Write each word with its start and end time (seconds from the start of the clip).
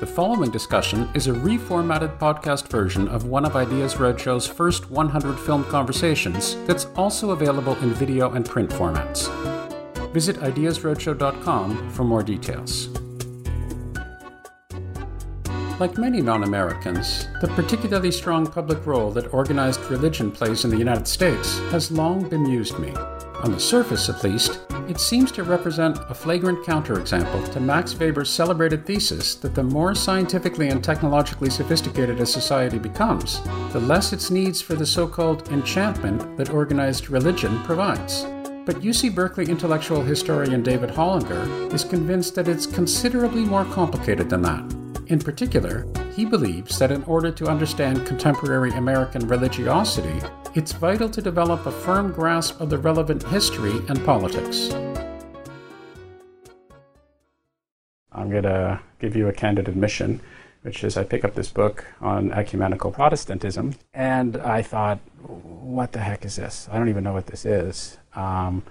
The 0.00 0.06
following 0.06 0.50
discussion 0.50 1.08
is 1.14 1.28
a 1.28 1.32
reformatted 1.32 2.18
podcast 2.18 2.66
version 2.66 3.06
of 3.06 3.26
one 3.26 3.44
of 3.44 3.54
Ideas 3.54 3.94
Roadshow's 3.94 4.44
first 4.44 4.90
100 4.90 5.38
film 5.38 5.62
conversations 5.64 6.56
that's 6.66 6.86
also 6.96 7.30
available 7.30 7.76
in 7.76 7.94
video 7.94 8.32
and 8.32 8.44
print 8.44 8.70
formats. 8.70 9.30
Visit 10.12 10.38
ideasroadshow.com 10.38 11.90
for 11.90 12.02
more 12.02 12.24
details. 12.24 12.88
Like 15.78 15.96
many 15.96 16.20
non 16.20 16.42
Americans, 16.42 17.28
the 17.40 17.48
particularly 17.54 18.10
strong 18.10 18.48
public 18.48 18.84
role 18.86 19.12
that 19.12 19.32
organized 19.32 19.80
religion 19.90 20.32
plays 20.32 20.64
in 20.64 20.70
the 20.72 20.76
United 20.76 21.06
States 21.06 21.60
has 21.70 21.92
long 21.92 22.28
bemused 22.28 22.80
me. 22.80 22.90
On 23.44 23.52
the 23.52 23.60
surface, 23.60 24.08
at 24.08 24.24
least, 24.24 24.60
it 24.88 25.00
seems 25.00 25.32
to 25.32 25.42
represent 25.42 25.98
a 26.08 26.14
flagrant 26.14 26.64
counterexample 26.64 27.50
to 27.52 27.60
Max 27.60 27.94
Weber's 27.94 28.30
celebrated 28.30 28.84
thesis 28.84 29.34
that 29.36 29.54
the 29.54 29.62
more 29.62 29.94
scientifically 29.94 30.68
and 30.68 30.84
technologically 30.84 31.50
sophisticated 31.50 32.20
a 32.20 32.26
society 32.26 32.78
becomes, 32.78 33.40
the 33.72 33.80
less 33.80 34.12
its 34.12 34.30
needs 34.30 34.60
for 34.60 34.74
the 34.74 34.86
so 34.86 35.06
called 35.06 35.48
enchantment 35.48 36.36
that 36.36 36.50
organized 36.50 37.08
religion 37.08 37.62
provides. 37.62 38.24
But 38.66 38.80
UC 38.80 39.14
Berkeley 39.14 39.46
intellectual 39.46 40.02
historian 40.02 40.62
David 40.62 40.90
Hollinger 40.90 41.72
is 41.72 41.84
convinced 41.84 42.34
that 42.34 42.48
it's 42.48 42.66
considerably 42.66 43.44
more 43.44 43.64
complicated 43.66 44.28
than 44.30 44.42
that. 44.42 44.83
In 45.06 45.18
particular, 45.18 45.86
he 46.16 46.24
believes 46.24 46.78
that 46.78 46.90
in 46.90 47.02
order 47.04 47.30
to 47.30 47.46
understand 47.46 48.06
contemporary 48.06 48.70
American 48.70 49.28
religiosity, 49.28 50.18
it's 50.54 50.72
vital 50.72 51.10
to 51.10 51.20
develop 51.20 51.66
a 51.66 51.70
firm 51.70 52.10
grasp 52.10 52.58
of 52.58 52.70
the 52.70 52.78
relevant 52.78 53.22
history 53.24 53.74
and 53.88 54.02
politics. 54.02 54.72
I'm 58.12 58.30
going 58.30 58.44
to 58.44 58.80
give 58.98 59.14
you 59.14 59.28
a 59.28 59.32
candid 59.32 59.68
admission, 59.68 60.20
which 60.62 60.82
is 60.82 60.96
I 60.96 61.04
pick 61.04 61.22
up 61.22 61.34
this 61.34 61.50
book 61.50 61.84
on 62.00 62.32
ecumenical 62.32 62.90
Protestantism, 62.90 63.74
and 63.92 64.38
I 64.38 64.62
thought, 64.62 65.00
what 65.20 65.92
the 65.92 65.98
heck 65.98 66.24
is 66.24 66.36
this? 66.36 66.66
I 66.72 66.78
don't 66.78 66.88
even 66.88 67.04
know 67.04 67.12
what 67.12 67.26
this 67.26 67.44
is. 67.44 67.98
Um, 68.14 68.62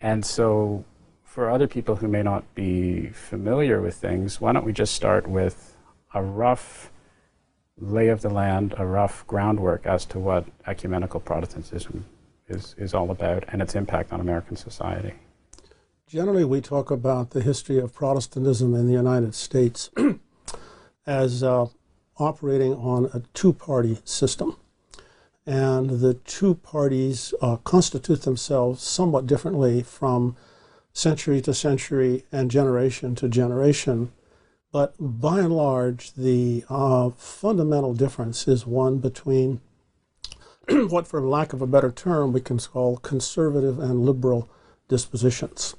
and 0.00 0.26
so 0.26 0.84
for 1.34 1.50
other 1.50 1.66
people 1.66 1.96
who 1.96 2.06
may 2.06 2.22
not 2.22 2.44
be 2.54 3.08
familiar 3.08 3.80
with 3.80 3.96
things, 3.96 4.40
why 4.40 4.52
don't 4.52 4.64
we 4.64 4.72
just 4.72 4.94
start 4.94 5.26
with 5.26 5.76
a 6.14 6.22
rough 6.22 6.92
lay 7.76 8.06
of 8.06 8.22
the 8.22 8.30
land, 8.30 8.72
a 8.78 8.86
rough 8.86 9.26
groundwork 9.26 9.84
as 9.84 10.04
to 10.04 10.20
what 10.20 10.46
ecumenical 10.68 11.18
Protestantism 11.18 12.04
is, 12.46 12.76
is 12.78 12.94
all 12.94 13.10
about 13.10 13.42
and 13.48 13.60
its 13.60 13.74
impact 13.74 14.12
on 14.12 14.20
American 14.20 14.54
society? 14.54 15.12
Generally, 16.06 16.44
we 16.44 16.60
talk 16.60 16.92
about 16.92 17.30
the 17.30 17.42
history 17.42 17.80
of 17.80 17.92
Protestantism 17.92 18.72
in 18.72 18.86
the 18.86 18.92
United 18.92 19.34
States 19.34 19.90
as 21.04 21.42
uh, 21.42 21.66
operating 22.16 22.74
on 22.74 23.06
a 23.12 23.22
two 23.34 23.52
party 23.52 23.98
system. 24.04 24.56
And 25.44 25.98
the 25.98 26.14
two 26.14 26.54
parties 26.54 27.34
uh, 27.42 27.56
constitute 27.56 28.22
themselves 28.22 28.84
somewhat 28.84 29.26
differently 29.26 29.82
from 29.82 30.36
century 30.94 31.40
to 31.42 31.52
century 31.52 32.24
and 32.32 32.50
generation 32.50 33.14
to 33.16 33.28
generation. 33.28 34.12
But 34.72 34.94
by 34.98 35.40
and 35.40 35.54
large, 35.54 36.14
the 36.14 36.64
uh, 36.70 37.10
fundamental 37.10 37.94
difference 37.94 38.48
is 38.48 38.66
one 38.66 38.98
between 38.98 39.60
what, 40.88 41.06
for 41.06 41.20
lack 41.20 41.52
of 41.52 41.60
a 41.60 41.66
better 41.66 41.90
term, 41.90 42.32
we 42.32 42.40
can 42.40 42.58
call 42.58 42.96
conservative 42.98 43.78
and 43.78 44.06
liberal 44.06 44.48
dispositions. 44.88 45.74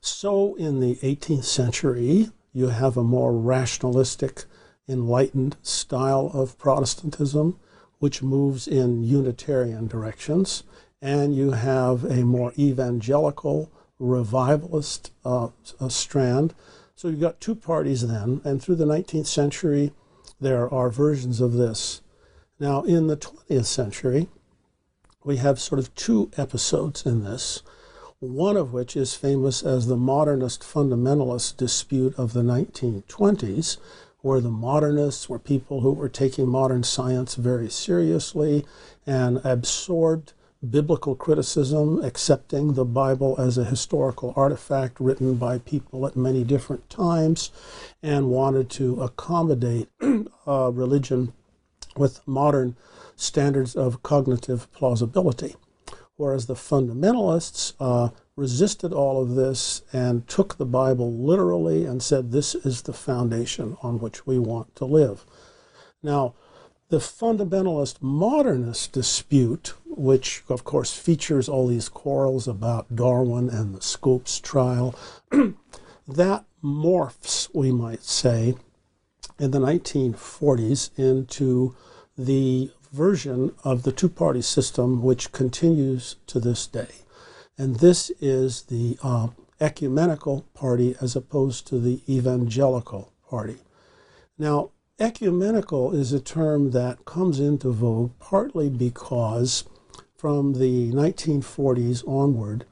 So, 0.00 0.54
in 0.54 0.80
the 0.80 0.94
18th 0.96 1.44
century, 1.44 2.30
you 2.52 2.68
have 2.68 2.96
a 2.96 3.02
more 3.02 3.32
rationalistic, 3.32 4.44
enlightened 4.88 5.56
style 5.62 6.30
of 6.32 6.56
Protestantism, 6.56 7.58
which 7.98 8.22
moves 8.22 8.68
in 8.68 9.02
Unitarian 9.02 9.88
directions, 9.88 10.62
and 11.02 11.34
you 11.34 11.50
have 11.52 12.04
a 12.04 12.24
more 12.24 12.52
evangelical, 12.58 13.70
revivalist 13.98 15.10
uh, 15.24 15.48
strand. 15.88 16.54
So 16.94 17.08
you've 17.08 17.20
got 17.20 17.40
two 17.40 17.54
parties 17.54 18.06
then, 18.06 18.40
and 18.44 18.62
through 18.62 18.76
the 18.76 18.86
19th 18.86 19.26
century, 19.26 19.92
there 20.40 20.72
are 20.72 20.90
versions 20.90 21.40
of 21.40 21.54
this. 21.54 22.00
Now, 22.58 22.82
in 22.82 23.06
the 23.06 23.16
20th 23.16 23.66
century, 23.66 24.28
we 25.24 25.36
have 25.38 25.58
sort 25.60 25.78
of 25.78 25.94
two 25.94 26.30
episodes 26.36 27.04
in 27.04 27.24
this, 27.24 27.62
one 28.20 28.56
of 28.56 28.72
which 28.72 28.96
is 28.96 29.14
famous 29.14 29.62
as 29.62 29.86
the 29.86 29.96
modernist 29.96 30.62
fundamentalist 30.62 31.56
dispute 31.56 32.14
of 32.16 32.32
the 32.32 32.42
1920s, 32.42 33.76
where 34.20 34.40
the 34.40 34.50
modernists 34.50 35.28
were 35.28 35.38
people 35.38 35.80
who 35.80 35.92
were 35.92 36.08
taking 36.08 36.48
modern 36.48 36.82
science 36.82 37.34
very 37.34 37.68
seriously 37.68 38.64
and 39.06 39.40
absorbed 39.44 40.32
biblical 40.70 41.14
criticism, 41.14 42.02
accepting 42.04 42.74
the 42.74 42.84
Bible 42.84 43.34
as 43.38 43.58
a 43.58 43.64
historical 43.64 44.32
artifact 44.36 45.00
written 45.00 45.34
by 45.34 45.58
people 45.58 46.06
at 46.06 46.16
many 46.16 46.44
different 46.44 46.88
times, 46.90 47.50
and 48.02 48.30
wanted 48.30 48.70
to 48.70 49.00
accommodate 49.02 49.88
uh, 50.46 50.70
religion 50.72 51.32
with 51.96 52.26
modern 52.26 52.76
standards 53.16 53.74
of 53.74 54.02
cognitive 54.02 54.70
plausibility. 54.72 55.56
Whereas 56.16 56.46
the 56.46 56.54
fundamentalists 56.54 57.74
uh, 57.78 58.10
resisted 58.36 58.92
all 58.92 59.22
of 59.22 59.34
this 59.34 59.82
and 59.92 60.26
took 60.28 60.56
the 60.56 60.66
Bible 60.66 61.12
literally 61.12 61.84
and 61.84 62.02
said, 62.02 62.30
This 62.30 62.54
is 62.54 62.82
the 62.82 62.92
foundation 62.92 63.76
on 63.82 63.98
which 63.98 64.26
we 64.26 64.38
want 64.38 64.74
to 64.76 64.84
live. 64.84 65.24
Now, 66.02 66.34
the 66.88 66.98
fundamentalist 66.98 68.00
modernist 68.00 68.92
dispute, 68.92 69.74
which 69.96 70.42
of 70.48 70.64
course 70.64 70.94
features 70.94 71.48
all 71.48 71.66
these 71.66 71.88
quarrels 71.88 72.46
about 72.46 72.94
Darwin 72.94 73.48
and 73.48 73.74
the 73.74 73.82
Scopes 73.82 74.38
trial, 74.38 74.94
that 76.08 76.44
morphs, 76.62 77.48
we 77.54 77.72
might 77.72 78.02
say, 78.02 78.54
in 79.38 79.50
the 79.50 79.58
1940s 79.58 80.90
into 80.98 81.74
the 82.16 82.70
version 82.92 83.52
of 83.64 83.82
the 83.82 83.92
two 83.92 84.08
party 84.08 84.42
system 84.42 85.02
which 85.02 85.32
continues 85.32 86.16
to 86.26 86.40
this 86.40 86.66
day. 86.66 87.02
And 87.58 87.76
this 87.76 88.10
is 88.20 88.62
the 88.62 88.98
uh, 89.02 89.28
ecumenical 89.60 90.46
party 90.54 90.94
as 91.00 91.16
opposed 91.16 91.66
to 91.68 91.78
the 91.78 92.00
evangelical 92.08 93.12
party. 93.28 93.58
Now, 94.38 94.70
Ecumenical 94.98 95.92
is 95.94 96.14
a 96.14 96.20
term 96.20 96.70
that 96.70 97.04
comes 97.04 97.38
into 97.38 97.70
vogue 97.70 98.12
partly 98.18 98.70
because 98.70 99.64
from 100.16 100.54
the 100.54 100.90
1940s 100.92 102.06
onward, 102.08 102.64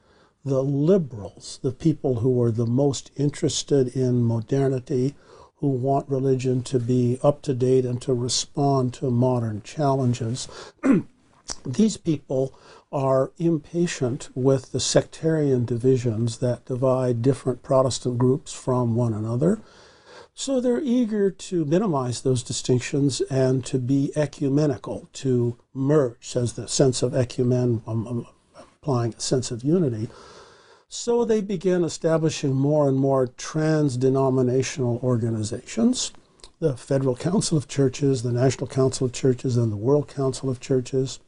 the 0.44 0.62
liberals, 0.62 1.58
the 1.62 1.72
people 1.72 2.16
who 2.16 2.42
are 2.42 2.50
the 2.50 2.66
most 2.66 3.10
interested 3.16 3.88
in 3.88 4.24
modernity, 4.24 5.14
who 5.56 5.68
want 5.68 6.08
religion 6.08 6.62
to 6.62 6.78
be 6.78 7.18
up 7.22 7.42
to 7.42 7.54
date 7.54 7.84
and 7.84 8.00
to 8.02 8.12
respond 8.12 8.92
to 8.94 9.10
modern 9.10 9.62
challenges, 9.62 10.48
these 11.66 11.96
people 11.96 12.54
are 12.90 13.32
impatient 13.38 14.28
with 14.34 14.72
the 14.72 14.80
sectarian 14.80 15.64
divisions 15.64 16.38
that 16.38 16.64
divide 16.64 17.22
different 17.22 17.62
Protestant 17.62 18.18
groups 18.18 18.52
from 18.52 18.94
one 18.94 19.12
another 19.12 19.60
so 20.34 20.60
they're 20.60 20.80
eager 20.80 21.30
to 21.30 21.64
minimize 21.64 22.22
those 22.22 22.42
distinctions 22.42 23.20
and 23.22 23.64
to 23.66 23.78
be 23.78 24.12
ecumenical, 24.16 25.08
to 25.14 25.56
merge, 25.72 26.36
as 26.36 26.54
the 26.54 26.66
sense 26.66 27.02
of 27.02 27.14
ecumen, 27.14 27.82
um, 27.86 28.06
um, 28.06 28.26
applying 28.58 29.14
a 29.14 29.20
sense 29.20 29.50
of 29.50 29.62
unity. 29.62 30.08
So 30.88 31.24
they 31.24 31.40
begin 31.40 31.84
establishing 31.84 32.54
more 32.54 32.88
and 32.88 32.98
more 32.98 33.28
trans 33.28 33.96
denominational 33.96 35.00
organizations 35.02 36.12
the 36.60 36.76
Federal 36.76 37.16
Council 37.16 37.58
of 37.58 37.68
Churches, 37.68 38.22
the 38.22 38.32
National 38.32 38.66
Council 38.66 39.04
of 39.04 39.12
Churches, 39.12 39.56
and 39.56 39.70
the 39.70 39.76
World 39.76 40.08
Council 40.08 40.48
of 40.48 40.60
Churches, 40.60 41.20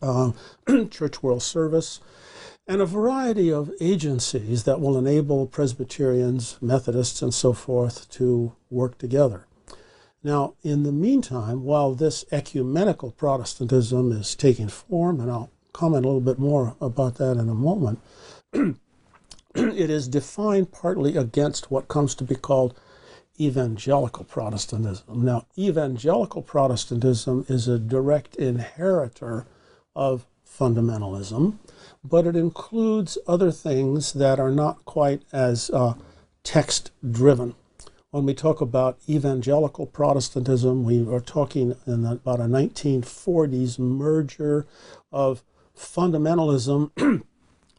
uh, 0.00 0.32
Church 0.90 1.22
World 1.22 1.42
Service 1.42 2.00
and 2.70 2.80
a 2.80 2.86
variety 2.86 3.52
of 3.52 3.72
agencies 3.80 4.62
that 4.62 4.80
will 4.80 4.96
enable 4.96 5.44
Presbyterians, 5.44 6.56
Methodists, 6.60 7.20
and 7.20 7.34
so 7.34 7.52
forth 7.52 8.08
to 8.10 8.52
work 8.70 8.96
together. 8.96 9.44
Now, 10.22 10.54
in 10.62 10.84
the 10.84 10.92
meantime, 10.92 11.64
while 11.64 11.96
this 11.96 12.24
ecumenical 12.30 13.10
Protestantism 13.10 14.12
is 14.12 14.36
taking 14.36 14.68
form, 14.68 15.20
and 15.20 15.28
I'll 15.28 15.50
comment 15.72 16.04
a 16.04 16.08
little 16.08 16.20
bit 16.20 16.38
more 16.38 16.76
about 16.80 17.16
that 17.16 17.38
in 17.38 17.48
a 17.48 17.54
moment, 17.54 17.98
it 18.52 18.76
is 19.90 20.06
defined 20.06 20.70
partly 20.70 21.16
against 21.16 21.72
what 21.72 21.88
comes 21.88 22.14
to 22.14 22.24
be 22.24 22.36
called 22.36 22.78
evangelical 23.40 24.22
Protestantism. 24.22 25.24
Now, 25.24 25.44
evangelical 25.58 26.42
Protestantism 26.42 27.46
is 27.48 27.66
a 27.66 27.80
direct 27.80 28.36
inheritor 28.36 29.48
of 29.96 30.24
fundamentalism, 30.46 31.58
but 32.02 32.26
it 32.26 32.36
includes 32.36 33.18
other 33.26 33.50
things 33.50 34.12
that 34.14 34.40
are 34.40 34.50
not 34.50 34.84
quite 34.84 35.22
as 35.32 35.70
uh, 35.70 35.94
text 36.42 36.90
driven. 37.08 37.54
When 38.10 38.26
we 38.26 38.34
talk 38.34 38.60
about 38.60 38.98
evangelical 39.08 39.86
Protestantism, 39.86 40.82
we 40.84 41.06
are 41.08 41.20
talking 41.20 41.76
in 41.86 42.04
about 42.04 42.40
a 42.40 42.44
1940s 42.44 43.78
merger 43.78 44.66
of 45.12 45.42
fundamentalism 45.76 46.90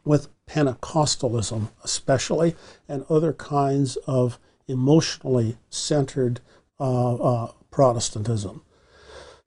with 0.04 0.28
Pentecostalism, 0.48 1.68
especially, 1.84 2.56
and 2.88 3.04
other 3.10 3.32
kinds 3.32 3.96
of 4.06 4.38
emotionally 4.66 5.58
centered 5.68 6.40
uh, 6.80 7.14
uh, 7.16 7.52
Protestantism. 7.70 8.62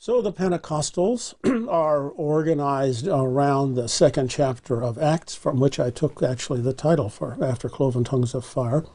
So 0.06 0.22
the 0.22 0.32
Pentecostals 0.32 1.34
are 1.68 2.10
organized 2.10 3.08
around 3.08 3.74
the 3.74 3.88
second 3.88 4.30
chapter 4.30 4.84
of 4.84 5.00
Acts, 5.00 5.34
from 5.34 5.60
which 5.60 5.80
I 5.80 5.90
took 5.90 6.22
actually 6.22 6.62
the 6.62 6.74
title 6.74 7.10
for 7.10 7.44
after 7.44 7.70
Cloven 7.70 8.04
Tongues 8.04 8.36
of 8.36 8.46
Fire. 8.46 8.86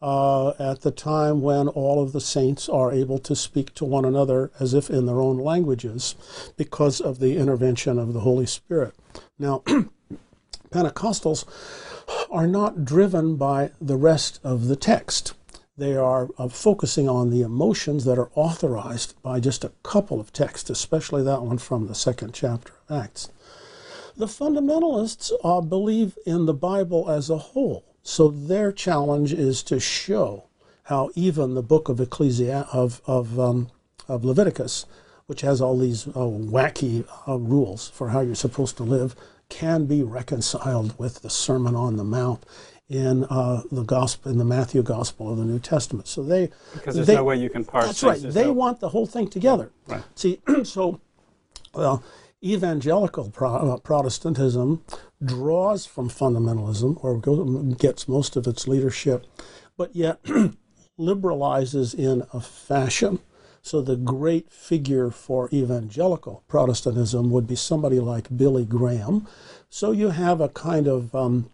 Uh, 0.00 0.50
at 0.60 0.82
the 0.82 0.92
time 0.92 1.40
when 1.42 1.66
all 1.66 2.00
of 2.00 2.12
the 2.12 2.20
saints 2.20 2.68
are 2.68 2.92
able 2.92 3.18
to 3.18 3.34
speak 3.34 3.74
to 3.74 3.84
one 3.84 4.04
another 4.04 4.52
as 4.60 4.72
if 4.72 4.88
in 4.88 5.06
their 5.06 5.20
own 5.20 5.36
languages 5.36 6.14
because 6.56 7.00
of 7.00 7.18
the 7.18 7.36
intervention 7.36 7.98
of 7.98 8.12
the 8.12 8.20
Holy 8.20 8.46
Spirit. 8.46 8.94
Now, 9.40 9.64
Pentecostals 10.70 11.44
are 12.30 12.46
not 12.46 12.84
driven 12.84 13.34
by 13.34 13.72
the 13.80 13.96
rest 13.96 14.38
of 14.44 14.68
the 14.68 14.76
text. 14.76 15.34
They 15.76 15.96
are 15.96 16.28
uh, 16.36 16.48
focusing 16.48 17.08
on 17.08 17.30
the 17.30 17.40
emotions 17.40 18.04
that 18.04 18.18
are 18.18 18.30
authorized 18.34 19.14
by 19.22 19.40
just 19.40 19.64
a 19.64 19.72
couple 19.82 20.20
of 20.20 20.30
texts, 20.30 20.68
especially 20.68 21.22
that 21.22 21.42
one 21.42 21.56
from 21.56 21.86
the 21.86 21.94
second 21.94 22.34
chapter 22.34 22.74
of 22.90 23.04
Acts. 23.04 23.30
The 24.14 24.26
fundamentalists 24.26 25.32
uh, 25.42 25.62
believe 25.62 26.18
in 26.26 26.44
the 26.44 26.52
Bible 26.52 27.08
as 27.08 27.30
a 27.30 27.38
whole, 27.38 27.84
so 28.02 28.28
their 28.28 28.70
challenge 28.70 29.32
is 29.32 29.62
to 29.62 29.80
show 29.80 30.44
how 30.84 31.08
even 31.14 31.54
the 31.54 31.62
book 31.62 31.88
of 31.88 31.96
Ecclesi- 31.96 32.68
of 32.70 33.00
of, 33.06 33.40
um, 33.40 33.70
of 34.08 34.26
Leviticus, 34.26 34.84
which 35.24 35.40
has 35.40 35.62
all 35.62 35.78
these 35.78 36.06
uh, 36.08 36.10
wacky 36.12 37.06
uh, 37.26 37.38
rules 37.38 37.88
for 37.88 38.10
how 38.10 38.20
you're 38.20 38.34
supposed 38.34 38.76
to 38.76 38.82
live, 38.82 39.16
can 39.48 39.86
be 39.86 40.02
reconciled 40.02 40.98
with 40.98 41.22
the 41.22 41.30
Sermon 41.30 41.74
on 41.74 41.96
the 41.96 42.04
Mount 42.04 42.44
in 42.94 43.24
uh, 43.24 43.62
the 43.70 43.82
gospel 43.82 44.30
in 44.30 44.38
the 44.38 44.44
Matthew 44.44 44.82
Gospel 44.82 45.32
of 45.32 45.38
the 45.38 45.44
New 45.44 45.58
Testament. 45.58 46.08
So 46.08 46.22
they 46.22 46.50
because 46.74 46.94
there's 46.94 47.06
they, 47.06 47.14
no 47.14 47.24
way 47.24 47.36
you 47.36 47.50
can 47.50 47.64
parse. 47.64 47.86
That's 47.86 48.02
right. 48.02 48.20
They 48.20 48.44
no... 48.44 48.52
want 48.52 48.80
the 48.80 48.90
whole 48.90 49.06
thing 49.06 49.28
together. 49.28 49.70
Right. 49.86 50.02
See, 50.14 50.40
so 50.64 51.00
well, 51.74 52.02
evangelical 52.44 53.30
Pro- 53.30 53.54
uh, 53.54 53.76
Protestantism 53.78 54.84
draws 55.24 55.86
from 55.86 56.08
fundamentalism, 56.08 57.02
or 57.02 57.18
goes, 57.18 57.74
gets 57.76 58.08
most 58.08 58.36
of 58.36 58.46
its 58.46 58.68
leadership, 58.68 59.26
but 59.76 59.94
yet 59.94 60.22
liberalizes 60.98 61.94
in 61.94 62.24
a 62.32 62.40
fashion. 62.40 63.20
So 63.64 63.80
the 63.80 63.96
great 63.96 64.50
figure 64.50 65.10
for 65.10 65.48
evangelical 65.52 66.42
Protestantism 66.48 67.30
would 67.30 67.46
be 67.46 67.54
somebody 67.54 68.00
like 68.00 68.36
Billy 68.36 68.64
Graham. 68.64 69.28
So 69.70 69.92
you 69.92 70.10
have 70.10 70.40
a 70.40 70.48
kind 70.48 70.88
of 70.88 71.14
um, 71.14 71.48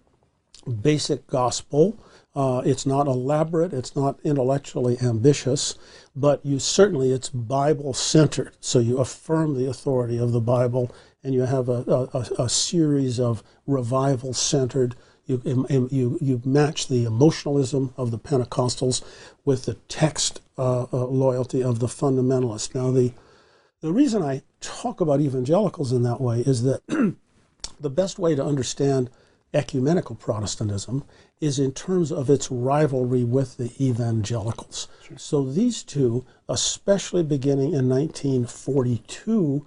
basic 0.68 1.26
gospel. 1.26 1.98
Uh, 2.34 2.62
it's 2.64 2.86
not 2.86 3.06
elaborate, 3.06 3.72
it's 3.72 3.96
not 3.96 4.18
intellectually 4.22 4.96
ambitious, 5.02 5.74
but 6.14 6.44
you 6.44 6.58
certainly 6.58 7.10
it's 7.10 7.28
Bible 7.28 7.92
centered. 7.92 8.52
So 8.60 8.78
you 8.78 8.98
affirm 8.98 9.56
the 9.56 9.68
authority 9.68 10.18
of 10.18 10.32
the 10.32 10.40
Bible, 10.40 10.94
and 11.24 11.34
you 11.34 11.42
have 11.42 11.68
a, 11.68 12.08
a, 12.14 12.44
a 12.44 12.48
series 12.48 13.18
of 13.18 13.42
revival 13.66 14.32
centered. 14.34 14.94
You, 15.26 15.66
you, 15.90 16.18
you 16.20 16.42
match 16.44 16.88
the 16.88 17.04
emotionalism 17.04 17.92
of 17.96 18.10
the 18.10 18.18
Pentecostals 18.18 19.02
with 19.44 19.64
the 19.64 19.74
text 19.88 20.40
uh, 20.56 20.86
uh, 20.92 21.06
loyalty 21.06 21.62
of 21.62 21.80
the 21.80 21.86
fundamentalists. 21.86 22.74
Now, 22.74 22.90
the, 22.90 23.12
the 23.80 23.92
reason 23.92 24.22
I 24.22 24.42
talk 24.60 25.00
about 25.00 25.20
evangelicals 25.20 25.92
in 25.92 26.02
that 26.04 26.20
way 26.20 26.40
is 26.40 26.62
that 26.62 26.82
the 27.80 27.90
best 27.90 28.18
way 28.18 28.34
to 28.34 28.44
understand 28.44 29.10
ecumenical 29.54 30.14
Protestantism 30.14 31.04
is 31.40 31.58
in 31.58 31.72
terms 31.72 32.12
of 32.12 32.28
its 32.28 32.50
rivalry 32.50 33.24
with 33.24 33.56
the 33.56 33.72
evangelicals. 33.80 34.88
Sure. 35.02 35.18
So 35.18 35.44
these 35.44 35.82
two, 35.82 36.24
especially 36.48 37.22
beginning 37.22 37.72
in 37.72 37.88
1942, 37.88 39.66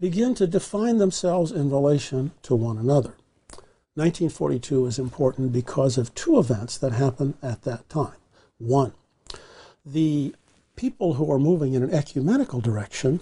begin 0.00 0.34
to 0.36 0.46
define 0.46 0.98
themselves 0.98 1.52
in 1.52 1.70
relation 1.70 2.32
to 2.42 2.54
one 2.54 2.78
another. 2.78 3.14
1942 3.94 4.86
is 4.86 4.98
important 4.98 5.52
because 5.52 5.98
of 5.98 6.14
two 6.14 6.38
events 6.38 6.78
that 6.78 6.92
happen 6.92 7.34
at 7.42 7.62
that 7.62 7.88
time. 7.88 8.14
One, 8.58 8.92
the 9.84 10.34
people 10.76 11.14
who 11.14 11.30
are 11.32 11.38
moving 11.38 11.74
in 11.74 11.82
an 11.82 11.90
ecumenical 11.90 12.60
direction 12.60 13.20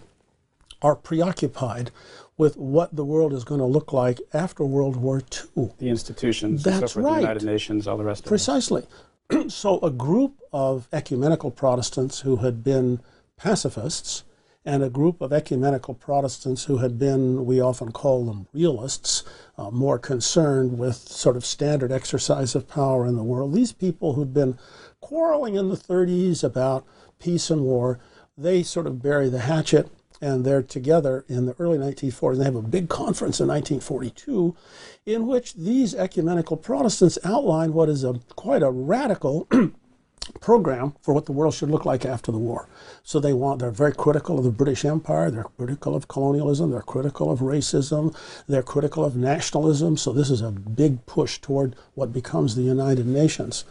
are 0.82 0.94
preoccupied 0.94 1.90
with 2.38 2.56
what 2.56 2.94
the 2.94 3.04
world 3.04 3.32
is 3.32 3.44
going 3.44 3.60
to 3.60 3.66
look 3.66 3.92
like 3.92 4.20
after 4.32 4.64
World 4.64 4.96
War 4.96 5.22
II. 5.56 5.70
The 5.78 5.88
institutions, 5.88 6.62
That's 6.62 6.92
so 6.92 7.00
right. 7.00 7.14
the 7.14 7.20
United 7.20 7.44
Nations, 7.44 7.86
all 7.86 7.96
the 7.96 8.04
rest 8.04 8.24
of 8.24 8.28
Precisely. 8.28 8.86
so 9.48 9.78
a 9.80 9.90
group 9.90 10.40
of 10.52 10.88
ecumenical 10.92 11.50
Protestants 11.50 12.20
who 12.20 12.36
had 12.36 12.62
been 12.62 13.00
pacifists 13.36 14.24
and 14.66 14.82
a 14.82 14.90
group 14.90 15.20
of 15.20 15.32
ecumenical 15.32 15.94
Protestants 15.94 16.64
who 16.64 16.78
had 16.78 16.98
been, 16.98 17.46
we 17.46 17.60
often 17.60 17.92
call 17.92 18.26
them 18.26 18.48
realists, 18.52 19.22
uh, 19.56 19.70
more 19.70 19.98
concerned 19.98 20.76
with 20.76 20.96
sort 20.96 21.36
of 21.36 21.46
standard 21.46 21.92
exercise 21.92 22.54
of 22.56 22.68
power 22.68 23.06
in 23.06 23.16
the 23.16 23.22
world. 23.22 23.54
These 23.54 23.72
people 23.72 24.14
who'd 24.14 24.34
been 24.34 24.58
quarreling 25.00 25.54
in 25.54 25.68
the 25.68 25.76
30s 25.76 26.42
about 26.42 26.84
peace 27.20 27.48
and 27.48 27.62
war, 27.62 28.00
they 28.36 28.64
sort 28.64 28.88
of 28.88 29.00
bury 29.00 29.28
the 29.28 29.38
hatchet 29.38 29.88
and 30.20 30.44
they're 30.44 30.62
together 30.62 31.24
in 31.28 31.46
the 31.46 31.54
early 31.58 31.78
1940s. 31.78 32.38
They 32.38 32.44
have 32.44 32.56
a 32.56 32.62
big 32.62 32.88
conference 32.88 33.40
in 33.40 33.48
1942 33.48 34.56
in 35.04 35.26
which 35.26 35.54
these 35.54 35.94
ecumenical 35.94 36.56
Protestants 36.56 37.18
outline 37.24 37.72
what 37.72 37.88
is 37.88 38.04
a 38.04 38.20
quite 38.34 38.62
a 38.62 38.70
radical 38.70 39.48
program 40.40 40.94
for 41.02 41.14
what 41.14 41.26
the 41.26 41.32
world 41.32 41.54
should 41.54 41.70
look 41.70 41.84
like 41.84 42.04
after 42.04 42.32
the 42.32 42.38
war. 42.38 42.68
So 43.02 43.20
they 43.20 43.32
want 43.32 43.60
they're 43.60 43.70
very 43.70 43.92
critical 43.92 44.38
of 44.38 44.44
the 44.44 44.50
British 44.50 44.84
Empire, 44.84 45.30
they're 45.30 45.44
critical 45.44 45.94
of 45.94 46.08
colonialism, 46.08 46.70
they're 46.70 46.82
critical 46.82 47.30
of 47.30 47.40
racism, 47.40 48.16
they're 48.48 48.62
critical 48.62 49.04
of 49.04 49.16
nationalism. 49.16 49.96
So 49.96 50.12
this 50.12 50.30
is 50.30 50.40
a 50.40 50.50
big 50.50 51.04
push 51.06 51.38
toward 51.38 51.76
what 51.94 52.12
becomes 52.12 52.54
the 52.54 52.62
United 52.62 53.06
Nations. 53.06 53.64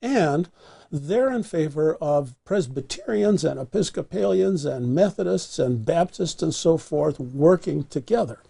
And 0.00 0.48
they're 0.92 1.32
in 1.32 1.42
favor 1.42 1.96
of 2.02 2.34
Presbyterians 2.44 3.44
and 3.44 3.58
Episcopalians 3.58 4.66
and 4.66 4.94
Methodists 4.94 5.58
and 5.58 5.86
Baptists 5.86 6.42
and 6.42 6.54
so 6.54 6.76
forth 6.76 7.18
working 7.18 7.84
together. 7.84 8.40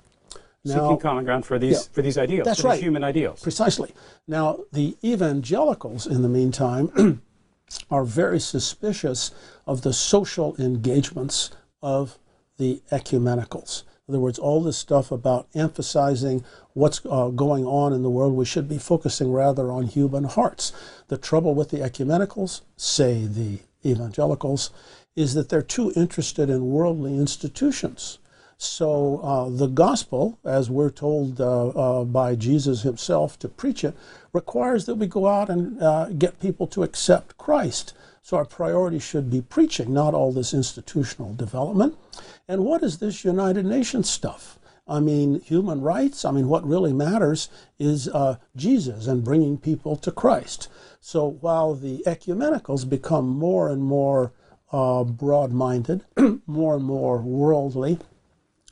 Now, 0.65 0.89
Seeking 0.89 0.99
common 0.99 1.25
ground 1.25 1.47
for 1.47 1.59
these 1.59 1.87
yeah, 1.87 1.93
for 1.93 2.03
these 2.03 2.19
ideals, 2.19 2.45
that's 2.45 2.61
for 2.61 2.69
right. 2.69 2.75
these 2.75 2.85
human 2.85 3.05
ideals. 3.05 3.41
Precisely. 3.41 3.95
Now, 4.27 4.61
the 4.73 4.97
evangelicals, 5.05 6.07
in 6.07 6.23
the 6.23 6.29
meantime, 6.29 7.23
are 7.91 8.05
very 8.05 8.39
suspicious 8.41 9.31
of 9.67 9.83
the 9.83 9.93
social 9.93 10.57
engagements 10.59 11.51
of 11.81 12.19
the 12.59 12.83
ecumenicals. 12.91 13.85
In 14.07 14.15
other 14.15 14.21
words, 14.21 14.39
all 14.39 14.61
this 14.63 14.77
stuff 14.77 15.11
about 15.11 15.49
emphasizing 15.55 16.45
what's 16.75 17.01
uh, 17.05 17.29
going 17.29 17.65
on 17.65 17.93
in 17.93 18.03
the 18.03 18.11
world, 18.11 18.35
we 18.35 18.45
should 18.45 18.69
be 18.69 18.79
focusing 18.79 19.31
rather 19.33 19.71
on 19.71 19.85
human 19.87 20.25
hearts. 20.25 20.73
The 21.09 21.19
trouble 21.19 21.55
with 21.55 21.71
the 21.71 21.79
ecumenicals, 21.79 22.63
say 22.77 23.27
the 23.27 23.61
evangelicals, 23.85 24.71
is 25.15 25.35
that 25.35 25.49
they're 25.49 25.63
too 25.63 25.93
interested 25.95 26.49
in 26.49 26.71
worldly 26.71 27.15
institutions. 27.19 28.19
So 28.57 29.19
uh, 29.19 29.49
the 29.49 29.67
gospel, 29.67 30.39
as 30.45 30.71
we're 30.71 30.91
told 30.91 31.41
uh, 31.41 31.69
uh, 31.69 32.05
by 32.05 32.37
Jesus 32.37 32.83
himself 32.83 33.39
to 33.41 33.49
preach 33.49 33.83
it, 33.83 33.97
requires 34.33 34.87
that 34.87 34.95
we 34.95 35.09
go 35.09 35.27
out 35.27 35.51
and 35.51 35.83
uh, 35.83 36.11
get 36.11 36.41
people 36.41 36.67
to 36.69 36.85
accept 36.85 37.37
Christ. 37.39 37.93
So 38.23 38.37
our 38.37 38.45
priority 38.45 39.01
should 39.01 39.31
be 39.31 39.43
preaching, 39.43 39.93
not 39.93 40.15
all 40.15 40.31
this 40.31 40.55
institutional 40.55 41.35
development. 41.35 41.99
And 42.47 42.65
what 42.65 42.85
is 42.85 42.99
this 42.99 43.25
United 43.25 43.67
Nations 43.67 44.09
stuff? 44.09 44.61
I 44.93 45.01
mean, 45.01 45.41
human 45.41 45.81
rights. 45.81 46.23
I 46.23 46.33
mean, 46.33 46.49
what 46.49 46.69
really 46.69 46.93
matters 46.93 47.49
is 47.79 48.09
uh, 48.09 48.37
Jesus 48.55 49.07
and 49.07 49.25
bringing 49.25 49.57
people 49.57 49.97
to 49.97 50.13
Christ. 50.13 50.69
So 51.01 51.27
while 51.41 51.75
the 51.75 52.03
ecumenicals 52.07 52.87
become 52.87 53.27
more 53.27 53.71
and 53.71 53.83
more 53.83 54.33
uh, 54.71 55.05
broad 55.05 55.51
minded, 55.51 56.05
more 56.47 56.77
and 56.77 56.85
more 56.85 57.23
worldly, 57.23 58.01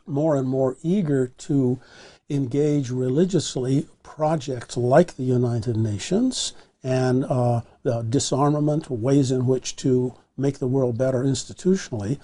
more 0.06 0.36
and 0.36 0.46
more 0.46 0.76
eager 0.82 1.28
to 1.28 1.80
engage 2.28 2.90
religiously 2.90 3.88
projects 4.02 4.76
like 4.76 5.16
the 5.16 5.24
United 5.24 5.78
Nations 5.78 6.52
and 6.82 7.24
uh, 7.24 7.62
disarmament, 8.10 8.90
ways 8.90 9.30
in 9.30 9.46
which 9.46 9.74
to 9.76 10.14
make 10.36 10.58
the 10.58 10.66
world 10.66 10.98
better 10.98 11.24
institutionally. 11.24 12.18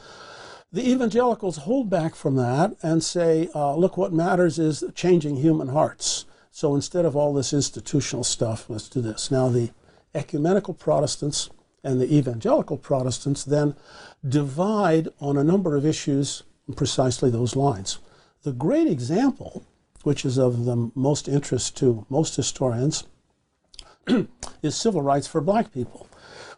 The 0.73 0.90
evangelicals 0.90 1.58
hold 1.58 1.88
back 1.88 2.14
from 2.14 2.37
that 2.37 2.76
and 2.82 3.02
say, 3.02 3.49
uh, 3.54 3.76
look, 3.76 3.96
what 3.96 4.12
matters 4.12 4.58
is 4.58 4.82
changing 4.94 5.37
human 5.37 5.68
hearts. 5.68 6.25
So 6.50 6.75
instead 6.75 7.04
of 7.04 7.14
all 7.14 7.32
this 7.32 7.52
institutional 7.52 8.25
stuff, 8.25 8.68
let's 8.68 8.88
do 8.88 9.00
this. 9.00 9.30
Now, 9.30 9.49
the 9.49 9.70
ecumenical 10.14 10.75
Protestants 10.75 11.50
and 11.85 12.00
the 12.00 12.12
evangelical 12.12 12.76
Protestants 12.76 13.44
then 13.44 13.76
divide 14.28 15.08
on 15.20 15.37
a 15.37 15.44
number 15.44 15.76
of 15.76 15.87
issues 15.87 16.42
precisely 16.75 17.30
those 17.30 17.54
lines. 17.54 17.99
The 18.42 18.52
great 18.52 18.88
example, 18.88 19.64
which 20.02 20.25
is 20.25 20.37
of 20.37 20.64
the 20.64 20.90
most 20.94 21.28
interest 21.28 21.76
to 21.78 22.06
most 22.08 22.35
historians, 22.35 23.04
is 24.62 24.75
civil 24.75 25.02
rights 25.02 25.26
for 25.28 25.40
black 25.40 25.73
people, 25.73 26.08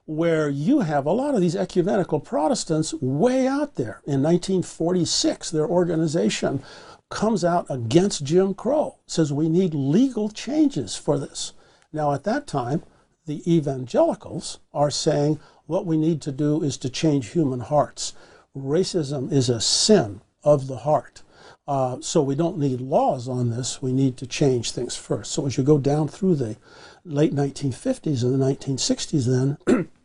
where 0.08 0.48
you 0.48 0.80
have 0.80 1.04
a 1.04 1.12
lot 1.12 1.34
of 1.34 1.40
these 1.42 1.54
ecumenical 1.54 2.18
Protestants 2.18 2.94
way 2.94 3.46
out 3.46 3.74
there. 3.74 4.00
In 4.06 4.22
1946, 4.22 5.50
their 5.50 5.66
organization 5.66 6.62
comes 7.10 7.44
out 7.44 7.66
against 7.68 8.24
Jim 8.24 8.54
Crow, 8.54 8.96
says 9.06 9.34
we 9.34 9.50
need 9.50 9.74
legal 9.74 10.30
changes 10.30 10.96
for 10.96 11.18
this. 11.18 11.52
Now, 11.92 12.14
at 12.14 12.24
that 12.24 12.46
time, 12.46 12.84
the 13.26 13.42
evangelicals 13.46 14.60
are 14.72 14.90
saying 14.90 15.40
what 15.66 15.84
we 15.84 15.98
need 15.98 16.22
to 16.22 16.32
do 16.32 16.62
is 16.62 16.78
to 16.78 16.88
change 16.88 17.32
human 17.32 17.60
hearts. 17.60 18.14
Racism 18.56 19.30
is 19.30 19.50
a 19.50 19.60
sin 19.60 20.22
of 20.42 20.68
the 20.68 20.78
heart. 20.78 21.22
Uh, 21.66 21.98
so 22.00 22.22
we 22.22 22.34
don't 22.34 22.56
need 22.56 22.80
laws 22.80 23.28
on 23.28 23.50
this. 23.50 23.82
We 23.82 23.92
need 23.92 24.16
to 24.16 24.26
change 24.26 24.70
things 24.70 24.96
first. 24.96 25.32
So 25.32 25.44
as 25.44 25.58
you 25.58 25.64
go 25.64 25.76
down 25.76 26.08
through 26.08 26.36
the 26.36 26.56
late 27.04 27.34
1950s 27.34 28.22
and 28.22 28.40
the 28.40 28.46
1960s, 28.46 29.26
then 29.66 29.88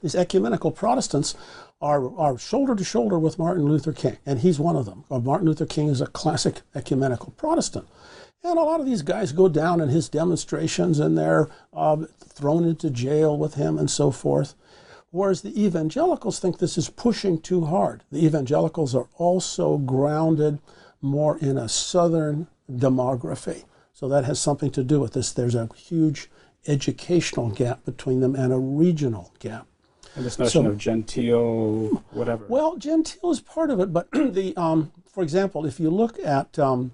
these 0.00 0.14
ecumenical 0.14 0.70
Protestants 0.70 1.34
are, 1.80 2.14
are 2.18 2.38
shoulder 2.38 2.74
to 2.74 2.84
shoulder 2.84 3.18
with 3.18 3.38
Martin 3.38 3.64
Luther 3.64 3.92
King, 3.92 4.18
and 4.26 4.40
he's 4.40 4.60
one 4.60 4.76
of 4.76 4.86
them. 4.86 5.04
Uh, 5.10 5.18
Martin 5.18 5.46
Luther 5.46 5.66
King 5.66 5.88
is 5.88 6.00
a 6.00 6.06
classic 6.06 6.62
ecumenical 6.74 7.32
Protestant. 7.36 7.86
And 8.42 8.58
a 8.58 8.62
lot 8.62 8.80
of 8.80 8.86
these 8.86 9.02
guys 9.02 9.32
go 9.32 9.48
down 9.48 9.80
in 9.80 9.90
his 9.90 10.08
demonstrations 10.08 10.98
and 10.98 11.16
they're 11.16 11.48
uh, 11.74 12.06
thrown 12.24 12.64
into 12.64 12.88
jail 12.88 13.36
with 13.36 13.54
him 13.54 13.78
and 13.78 13.90
so 13.90 14.10
forth. 14.10 14.54
Whereas 15.10 15.42
the 15.42 15.62
evangelicals 15.62 16.38
think 16.38 16.58
this 16.58 16.78
is 16.78 16.88
pushing 16.88 17.40
too 17.40 17.66
hard. 17.66 18.04
The 18.10 18.24
evangelicals 18.24 18.94
are 18.94 19.08
also 19.16 19.76
grounded 19.76 20.58
more 21.02 21.36
in 21.38 21.58
a 21.58 21.68
southern 21.68 22.46
demography. 22.70 23.64
So 23.92 24.08
that 24.08 24.24
has 24.24 24.40
something 24.40 24.70
to 24.70 24.84
do 24.84 25.00
with 25.00 25.12
this. 25.12 25.32
There's 25.32 25.54
a 25.54 25.68
huge 25.74 26.30
educational 26.66 27.50
gap 27.50 27.84
between 27.84 28.20
them 28.20 28.34
and 28.34 28.52
a 28.52 28.58
regional 28.58 29.34
gap. 29.38 29.66
And 30.16 30.24
this 30.24 30.38
notion 30.38 30.64
so, 30.64 30.70
of 30.70 30.78
genteel, 30.78 32.02
whatever. 32.10 32.44
Well, 32.48 32.76
genteel 32.76 33.30
is 33.30 33.40
part 33.40 33.70
of 33.70 33.80
it, 33.80 33.92
but 33.92 34.10
the, 34.12 34.56
um, 34.56 34.92
for 35.06 35.22
example, 35.22 35.64
if 35.64 35.78
you 35.78 35.90
look 35.90 36.18
at 36.18 36.58
um, 36.58 36.92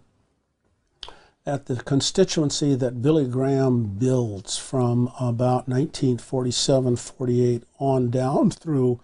at 1.47 1.67
the 1.67 1.77
constituency 1.77 2.75
that 2.75 3.01
Billy 3.01 3.27
Graham 3.27 3.85
builds 3.85 4.59
from 4.59 5.07
about 5.21 5.69
1947, 5.69 6.97
48 6.97 7.63
on 7.79 8.11
down 8.11 8.51
through 8.51 9.01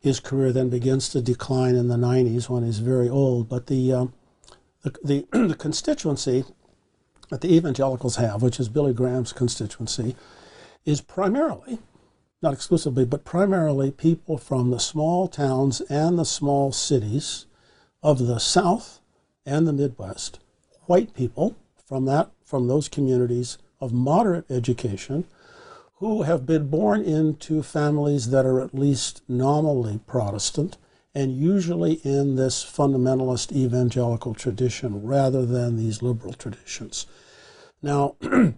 his 0.00 0.18
career, 0.18 0.52
then 0.52 0.68
begins 0.68 1.08
to 1.10 1.20
decline 1.20 1.76
in 1.76 1.88
the 1.88 1.96
90s 1.96 2.48
when 2.48 2.64
he's 2.64 2.78
very 2.78 3.08
old. 3.08 3.48
But 3.48 3.66
the 3.66 3.92
uh, 3.92 4.06
the, 4.82 5.26
the, 5.32 5.46
the 5.48 5.54
constituency 5.54 6.44
that 7.30 7.40
the 7.40 7.54
evangelicals 7.54 8.16
have, 8.16 8.42
which 8.42 8.60
is 8.60 8.68
Billy 8.68 8.92
Graham's 8.92 9.32
constituency, 9.32 10.14
is 10.84 11.00
primarily 11.00 11.78
not 12.44 12.52
exclusively, 12.52 13.04
but 13.04 13.24
primarily 13.24 13.90
people 13.90 14.38
from 14.38 14.70
the 14.70 14.78
small 14.78 15.26
towns 15.26 15.80
and 15.82 16.18
the 16.18 16.24
small 16.24 16.70
cities 16.70 17.46
of 18.02 18.26
the 18.26 18.38
South 18.38 19.00
and 19.46 19.66
the 19.66 19.72
Midwest, 19.72 20.38
white 20.84 21.14
people 21.14 21.56
from 21.84 22.04
that 22.04 22.30
from 22.44 22.68
those 22.68 22.88
communities 22.88 23.56
of 23.80 23.92
moderate 23.92 24.48
education 24.50 25.24
who 25.94 26.22
have 26.22 26.44
been 26.44 26.68
born 26.68 27.00
into 27.00 27.62
families 27.62 28.30
that 28.30 28.44
are 28.44 28.60
at 28.60 28.74
least 28.74 29.22
nominally 29.26 30.00
Protestant 30.06 30.76
and 31.14 31.36
usually 31.36 31.94
in 32.04 32.36
this 32.36 32.62
fundamentalist 32.62 33.52
evangelical 33.52 34.34
tradition 34.34 35.02
rather 35.02 35.46
than 35.46 35.76
these 35.76 36.02
liberal 36.02 36.34
traditions. 36.34 37.06
Now, 37.80 38.16
the 38.20 38.54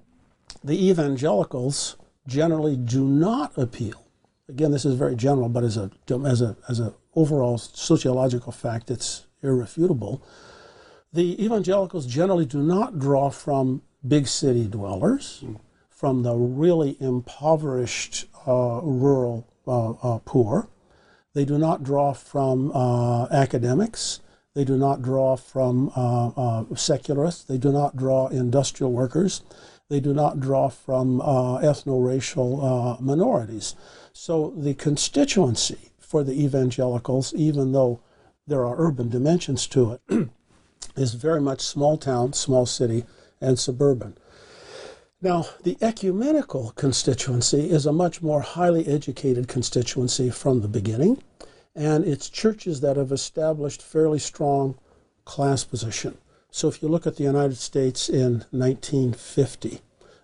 evangelicals 0.88 1.96
generally 2.26 2.76
do 2.76 3.04
not 3.04 3.56
appeal. 3.56 4.04
Again, 4.48 4.70
this 4.70 4.84
is 4.84 4.94
very 4.94 5.16
general, 5.16 5.48
but 5.48 5.64
as 5.64 5.76
a 5.76 5.90
as 6.24 6.40
a 6.40 6.56
as 6.68 6.78
an 6.78 6.94
overall 7.14 7.58
sociological 7.58 8.52
fact, 8.52 8.90
it's 8.90 9.26
irrefutable. 9.42 10.22
The 11.12 11.42
evangelicals 11.44 12.06
generally 12.06 12.46
do 12.46 12.62
not 12.62 12.98
draw 12.98 13.30
from 13.30 13.82
big 14.06 14.28
city 14.28 14.66
dwellers, 14.66 15.44
from 15.88 16.22
the 16.22 16.34
really 16.34 16.96
impoverished 17.00 18.26
uh, 18.46 18.80
rural 18.82 19.46
uh, 19.66 19.90
uh, 20.02 20.18
poor. 20.24 20.68
They 21.34 21.44
do 21.44 21.58
not 21.58 21.82
draw 21.82 22.12
from 22.12 22.70
uh, 22.72 23.26
academics. 23.30 24.20
They 24.54 24.64
do 24.64 24.76
not 24.78 25.02
draw 25.02 25.36
from 25.36 25.90
uh, 25.96 26.28
uh, 26.28 26.64
secularists. 26.74 27.44
They 27.44 27.58
do 27.58 27.72
not 27.72 27.96
draw 27.96 28.28
industrial 28.28 28.92
workers. 28.92 29.42
They 29.88 30.00
do 30.00 30.12
not 30.12 30.40
draw 30.40 30.68
from 30.68 31.20
uh, 31.20 31.60
ethno-racial 31.60 32.64
uh, 32.64 32.96
minorities. 33.00 33.76
So 34.12 34.52
the 34.56 34.74
constituency 34.74 35.92
for 36.00 36.24
the 36.24 36.32
evangelicals, 36.44 37.32
even 37.34 37.70
though 37.70 38.00
there 38.46 38.64
are 38.64 38.74
urban 38.78 39.08
dimensions 39.08 39.66
to 39.68 39.92
it, 39.92 40.28
is 40.96 41.14
very 41.14 41.40
much 41.40 41.60
small 41.60 41.96
town, 41.96 42.32
small 42.32 42.66
city, 42.66 43.04
and 43.40 43.58
suburban. 43.58 44.16
Now, 45.22 45.46
the 45.62 45.76
ecumenical 45.80 46.72
constituency 46.74 47.70
is 47.70 47.86
a 47.86 47.92
much 47.92 48.22
more 48.22 48.40
highly 48.40 48.86
educated 48.86 49.46
constituency 49.46 50.30
from 50.30 50.62
the 50.62 50.68
beginning, 50.68 51.22
and 51.74 52.04
it's 52.04 52.28
churches 52.28 52.80
that 52.80 52.96
have 52.96 53.12
established 53.12 53.82
fairly 53.82 54.18
strong 54.18 54.78
class 55.24 55.64
position. 55.64 56.18
So 56.56 56.68
if 56.68 56.80
you 56.80 56.88
look 56.88 57.06
at 57.06 57.16
the 57.16 57.22
United 57.22 57.58
States 57.58 58.08
in 58.08 58.46
1950, 58.50 59.82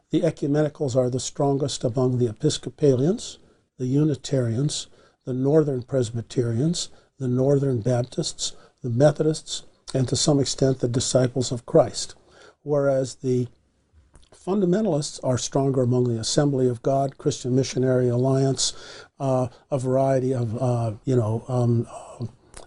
the 0.09 0.23
ecumenicals 0.23 0.97
are 0.97 1.11
the 1.11 1.21
strongest 1.21 1.85
among 1.85 2.17
the 2.17 2.27
Episcopalians, 2.27 3.39
the 3.77 3.85
Unitarians, 3.85 4.87
the 5.27 5.35
Northern 5.35 5.83
Presbyterians, 5.83 6.89
the 7.19 7.29
Northern 7.29 7.83
Baptists, 7.83 8.57
the 8.83 8.89
Methodists, 8.89 9.65
and 9.93 10.09
to 10.09 10.17
some 10.17 10.41
extent 10.41 10.79
the 10.79 10.89
disciples 10.89 11.53
of 11.53 11.67
Christ. 11.67 12.15
Whereas 12.62 13.17
the 13.17 13.49
fundamentalists 14.35 15.21
are 15.23 15.37
stronger 15.37 15.83
among 15.83 16.05
the 16.05 16.19
Assembly 16.19 16.67
of 16.67 16.83
God, 16.83 17.19
Christian 17.19 17.55
Missionary 17.55 18.09
Alliance, 18.09 18.73
uh, 19.21 19.49
a 19.71 19.79
variety 19.79 20.33
of, 20.33 20.57
uh, 20.57 20.93
you 21.05 21.15
know, 21.15 21.45
um, 21.47 21.87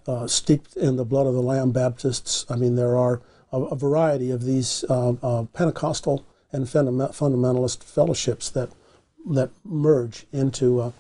uh, 0.05 0.27
steeped 0.27 0.77
in 0.77 0.98
the 0.98 1.05
blood 1.05 1.25
of 1.25 1.34
the 1.34 1.41
Lamb 1.41 1.72
Baptists. 1.72 2.45
I 2.48 2.57
mean, 2.57 2.75
there 2.75 2.95
are 2.95 3.24
a, 3.51 3.61
a 3.61 3.75
variety 3.75 4.31
of 4.31 4.43
these 4.43 4.83
uh, 4.89 5.13
uh, 5.21 5.43
Pentecostal 5.53 6.25
and 6.51 6.65
fundamentalist 6.65 7.83
fellowships 7.83 8.49
that 8.49 8.69
that 9.27 9.49
merge 9.63 10.27
into 10.31 10.79
uh, 10.79 10.91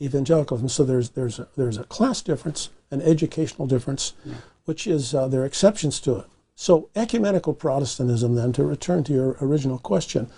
evangelicalism. 0.00 0.68
So 0.68 0.84
there's 0.84 1.10
there's 1.10 1.38
a, 1.38 1.48
there's 1.56 1.78
a 1.78 1.84
class 1.84 2.22
difference, 2.22 2.70
an 2.90 3.02
educational 3.02 3.66
difference, 3.66 4.12
yeah. 4.24 4.34
which 4.64 4.86
is 4.86 5.14
uh, 5.14 5.28
there 5.28 5.42
are 5.42 5.46
exceptions 5.46 6.00
to 6.00 6.16
it. 6.16 6.26
So 6.54 6.90
ecumenical 6.94 7.54
Protestantism, 7.54 8.34
then, 8.34 8.52
to 8.52 8.64
return 8.64 9.02
to 9.04 9.14
your 9.14 9.36
original 9.40 9.78
question, 9.78 10.28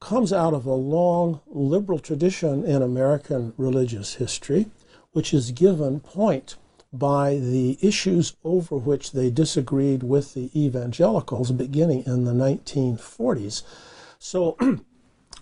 comes 0.00 0.32
out 0.32 0.54
of 0.54 0.64
a 0.64 0.72
long 0.72 1.40
liberal 1.46 1.98
tradition 1.98 2.64
in 2.64 2.80
American 2.80 3.52
religious 3.58 4.14
history, 4.14 4.66
which 5.12 5.34
is 5.34 5.50
given 5.50 6.00
point 6.00 6.56
by 6.92 7.34
the 7.34 7.78
issues 7.82 8.34
over 8.44 8.76
which 8.76 9.12
they 9.12 9.30
disagreed 9.30 10.02
with 10.02 10.34
the 10.34 10.50
evangelicals 10.58 11.52
beginning 11.52 12.04
in 12.06 12.24
the 12.24 12.32
1940s. 12.32 13.62
So, 14.18 14.56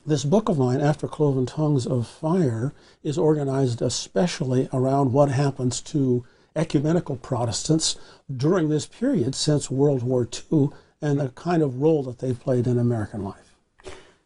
this 0.07 0.25
book 0.25 0.49
of 0.49 0.59
mine, 0.59 0.81
After 0.81 1.07
Cloven 1.07 1.47
Tongues 1.47 1.87
of 1.87 2.07
Fire, 2.07 2.75
is 3.03 3.17
organized 3.17 3.81
especially 3.81 4.69
around 4.73 5.13
what 5.13 5.31
happens 5.31 5.81
to 5.83 6.25
ecumenical 6.57 7.17
Protestants 7.17 7.97
during 8.35 8.69
this 8.69 8.87
period 8.87 9.35
since 9.35 9.71
World 9.71 10.03
War 10.03 10.27
II 10.53 10.71
and 11.01 11.21
the 11.21 11.29
kind 11.31 11.63
of 11.63 11.81
role 11.81 12.03
that 12.05 12.19
they've 12.19 12.39
played 12.39 12.67
in 12.67 12.79
American 12.79 13.23
life. 13.23 13.55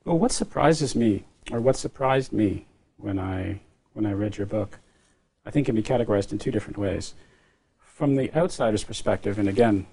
Well, 0.05 0.19
what 0.19 0.33
surprises 0.33 0.95
me, 0.95 1.25
or 1.51 1.61
what 1.61 1.77
surprised 1.77 2.33
me 2.33 2.67
when 2.97 3.19
I 3.19 3.61
when 3.93 4.07
I 4.07 4.13
read 4.13 4.39
your 4.39 4.47
book, 4.47 4.79
I 5.51 5.53
think, 5.53 5.67
can 5.67 5.75
be 5.75 5.83
categorized 5.83 6.31
in 6.31 6.39
two 6.39 6.53
different 6.53 6.79
ways. 6.79 7.15
From 7.81 8.15
the 8.15 8.33
outsider's 8.39 8.85
perspective, 8.85 9.37
and 9.37 9.49
again, 9.49 9.85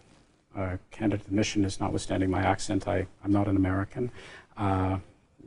uh, 0.55 0.77
candidate 0.91 1.31
mission 1.31 1.65
is 1.65 1.79
notwithstanding 1.79 2.29
my 2.29 2.43
accent, 2.43 2.87
I, 2.87 3.07
I'm 3.23 3.31
not 3.31 3.47
an 3.47 3.55
American, 3.55 4.11
uh, 4.55 4.99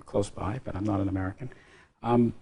close 0.06 0.28
by, 0.28 0.58
but 0.64 0.74
I'm 0.74 0.82
not 0.82 0.98
an 0.98 1.08
American. 1.08 1.48
Um, 2.02 2.34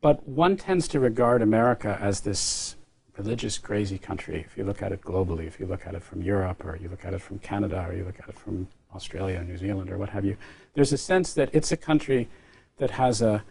but 0.00 0.28
one 0.28 0.56
tends 0.56 0.86
to 0.88 1.00
regard 1.00 1.42
America 1.42 1.98
as 2.00 2.20
this 2.20 2.76
religious, 3.16 3.58
crazy 3.58 3.98
country. 3.98 4.44
If 4.46 4.56
you 4.56 4.62
look 4.62 4.80
at 4.80 4.92
it 4.92 5.00
globally, 5.00 5.48
if 5.48 5.58
you 5.58 5.66
look 5.66 5.88
at 5.88 5.96
it 5.96 6.04
from 6.04 6.22
Europe, 6.22 6.64
or 6.64 6.76
you 6.76 6.88
look 6.88 7.04
at 7.04 7.14
it 7.14 7.20
from 7.20 7.40
Canada, 7.40 7.84
or 7.88 7.94
you 7.96 8.04
look 8.04 8.20
at 8.20 8.28
it 8.28 8.38
from 8.38 8.68
Australia, 8.94 9.42
New 9.42 9.56
Zealand, 9.56 9.90
or 9.90 9.98
what 9.98 10.10
have 10.10 10.24
you, 10.24 10.36
there's 10.74 10.92
a 10.92 10.98
sense 10.98 11.34
that 11.34 11.50
it's 11.52 11.72
a 11.72 11.76
country 11.76 12.28
that 12.76 12.92
has 12.92 13.22
a, 13.22 13.42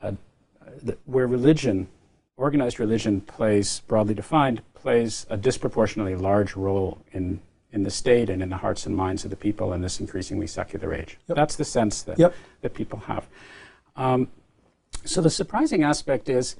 a, 0.00 0.12
a 0.88 0.96
where 1.04 1.28
religion, 1.28 1.86
organized 2.36 2.78
religion, 2.78 3.20
plays 3.20 3.80
broadly 3.86 4.14
defined, 4.14 4.62
plays 4.74 5.26
a 5.30 5.36
disproportionately 5.36 6.14
large 6.14 6.56
role 6.56 7.04
in 7.12 7.40
in 7.72 7.82
the 7.82 7.90
state 7.90 8.30
and 8.30 8.42
in 8.42 8.48
the 8.48 8.56
hearts 8.56 8.86
and 8.86 8.96
minds 8.96 9.24
of 9.24 9.30
the 9.30 9.36
people 9.36 9.72
in 9.72 9.82
this 9.82 10.00
increasingly 10.00 10.46
secular 10.46 10.94
age. 10.94 11.18
Yep. 11.28 11.36
That's 11.36 11.56
the 11.56 11.64
sense 11.64 12.02
that 12.02 12.18
yep. 12.18 12.34
that 12.62 12.74
people 12.74 13.00
have. 13.00 13.26
Um, 13.96 14.28
so 15.04 15.20
the 15.20 15.30
surprising 15.30 15.82
aspect 15.82 16.28
is 16.28 16.56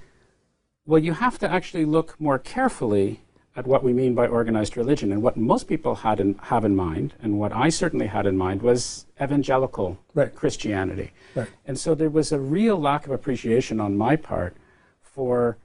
well, 0.87 1.03
you 1.03 1.15
have 1.15 1.39
to 1.41 1.51
actually 1.51 1.85
look 1.85 2.19
more 2.21 2.39
carefully 2.39 3.21
at 3.57 3.67
what 3.67 3.83
we 3.83 3.93
mean 3.93 4.15
by 4.15 4.27
organized 4.27 4.77
religion. 4.77 5.11
And 5.11 5.23
what 5.23 5.37
most 5.37 5.67
people 5.67 5.97
had 5.97 6.21
in, 6.21 6.35
have 6.35 6.65
in 6.65 6.77
mind, 6.77 7.15
and 7.21 7.39
what 7.39 7.53
I 7.53 7.71
certainly 7.71 8.07
had 8.07 8.27
in 8.27 8.37
mind, 8.37 8.63
was 8.63 9.07
evangelical 9.21 9.99
right. 10.15 10.33
Christianity. 10.35 11.13
Right. 11.35 11.49
And 11.67 11.79
so 11.79 11.95
there 11.95 12.11
was 12.11 12.33
a 12.33 12.39
real 12.39 12.79
lack 12.79 13.07
of 13.07 13.13
appreciation 13.13 13.81
on 13.81 13.97
my 13.97 14.15
part 14.15 14.57
for 15.01 15.57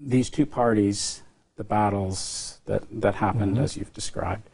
these 0.00 0.30
two 0.30 0.46
parties, 0.46 1.22
the 1.56 1.64
battles 1.64 2.60
that, 2.66 2.82
that 2.90 3.16
happened, 3.16 3.54
mm-hmm. 3.54 3.64
as 3.64 3.76
you've 3.76 3.92
described. 3.92 4.48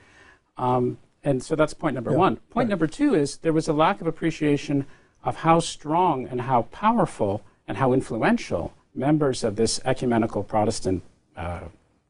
Um, 0.56 0.98
and 1.22 1.42
so 1.42 1.54
that's 1.54 1.74
point 1.74 1.94
number 1.94 2.12
yeah. 2.12 2.16
one. 2.16 2.36
Point 2.36 2.66
right. 2.66 2.68
number 2.68 2.86
two 2.86 3.14
is 3.14 3.38
there 3.38 3.52
was 3.52 3.68
a 3.68 3.72
lack 3.72 4.00
of 4.00 4.06
appreciation 4.06 4.86
of 5.22 5.36
how 5.36 5.60
strong 5.60 6.26
and 6.26 6.42
how 6.42 6.62
powerful 6.62 7.42
and 7.68 7.76
how 7.76 7.92
influential 7.92 8.72
members 8.94 9.44
of 9.44 9.56
this 9.56 9.80
ecumenical 9.84 10.42
Protestant 10.42 11.02
uh, 11.36 11.60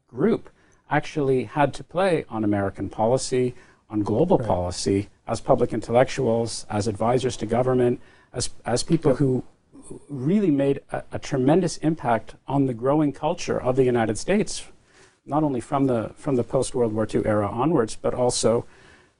group 0.07 0.49
actually 0.89 1.43
had 1.43 1.73
to 1.73 1.83
play 1.83 2.25
on 2.29 2.43
American 2.43 2.89
policy, 2.89 3.53
on 3.89 4.01
global 4.01 4.37
right. 4.37 4.47
policy, 4.47 5.09
as 5.27 5.39
public 5.39 5.71
intellectuals, 5.71 6.65
as 6.69 6.87
advisors 6.87 7.37
to 7.37 7.45
government, 7.45 8.01
as, 8.33 8.49
as 8.65 8.83
people 8.83 9.15
who 9.15 9.43
really 10.09 10.51
made 10.51 10.81
a, 10.91 11.03
a, 11.11 11.19
tremendous 11.19 11.77
impact 11.77 12.35
on 12.47 12.65
the 12.65 12.73
growing 12.73 13.11
culture 13.11 13.59
of 13.59 13.75
the 13.75 13.83
United 13.83 14.17
States, 14.17 14.65
not 15.25 15.43
only 15.43 15.61
from 15.61 15.87
the, 15.87 16.11
from 16.15 16.35
the 16.35 16.43
post 16.43 16.75
World 16.75 16.93
War 16.93 17.07
II 17.11 17.25
era 17.25 17.47
onwards, 17.47 17.95
but 17.95 18.13
also 18.13 18.65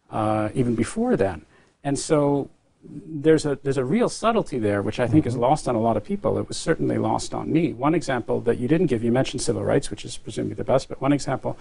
uh, 0.09 0.49
even 0.53 0.75
before 0.75 1.15
then. 1.15 1.45
And 1.83 1.97
so 1.97 2.49
there's 2.83 3.45
a 3.45 3.59
there's 3.63 3.77
a 3.77 3.85
real 3.85 4.09
subtlety 4.09 4.57
there, 4.59 4.81
which 4.81 4.99
I 4.99 5.07
think 5.07 5.23
mm-hmm. 5.23 5.29
is 5.29 5.37
lost 5.37 5.67
on 5.67 5.75
a 5.75 5.79
lot 5.79 5.97
of 5.97 6.03
people. 6.03 6.37
It 6.37 6.47
was 6.47 6.57
certainly 6.57 6.97
lost 6.97 7.33
on 7.33 7.51
me. 7.51 7.73
One 7.73 7.93
example 7.93 8.41
that 8.41 8.57
you 8.57 8.67
didn't 8.67 8.87
give, 8.87 9.03
you 9.03 9.11
mentioned 9.11 9.41
civil 9.41 9.63
rights, 9.63 9.89
which 9.89 10.03
is 10.03 10.17
presumably 10.17 10.55
the 10.55 10.63
best, 10.63 10.89
but 10.89 11.01
one 11.01 11.13
example 11.13 11.57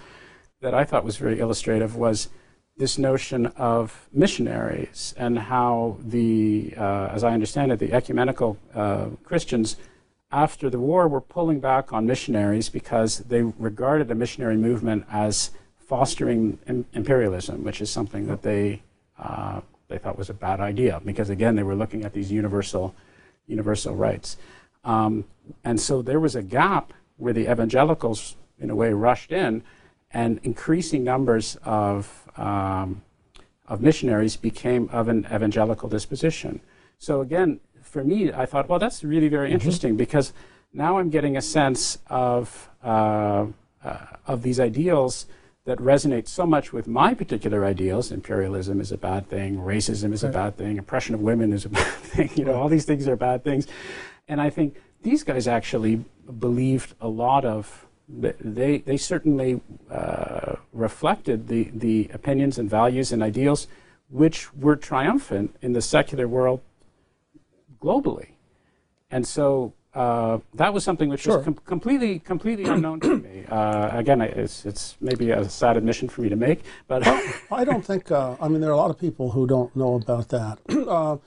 that 0.60 0.74
I 0.74 0.84
thought 0.84 1.04
was 1.04 1.16
very 1.16 1.38
illustrative 1.38 1.96
was 1.96 2.28
this 2.76 2.98
notion 2.98 3.46
of 3.56 4.08
missionaries 4.12 5.14
and 5.16 5.38
how 5.38 5.96
the, 6.02 6.72
uh, 6.76 7.10
as 7.12 7.24
I 7.24 7.32
understand 7.32 7.72
it, 7.72 7.78
the 7.78 7.92
ecumenical 7.92 8.56
uh, 8.74 9.06
Christians 9.24 9.76
after 10.32 10.70
the 10.70 10.78
war 10.78 11.08
were 11.08 11.20
pulling 11.20 11.60
back 11.60 11.92
on 11.92 12.06
missionaries 12.06 12.68
because 12.68 13.18
they 13.18 13.42
regarded 13.42 14.08
the 14.08 14.14
missionary 14.14 14.56
movement 14.56 15.04
as 15.10 15.50
fostering 15.76 16.58
Im- 16.68 16.86
imperialism, 16.92 17.64
which 17.64 17.80
is 17.80 17.90
something 17.90 18.26
that 18.28 18.42
they 18.42 18.82
uh, 19.18 19.60
they 19.88 19.98
thought 19.98 20.16
was 20.16 20.30
a 20.30 20.34
bad 20.34 20.60
idea 20.60 21.02
because 21.04 21.30
again 21.30 21.56
they 21.56 21.64
were 21.64 21.74
looking 21.74 22.04
at 22.04 22.12
these 22.12 22.30
universal 22.30 22.94
universal 23.48 23.94
rights. 23.94 24.36
Um, 24.84 25.24
and 25.64 25.80
so 25.80 26.00
there 26.00 26.20
was 26.20 26.36
a 26.36 26.42
gap 26.42 26.92
where 27.16 27.32
the 27.32 27.50
evangelicals 27.50 28.36
in 28.58 28.70
a 28.70 28.74
way 28.74 28.92
rushed 28.92 29.32
in 29.32 29.62
and 30.12 30.40
increasing 30.42 31.04
numbers 31.04 31.56
of 31.64 32.19
um, 32.36 33.02
of 33.68 33.80
missionaries 33.80 34.36
became 34.36 34.88
of 34.90 35.08
an 35.08 35.26
evangelical 35.32 35.88
disposition 35.88 36.60
so 36.98 37.20
again 37.20 37.60
for 37.82 38.04
me 38.04 38.32
i 38.32 38.44
thought 38.46 38.68
well 38.68 38.78
that's 38.78 39.02
really 39.04 39.28
very 39.28 39.48
mm-hmm. 39.48 39.54
interesting 39.54 39.96
because 39.96 40.32
now 40.72 40.98
i'm 40.98 41.10
getting 41.10 41.36
a 41.36 41.42
sense 41.42 41.98
of 42.08 42.68
uh, 42.82 43.46
uh, 43.84 43.98
of 44.26 44.42
these 44.42 44.60
ideals 44.60 45.26
that 45.64 45.78
resonate 45.78 46.26
so 46.26 46.46
much 46.46 46.72
with 46.72 46.88
my 46.88 47.14
particular 47.14 47.64
ideals. 47.64 48.10
Imperialism 48.10 48.80
is 48.80 48.92
a 48.92 48.98
bad 48.98 49.28
thing, 49.28 49.56
racism 49.58 50.12
is 50.12 50.22
right. 50.22 50.30
a 50.30 50.32
bad 50.32 50.56
thing, 50.56 50.78
oppression 50.78 51.14
of 51.14 51.20
women 51.20 51.52
is 51.52 51.64
a 51.64 51.68
bad 51.80 51.84
thing. 51.84 52.30
You 52.34 52.44
know, 52.44 52.54
all 52.54 52.68
these 52.68 52.84
things 52.84 53.06
are 53.06 53.16
bad 53.16 53.44
things. 53.44 53.66
And 54.26 54.40
I 54.40 54.50
think 54.50 54.76
these 55.02 55.22
guys 55.22 55.46
actually 55.46 56.04
believed 56.38 56.94
a 57.00 57.08
lot 57.08 57.44
of. 57.44 57.86
They 58.18 58.78
they 58.78 58.96
certainly 58.96 59.60
uh, 59.90 60.56
reflected 60.72 61.48
the 61.48 61.70
the 61.72 62.10
opinions 62.12 62.58
and 62.58 62.68
values 62.68 63.12
and 63.12 63.22
ideals 63.22 63.68
which 64.10 64.52
were 64.54 64.76
triumphant 64.76 65.54
in 65.62 65.72
the 65.72 65.80
secular 65.80 66.26
world 66.26 66.60
globally. 67.80 68.30
And 69.10 69.26
so 69.26 69.72
uh, 69.94 70.38
that 70.54 70.72
was 70.72 70.84
something 70.84 71.08
which 71.08 71.22
sure. 71.22 71.36
was 71.36 71.44
com- 71.44 71.54
completely 71.64 72.18
completely 72.18 72.64
unknown 72.64 73.00
to 73.00 73.18
me. 73.18 73.44
Uh, 73.50 73.96
again, 73.96 74.20
it's 74.20 74.64
it's 74.64 74.96
maybe 75.00 75.30
a 75.30 75.48
sad 75.48 75.76
admission 75.76 76.08
for 76.08 76.22
me 76.22 76.28
to 76.28 76.36
make, 76.36 76.62
but 76.86 77.06
I 77.50 77.64
don't 77.64 77.84
think. 77.84 78.10
Uh, 78.10 78.36
I 78.40 78.48
mean, 78.48 78.60
there 78.60 78.70
are 78.70 78.74
a 78.74 78.76
lot 78.76 78.90
of 78.90 78.98
people 78.98 79.32
who 79.32 79.46
don't 79.46 79.74
know 79.74 79.94
about 79.94 80.28
that. 80.28 80.58
Uh, 80.90 81.18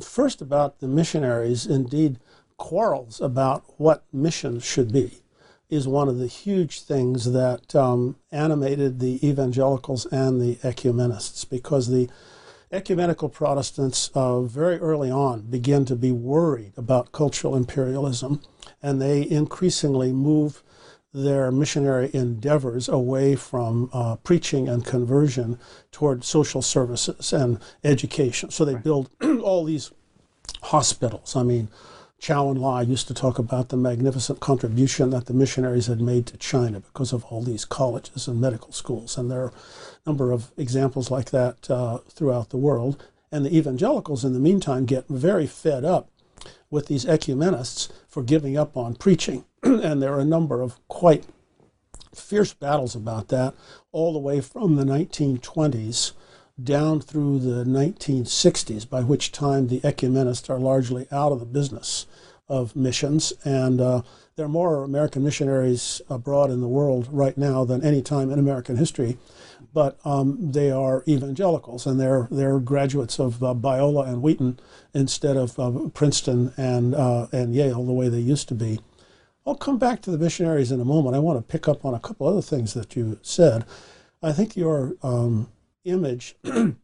first, 0.00 0.40
about 0.40 0.80
the 0.80 0.88
missionaries, 0.88 1.66
indeed, 1.66 2.18
quarrels 2.56 3.20
about 3.20 3.64
what 3.76 4.02
missions 4.14 4.64
should 4.64 4.90
be 4.90 5.20
is 5.70 5.86
one 5.86 6.08
of 6.08 6.18
the 6.18 6.26
huge 6.26 6.80
things 6.80 7.32
that 7.32 7.74
um, 7.74 8.16
animated 8.32 9.00
the 9.00 9.26
evangelicals 9.26 10.06
and 10.06 10.40
the 10.40 10.58
ecumenists 10.64 11.44
because 11.44 11.88
the 11.88 12.08
ecumenical 12.72 13.28
Protestants 13.28 14.10
uh, 14.14 14.40
very 14.42 14.78
early 14.78 15.10
on 15.10 15.42
begin 15.42 15.84
to 15.86 15.96
be 15.96 16.12
worried 16.12 16.72
about 16.76 17.12
cultural 17.12 17.56
imperialism, 17.56 18.40
and 18.82 19.00
they 19.00 19.28
increasingly 19.28 20.12
move 20.12 20.62
their 21.12 21.50
missionary 21.50 22.10
endeavors 22.12 22.88
away 22.88 23.34
from 23.34 23.88
uh, 23.92 24.16
preaching 24.16 24.68
and 24.68 24.84
conversion 24.84 25.58
toward 25.90 26.22
social 26.22 26.60
services 26.60 27.32
and 27.32 27.58
education. 27.82 28.50
So 28.50 28.64
they 28.64 28.74
build 28.74 29.10
all 29.42 29.64
these 29.64 29.90
hospitals. 30.62 31.34
I 31.34 31.42
mean, 31.42 31.68
Chou 32.20 32.52
Enlai 32.52 32.86
used 32.86 33.06
to 33.08 33.14
talk 33.14 33.38
about 33.38 33.68
the 33.68 33.76
magnificent 33.76 34.40
contribution 34.40 35.10
that 35.10 35.26
the 35.26 35.32
missionaries 35.32 35.86
had 35.86 36.00
made 36.00 36.26
to 36.26 36.36
China 36.36 36.80
because 36.80 37.12
of 37.12 37.24
all 37.26 37.42
these 37.42 37.64
colleges 37.64 38.26
and 38.26 38.40
medical 38.40 38.72
schools. 38.72 39.16
And 39.16 39.30
there 39.30 39.44
are 39.44 39.48
a 39.48 39.52
number 40.08 40.32
of 40.32 40.50
examples 40.56 41.10
like 41.10 41.30
that 41.30 41.70
uh, 41.70 41.98
throughout 42.08 42.50
the 42.50 42.56
world. 42.56 43.04
And 43.30 43.46
the 43.46 43.56
evangelicals, 43.56 44.24
in 44.24 44.32
the 44.32 44.40
meantime, 44.40 44.84
get 44.84 45.06
very 45.08 45.46
fed 45.46 45.84
up 45.84 46.10
with 46.70 46.86
these 46.86 47.06
ecumenists 47.06 47.88
for 48.08 48.22
giving 48.22 48.56
up 48.56 48.76
on 48.76 48.96
preaching. 48.96 49.44
and 49.62 50.02
there 50.02 50.14
are 50.14 50.20
a 50.20 50.24
number 50.24 50.60
of 50.60 50.76
quite 50.88 51.24
fierce 52.14 52.52
battles 52.52 52.96
about 52.96 53.28
that, 53.28 53.54
all 53.92 54.12
the 54.12 54.18
way 54.18 54.40
from 54.40 54.74
the 54.74 54.84
1920s 54.84 56.12
down 56.62 57.00
through 57.00 57.38
the 57.38 57.64
1960s, 57.64 58.88
by 58.88 59.00
which 59.02 59.32
time 59.32 59.68
the 59.68 59.80
ecumenists 59.84 60.50
are 60.50 60.58
largely 60.58 61.06
out 61.12 61.32
of 61.32 61.40
the 61.40 61.46
business 61.46 62.06
of 62.48 62.74
missions. 62.74 63.32
And 63.44 63.80
uh, 63.80 64.02
there 64.36 64.46
are 64.46 64.48
more 64.48 64.84
American 64.84 65.22
missionaries 65.22 66.00
abroad 66.08 66.50
in 66.50 66.60
the 66.60 66.68
world 66.68 67.08
right 67.10 67.36
now 67.36 67.64
than 67.64 67.84
any 67.84 68.02
time 68.02 68.30
in 68.30 68.38
American 68.38 68.76
history. 68.76 69.18
But 69.74 69.98
um, 70.04 70.52
they 70.52 70.70
are 70.70 71.04
evangelicals, 71.06 71.86
and 71.86 72.00
they're 72.00 72.26
they're 72.30 72.58
graduates 72.58 73.20
of 73.20 73.42
uh, 73.44 73.54
Biola 73.54 74.08
and 74.08 74.22
Wheaton 74.22 74.58
instead 74.94 75.36
of 75.36 75.58
uh, 75.58 75.88
Princeton 75.92 76.54
and 76.56 76.94
uh, 76.94 77.26
and 77.32 77.54
Yale, 77.54 77.84
the 77.84 77.92
way 77.92 78.08
they 78.08 78.18
used 78.18 78.48
to 78.48 78.54
be. 78.54 78.80
I'll 79.46 79.54
come 79.54 79.78
back 79.78 80.00
to 80.02 80.10
the 80.10 80.18
missionaries 80.18 80.72
in 80.72 80.80
a 80.80 80.84
moment. 80.84 81.16
I 81.16 81.20
want 81.20 81.38
to 81.38 81.52
pick 81.52 81.68
up 81.68 81.84
on 81.84 81.94
a 81.94 82.00
couple 82.00 82.26
other 82.26 82.42
things 82.42 82.74
that 82.74 82.96
you 82.96 83.18
said. 83.22 83.64
I 84.22 84.32
think 84.32 84.56
your 84.56 84.94
um, 85.02 85.48
image 85.88 86.36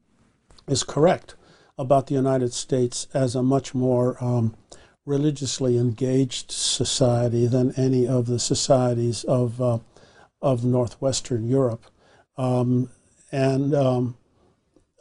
is 0.69 0.83
correct 0.83 1.35
about 1.79 2.07
the 2.07 2.14
United 2.14 2.53
States 2.53 3.09
as 3.12 3.35
a 3.35 3.43
much 3.43 3.75
more 3.75 4.23
um, 4.23 4.55
religiously 5.07 5.77
engaged 5.77 6.51
society 6.51 7.47
than 7.47 7.73
any 7.77 8.07
of 8.07 8.27
the 8.27 8.38
societies 8.38 9.25
of 9.25 9.61
uh, 9.61 9.79
of 10.40 10.64
northwestern 10.64 11.49
Europe, 11.49 11.87
um, 12.37 12.90
and 13.33 13.75
um, 13.75 14.17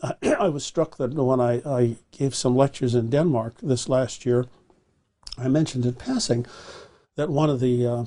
I, 0.02 0.14
I, 0.40 0.50
was 0.50 0.66
struck 0.66 0.98
that 0.98 1.14
when 1.14 1.42
I, 1.42 1.62
I, 1.66 1.98
gave 2.12 2.34
some 2.34 2.56
lectures 2.56 2.96
in 2.96 3.10
Denmark 3.10 3.56
this 3.62 3.90
last 3.90 4.26
year, 4.26 4.46
I 5.38 5.50
mentioned 5.50 5.86
in 5.86 5.94
passing 5.96 6.46
that 7.16 7.30
one 7.30 7.50
of 7.50 7.60
the 7.60 7.86
uh, 7.86 8.06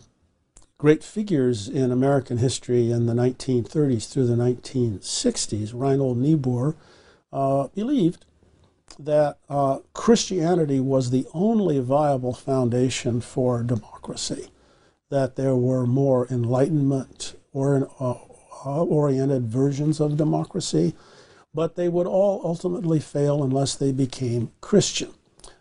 great 0.78 1.02
figures 1.02 1.68
in 1.68 1.90
American 1.90 2.38
history 2.38 2.90
in 2.90 3.06
the 3.06 3.14
1930s 3.14 4.10
through 4.10 4.26
the 4.26 4.34
1960s, 4.34 5.72
Reinhold 5.74 6.18
Niebuhr, 6.18 6.76
uh, 7.32 7.68
believed 7.68 8.26
that 8.98 9.38
uh, 9.48 9.78
Christianity 9.94 10.80
was 10.80 11.10
the 11.10 11.26
only 11.32 11.80
viable 11.80 12.34
foundation 12.34 13.20
for 13.20 13.62
democracy, 13.62 14.48
that 15.10 15.36
there 15.36 15.56
were 15.56 15.86
more 15.86 16.26
enlightenment 16.28 17.34
or 17.52 17.88
uh, 17.98 18.14
uh, 18.64 18.82
oriented 18.84 19.46
versions 19.46 20.00
of 20.00 20.16
democracy, 20.16 20.94
but 21.54 21.76
they 21.76 21.88
would 21.88 22.06
all 22.06 22.42
ultimately 22.44 23.00
fail 23.00 23.42
unless 23.42 23.74
they 23.74 23.92
became 23.92 24.52
Christian. 24.60 25.12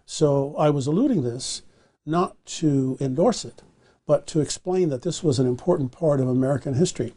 So 0.05 0.55
I 0.57 0.69
was 0.69 0.87
alluding 0.87 1.23
this 1.23 1.61
not 2.05 2.35
to 2.45 2.97
endorse 2.99 3.45
it, 3.45 3.63
but 4.05 4.27
to 4.27 4.41
explain 4.41 4.89
that 4.89 5.01
this 5.01 5.23
was 5.23 5.39
an 5.39 5.47
important 5.47 5.91
part 5.91 6.19
of 6.19 6.27
American 6.27 6.75
history. 6.75 7.13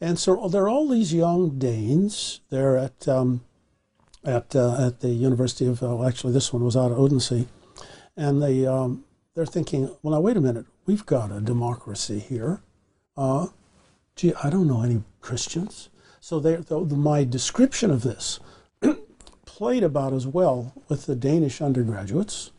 And 0.00 0.18
so 0.18 0.48
there 0.48 0.62
are 0.62 0.68
all 0.68 0.88
these 0.88 1.12
young 1.12 1.58
Danes. 1.58 2.40
They're 2.50 2.76
at 2.76 3.08
um, 3.08 3.42
at 4.24 4.54
uh, 4.54 4.86
at 4.86 5.00
the 5.00 5.08
University 5.08 5.66
of 5.66 5.82
well, 5.82 6.06
actually 6.06 6.32
this 6.32 6.52
one 6.52 6.64
was 6.64 6.76
out 6.76 6.92
of 6.92 6.98
Odense, 6.98 7.46
and 8.16 8.42
they 8.42 8.64
um, 8.64 9.04
they're 9.34 9.46
thinking, 9.46 9.94
well, 10.02 10.14
now 10.14 10.20
wait 10.20 10.36
a 10.36 10.40
minute, 10.40 10.66
we've 10.86 11.06
got 11.06 11.32
a 11.32 11.40
democracy 11.40 12.20
here. 12.20 12.60
Uh, 13.16 13.48
gee, 14.14 14.34
I 14.42 14.50
don't 14.50 14.68
know 14.68 14.82
any 14.82 15.02
Christians, 15.20 15.88
so 16.20 16.38
they 16.38 16.56
the, 16.56 16.78
my 16.80 17.24
description 17.24 17.90
of 17.90 18.02
this 18.02 18.38
played 19.46 19.82
about 19.82 20.12
as 20.12 20.28
well 20.28 20.74
with 20.88 21.06
the 21.06 21.16
Danish 21.16 21.60
undergraduates 21.60 22.52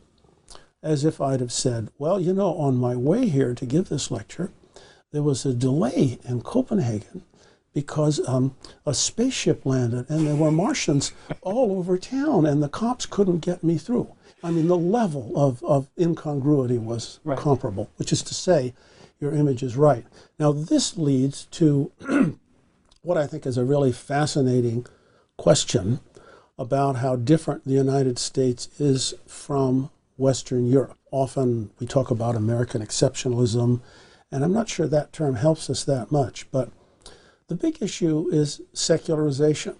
as 0.82 1.04
if 1.04 1.20
I'd 1.20 1.40
have 1.40 1.52
said, 1.52 1.90
well, 1.98 2.20
you 2.20 2.32
know, 2.32 2.54
on 2.54 2.76
my 2.76 2.96
way 2.96 3.28
here 3.28 3.54
to 3.54 3.66
give 3.66 3.88
this 3.88 4.10
lecture, 4.10 4.50
there 5.12 5.22
was 5.22 5.44
a 5.44 5.52
delay 5.52 6.18
in 6.24 6.40
Copenhagen 6.42 7.22
because 7.72 8.26
um, 8.28 8.56
a 8.86 8.94
spaceship 8.94 9.64
landed 9.64 10.08
and 10.08 10.26
there 10.26 10.34
were 10.34 10.50
Martians 10.50 11.12
all 11.42 11.78
over 11.78 11.98
town 11.98 12.46
and 12.46 12.62
the 12.62 12.68
cops 12.68 13.06
couldn't 13.06 13.40
get 13.40 13.62
me 13.62 13.78
through. 13.78 14.12
I 14.42 14.50
mean, 14.50 14.68
the 14.68 14.78
level 14.78 15.32
of, 15.36 15.62
of 15.62 15.88
incongruity 15.98 16.78
was 16.78 17.20
right. 17.24 17.38
comparable, 17.38 17.90
which 17.96 18.12
is 18.12 18.22
to 18.22 18.34
say, 18.34 18.74
your 19.20 19.32
image 19.32 19.62
is 19.62 19.76
right. 19.76 20.06
Now, 20.38 20.50
this 20.50 20.96
leads 20.96 21.44
to 21.46 21.92
what 23.02 23.18
I 23.18 23.26
think 23.26 23.46
is 23.46 23.58
a 23.58 23.64
really 23.64 23.92
fascinating 23.92 24.86
question 25.36 26.00
about 26.58 26.96
how 26.96 27.16
different 27.16 27.66
the 27.66 27.74
United 27.74 28.18
States 28.18 28.68
is 28.78 29.14
from 29.26 29.90
Western 30.20 30.66
Europe. 30.66 30.98
Often 31.10 31.70
we 31.80 31.86
talk 31.86 32.10
about 32.10 32.36
American 32.36 32.82
exceptionalism, 32.82 33.80
and 34.30 34.44
I'm 34.44 34.52
not 34.52 34.68
sure 34.68 34.86
that 34.86 35.12
term 35.12 35.34
helps 35.34 35.68
us 35.68 35.82
that 35.84 36.12
much, 36.12 36.50
but 36.52 36.70
the 37.48 37.56
big 37.56 37.82
issue 37.82 38.28
is 38.30 38.60
secularization. 38.72 39.76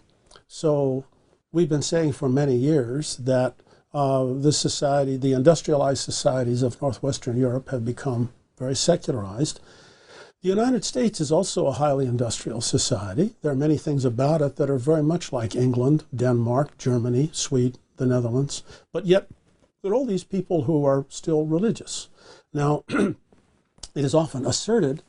So 0.49 1.05
we've 1.53 1.69
been 1.69 1.83
saying 1.83 2.13
for 2.13 2.29
many 2.29 2.57
years 2.57 3.17
that 3.19 3.55
uh, 3.93 4.25
the 4.25 4.53
society, 4.53 5.17
the 5.17 5.33
industrialized 5.33 6.03
societies 6.03 6.63
of 6.63 6.81
Northwestern 6.81 7.37
Europe 7.37 7.69
have 7.71 7.85
become 7.85 8.33
very 8.59 8.75
secularized. 8.75 9.61
The 10.43 10.49
United 10.49 10.85
States 10.85 11.21
is 11.21 11.31
also 11.31 11.67
a 11.67 11.73
highly 11.73 12.07
industrial 12.07 12.61
society. 12.61 13.35
There 13.43 13.53
are 13.53 13.67
many 13.67 13.77
things 13.77 14.05
about 14.05 14.41
it 14.41 14.57
that 14.57 14.71
are 14.71 14.79
very 14.79 15.03
much 15.03 15.33
like 15.33 15.55
England, 15.55 16.05
Denmark, 16.15 16.79
Germany, 16.79 17.31
Sweden, 17.33 17.79
the 17.99 18.07
Netherlands, 18.07 18.63
but 18.93 19.07
yet 19.07 19.29
there 19.83 19.93
are 19.93 19.95
all 19.95 20.07
these 20.07 20.25
people 20.25 20.63
who 20.63 20.85
are 20.85 21.07
still 21.09 21.47
religious. 21.47 22.09
Now, 22.53 22.85
it 22.89 23.17
is 23.95 24.15
often 24.15 24.45
asserted, 24.45 25.03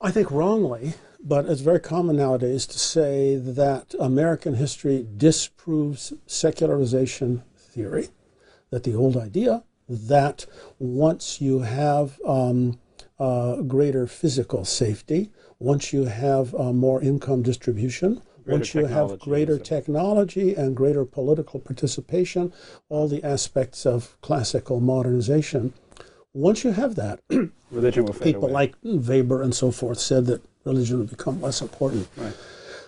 I 0.00 0.10
think 0.10 0.30
wrongly, 0.30 0.94
but 1.20 1.46
it's 1.46 1.60
very 1.60 1.80
common 1.80 2.16
nowadays 2.16 2.66
to 2.66 2.78
say 2.78 3.36
that 3.36 3.94
American 3.98 4.54
history 4.54 5.06
disproves 5.16 6.12
secularization 6.26 7.42
theory, 7.56 8.08
that 8.70 8.84
the 8.84 8.94
old 8.94 9.16
idea 9.16 9.62
that 9.88 10.46
once 10.78 11.40
you 11.40 11.60
have 11.60 12.20
um, 12.26 12.78
uh, 13.20 13.62
greater 13.62 14.06
physical 14.06 14.64
safety, 14.64 15.30
once 15.58 15.92
you 15.92 16.04
have 16.04 16.54
uh, 16.56 16.72
more 16.72 17.00
income 17.00 17.42
distribution, 17.42 18.20
once 18.46 18.74
you 18.74 18.86
have 18.86 19.18
greater 19.18 19.58
technology 19.58 20.54
and 20.54 20.76
greater 20.76 21.04
political 21.04 21.60
participation, 21.60 22.52
all 22.88 23.08
the 23.08 23.22
aspects 23.24 23.84
of 23.84 24.20
classical 24.20 24.80
modernization, 24.80 25.72
once 26.32 26.64
you 26.64 26.72
have 26.72 26.94
that, 26.96 27.20
religion 27.70 28.04
will 28.04 28.14
people 28.14 28.44
away. 28.44 28.52
like 28.52 28.74
Weber 28.82 29.42
and 29.42 29.54
so 29.54 29.70
forth 29.70 29.98
said 29.98 30.26
that 30.26 30.42
religion 30.64 30.98
will 30.98 31.06
become 31.06 31.40
less 31.40 31.60
important. 31.60 32.08
Right. 32.16 32.36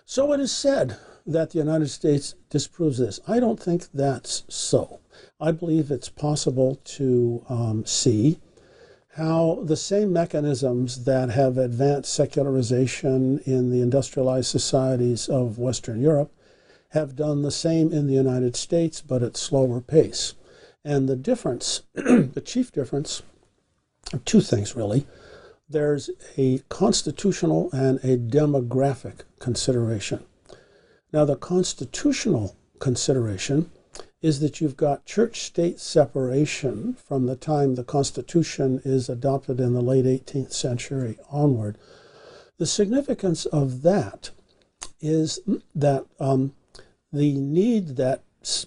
So 0.05 0.33
it 0.33 0.41
is 0.41 0.53
said 0.53 0.97
that 1.27 1.51
the 1.51 1.59
United 1.59 1.89
States 1.89 2.35
disproves 2.51 2.99
this. 2.99 3.21
I 3.27 3.41
don't 3.41 3.61
think 3.61 3.87
that's 3.93 4.45
so. 4.49 5.01
I 5.41 5.53
believe 5.53 5.91
it's 5.91 6.09
possible 6.09 6.81
to 6.85 7.45
um, 7.49 7.85
see 7.85 8.39
how 9.19 9.59
the 9.65 9.77
same 9.77 10.13
mechanisms 10.13 11.05
that 11.05 11.29
have 11.31 11.59
advanced 11.59 12.15
secularization 12.15 13.41
in 13.41 13.69
the 13.69 13.83
industrialized 13.83 14.47
societies 14.47 15.29
of 15.29 15.59
Western 15.59 16.01
Europe 16.01 16.33
have 16.91 17.17
done 17.17 17.43
the 17.43 17.51
same 17.51 17.93
in 17.93 18.07
the 18.07 18.15
United 18.15 18.55
States, 18.55 19.03
but 19.03 19.21
at 19.21 19.37
slower 19.37 19.81
pace. 19.81 20.35
And 20.85 21.09
the 21.09 21.17
difference, 21.17 21.83
the 21.95 22.43
chief 22.45 22.71
difference, 22.71 23.23
two 24.25 24.41
things 24.41 24.77
really. 24.77 25.05
There's 25.69 26.11
a 26.37 26.61
constitutional 26.69 27.71
and 27.73 27.99
a 28.05 28.17
demographic 28.17 29.23
consideration. 29.41 30.25
Now, 31.13 31.25
the 31.25 31.37
constitutional 31.37 32.57
consideration 32.79 33.71
is 34.21 34.41
that 34.41 34.61
you've 34.61 34.77
got 34.77 35.05
church 35.05 35.43
state 35.43 35.79
separation 35.79 36.95
from 36.95 37.27
the 37.27 37.37
time 37.37 37.75
the 37.75 37.85
Constitution 37.85 38.81
is 38.85 39.09
adopted 39.09 39.61
in 39.61 39.75
the 39.75 39.81
late 39.83 40.05
18th 40.05 40.53
century 40.53 41.19
onward. 41.31 41.79
The 42.59 42.67
significance 42.67 43.47
of 43.47 43.83
that 43.83 44.31
is 45.01 45.39
that 45.75 46.05
um, 46.19 46.55
the 47.13 47.35
need 47.35 47.97
that 47.97 48.23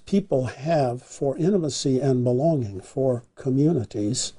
people 0.05 0.45
have 0.45 1.01
for 1.01 1.37
intimacy 1.37 1.99
and 1.99 2.23
belonging, 2.23 2.79
for 2.79 3.23
communities, 3.35 4.33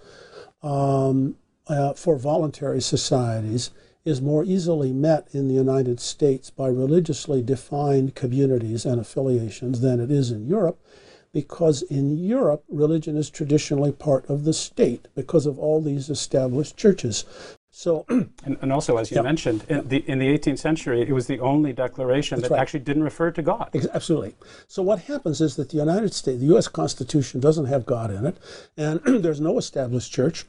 um, 0.62 1.36
uh, 1.66 1.92
for 1.92 2.16
voluntary 2.16 2.80
societies, 2.80 3.70
is 4.04 4.20
more 4.20 4.44
easily 4.44 4.92
met 4.92 5.28
in 5.32 5.48
the 5.48 5.54
United 5.54 6.00
States 6.00 6.50
by 6.50 6.68
religiously 6.68 7.42
defined 7.42 8.14
communities 8.14 8.84
and 8.84 9.00
affiliations 9.00 9.80
than 9.80 10.00
it 10.00 10.10
is 10.10 10.30
in 10.30 10.46
Europe, 10.46 10.80
because 11.32 11.82
in 11.82 12.18
Europe, 12.18 12.64
religion 12.68 13.16
is 13.16 13.30
traditionally 13.30 13.92
part 13.92 14.28
of 14.28 14.44
the 14.44 14.52
state 14.52 15.08
because 15.14 15.46
of 15.46 15.58
all 15.58 15.80
these 15.80 16.10
established 16.10 16.76
churches. 16.76 17.24
So, 17.70 18.04
and, 18.08 18.58
and 18.60 18.72
also, 18.72 18.98
as 18.98 19.10
you 19.10 19.22
mentioned, 19.22 19.64
in, 19.68 19.88
the, 19.88 19.98
in 20.08 20.18
the 20.18 20.26
18th 20.26 20.58
century, 20.58 21.00
it 21.00 21.12
was 21.12 21.26
the 21.26 21.40
only 21.40 21.72
declaration 21.72 22.36
That's 22.38 22.50
that 22.50 22.54
right. 22.56 22.60
actually 22.60 22.80
didn't 22.80 23.04
refer 23.04 23.30
to 23.30 23.40
God. 23.40 23.70
Absolutely. 23.94 24.34
So, 24.68 24.82
what 24.82 25.02
happens 25.02 25.40
is 25.40 25.56
that 25.56 25.70
the 25.70 25.78
United 25.78 26.12
States, 26.12 26.38
the 26.40 26.46
U.S. 26.46 26.68
Constitution 26.68 27.40
doesn't 27.40 27.66
have 27.66 27.86
God 27.86 28.10
in 28.10 28.26
it, 28.26 28.36
and 28.76 29.00
there's 29.22 29.40
no 29.40 29.56
established 29.56 30.12
church. 30.12 30.44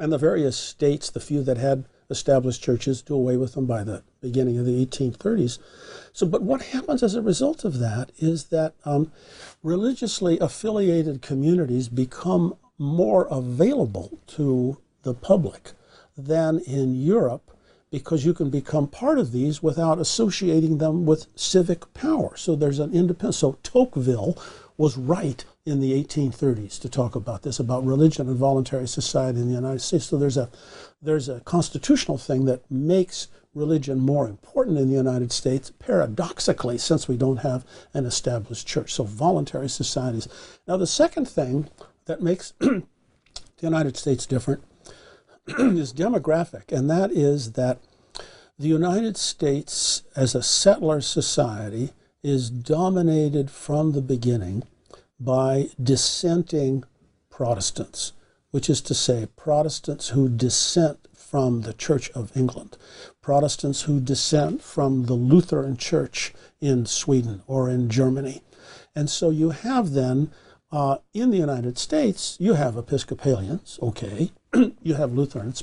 And 0.00 0.10
the 0.10 0.18
various 0.18 0.56
states, 0.56 1.10
the 1.10 1.20
few 1.20 1.42
that 1.42 1.58
had 1.58 1.84
established 2.10 2.62
churches, 2.62 3.02
do 3.02 3.14
away 3.14 3.36
with 3.36 3.54
them 3.54 3.66
by 3.66 3.84
the 3.84 4.02
beginning 4.20 4.58
of 4.58 4.64
the 4.64 4.84
1830s. 4.86 5.58
So, 6.12 6.26
but 6.26 6.42
what 6.42 6.62
happens 6.62 7.02
as 7.02 7.14
a 7.14 7.22
result 7.22 7.64
of 7.64 7.78
that 7.78 8.12
is 8.18 8.44
that 8.44 8.74
um, 8.84 9.12
religiously 9.62 10.38
affiliated 10.38 11.22
communities 11.22 11.88
become 11.88 12.56
more 12.78 13.26
available 13.30 14.18
to 14.28 14.78
the 15.02 15.14
public 15.14 15.72
than 16.16 16.60
in 16.60 16.94
Europe 16.94 17.50
because 17.90 18.24
you 18.24 18.34
can 18.34 18.50
become 18.50 18.86
part 18.86 19.18
of 19.18 19.32
these 19.32 19.62
without 19.62 19.98
associating 19.98 20.78
them 20.78 21.06
with 21.06 21.26
civic 21.34 21.92
power. 21.94 22.36
So 22.36 22.54
there's 22.54 22.78
an 22.78 22.92
independent. 22.92 23.34
So 23.34 23.58
Tocqueville 23.62 24.36
was 24.76 24.96
right 24.96 25.44
in 25.68 25.80
the 25.80 25.92
1830s 25.92 26.80
to 26.80 26.88
talk 26.88 27.14
about 27.14 27.42
this, 27.42 27.60
about 27.60 27.84
religion 27.84 28.26
and 28.26 28.36
voluntary 28.36 28.88
society 28.88 29.38
in 29.38 29.48
the 29.48 29.54
United 29.54 29.80
States. 29.80 30.06
So 30.06 30.16
there's 30.16 30.38
a 30.38 30.48
there's 31.02 31.28
a 31.28 31.40
constitutional 31.40 32.16
thing 32.16 32.46
that 32.46 32.68
makes 32.70 33.28
religion 33.54 33.98
more 33.98 34.26
important 34.26 34.78
in 34.78 34.88
the 34.88 34.96
United 34.96 35.30
States, 35.30 35.70
paradoxically, 35.78 36.78
since 36.78 37.06
we 37.06 37.16
don't 37.16 37.38
have 37.38 37.66
an 37.92 38.06
established 38.06 38.66
church. 38.66 38.94
So 38.94 39.04
voluntary 39.04 39.68
societies. 39.68 40.26
Now 40.66 40.76
the 40.76 40.86
second 40.86 41.28
thing 41.28 41.68
that 42.06 42.22
makes 42.22 42.52
the 42.58 42.82
United 43.60 43.96
States 43.96 44.24
different 44.24 44.64
is 45.46 45.92
demographic, 45.92 46.72
and 46.72 46.88
that 46.90 47.12
is 47.12 47.52
that 47.52 47.78
the 48.58 48.68
United 48.68 49.16
States 49.16 50.02
as 50.16 50.34
a 50.34 50.42
settler 50.42 51.00
society 51.00 51.90
is 52.22 52.50
dominated 52.50 53.50
from 53.50 53.92
the 53.92 54.02
beginning 54.02 54.64
by 55.20 55.70
dissenting 55.82 56.84
Protestants, 57.30 58.12
which 58.50 58.70
is 58.70 58.80
to 58.82 58.94
say, 58.94 59.28
Protestants 59.36 60.08
who 60.08 60.28
dissent 60.28 61.08
from 61.12 61.62
the 61.62 61.72
Church 61.72 62.10
of 62.10 62.36
England, 62.36 62.76
Protestants 63.20 63.82
who 63.82 64.00
dissent 64.00 64.62
from 64.62 65.06
the 65.06 65.14
Lutheran 65.14 65.76
Church 65.76 66.32
in 66.60 66.86
Sweden 66.86 67.42
or 67.46 67.68
in 67.68 67.88
Germany. 67.88 68.42
And 68.94 69.10
so 69.10 69.30
you 69.30 69.50
have 69.50 69.92
then 69.92 70.30
uh, 70.70 70.98
in 71.14 71.30
the 71.30 71.36
United 71.36 71.78
States, 71.78 72.36
you 72.40 72.54
have 72.54 72.76
Episcopalians, 72.76 73.78
okay, 73.82 74.32
you 74.82 74.94
have 74.94 75.12
Lutherans, 75.12 75.62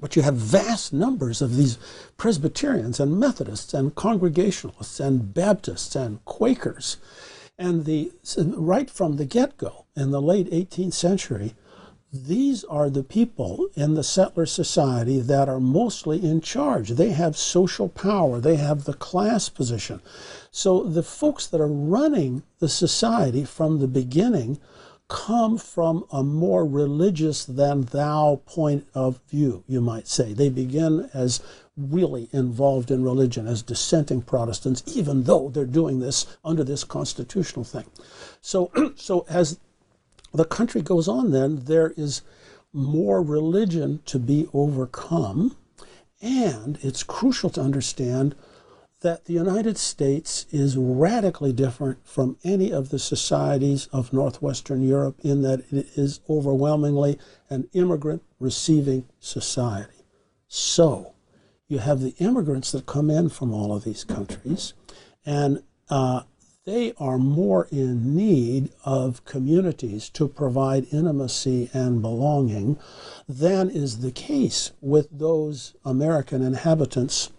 but 0.00 0.16
you 0.16 0.22
have 0.22 0.34
vast 0.34 0.92
numbers 0.92 1.40
of 1.40 1.56
these 1.56 1.78
Presbyterians 2.16 3.00
and 3.00 3.18
Methodists 3.18 3.72
and 3.72 3.94
Congregationalists 3.94 5.00
and 5.00 5.32
Baptists 5.32 5.96
and 5.96 6.24
Quakers. 6.24 6.96
And 7.58 7.84
the, 7.86 8.12
right 8.36 8.90
from 8.90 9.16
the 9.16 9.24
get 9.24 9.56
go 9.56 9.86
in 9.96 10.10
the 10.10 10.20
late 10.20 10.50
18th 10.50 10.92
century, 10.92 11.54
these 12.12 12.64
are 12.64 12.88
the 12.88 13.02
people 13.02 13.68
in 13.74 13.94
the 13.94 14.04
settler 14.04 14.46
society 14.46 15.20
that 15.20 15.48
are 15.48 15.60
mostly 15.60 16.22
in 16.24 16.40
charge. 16.40 16.90
They 16.90 17.10
have 17.10 17.36
social 17.36 17.88
power, 17.88 18.40
they 18.40 18.56
have 18.56 18.84
the 18.84 18.94
class 18.94 19.48
position. 19.48 20.00
So 20.50 20.82
the 20.82 21.02
folks 21.02 21.46
that 21.46 21.60
are 21.60 21.66
running 21.66 22.42
the 22.58 22.68
society 22.68 23.44
from 23.44 23.80
the 23.80 23.88
beginning 23.88 24.58
come 25.08 25.56
from 25.56 26.04
a 26.10 26.22
more 26.22 26.66
religious 26.66 27.44
than 27.44 27.82
thou 27.82 28.40
point 28.46 28.86
of 28.94 29.20
view, 29.28 29.62
you 29.68 29.80
might 29.80 30.08
say. 30.08 30.32
They 30.32 30.48
begin 30.48 31.08
as 31.14 31.40
really 31.76 32.28
involved 32.32 32.90
in 32.90 33.04
religion, 33.04 33.46
as 33.46 33.62
dissenting 33.62 34.22
Protestants, 34.22 34.82
even 34.86 35.24
though 35.24 35.48
they're 35.50 35.64
doing 35.64 36.00
this 36.00 36.26
under 36.44 36.64
this 36.64 36.84
constitutional 36.84 37.64
thing. 37.64 37.84
So, 38.40 38.70
so 38.96 39.24
as 39.28 39.60
the 40.32 40.44
country 40.44 40.82
goes 40.82 41.06
on, 41.06 41.30
then 41.30 41.64
there 41.64 41.92
is 41.96 42.22
more 42.72 43.22
religion 43.22 44.00
to 44.06 44.18
be 44.18 44.48
overcome, 44.52 45.56
and 46.20 46.78
it's 46.82 47.02
crucial 47.02 47.50
to 47.50 47.60
understand 47.60 48.34
that 49.00 49.26
the 49.26 49.32
United 49.32 49.76
States 49.76 50.46
is 50.50 50.76
radically 50.76 51.52
different 51.52 51.98
from 52.06 52.38
any 52.42 52.72
of 52.72 52.88
the 52.88 52.98
societies 52.98 53.88
of 53.92 54.12
Northwestern 54.12 54.82
Europe 54.82 55.20
in 55.22 55.42
that 55.42 55.60
it 55.70 55.86
is 55.96 56.20
overwhelmingly 56.30 57.18
an 57.50 57.68
immigrant 57.72 58.22
receiving 58.40 59.06
society. 59.20 60.04
So, 60.48 61.14
you 61.68 61.78
have 61.78 62.00
the 62.00 62.14
immigrants 62.18 62.72
that 62.72 62.86
come 62.86 63.10
in 63.10 63.28
from 63.28 63.52
all 63.52 63.74
of 63.74 63.84
these 63.84 64.04
countries, 64.04 64.72
and 65.24 65.62
uh, 65.90 66.22
they 66.64 66.92
are 66.98 67.18
more 67.18 67.68
in 67.70 68.16
need 68.16 68.70
of 68.84 69.24
communities 69.24 70.08
to 70.10 70.26
provide 70.26 70.86
intimacy 70.92 71.70
and 71.72 72.00
belonging 72.02 72.78
than 73.28 73.68
is 73.70 74.00
the 74.00 74.10
case 74.10 74.72
with 74.80 75.08
those 75.10 75.74
American 75.84 76.42
inhabitants 76.42 77.30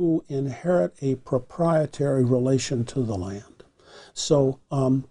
who 0.00 0.24
inherit 0.30 0.94
a 1.02 1.14
proprietary 1.16 2.24
relation 2.24 2.86
to 2.86 3.02
the 3.02 3.18
land. 3.18 3.62
So, 4.14 4.58
um, 4.72 5.04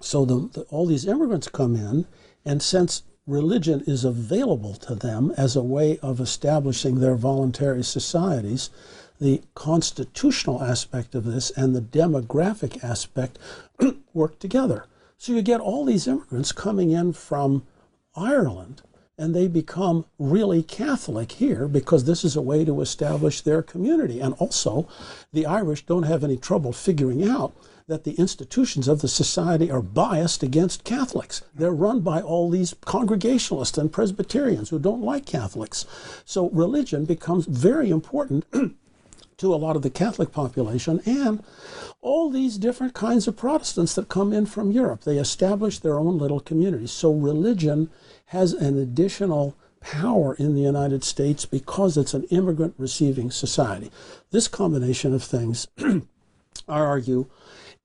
so 0.00 0.24
the, 0.24 0.48
the, 0.52 0.62
all 0.62 0.84
these 0.84 1.06
immigrants 1.06 1.46
come 1.46 1.76
in, 1.76 2.06
and 2.44 2.60
since 2.60 3.04
religion 3.24 3.84
is 3.86 4.04
available 4.04 4.74
to 4.74 4.96
them 4.96 5.32
as 5.36 5.54
a 5.54 5.62
way 5.62 6.00
of 6.00 6.18
establishing 6.18 6.98
their 6.98 7.14
voluntary 7.14 7.84
societies, 7.84 8.68
the 9.20 9.42
constitutional 9.54 10.60
aspect 10.60 11.14
of 11.14 11.22
this 11.22 11.50
and 11.50 11.76
the 11.76 11.80
demographic 11.80 12.82
aspect 12.82 13.38
work 14.12 14.40
together. 14.40 14.86
So 15.18 15.34
you 15.34 15.40
get 15.40 15.60
all 15.60 15.84
these 15.84 16.08
immigrants 16.08 16.50
coming 16.50 16.90
in 16.90 17.12
from 17.12 17.64
Ireland 18.16 18.82
and 19.18 19.34
they 19.34 19.48
become 19.48 20.04
really 20.18 20.62
Catholic 20.62 21.32
here 21.32 21.66
because 21.68 22.04
this 22.04 22.24
is 22.24 22.36
a 22.36 22.42
way 22.42 22.64
to 22.64 22.80
establish 22.80 23.40
their 23.40 23.62
community. 23.62 24.20
And 24.20 24.34
also, 24.34 24.88
the 25.32 25.46
Irish 25.46 25.86
don't 25.86 26.02
have 26.02 26.22
any 26.22 26.36
trouble 26.36 26.72
figuring 26.72 27.26
out 27.26 27.56
that 27.88 28.04
the 28.04 28.14
institutions 28.14 28.88
of 28.88 29.00
the 29.00 29.08
society 29.08 29.70
are 29.70 29.80
biased 29.80 30.42
against 30.42 30.84
Catholics. 30.84 31.42
They're 31.54 31.70
run 31.70 32.00
by 32.00 32.20
all 32.20 32.50
these 32.50 32.74
Congregationalists 32.84 33.78
and 33.78 33.92
Presbyterians 33.92 34.70
who 34.70 34.78
don't 34.78 35.02
like 35.02 35.24
Catholics. 35.24 35.86
So 36.24 36.50
religion 36.50 37.04
becomes 37.04 37.46
very 37.46 37.90
important 37.90 38.44
to 39.38 39.54
a 39.54 39.56
lot 39.56 39.76
of 39.76 39.82
the 39.82 39.90
Catholic 39.90 40.32
population 40.32 41.00
and 41.04 41.42
all 42.00 42.30
these 42.30 42.56
different 42.56 42.94
kinds 42.94 43.28
of 43.28 43.36
Protestants 43.36 43.94
that 43.94 44.08
come 44.08 44.32
in 44.32 44.46
from 44.46 44.72
Europe. 44.72 45.02
They 45.02 45.18
establish 45.18 45.78
their 45.78 45.98
own 45.98 46.18
little 46.18 46.40
communities. 46.40 46.90
So 46.90 47.12
religion 47.12 47.90
has 48.26 48.52
an 48.52 48.78
additional 48.78 49.54
power 49.80 50.34
in 50.34 50.54
the 50.54 50.62
United 50.62 51.04
States 51.04 51.44
because 51.44 51.96
it's 51.96 52.14
an 52.14 52.24
immigrant 52.24 52.74
receiving 52.78 53.30
society. 53.30 53.90
This 54.30 54.48
combination 54.48 55.14
of 55.14 55.22
things, 55.22 55.68
I 55.78 56.02
argue, 56.80 57.26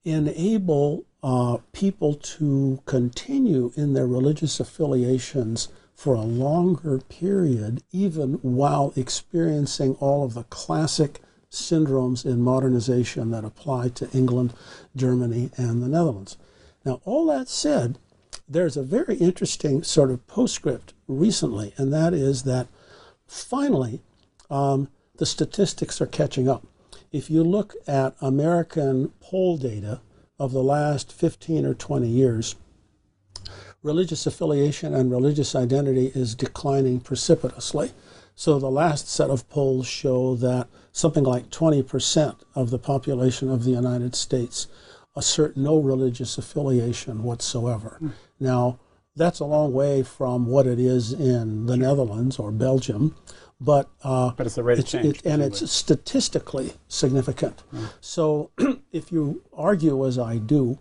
enable 0.04 1.06
uh, 1.22 1.58
people 1.74 2.16
to 2.16 2.82
continue 2.86 3.72
in 3.76 3.94
their 3.94 4.08
religious 4.08 4.60
affiliations 4.60 5.68
for 5.94 6.16
a 6.16 6.22
longer 6.22 6.98
period, 6.98 7.84
even 7.92 8.34
while 8.42 8.92
experiencing 8.96 9.96
all 10.00 10.24
of 10.24 10.34
the 10.34 10.44
classic 10.46 11.22
syndromes 11.52 12.26
in 12.26 12.42
modernization 12.42 13.32
that 13.32 13.44
apply 13.44 13.90
to 13.90 14.10
England, 14.12 14.54
Germany, 14.96 15.52
and 15.58 15.84
the 15.84 15.88
Netherlands. 15.88 16.38
Now, 16.86 17.02
all 17.06 17.26
that 17.28 17.50
said, 17.50 18.00
there's 18.48 18.78
a 18.78 18.84
very 18.84 19.16
interesting 19.16 19.84
sort 19.84 20.12
of 20.12 20.26
postscript 20.28 20.94
recently, 21.08 21.74
and 21.78 21.94
that 21.94 22.14
is 22.14 22.44
that 22.44 22.68
finally 23.28 24.02
um, 24.50 24.90
the 25.18 25.26
statistics 25.26 26.02
are 26.02 26.08
catching 26.08 26.50
up. 26.50 26.66
If 27.12 27.30
you 27.30 27.44
look 27.44 27.76
at 27.88 28.16
American 28.22 29.12
poll 29.20 29.58
data 29.58 30.02
of 30.40 30.54
the 30.54 30.64
last 30.64 31.12
15 31.12 31.66
or 31.66 31.74
20 31.74 32.08
years, 32.08 32.56
religious 33.84 34.26
affiliation 34.26 34.94
and 34.94 35.12
religious 35.12 35.56
identity 35.56 36.12
is 36.14 36.36
declining 36.36 37.00
precipitously. 37.00 37.92
So 38.36 38.60
the 38.60 38.72
last 38.72 39.10
set 39.10 39.30
of 39.30 39.50
polls 39.50 39.88
show 39.88 40.36
that 40.36 40.68
something 40.92 41.24
like 41.24 41.50
20% 41.50 42.36
of 42.56 42.70
the 42.70 42.80
population 42.80 43.50
of 43.50 43.64
the 43.64 43.72
United 43.72 44.16
States 44.16 44.68
assert 45.16 45.58
no 45.58 45.78
religious 45.78 46.38
affiliation 46.38 47.24
whatsoever. 47.24 47.98
Mm. 48.02 48.12
Now, 48.40 48.80
that's 49.16 49.40
a 49.40 49.46
long 49.46 49.74
way 49.74 50.04
from 50.04 50.48
what 50.48 50.66
it 50.68 50.80
is 50.80 51.12
in 51.12 51.66
the 51.66 51.76
Netherlands 51.76 52.40
or 52.40 52.52
Belgium, 52.52 53.16
but 53.60 53.90
uh, 54.04 54.32
but 54.32 54.48
it's 54.48 54.56
the 54.56 54.64
rate 54.64 54.80
of 54.80 54.88
change, 54.88 55.18
it, 55.18 55.26
and 55.26 55.42
it's 55.42 55.70
statistically 55.70 56.74
significant. 56.88 57.64
Mm. 57.74 57.94
So, 58.00 58.52
if 58.92 59.12
you 59.12 59.44
argue, 59.54 60.06
as 60.08 60.18
I 60.18 60.38
do, 60.38 60.80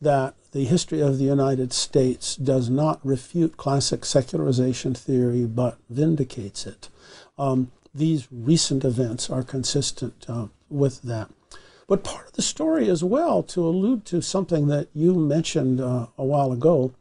that 0.00 0.34
the 0.52 0.66
history 0.66 1.00
of 1.00 1.18
the 1.18 1.24
United 1.24 1.72
States 1.72 2.36
does 2.36 2.70
not 2.70 3.04
refute 3.04 3.56
classic 3.56 4.04
secularization 4.04 4.94
theory 4.94 5.46
but 5.46 5.78
vindicates 5.90 6.66
it, 6.66 6.90
um, 7.38 7.72
these 7.94 8.28
recent 8.30 8.84
events 8.84 9.30
are 9.30 9.42
consistent 9.42 10.26
uh, 10.28 10.48
with 10.68 11.02
that. 11.02 11.30
But 11.86 12.02
part 12.02 12.26
of 12.26 12.32
the 12.32 12.42
story 12.42 12.88
as 12.88 13.04
well, 13.04 13.42
to 13.44 13.66
allude 13.66 14.04
to 14.06 14.22
something 14.22 14.68
that 14.68 14.88
you 14.94 15.14
mentioned 15.14 15.80
uh, 15.80 16.06
a 16.16 16.24
while 16.24 16.50
ago, 16.50 16.92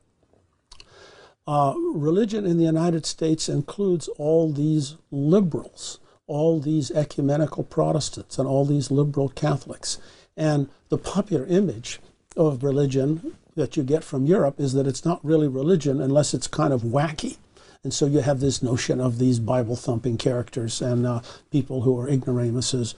uh, 1.48 1.74
religion 1.94 2.46
in 2.46 2.58
the 2.58 2.64
United 2.64 3.06
States 3.06 3.50
includes 3.50 4.08
all 4.18 4.52
these 4.52 4.96
liberals, 5.12 6.00
all 6.28 6.60
these 6.60 6.92
ecumenical 6.92 7.64
Protestants, 7.64 8.38
and 8.38 8.48
all 8.48 8.66
these 8.66 8.92
liberal 8.92 9.30
Catholics. 9.30 10.00
And 10.38 10.70
the 10.90 10.98
popular 10.98 11.46
image 11.46 12.00
of 12.36 12.64
religion 12.64 13.36
that 13.56 13.78
you 13.78 13.84
get 13.84 14.04
from 14.04 14.26
Europe 14.26 14.60
is 14.60 14.74
that 14.74 14.88
it's 14.88 15.06
not 15.06 15.24
really 15.24 15.48
religion 15.48 16.02
unless 16.02 16.34
it's 16.34 16.48
kind 16.48 16.74
of 16.74 16.82
wacky. 16.82 17.38
And 17.84 17.94
so 17.94 18.06
you 18.06 18.20
have 18.20 18.40
this 18.40 18.64
notion 18.64 19.02
of 19.02 19.20
these 19.20 19.40
Bible 19.40 19.76
thumping 19.76 20.18
characters 20.18 20.82
and 20.82 21.06
uh, 21.06 21.22
people 21.52 21.82
who 21.82 22.00
are 22.00 22.08
ignoramuses 22.08 22.96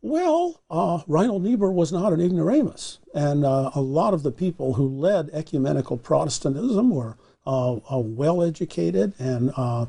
well, 0.00 0.60
uh, 0.70 1.00
Reinhold 1.08 1.42
Niebuhr 1.42 1.72
was 1.72 1.92
not 1.92 2.12
an 2.12 2.20
ignoramus, 2.20 2.98
and 3.14 3.44
uh, 3.44 3.72
a 3.74 3.80
lot 3.80 4.14
of 4.14 4.22
the 4.22 4.30
people 4.30 4.74
who 4.74 4.86
led 4.86 5.30
ecumenical 5.32 5.96
Protestantism 5.96 6.90
were 6.90 7.16
uh, 7.46 7.74
uh 7.90 7.98
well 7.98 8.42
educated 8.42 9.14
and 9.18 9.52
uh, 9.56 9.86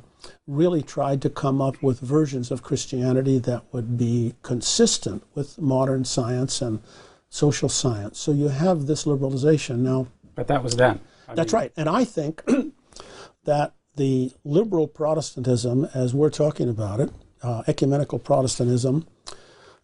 really 0.48 0.82
tried 0.82 1.22
to 1.22 1.30
come 1.30 1.62
up 1.62 1.84
with 1.84 2.00
versions 2.00 2.50
of 2.50 2.64
Christianity 2.64 3.38
that 3.40 3.64
would 3.72 3.98
be 3.98 4.34
consistent 4.42 5.24
with 5.36 5.60
modern 5.60 6.06
science 6.06 6.62
and 6.62 6.82
social 7.30 7.70
science. 7.70 8.18
So 8.18 8.32
you 8.32 8.48
have 8.48 8.88
this 8.88 9.06
liberalization 9.06 9.80
now. 9.80 10.08
But 10.34 10.48
that 10.48 10.64
was 10.64 10.76
then. 10.76 11.02
I 11.28 11.36
that's 11.36 11.54
mean... 11.54 11.62
right, 11.62 11.74
and 11.78 11.88
I 11.88 12.04
think 12.04 12.42
that 13.44 13.74
the 14.00 14.32
liberal 14.46 14.88
Protestantism, 14.88 15.90
as 15.94 16.14
we're 16.14 16.30
talking 16.30 16.70
about 16.70 17.02
it, 17.02 17.12
uh, 17.44 17.64
ecumenical 17.68 18.18
Protestantism 18.18 19.06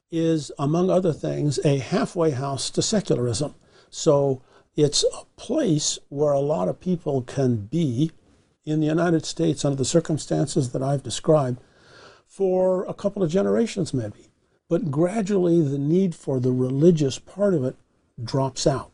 is, 0.09 0.53
among 0.57 0.89
other 0.89 1.11
things, 1.11 1.59
a 1.65 1.79
halfway 1.79 2.31
house 2.31 2.69
to 2.69 2.81
secularism. 2.81 3.53
So 3.89 4.41
it's 4.77 5.03
a 5.03 5.25
place 5.35 5.99
where 6.07 6.31
a 6.31 6.39
lot 6.39 6.69
of 6.69 6.79
people 6.79 7.23
can 7.23 7.57
be 7.57 8.11
in 8.63 8.79
the 8.79 8.87
United 8.87 9.25
States 9.25 9.65
under 9.65 9.75
the 9.75 9.83
circumstances 9.83 10.71
that 10.71 10.81
I've 10.81 11.03
described 11.03 11.59
for 12.25 12.85
a 12.85 12.93
couple 12.93 13.21
of 13.21 13.29
generations, 13.29 13.93
maybe. 13.93 14.31
But 14.69 14.91
gradually, 14.91 15.61
the 15.61 15.77
need 15.77 16.15
for 16.15 16.39
the 16.39 16.53
religious 16.53 17.19
part 17.19 17.53
of 17.53 17.65
it 17.65 17.75
drops 18.23 18.65
out. 18.65 18.91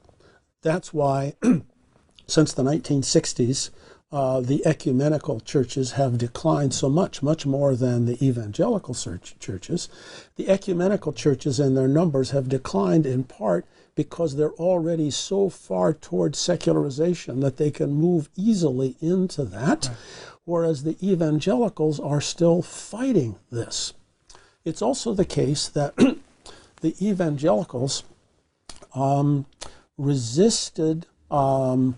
That's 0.63 0.91
why, 0.95 1.36
since 2.25 2.53
the 2.53 2.63
1960s, 2.63 3.69
uh, 4.12 4.41
the 4.41 4.65
ecumenical 4.65 5.39
churches 5.39 5.93
have 5.93 6.17
declined 6.17 6.74
so 6.74 6.89
much, 6.89 7.24
much 7.24 7.45
more 7.45 7.76
than 7.76 8.06
the 8.06 8.24
evangelical 8.26 8.93
churches. 8.93 9.88
The 10.36 10.50
ecumenical 10.50 11.13
churches 11.13 11.60
and 11.62 11.78
their 11.78 11.88
numbers 11.88 12.32
have 12.32 12.50
declined 12.50 13.06
in 13.06 13.24
part 13.24 13.65
because 13.95 14.36
they're 14.36 14.54
already 14.54 15.12
so 15.12 15.50
far 15.50 15.93
towards 15.93 16.39
secularization 16.39 17.39
that 17.39 17.56
they 17.56 17.71
can 17.71 17.93
move 17.93 18.30
easily 18.36 18.97
into 19.00 19.45
that, 19.45 19.88
right. 19.88 19.97
whereas 20.43 20.84
the 20.84 20.97
evangelicals 21.02 22.00
are 22.00 22.21
still 22.21 22.62
fighting 22.62 23.38
this. 23.50 23.93
It's 24.65 24.82
also 24.82 25.13
the 25.13 25.26
case 25.26 25.69
that 25.69 25.95
the 26.82 26.95
evangelicals 27.02 28.04
um, 28.93 29.45
resisted. 29.97 31.06
Um, 31.30 31.97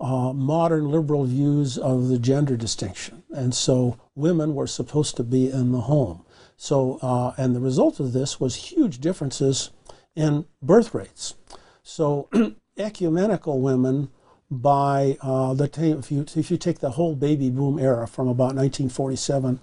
uh, 0.00 0.32
modern 0.32 0.90
liberal 0.90 1.24
views 1.24 1.76
of 1.76 2.08
the 2.08 2.18
gender 2.18 2.56
distinction. 2.56 3.22
And 3.30 3.54
so 3.54 3.98
women 4.14 4.54
were 4.54 4.66
supposed 4.66 5.16
to 5.16 5.24
be 5.24 5.50
in 5.50 5.72
the 5.72 5.82
home. 5.82 6.24
So, 6.56 6.98
uh, 7.02 7.34
and 7.36 7.54
the 7.54 7.60
result 7.60 8.00
of 8.00 8.12
this 8.12 8.40
was 8.40 8.56
huge 8.56 9.00
differences 9.00 9.70
in 10.16 10.46
birth 10.62 10.94
rates. 10.94 11.34
So, 11.82 12.28
ecumenical 12.76 13.60
women, 13.60 14.10
by 14.50 15.18
uh, 15.20 15.54
the 15.54 15.68
time, 15.68 15.98
if 15.98 16.10
you, 16.10 16.24
if 16.34 16.50
you 16.50 16.56
take 16.56 16.78
the 16.78 16.92
whole 16.92 17.14
baby 17.14 17.50
boom 17.50 17.78
era 17.78 18.08
from 18.08 18.28
about 18.28 18.54
1947 18.54 19.60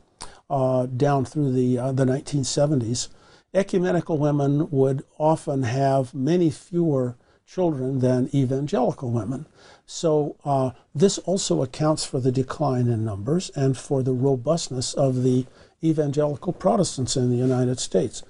uh, 0.50 0.86
down 0.86 1.26
through 1.26 1.52
the, 1.52 1.80
uh, 1.80 1.92
the 1.92 2.06
1970s, 2.06 3.10
ecumenical 3.54 4.18
women 4.18 4.70
would 4.70 5.04
often 5.18 5.64
have 5.64 6.14
many 6.14 6.52
fewer 6.52 7.18
children 7.46 8.00
than 8.00 8.30
evangelical 8.34 9.12
women. 9.12 9.46
So 9.86 10.36
uh, 10.44 10.72
this 10.94 11.18
also 11.20 11.62
accounts 11.62 12.06
for 12.06 12.20
the 12.20 12.32
decline 12.32 12.88
in 12.88 13.06
numbers 13.06 13.52
and 13.56 13.78
for 13.78 14.02
the 14.02 14.14
robustness 14.14 14.94
of 14.94 15.24
the 15.24 15.46
evangelical 15.84 16.54
Protestants 16.54 17.16
in 17.16 17.30
the 17.30 17.38
United 17.38 17.80
States. 17.80 18.24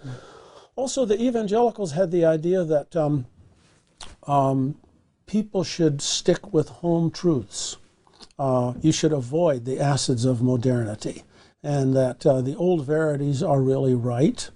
Also, 0.75 1.05
the 1.05 1.21
evangelicals 1.21 1.93
had 1.93 2.11
the 2.11 2.25
idea 2.25 2.63
that 2.65 2.95
um, 2.95 3.25
um, 4.27 4.75
people 5.25 5.63
should 5.63 6.01
stick 6.01 6.53
with 6.53 6.67
home 6.67 7.09
truths. 7.09 7.77
Uh, 8.37 8.73
you 8.81 8.91
should 8.91 9.13
avoid 9.13 9.63
the 9.63 9.79
acids 9.79 10.25
of 10.25 10.41
modernity, 10.41 11.23
and 11.63 11.95
that 11.95 12.25
uh, 12.25 12.41
the 12.41 12.55
old 12.57 12.85
verities 12.85 13.41
are 13.41 13.61
really 13.61 13.95
right, 13.95 14.49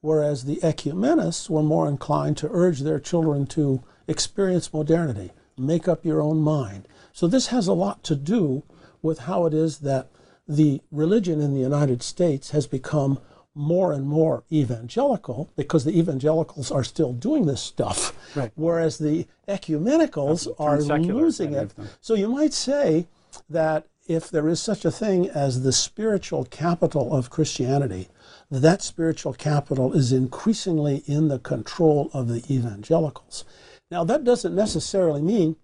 whereas 0.00 0.44
the 0.44 0.58
ecumenists 0.62 1.50
were 1.50 1.62
more 1.62 1.86
inclined 1.86 2.38
to 2.38 2.48
urge 2.50 2.80
their 2.80 2.98
children 2.98 3.46
to 3.46 3.82
experience 4.08 4.72
modernity 4.72 5.32
make 5.58 5.88
up 5.88 6.04
your 6.04 6.20
own 6.20 6.40
mind. 6.40 6.86
So 7.12 7.26
this 7.26 7.48
has 7.48 7.66
a 7.66 7.72
lot 7.72 8.02
to 8.04 8.14
do 8.14 8.62
with 9.02 9.20
how 9.20 9.46
it 9.46 9.54
is 9.54 9.78
that 9.78 10.08
the 10.46 10.80
religion 10.90 11.40
in 11.40 11.54
the 11.54 11.60
United 11.60 12.02
States 12.02 12.50
has 12.50 12.66
become 12.66 13.18
more 13.54 13.92
and 13.92 14.06
more 14.06 14.44
evangelical 14.52 15.50
because 15.56 15.84
the 15.84 15.98
evangelicals 15.98 16.70
are 16.70 16.84
still 16.84 17.14
doing 17.14 17.46
this 17.46 17.62
stuff, 17.62 18.14
right. 18.36 18.52
whereas 18.54 18.98
the 18.98 19.26
ecumenicals 19.48 20.46
are 20.58 20.78
losing 20.80 21.54
it. 21.54 21.72
So 22.02 22.14
you 22.14 22.28
might 22.28 22.52
say 22.52 23.06
that 23.48 23.86
if 24.06 24.30
there 24.30 24.48
is 24.48 24.60
such 24.60 24.84
a 24.84 24.90
thing 24.90 25.28
as 25.30 25.62
the 25.62 25.72
spiritual 25.72 26.44
capital 26.44 27.16
of 27.16 27.30
Christianity, 27.30 28.08
that 28.50 28.82
spiritual 28.82 29.32
capital 29.32 29.92
is 29.94 30.12
increasingly 30.12 31.02
in 31.06 31.28
the 31.28 31.38
control 31.38 32.10
of 32.12 32.28
the 32.28 32.44
evangelicals. 32.54 33.44
Now, 33.90 34.04
that 34.04 34.24
doesn't 34.24 34.54
necessarily 34.54 35.22
mean 35.22 35.56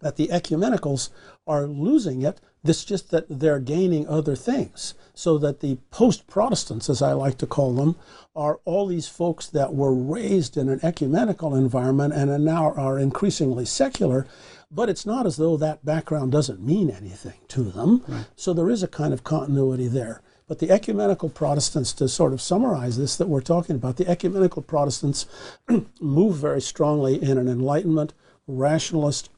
that 0.00 0.16
the 0.16 0.28
ecumenicals 0.28 1.10
are 1.46 1.66
losing 1.66 2.22
it. 2.22 2.40
It's 2.64 2.84
just 2.84 3.10
that 3.10 3.26
they're 3.28 3.60
gaining 3.60 4.08
other 4.08 4.34
things. 4.34 4.94
So 5.14 5.36
that 5.38 5.60
the 5.60 5.76
post 5.90 6.26
Protestants, 6.26 6.88
as 6.88 7.02
I 7.02 7.12
like 7.12 7.36
to 7.38 7.46
call 7.46 7.74
them, 7.74 7.96
are 8.34 8.60
all 8.64 8.86
these 8.86 9.08
folks 9.08 9.46
that 9.48 9.74
were 9.74 9.94
raised 9.94 10.56
in 10.56 10.68
an 10.68 10.80
ecumenical 10.82 11.54
environment 11.54 12.14
and 12.14 12.44
now 12.44 12.72
are 12.72 12.98
increasingly 12.98 13.66
secular. 13.66 14.26
But 14.70 14.88
it's 14.88 15.04
not 15.04 15.26
as 15.26 15.36
though 15.36 15.56
that 15.56 15.84
background 15.84 16.32
doesn't 16.32 16.64
mean 16.64 16.90
anything 16.90 17.40
to 17.48 17.64
them. 17.64 18.04
Right. 18.08 18.26
So 18.36 18.54
there 18.54 18.70
is 18.70 18.82
a 18.82 18.88
kind 18.88 19.12
of 19.12 19.24
continuity 19.24 19.88
there. 19.88 20.22
But 20.50 20.58
the 20.58 20.72
ecumenical 20.72 21.28
Protestants, 21.28 21.92
to 21.92 22.08
sort 22.08 22.32
of 22.32 22.40
summarize 22.40 22.98
this 22.98 23.14
that 23.18 23.28
we're 23.28 23.40
talking 23.40 23.76
about, 23.76 23.98
the 23.98 24.08
ecumenical 24.08 24.62
Protestants 24.62 25.26
move 26.00 26.38
very 26.38 26.60
strongly 26.60 27.22
in 27.22 27.38
an 27.38 27.46
Enlightenment, 27.46 28.14
rationalist, 28.48 29.30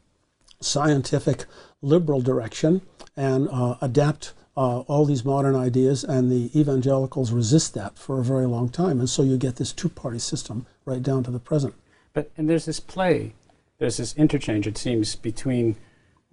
scientific, 0.59 1.44
liberal 1.83 2.22
direction 2.22 2.81
and 3.14 3.46
uh, 3.51 3.77
adapt 3.83 4.33
uh, 4.57 4.79
all 4.81 5.05
these 5.05 5.22
modern 5.22 5.55
ideas, 5.55 6.03
and 6.03 6.33
the 6.33 6.51
evangelicals 6.59 7.31
resist 7.31 7.75
that 7.75 7.98
for 7.98 8.18
a 8.18 8.25
very 8.25 8.46
long 8.46 8.70
time. 8.70 8.98
And 8.98 9.11
so 9.11 9.22
you 9.22 9.37
get 9.37 9.57
this 9.57 9.75
two 9.75 9.90
party 9.90 10.18
system 10.18 10.64
right 10.87 11.03
down 11.03 11.25
to 11.25 11.31
the 11.31 11.38
present. 11.38 11.75
But, 12.14 12.31
and 12.38 12.48
there's 12.48 12.64
this 12.64 12.81
play, 12.81 13.35
there's 13.77 13.98
this 13.98 14.16
interchange, 14.16 14.66
it 14.66 14.79
seems, 14.79 15.14
between 15.14 15.77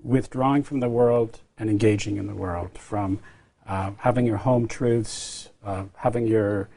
withdrawing 0.01 0.63
from 0.63 0.79
the 0.79 0.87
world 0.87 1.41
and 1.57 1.69
engaging 1.69 2.15
in 2.15 2.27
the 2.27 2.33
world, 2.33 2.77
from 2.77 3.19
uh, 3.69 3.91
having 3.99 4.25
your 4.25 4.37
home 4.37 4.67
truths, 4.67 5.49
uh, 5.63 5.83
having 5.97 6.25
your 6.25 6.67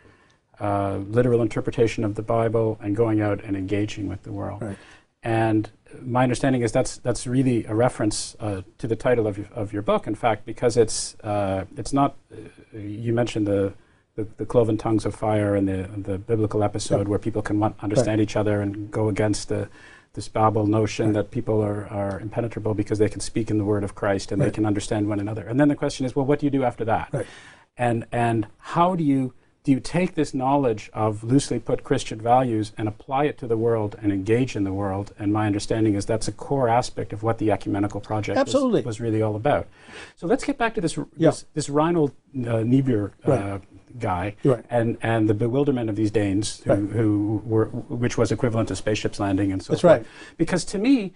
uh, 0.61 0.99
literal 1.09 1.41
interpretation 1.41 2.05
of 2.05 2.15
the 2.15 2.23
Bible, 2.23 2.79
and 2.83 2.95
going 2.95 3.21
out 3.21 3.43
and 3.43 3.57
engaging 3.57 4.09
with 4.09 4.23
the 4.23 4.33
world. 4.33 4.61
Right. 4.61 4.77
And 5.23 5.71
my 6.03 6.23
understanding 6.23 6.61
is 6.61 6.71
that's 6.71 6.99
that's 6.99 7.27
really 7.27 7.65
a 7.65 7.75
reference 7.75 8.37
uh, 8.41 8.61
to 8.77 8.87
the 8.87 8.97
title 8.97 9.27
of 9.27 9.39
your, 9.39 9.47
of 9.55 9.73
your 9.73 9.83
book. 9.83 10.07
In 10.07 10.15
fact, 10.15 10.45
because 10.45 10.77
it's 10.77 11.17
uh, 11.21 11.65
it's 11.77 11.95
not. 11.95 12.17
you 12.75 13.15
mentioned 13.15 13.47
the, 13.47 13.73
the, 14.17 14.27
the 14.37 14.45
cloven 14.45 14.77
tongues 14.77 15.07
of 15.07 15.15
fire 15.15 15.55
and 15.55 15.67
the 15.67 15.89
the 15.97 16.19
biblical 16.19 16.63
episode 16.63 16.99
yep. 16.99 17.07
where 17.07 17.19
people 17.19 17.41
can 17.41 17.63
understand 17.81 18.19
right. 18.19 18.21
each 18.21 18.37
other 18.37 18.61
and 18.61 18.91
go 18.91 19.09
against 19.09 19.49
the 19.49 19.69
this 20.15 20.29
Babel 20.29 20.67
notion 20.67 21.13
that 21.15 21.31
people 21.31 21.63
are, 21.63 21.87
are 21.89 22.21
impenetrable 22.21 22.75
because 22.75 22.99
they 22.99 23.09
can 23.09 23.21
speak 23.21 23.51
in 23.51 23.59
the 23.59 23.65
word 23.65 23.83
of 23.83 23.95
Christ 23.95 24.31
and 24.31 24.41
right. 24.41 24.47
they 24.47 24.53
can 24.53 24.67
understand 24.67 25.09
one 25.09 25.21
another. 25.21 25.47
And 25.47 25.59
then 25.59 25.69
the 25.69 25.75
question 25.75 26.05
is, 26.05 26.15
well, 26.15 26.27
what 26.27 26.41
do 26.41 26.47
you 26.47 26.51
do 26.51 26.65
after 26.65 26.85
that? 26.85 27.09
Right. 27.13 27.27
And 27.77 28.07
and 28.13 28.47
how 28.59 28.95
do 28.95 29.03
you 29.03 29.33
do 29.65 29.71
you 29.71 29.79
take 29.79 30.15
this 30.15 30.35
knowledge 30.35 30.91
of 30.93 31.23
loosely 31.23 31.61
put 31.61 31.85
Christian 31.85 32.21
values 32.21 32.73
and 32.77 32.89
apply 32.89 33.25
it 33.25 33.39
to 33.39 33.47
the 33.47 33.57
world 33.57 33.95
and 34.03 34.13
engage 34.13 34.57
in 34.57 34.65
the 34.65 34.73
world? 34.73 35.15
And 35.21 35.33
my 35.33 35.47
understanding 35.47 35.95
is 35.95 36.05
that's 36.05 36.27
a 36.27 36.33
core 36.33 36.69
aspect 36.69 37.13
of 37.13 37.23
what 37.23 37.39
the 37.39 37.53
ecumenical 37.53 38.01
project 38.01 38.39
Absolutely. 38.39 38.81
Was, 38.81 38.87
was 38.87 39.01
really 39.01 39.23
all 39.23 39.37
about. 39.37 39.69
So 40.17 40.27
let's 40.27 40.45
get 40.45 40.59
back 40.59 40.75
to 40.75 40.81
this 40.81 40.97
yeah. 41.17 41.31
this, 41.31 41.45
this 41.55 41.69
Reinhold 41.69 42.13
uh, 42.45 42.65
Niebuhr 42.65 43.13
uh, 43.25 43.59
guy 44.01 44.35
right. 44.43 44.65
and, 44.69 44.99
and 45.01 45.29
the 45.29 45.35
bewilderment 45.35 45.89
of 45.89 45.95
these 45.95 46.11
Danes 46.11 46.61
who, 46.63 46.71
right. 46.71 46.91
who 46.91 47.43
were 47.45 47.67
which 47.67 48.19
was 48.19 48.33
equivalent 48.33 48.69
to 48.69 48.77
spaceships 48.77 49.21
landing 49.21 49.53
and 49.53 49.63
so 49.63 49.75
That's 49.75 49.83
forth. 49.83 49.99
Right. 49.99 50.07
Because 50.39 50.65
to 50.67 50.79
me, 50.79 51.13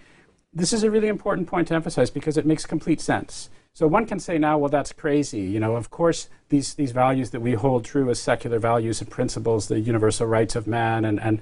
this 0.53 0.73
is 0.73 0.85
a 0.85 0.91
really 0.91 1.09
important 1.09 1.49
point 1.49 1.67
to 1.69 1.75
emphasize 1.75 2.11
because 2.11 2.37
it 2.37 2.47
makes 2.47 2.65
complete 2.65 3.01
sense. 3.01 3.51
So 3.77 3.87
one 3.87 4.07
can 4.07 4.19
say 4.19 4.39
now, 4.39 4.57
well, 4.57 4.71
that's 4.71 4.95
crazy. 4.95 5.43
You 5.43 5.61
know, 5.61 5.77
of 5.77 5.91
course, 5.91 6.31
these, 6.49 6.73
these 6.73 6.93
values 6.93 7.29
that 7.33 7.41
we 7.41 7.53
hold 7.53 7.85
true 7.85 8.09
as 8.09 8.19
secular 8.19 8.59
values 8.59 9.03
and 9.03 9.11
principles, 9.11 9.69
the 9.69 9.79
universal 9.79 10.27
rights 10.27 10.57
of 10.57 10.67
man 10.67 11.05
and, 11.05 11.21
and, 11.21 11.41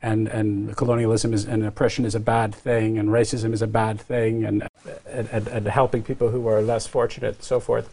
and, 0.00 0.28
and 0.28 0.76
colonialism 0.76 1.34
is, 1.34 1.44
and 1.44 1.64
oppression 1.64 2.04
is 2.04 2.14
a 2.14 2.20
bad 2.20 2.54
thing 2.54 2.98
and 2.98 3.08
racism 3.08 3.52
is 3.52 3.62
a 3.62 3.66
bad 3.66 4.00
thing 4.00 4.44
and, 4.44 4.68
and, 5.10 5.28
and, 5.30 5.48
and 5.48 5.66
helping 5.66 6.04
people 6.04 6.28
who 6.28 6.46
are 6.46 6.62
less 6.62 6.86
fortunate 6.86 7.34
and 7.34 7.42
so 7.42 7.58
forth. 7.58 7.90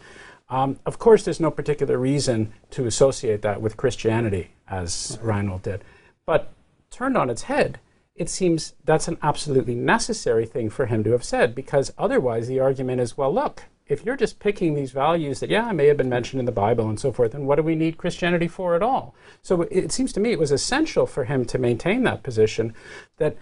Um, 0.48 0.78
of 0.86 1.00
course, 1.00 1.24
there's 1.24 1.40
no 1.40 1.50
particular 1.50 1.98
reason 1.98 2.52
to 2.70 2.86
associate 2.86 3.42
that 3.42 3.60
with 3.60 3.76
Christianity, 3.76 4.50
as 4.68 5.18
Reinhold 5.20 5.64
did. 5.64 5.82
But 6.26 6.52
turned 6.92 7.16
on 7.16 7.28
its 7.28 7.42
head, 7.42 7.80
it 8.14 8.28
seems 8.28 8.74
that's 8.84 9.08
an 9.08 9.18
absolutely 9.20 9.74
necessary 9.74 10.46
thing 10.46 10.70
for 10.70 10.86
him 10.86 11.02
to 11.02 11.10
have 11.10 11.24
said, 11.24 11.56
because 11.56 11.92
otherwise 11.98 12.46
the 12.46 12.60
argument 12.60 13.00
is 13.00 13.16
well, 13.16 13.34
look, 13.34 13.64
if 13.90 14.04
you're 14.04 14.16
just 14.16 14.38
picking 14.38 14.74
these 14.74 14.92
values 14.92 15.40
that, 15.40 15.50
yeah, 15.50 15.72
may 15.72 15.86
have 15.88 15.96
been 15.96 16.08
mentioned 16.08 16.38
in 16.38 16.46
the 16.46 16.52
Bible 16.52 16.88
and 16.88 16.98
so 16.98 17.10
forth, 17.10 17.32
then 17.32 17.44
what 17.44 17.56
do 17.56 17.62
we 17.62 17.74
need 17.74 17.98
Christianity 17.98 18.46
for 18.46 18.74
at 18.74 18.82
all? 18.82 19.14
So 19.42 19.62
it 19.62 19.90
seems 19.90 20.12
to 20.12 20.20
me 20.20 20.30
it 20.30 20.38
was 20.38 20.52
essential 20.52 21.06
for 21.06 21.24
him 21.24 21.44
to 21.46 21.58
maintain 21.58 22.04
that 22.04 22.22
position 22.22 22.72
that 23.16 23.36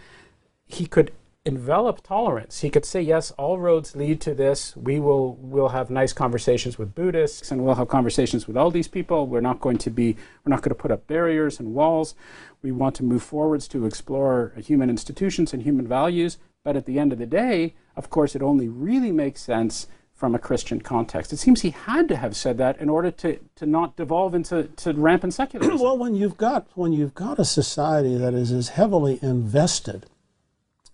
he 0.65 0.87
could 0.87 1.13
envelop 1.45 2.03
tolerance. 2.03 2.61
He 2.61 2.71
could 2.71 2.85
say, 2.85 3.01
yes, 3.01 3.31
all 3.33 3.59
roads 3.59 3.95
lead 3.95 4.21
to 4.23 4.35
this. 4.35 4.75
We 4.77 4.99
will 4.99 5.35
we'll 5.37 5.71
have 5.71 5.91
nice 5.91 6.13
conversations 6.13 6.79
with 6.79 6.95
Buddhists 6.95 7.51
and 7.51 7.65
we'll 7.65 7.75
have 7.75 7.89
conversations 7.89 8.47
with 8.47 8.57
all 8.57 8.71
these 8.71 8.89
people. 8.89 9.27
We're 9.27 9.41
not 9.41 9.61
going 9.61 9.79
to 9.79 9.91
be 9.91 10.17
we're 10.45 10.51
not 10.51 10.63
going 10.63 10.75
to 10.75 10.83
put 10.83 10.91
up 10.91 11.07
barriers 11.07 11.61
and 11.61 11.75
walls. 11.75 12.15
We 12.63 12.73
want 12.73 12.95
to 12.97 13.05
move 13.05 13.23
forwards 13.23 13.69
to 13.69 13.87
explore 13.87 14.55
human 14.57 14.91
institutions 14.91 15.53
and 15.53 15.63
human 15.63 15.87
values. 15.87 16.39
But 16.65 16.77
at 16.77 16.87
the 16.87 16.99
end 16.99 17.13
of 17.13 17.19
the 17.19 17.27
day, 17.27 17.75
of 17.97 18.11
course, 18.11 18.35
it 18.35 18.43
only 18.43 18.69
really 18.69 19.13
makes 19.13 19.41
sense 19.41 19.87
from 20.19 20.35
a 20.35 20.39
Christian 20.39 20.81
context. 20.81 21.33
It 21.33 21.37
seems 21.37 21.63
he 21.63 21.71
had 21.71 22.09
to 22.09 22.17
have 22.17 22.35
said 22.35 22.59
that 22.59 22.81
in 22.81 22.89
order 22.89 23.13
to, 23.13 23.39
to 23.55 23.67
not 23.67 23.95
devolve 23.95 24.35
into 24.35 24.65
to 24.65 24.93
rampant 24.93 25.33
secularism. 25.33 25.79
well, 25.81 25.97
when 25.97 26.17
you've 26.17 26.37
got 26.37 26.67
when 26.75 26.93
you've 26.93 27.15
got 27.15 27.39
a 27.39 27.45
society 27.45 28.17
that 28.17 28.35
is 28.35 28.51
as 28.51 28.71
heavily 28.71 29.21
invested 29.23 30.07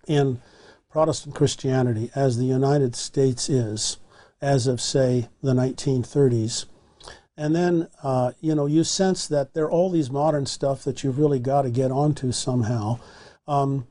in 0.07 0.41
Protestant 0.91 1.33
Christianity 1.33 2.11
as 2.13 2.37
the 2.37 2.45
United 2.45 2.95
States 2.95 3.49
is, 3.49 3.97
as 4.41 4.67
of 4.67 4.79
say 4.79 5.27
the 5.41 5.53
1930s, 5.53 6.65
and 7.35 7.55
then 7.55 7.87
uh, 8.03 8.33
you 8.41 8.53
know 8.53 8.67
you 8.67 8.83
sense 8.83 9.27
that 9.27 9.55
there 9.55 9.65
are 9.65 9.71
all 9.71 9.89
these 9.89 10.11
modern 10.11 10.45
stuff 10.45 10.83
that 10.83 11.03
you've 11.03 11.17
really 11.17 11.39
got 11.39 11.63
to 11.63 11.71
get 11.71 11.89
onto 11.89 12.31
somehow. 12.31 12.99
Um, 13.47 13.87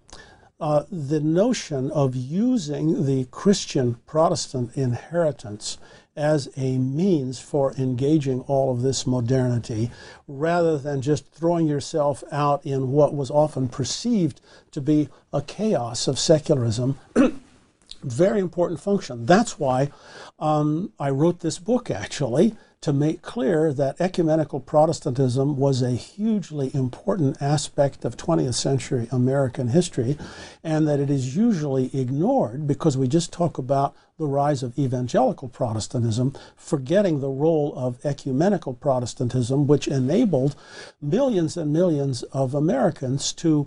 uh, 0.60 0.84
the 0.90 1.20
notion 1.20 1.90
of 1.90 2.14
using 2.14 3.06
the 3.06 3.24
Christian 3.26 3.94
Protestant 4.06 4.76
inheritance 4.76 5.78
as 6.16 6.48
a 6.56 6.78
means 6.78 7.40
for 7.40 7.72
engaging 7.74 8.40
all 8.42 8.70
of 8.70 8.82
this 8.82 9.06
modernity 9.06 9.90
rather 10.28 10.78
than 10.78 11.02
just 11.02 11.26
throwing 11.32 11.66
yourself 11.66 12.22
out 12.30 12.64
in 12.64 12.92
what 12.92 13.14
was 13.14 13.30
often 13.30 13.68
perceived 13.68 14.40
to 14.70 14.80
be 14.80 15.08
a 15.32 15.42
chaos 15.42 16.06
of 16.06 16.18
secularism. 16.18 16.98
Very 18.02 18.38
important 18.38 18.80
function. 18.80 19.26
That's 19.26 19.58
why 19.58 19.90
um, 20.38 20.92
I 21.00 21.10
wrote 21.10 21.40
this 21.40 21.58
book 21.58 21.90
actually 21.90 22.54
to 22.84 22.92
make 22.92 23.22
clear 23.22 23.72
that 23.72 23.98
ecumenical 23.98 24.60
Protestantism 24.60 25.56
was 25.56 25.80
a 25.80 25.92
hugely 25.92 26.70
important 26.74 27.40
aspect 27.40 28.04
of 28.04 28.14
20th 28.14 28.52
century 28.52 29.08
American 29.10 29.68
history, 29.68 30.18
and 30.62 30.86
that 30.86 31.00
it 31.00 31.08
is 31.08 31.34
usually 31.34 31.88
ignored 31.98 32.66
because 32.66 32.94
we 32.94 33.08
just 33.08 33.32
talk 33.32 33.56
about 33.56 33.96
the 34.18 34.26
rise 34.26 34.62
of 34.62 34.78
evangelical 34.78 35.48
Protestantism, 35.48 36.34
forgetting 36.56 37.20
the 37.20 37.30
role 37.30 37.72
of 37.74 38.04
ecumenical 38.04 38.74
Protestantism, 38.74 39.66
which 39.66 39.88
enabled 39.88 40.54
millions 41.00 41.56
and 41.56 41.72
millions 41.72 42.22
of 42.34 42.54
Americans 42.54 43.32
to 43.32 43.66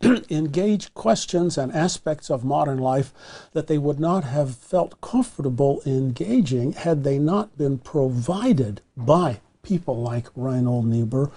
engage 0.30 0.92
questions 0.94 1.58
and 1.58 1.72
aspects 1.72 2.30
of 2.30 2.44
modern 2.44 2.78
life 2.78 3.12
that 3.52 3.66
they 3.66 3.78
would 3.78 3.98
not 3.98 4.24
have 4.24 4.54
felt 4.54 5.00
comfortable 5.00 5.82
engaging 5.84 6.72
had 6.72 7.04
they 7.04 7.18
not 7.18 7.56
been 7.58 7.78
provided 7.78 8.80
by 8.96 9.40
people 9.62 10.00
like 10.00 10.28
Reinhold 10.34 10.86
Niebuhr 10.86 11.30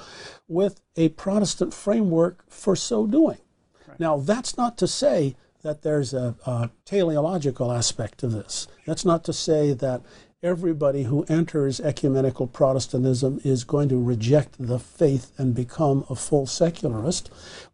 with 0.48 0.82
a 0.96 1.10
Protestant 1.10 1.74
framework 1.74 2.44
for 2.50 2.76
so 2.76 3.08
doing. 3.08 3.40
Right. 3.88 4.00
Now, 4.00 4.18
that's 4.18 4.58
not 4.58 4.78
to 4.78 4.88
say 4.88 5.36
that 5.64 5.82
there's 5.82 6.14
a, 6.14 6.36
a 6.46 6.70
teleological 6.86 7.72
aspect 7.72 8.20
to 8.20 8.28
this. 8.28 8.68
That's 8.86 9.06
not 9.06 9.24
to 9.26 9.34
say 9.34 9.74
that 9.74 10.02
everybody 10.44 11.04
who 11.04 11.24
enters 11.30 11.80
ecumenical 11.80 12.48
Protestantism 12.48 13.40
is 13.44 13.64
going 13.64 13.90
to 13.90 14.02
reject 14.02 14.56
the 14.58 14.80
faith 14.80 15.32
and 15.38 15.54
become 15.54 16.06
a 16.10 16.16
full 16.16 16.48
secularist. 16.48 17.30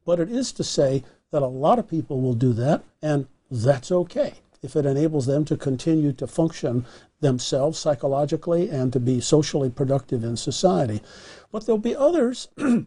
But 0.06 0.20
it 0.20 0.30
is 0.30 0.52
to 0.54 0.64
say 0.64 1.04
that 1.32 1.42
a 1.42 1.48
lot 1.48 1.80
of 1.80 1.88
people 1.88 2.22
will 2.22 2.34
do 2.34 2.54
that, 2.54 2.84
and 3.02 3.28
that's 3.50 3.92
okay 3.92 4.34
if 4.62 4.76
it 4.76 4.86
enables 4.86 5.28
them 5.28 5.46
to 5.46 5.56
continue 5.56 6.12
to 6.12 6.28
function 6.28 6.86
themselves 7.22 7.80
psychologically 7.80 8.70
and 8.70 8.92
to 8.92 9.00
be 9.00 9.22
socially 9.22 9.70
productive 9.70 10.24
in 10.24 10.36
society. 10.36 11.02
But 11.52 11.66
there'll 11.66 11.80
be 11.80 11.96
others 11.96 12.50
who 12.58 12.86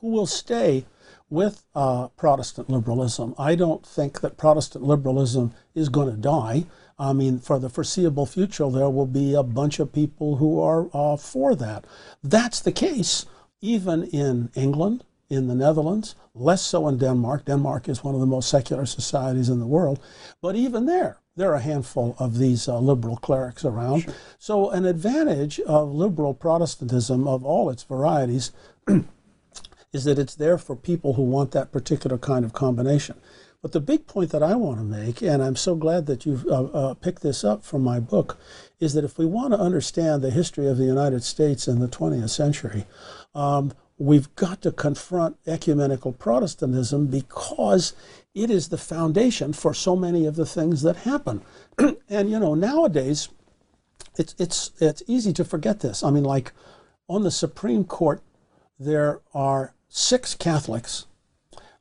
will 0.00 0.26
stay 0.26 0.84
with 1.28 1.64
uh, 1.74 2.08
Protestant 2.08 2.70
liberalism. 2.70 3.34
I 3.38 3.54
don't 3.54 3.84
think 3.84 4.20
that 4.20 4.36
Protestant 4.36 4.84
liberalism 4.84 5.52
is 5.74 5.88
going 5.88 6.10
to 6.10 6.16
die. 6.16 6.66
I 6.98 7.12
mean, 7.12 7.38
for 7.40 7.58
the 7.58 7.68
foreseeable 7.68 8.26
future, 8.26 8.70
there 8.70 8.88
will 8.88 9.06
be 9.06 9.34
a 9.34 9.42
bunch 9.42 9.78
of 9.78 9.92
people 9.92 10.36
who 10.36 10.60
are 10.60 10.88
uh, 10.94 11.16
for 11.16 11.54
that. 11.54 11.84
That's 12.22 12.60
the 12.60 12.72
case 12.72 13.26
even 13.60 14.04
in 14.04 14.50
England, 14.54 15.04
in 15.28 15.48
the 15.48 15.54
Netherlands, 15.54 16.14
less 16.34 16.62
so 16.62 16.86
in 16.88 16.98
Denmark. 16.98 17.46
Denmark 17.46 17.88
is 17.88 18.04
one 18.04 18.14
of 18.14 18.20
the 18.20 18.26
most 18.26 18.48
secular 18.48 18.86
societies 18.86 19.48
in 19.48 19.58
the 19.58 19.66
world. 19.66 20.00
But 20.40 20.56
even 20.56 20.86
there, 20.86 21.18
there 21.36 21.50
are 21.50 21.56
a 21.56 21.60
handful 21.60 22.16
of 22.18 22.38
these 22.38 22.68
uh, 22.68 22.78
liberal 22.78 23.16
clerics 23.16 23.64
around. 23.64 24.02
Sure. 24.02 24.14
So, 24.38 24.70
an 24.70 24.84
advantage 24.86 25.60
of 25.60 25.92
liberal 25.92 26.34
Protestantism 26.34 27.26
of 27.26 27.44
all 27.44 27.70
its 27.70 27.82
varieties 27.82 28.52
is 29.92 30.04
that 30.04 30.18
it's 30.18 30.34
there 30.34 30.58
for 30.58 30.76
people 30.76 31.14
who 31.14 31.22
want 31.22 31.50
that 31.52 31.72
particular 31.72 32.18
kind 32.18 32.44
of 32.44 32.52
combination. 32.52 33.16
But 33.66 33.72
the 33.72 33.80
big 33.80 34.06
point 34.06 34.30
that 34.30 34.44
I 34.44 34.54
want 34.54 34.78
to 34.78 34.84
make, 34.84 35.20
and 35.22 35.42
I'm 35.42 35.56
so 35.56 35.74
glad 35.74 36.06
that 36.06 36.24
you've 36.24 36.46
uh, 36.46 36.66
uh, 36.66 36.94
picked 36.94 37.22
this 37.22 37.42
up 37.42 37.64
from 37.64 37.82
my 37.82 37.98
book, 37.98 38.38
is 38.78 38.94
that 38.94 39.02
if 39.02 39.18
we 39.18 39.26
want 39.26 39.54
to 39.54 39.58
understand 39.58 40.22
the 40.22 40.30
history 40.30 40.68
of 40.68 40.76
the 40.76 40.84
United 40.84 41.24
States 41.24 41.66
in 41.66 41.80
the 41.80 41.88
20th 41.88 42.30
century, 42.30 42.86
um, 43.34 43.72
we've 43.98 44.32
got 44.36 44.62
to 44.62 44.70
confront 44.70 45.38
ecumenical 45.48 46.12
Protestantism 46.12 47.08
because 47.08 47.94
it 48.36 48.50
is 48.50 48.68
the 48.68 48.78
foundation 48.78 49.52
for 49.52 49.74
so 49.74 49.96
many 49.96 50.26
of 50.26 50.36
the 50.36 50.46
things 50.46 50.82
that 50.82 50.98
happen. 50.98 51.42
and 52.08 52.30
you 52.30 52.38
know, 52.38 52.54
nowadays, 52.54 53.30
it's 54.16 54.36
it's 54.38 54.70
it's 54.78 55.02
easy 55.08 55.32
to 55.32 55.44
forget 55.44 55.80
this. 55.80 56.04
I 56.04 56.12
mean, 56.12 56.22
like 56.22 56.52
on 57.08 57.24
the 57.24 57.32
Supreme 57.32 57.82
Court, 57.82 58.22
there 58.78 59.22
are 59.34 59.74
six 59.88 60.36
Catholics 60.36 61.06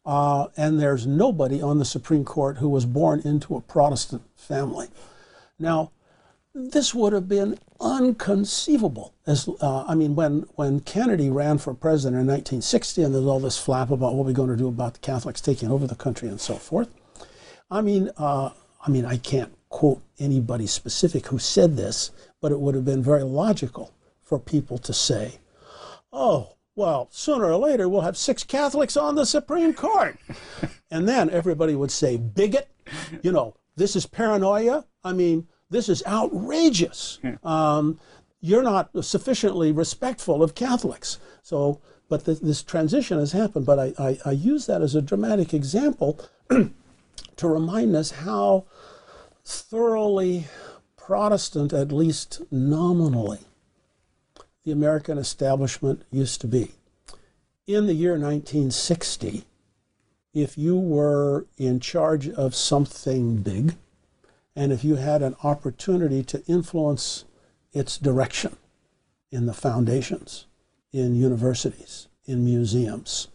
uh, 0.06 0.48
and 0.56 0.80
there's 0.80 1.08
nobody 1.08 1.62
on 1.62 1.80
the 1.80 1.86
Supreme 1.86 2.24
Court 2.24 2.58
who 2.58 2.70
was 2.70 2.86
born 2.86 3.22
into 3.26 3.56
a 3.56 3.62
Protestant 3.62 4.22
family. 4.36 4.88
Now, 5.58 5.92
this 6.54 6.94
would 6.94 7.12
have 7.12 7.28
been 7.28 7.58
unconceivable. 7.82 9.14
As 9.28 9.50
uh, 9.60 9.84
I 9.88 9.96
mean, 9.96 10.16
when 10.16 10.46
when 10.56 10.80
Kennedy 10.82 11.30
ran 11.30 11.58
for 11.58 11.74
president 11.74 12.22
in 12.22 12.28
1960, 12.28 13.04
and 13.04 13.14
there's 13.14 13.26
all 13.26 13.40
this 13.40 13.58
flap 13.58 13.90
about 13.90 14.16
what 14.16 14.26
we're 14.26 14.34
going 14.34 14.50
to 14.50 14.56
do 14.56 14.68
about 14.68 14.94
the 14.94 15.00
Catholics 15.00 15.42
taking 15.42 15.70
over 15.72 15.86
the 15.88 15.96
country 15.96 16.30
and 16.30 16.40
so 16.40 16.56
forth. 16.56 16.94
I 17.70 17.82
mean, 17.82 18.10
uh, 18.18 18.52
I 18.86 18.90
mean, 18.90 19.06
I 19.06 19.18
can't 19.18 19.54
quote 19.70 20.02
anybody 20.20 20.68
specific 20.68 21.28
who 21.28 21.40
said 21.40 21.76
this, 21.76 22.12
but 22.42 22.52
it 22.52 22.60
would 22.60 22.76
have 22.76 22.86
been 22.86 23.04
very 23.04 23.24
logical 23.24 23.92
for 24.24 24.40
people 24.40 24.78
to 24.78 24.94
say, 24.94 25.40
"Oh, 26.14 26.55
well, 26.76 27.08
sooner 27.12 27.46
or 27.46 27.58
later 27.58 27.88
we'll 27.88 28.02
have 28.02 28.18
six 28.18 28.44
Catholics 28.44 28.98
on 28.98 29.16
the 29.16 29.26
Supreme 29.26 29.74
Court. 29.74 30.18
and 30.92 31.08
then 31.08 31.30
everybody 31.30 31.76
would 31.76 31.92
say, 31.92 32.18
bigot, 32.18 32.70
you 33.22 33.32
know, 33.32 33.56
this 33.76 33.96
is 33.96 34.06
paranoia. 34.06 34.86
I 35.04 35.14
mean, 35.14 35.48
this 35.70 35.90
is 35.90 36.04
outrageous. 36.06 37.20
Um, 37.44 38.00
you're 38.42 38.64
not 38.64 38.90
sufficiently 39.04 39.72
respectful 39.72 40.44
of 40.44 40.56
Catholics. 40.56 41.20
So, 41.42 41.82
but 42.10 42.26
th- 42.26 42.40
this 42.40 42.62
transition 42.62 43.18
has 43.20 43.32
happened. 43.32 43.66
But 43.66 43.80
I, 43.80 43.94
I, 43.98 44.20
I 44.26 44.32
use 44.32 44.68
that 44.68 44.82
as 44.82 44.96
a 44.96 45.02
dramatic 45.02 45.54
example 45.54 46.20
to 46.50 47.48
remind 47.48 47.96
us 47.96 48.12
how 48.12 48.66
thoroughly 49.44 50.48
Protestant, 50.98 51.74
at 51.74 51.92
least 51.92 52.42
nominally, 52.52 53.40
the 54.66 54.72
American 54.72 55.18
establishment 55.18 56.04
used 56.12 56.42
to 56.42 56.48
be. 56.48 56.72
In 57.68 57.86
the 57.86 57.94
year 57.94 58.14
1960, 58.14 59.46
if 60.34 60.58
you 60.58 60.78
were 60.78 61.46
in 61.58 61.80
charge 61.80 62.28
of 62.28 62.56
something 62.56 63.38
big, 63.38 63.76
and 64.56 64.72
if 64.74 64.84
you 64.84 64.96
had 64.96 65.22
an 65.22 65.36
opportunity 65.44 66.24
to 66.24 66.44
influence 66.48 67.26
its 67.74 67.98
direction 67.98 68.58
in 69.32 69.46
the 69.46 69.54
foundations, 69.54 70.48
in 70.92 71.16
universities, 71.16 72.08
in 72.26 72.44
museums, 72.44 73.28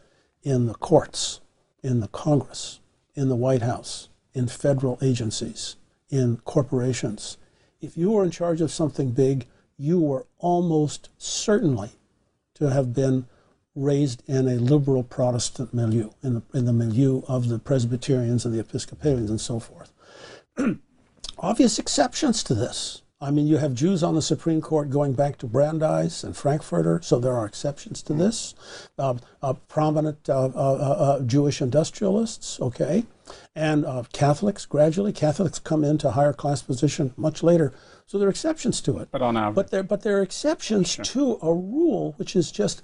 in 0.43 0.66
the 0.66 0.74
courts, 0.74 1.41
in 1.83 2.01
the 2.01 2.09
Congress, 2.09 2.81
in 3.14 3.28
the 3.28 3.37
White 3.37 3.62
House, 3.62 4.09
in 4.35 4.49
federal 4.49 4.99
agencies, 5.01 5.76
in 6.09 6.39
corporations, 6.39 7.37
if 7.81 7.97
you 7.97 8.11
were 8.11 8.24
in 8.24 8.31
charge 8.31 8.61
of 8.61 8.70
something 8.70 9.11
big, 9.11 9.47
you 9.81 9.99
were 9.99 10.26
almost 10.39 11.09
certainly 11.16 11.91
to 12.53 12.68
have 12.68 12.93
been 12.93 13.26
raised 13.74 14.22
in 14.26 14.47
a 14.47 14.57
liberal 14.57 15.03
Protestant 15.03 15.72
milieu, 15.72 16.11
in 16.22 16.35
the, 16.35 16.43
in 16.53 16.66
the 16.66 16.72
milieu 16.72 17.22
of 17.26 17.49
the 17.49 17.59
Presbyterians 17.59 18.45
and 18.45 18.55
the 18.55 18.61
Episcopalians 18.61 19.31
and 19.31 19.41
so 19.41 19.59
forth. 19.59 19.93
Obvious 21.39 21.78
exceptions 21.78 22.43
to 22.43 22.55
this. 22.55 23.01
I 23.22 23.31
mean, 23.31 23.47
you 23.47 23.59
have 23.59 23.74
Jews 23.74 24.03
on 24.03 24.14
the 24.14 24.22
Supreme 24.22 24.61
Court 24.61 24.91
going 24.91 25.12
back 25.14 25.39
to 25.39 25.47
Brandeis 25.47 26.24
and 26.24 26.37
Frankfurter, 26.37 27.01
so 27.03 27.18
there 27.18 27.37
are 27.37 27.47
exceptions 27.47 28.03
to 28.03 28.14
this. 28.14 28.55
Uh, 28.99 29.14
uh, 29.43 29.55
prominent 29.68 30.28
uh, 30.28 30.47
uh, 30.47 30.49
uh 30.49 31.20
Jewish 31.20 31.61
industrialists, 31.61 32.59
okay, 32.61 33.05
and 33.55 33.85
uh, 33.85 34.05
Catholics 34.12 34.64
gradually. 34.64 35.12
Catholics 35.12 35.59
come 35.59 35.85
into 35.85 36.12
higher 36.12 36.33
class 36.33 36.62
position 36.62 37.12
much 37.18 37.43
later, 37.43 37.74
so 38.11 38.19
there 38.19 38.27
are 38.27 38.31
exceptions 38.31 38.81
to 38.81 38.99
it. 38.99 39.09
But 39.13 39.23
on 39.23 39.37
average, 39.37 39.55
but 39.55 39.71
there, 39.71 39.83
but 39.85 40.03
there 40.03 40.19
are 40.19 40.23
exceptions 40.23 40.91
sure. 40.91 41.05
to 41.05 41.39
a 41.43 41.55
rule, 41.55 42.15
which 42.17 42.35
is 42.35 42.51
just. 42.51 42.83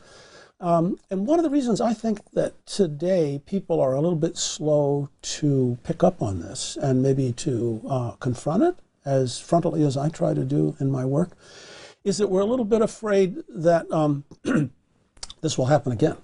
Um, 0.61 1.01
and 1.11 1.27
one 1.27 1.41
of 1.41 1.43
the 1.43 1.51
reasons 1.51 1.81
I 1.81 1.95
think 1.95 2.20
that 2.35 2.64
today 2.64 3.43
people 3.45 3.81
are 3.81 3.95
a 3.95 4.01
little 4.01 4.16
bit 4.16 4.37
slow 4.37 5.09
to 5.22 5.79
pick 5.83 6.05
up 6.05 6.22
on 6.22 6.39
this 6.39 6.79
and 6.81 7.03
maybe 7.03 7.33
to 7.33 8.14
confront 8.20 8.62
it 8.62 8.77
as 9.05 9.33
frontally 9.33 9.85
as 9.85 9.97
I 9.97 10.11
try 10.11 10.33
to 10.33 10.45
do 10.45 10.77
in 10.79 10.93
my 10.93 11.05
work, 11.05 11.33
is 12.05 12.18
that 12.18 12.29
we're 12.29 12.41
a 12.41 12.47
little 12.47 12.64
bit 12.64 12.81
afraid 12.81 13.43
that 13.49 13.91
um, 13.91 14.22
this 15.41 15.59
will 15.59 15.66
happen 15.66 15.91
again. 15.91 16.18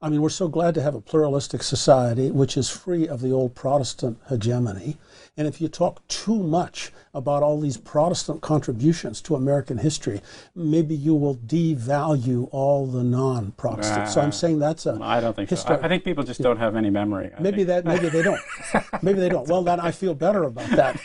I 0.00 0.08
mean, 0.08 0.22
we're 0.22 0.30
so 0.30 0.48
glad 0.48 0.74
to 0.76 0.82
have 0.82 0.94
a 0.94 1.00
pluralistic 1.02 1.62
society 1.62 2.30
which 2.30 2.56
is 2.56 2.70
free 2.70 3.06
of 3.06 3.20
the 3.20 3.32
old 3.32 3.54
Protestant 3.54 4.18
hegemony. 4.30 4.96
And 5.38 5.46
if 5.46 5.60
you 5.60 5.68
talk 5.68 6.06
too 6.08 6.42
much 6.42 6.92
about 7.12 7.42
all 7.42 7.60
these 7.60 7.76
Protestant 7.76 8.40
contributions 8.40 9.20
to 9.22 9.34
American 9.34 9.76
history, 9.76 10.22
maybe 10.54 10.94
you 10.94 11.14
will 11.14 11.36
devalue 11.36 12.48
all 12.52 12.86
the 12.86 13.04
non-Protestants. 13.04 14.14
so 14.14 14.22
I'm 14.22 14.32
saying 14.32 14.60
that's 14.60 14.86
a. 14.86 14.98
I 15.00 15.20
don't 15.20 15.36
think 15.36 15.50
so. 15.50 15.74
I, 15.74 15.84
I 15.84 15.88
think 15.88 16.04
people 16.04 16.24
just 16.24 16.40
don't 16.40 16.56
have 16.56 16.74
any 16.74 16.88
memory. 16.88 17.30
I 17.36 17.40
maybe 17.40 17.64
think. 17.64 17.68
that. 17.68 17.84
Maybe 17.84 18.08
they 18.08 18.22
don't. 18.22 18.40
maybe 19.02 19.20
they 19.20 19.28
don't. 19.28 19.46
Well, 19.46 19.62
then 19.62 19.78
I 19.78 19.90
feel 19.90 20.14
better 20.14 20.44
about 20.44 20.70
that. 20.70 21.00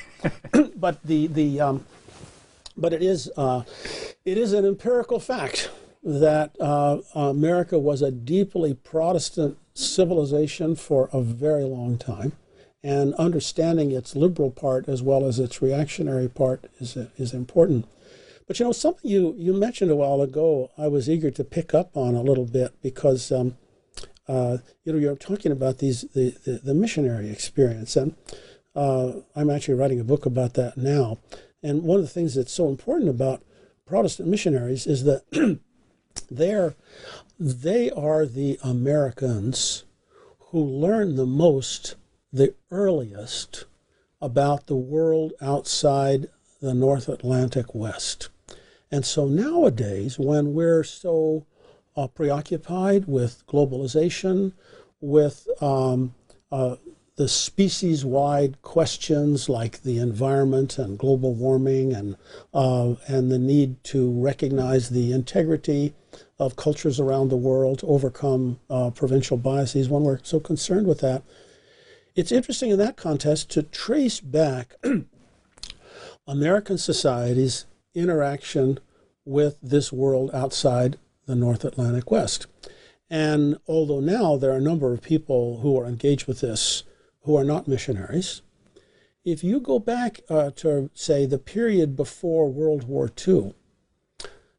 but 0.78 1.04
the 1.04 1.28
the. 1.28 1.60
Um, 1.60 1.86
but 2.78 2.94
it 2.94 3.02
is 3.02 3.30
uh, 3.36 3.64
it 4.24 4.38
is 4.38 4.54
an 4.54 4.66
empirical 4.66 5.20
fact 5.20 5.70
that 6.04 6.56
uh, 6.60 7.00
America 7.14 7.78
was 7.78 8.02
a 8.02 8.12
deeply 8.12 8.74
Protestant 8.74 9.58
civilization 9.74 10.76
for 10.76 11.10
a 11.14 11.22
very 11.22 11.64
long 11.64 11.98
time, 11.98 12.34
and 12.84 13.14
understanding 13.16 13.92
its 13.92 14.16
liberal 14.16 14.52
part 14.52 14.88
as 14.88 15.02
well 15.04 15.26
as 15.26 15.40
its 15.40 15.62
reactionary 15.62 16.28
part 16.28 16.66
is 16.80 16.98
is 17.18 17.34
important. 17.34 17.86
But 18.48 18.60
you 18.60 18.66
know, 18.66 18.72
something 18.72 19.10
you, 19.10 19.34
you 19.38 19.54
mentioned 19.54 19.92
a 19.92 19.96
while 19.96 20.22
ago, 20.22 20.72
I 20.78 20.88
was 20.88 21.10
eager 21.10 21.32
to 21.32 21.44
pick 21.44 21.74
up 21.74 21.96
on 21.96 22.16
a 22.16 22.22
little 22.22 22.46
bit 22.46 22.74
because 22.82 23.32
um, 23.32 23.56
uh, 24.28 24.58
you 24.84 24.94
know 24.94 25.00
you're 25.00 25.16
talking 25.16 25.52
about 25.52 25.78
these 25.78 26.02
the, 26.14 26.36
the, 26.46 26.60
the 26.64 26.74
missionary 26.74 27.30
experience, 27.30 27.96
and 27.96 28.16
uh, 28.76 29.14
I'm 29.36 29.50
actually 29.50 29.76
writing 29.76 30.00
a 30.00 30.06
book 30.06 30.26
about 30.26 30.56
that 30.56 30.78
now. 30.78 31.20
And 31.64 31.84
one 31.84 32.00
of 32.00 32.06
the 32.06 32.12
things 32.12 32.36
that's 32.36 32.54
so 32.54 32.70
important 32.70 33.10
about 33.10 33.44
Protestant 33.86 34.30
missionaries 34.30 34.88
is 34.88 35.04
that 35.04 35.24
they're, 36.32 36.76
they 37.40 37.92
are 37.92 38.26
the 38.26 38.58
Americans 38.64 39.84
who 40.50 40.64
learn 40.64 41.16
the 41.16 41.26
most, 41.26 41.96
the 42.32 42.54
earliest, 42.70 43.66
about 44.22 44.68
the 44.68 44.76
world 44.76 45.34
outside 45.42 46.30
the 46.62 46.74
North 46.74 47.10
Atlantic 47.10 47.74
West. 47.74 48.30
And 48.92 49.06
so 49.06 49.26
nowadays, 49.26 50.20
when 50.20 50.54
we're 50.54 50.84
so 50.84 51.46
uh, 51.96 52.08
preoccupied 52.08 53.06
with 53.08 53.44
globalization, 53.48 54.54
with 55.00 55.48
um, 55.62 56.14
uh, 56.52 56.76
the 57.16 57.28
species 57.28 58.06
wide 58.06 58.62
questions 58.62 59.50
like 59.50 59.82
the 59.84 59.98
environment 59.98 60.78
and 60.78 60.98
global 60.98 61.34
warming 61.34 61.94
and, 61.94 62.16
uh, 62.54 62.94
and 63.08 63.32
the 63.32 63.40
need 63.40 63.84
to 63.84 64.12
recognize 64.12 64.90
the 64.90 65.12
integrity 65.12 65.94
of 66.40 66.56
cultures 66.56 67.00
around 67.00 67.30
the 67.30 67.38
world 67.38 67.80
to 67.80 67.88
overcome 67.88 68.60
uh, 68.70 68.90
provincial 68.90 69.38
biases 69.38 69.90
when 69.90 70.04
we're 70.04 70.20
so 70.24 70.40
concerned 70.40 70.88
with 70.88 71.00
that. 71.00 71.24
It's 72.14 72.32
interesting 72.32 72.72
in 72.72 72.78
that 72.80 72.98
context 72.98 73.50
to 73.52 73.64
trace 73.64 74.20
back 74.20 74.76
American 76.28 76.78
society's 76.78 77.66
interaction 77.96 78.80
with 79.24 79.58
this 79.62 79.94
world 79.94 80.30
outside 80.34 80.98
the 81.26 81.36
North 81.36 81.64
Atlantic 81.64 82.12
West. 82.12 82.48
And 83.10 83.58
although 83.66 84.02
now 84.02 84.36
there 84.36 84.52
are 84.52 84.58
a 84.58 84.62
number 84.62 84.94
of 84.94 85.02
people 85.02 85.60
who 85.62 85.80
are 85.80 85.86
engaged 85.86 86.28
with 86.28 86.42
this 86.42 86.84
who 87.22 87.38
are 87.38 87.44
not 87.46 87.68
missionaries, 87.68 88.42
if 89.24 89.44
you 89.44 89.60
go 89.60 89.80
back 89.80 90.22
uh, 90.30 90.52
to, 90.58 90.90
say, 90.94 91.26
the 91.26 91.38
period 91.38 91.96
before 91.96 92.52
World 92.52 92.86
War 92.90 93.10
II, 93.26 93.54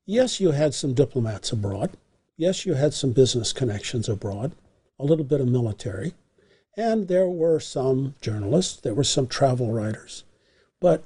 yes, 0.07 0.41
you 0.41 0.53
had 0.53 0.73
some 0.73 0.95
diplomats 0.95 1.53
abroad. 1.53 1.97
Yes, 2.37 2.65
you 2.65 2.75
had 2.75 2.95
some 2.95 3.13
business 3.13 3.53
connections 3.53 4.09
abroad, 4.09 4.53
a 4.99 5.05
little 5.05 5.25
bit 5.25 5.41
of 5.41 5.49
military, 5.49 6.15
and 6.77 7.09
there 7.09 7.29
were 7.29 7.61
some 7.61 8.15
journalists, 8.21 8.81
there 8.81 8.95
were 8.95 9.05
some 9.05 9.27
travel 9.27 9.73
writers. 9.73 10.25
But 10.81 11.05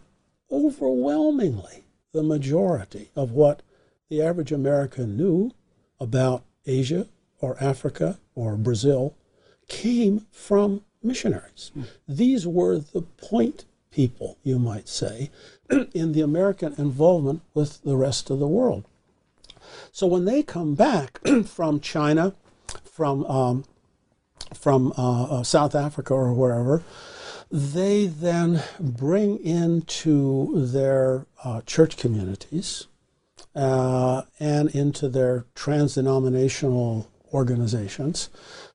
overwhelmingly, 0.50 1.84
the 2.12 2.22
majority 2.22 3.10
of 3.16 3.32
what 3.32 3.62
the 4.08 4.22
average 4.22 4.52
American 4.52 5.16
knew 5.16 5.50
about 6.00 6.44
Asia 6.66 7.08
or 7.40 7.56
Africa 7.60 8.18
or 8.34 8.56
Brazil 8.56 9.14
came 9.68 10.26
from 10.30 10.82
missionaries. 11.02 11.72
Mm. 11.76 11.86
These 12.08 12.46
were 12.46 12.78
the 12.78 13.02
point 13.02 13.64
people, 13.90 14.38
you 14.42 14.58
might 14.58 14.88
say, 14.88 15.30
in 15.94 16.12
the 16.12 16.20
American 16.20 16.74
involvement 16.78 17.42
with 17.54 17.82
the 17.82 17.96
rest 17.96 18.30
of 18.30 18.38
the 18.38 18.48
world. 18.48 18.84
So 19.90 20.06
when 20.06 20.26
they 20.26 20.42
come 20.42 20.74
back 20.74 21.20
from 21.44 21.80
China, 21.80 22.34
from 22.84 23.24
um, 23.24 23.64
from 24.54 24.92
uh, 24.96 25.24
uh, 25.24 25.42
South 25.42 25.74
Africa 25.74 26.14
or 26.14 26.32
wherever, 26.32 26.82
they 27.50 28.06
then 28.06 28.62
bring 28.80 29.38
into 29.38 30.66
their 30.66 31.26
uh, 31.44 31.60
church 31.62 31.96
communities 31.96 32.86
uh, 33.54 34.22
and 34.40 34.68
into 34.70 35.08
their 35.08 35.46
trans 35.54 35.94
denominational 35.94 37.08
organizations 37.32 38.30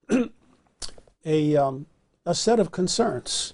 a, 1.25 1.55
um, 1.57 1.85
a 2.25 2.35
set 2.35 2.59
of 2.59 2.71
concerns. 2.71 3.53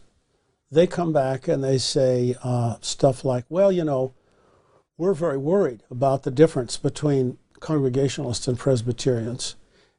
They 0.71 0.87
come 0.87 1.13
back 1.13 1.47
and 1.47 1.63
they 1.63 1.77
say 1.77 2.35
uh, 2.43 2.75
stuff 2.81 3.23
like, 3.23 3.45
well, 3.49 3.71
you 3.71 3.83
know, 3.83 4.13
we're 4.97 5.13
very 5.13 5.37
worried 5.37 5.83
about 5.91 6.23
the 6.23 6.31
difference 6.31 6.77
between 6.77 7.37
Congregationalists 7.59 8.47
and 8.47 8.57
Presbyterians, 8.57 9.55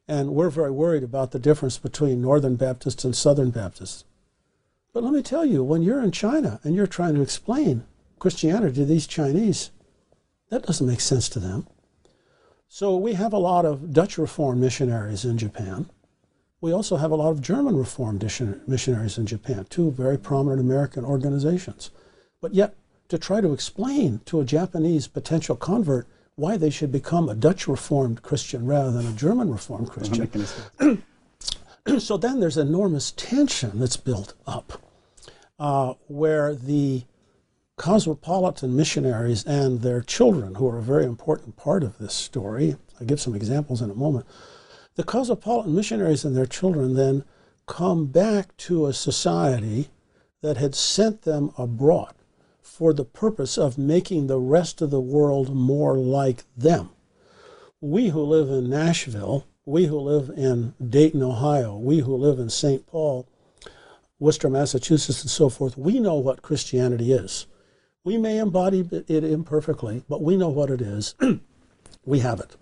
and 0.09 0.31
we're 0.31 0.49
very 0.49 0.71
worried 0.71 1.03
about 1.03 1.29
the 1.29 1.39
difference 1.39 1.77
between 1.77 2.19
Northern 2.19 2.55
Baptists 2.55 3.05
and 3.05 3.15
Southern 3.15 3.51
Baptists. 3.51 4.05
But 4.91 5.03
let 5.03 5.13
me 5.13 5.21
tell 5.21 5.45
you, 5.45 5.63
when 5.63 5.83
you're 5.83 6.03
in 6.03 6.09
China 6.11 6.59
and 6.63 6.73
you're 6.75 6.87
trying 6.87 7.13
to 7.13 7.21
explain 7.21 7.83
Christianity 8.17 8.73
to 8.73 8.85
these 8.85 9.05
Chinese, 9.05 9.69
that 10.49 10.63
doesn't 10.65 10.87
make 10.87 10.99
sense 10.99 11.29
to 11.29 11.39
them. 11.39 11.67
So 12.67 12.97
we 12.97 13.13
have 13.13 13.33
a 13.33 13.37
lot 13.37 13.65
of 13.65 13.93
Dutch 13.93 14.17
Reformed 14.17 14.59
missionaries 14.59 15.25
in 15.25 15.37
Japan. 15.37 15.91
We 16.59 16.71
also 16.71 16.97
have 16.97 17.11
a 17.11 17.15
lot 17.15 17.29
of 17.29 17.41
German 17.41 17.77
Reformed 17.77 18.23
missionaries 18.67 19.19
in 19.19 19.27
Japan, 19.27 19.67
two 19.69 19.91
very 19.91 20.17
prominent 20.17 20.59
American 20.59 21.05
organizations. 21.05 21.91
But 22.41 22.55
yet, 22.55 22.73
to 23.09 23.19
try 23.19 23.41
to 23.41 23.53
explain 23.53 24.21
to 24.25 24.41
a 24.41 24.45
Japanese 24.45 25.07
potential 25.07 25.55
convert 25.55 26.07
why 26.39 26.57
they 26.57 26.69
should 26.69 26.91
become 26.91 27.29
a 27.29 27.35
Dutch 27.35 27.67
Reformed 27.67 28.21
Christian 28.21 28.65
rather 28.65 28.91
than 28.91 29.07
a 29.07 29.11
German 29.13 29.51
Reformed 29.51 29.89
Christian. 29.89 31.03
so 31.99 32.17
then 32.17 32.39
there's 32.39 32.57
enormous 32.57 33.11
tension 33.11 33.79
that's 33.79 33.97
built 33.97 34.33
up 34.47 34.81
uh, 35.59 35.93
where 36.07 36.55
the 36.55 37.03
cosmopolitan 37.77 38.75
missionaries 38.75 39.45
and 39.45 39.81
their 39.81 40.01
children, 40.01 40.55
who 40.55 40.67
are 40.67 40.77
a 40.77 40.83
very 40.83 41.05
important 41.05 41.55
part 41.55 41.83
of 41.83 41.97
this 41.97 42.13
story, 42.13 42.75
I'll 42.99 43.07
give 43.07 43.21
some 43.21 43.35
examples 43.35 43.81
in 43.81 43.89
a 43.89 43.95
moment 43.95 44.25
the 44.99 45.05
cosmopolitan 45.05 45.73
missionaries 45.73 46.25
and 46.25 46.35
their 46.35 46.45
children 46.45 46.93
then 46.93 47.23
come 47.67 48.07
back 48.07 48.57
to 48.57 48.85
a 48.85 48.91
society 48.91 49.87
that 50.41 50.57
had 50.57 50.75
sent 50.75 51.21
them 51.21 51.53
abroad 51.57 52.13
for 52.79 52.93
the 52.93 53.03
purpose 53.03 53.57
of 53.57 53.77
making 53.77 54.27
the 54.27 54.39
rest 54.39 54.81
of 54.81 54.89
the 54.89 55.01
world 55.01 55.53
more 55.53 55.97
like 55.97 56.45
them. 56.55 56.89
We 57.81 58.07
who 58.07 58.21
live 58.21 58.49
in 58.49 58.69
Nashville, 58.69 59.45
we 59.65 59.87
who 59.87 59.99
live 59.99 60.29
in 60.29 60.75
Dayton, 60.81 61.21
Ohio, 61.21 61.77
we 61.77 61.99
who 61.99 62.15
live 62.15 62.39
in 62.39 62.49
St. 62.49 62.87
Paul, 62.87 63.27
Worcester, 64.17 64.49
Massachusetts, 64.49 65.21
and 65.21 65.29
so 65.29 65.49
forth, 65.49 65.77
we 65.77 65.99
know 65.99 66.15
what 66.15 66.41
Christianity 66.41 67.11
is. 67.11 67.47
We 68.05 68.17
may 68.17 68.37
embody 68.37 68.87
it 69.09 69.25
imperfectly, 69.25 70.05
but 70.07 70.23
we 70.23 70.37
know 70.37 70.47
what 70.47 70.71
it 70.71 70.79
is. 70.79 71.15
we 72.05 72.19
have 72.19 72.39
it. 72.39 72.55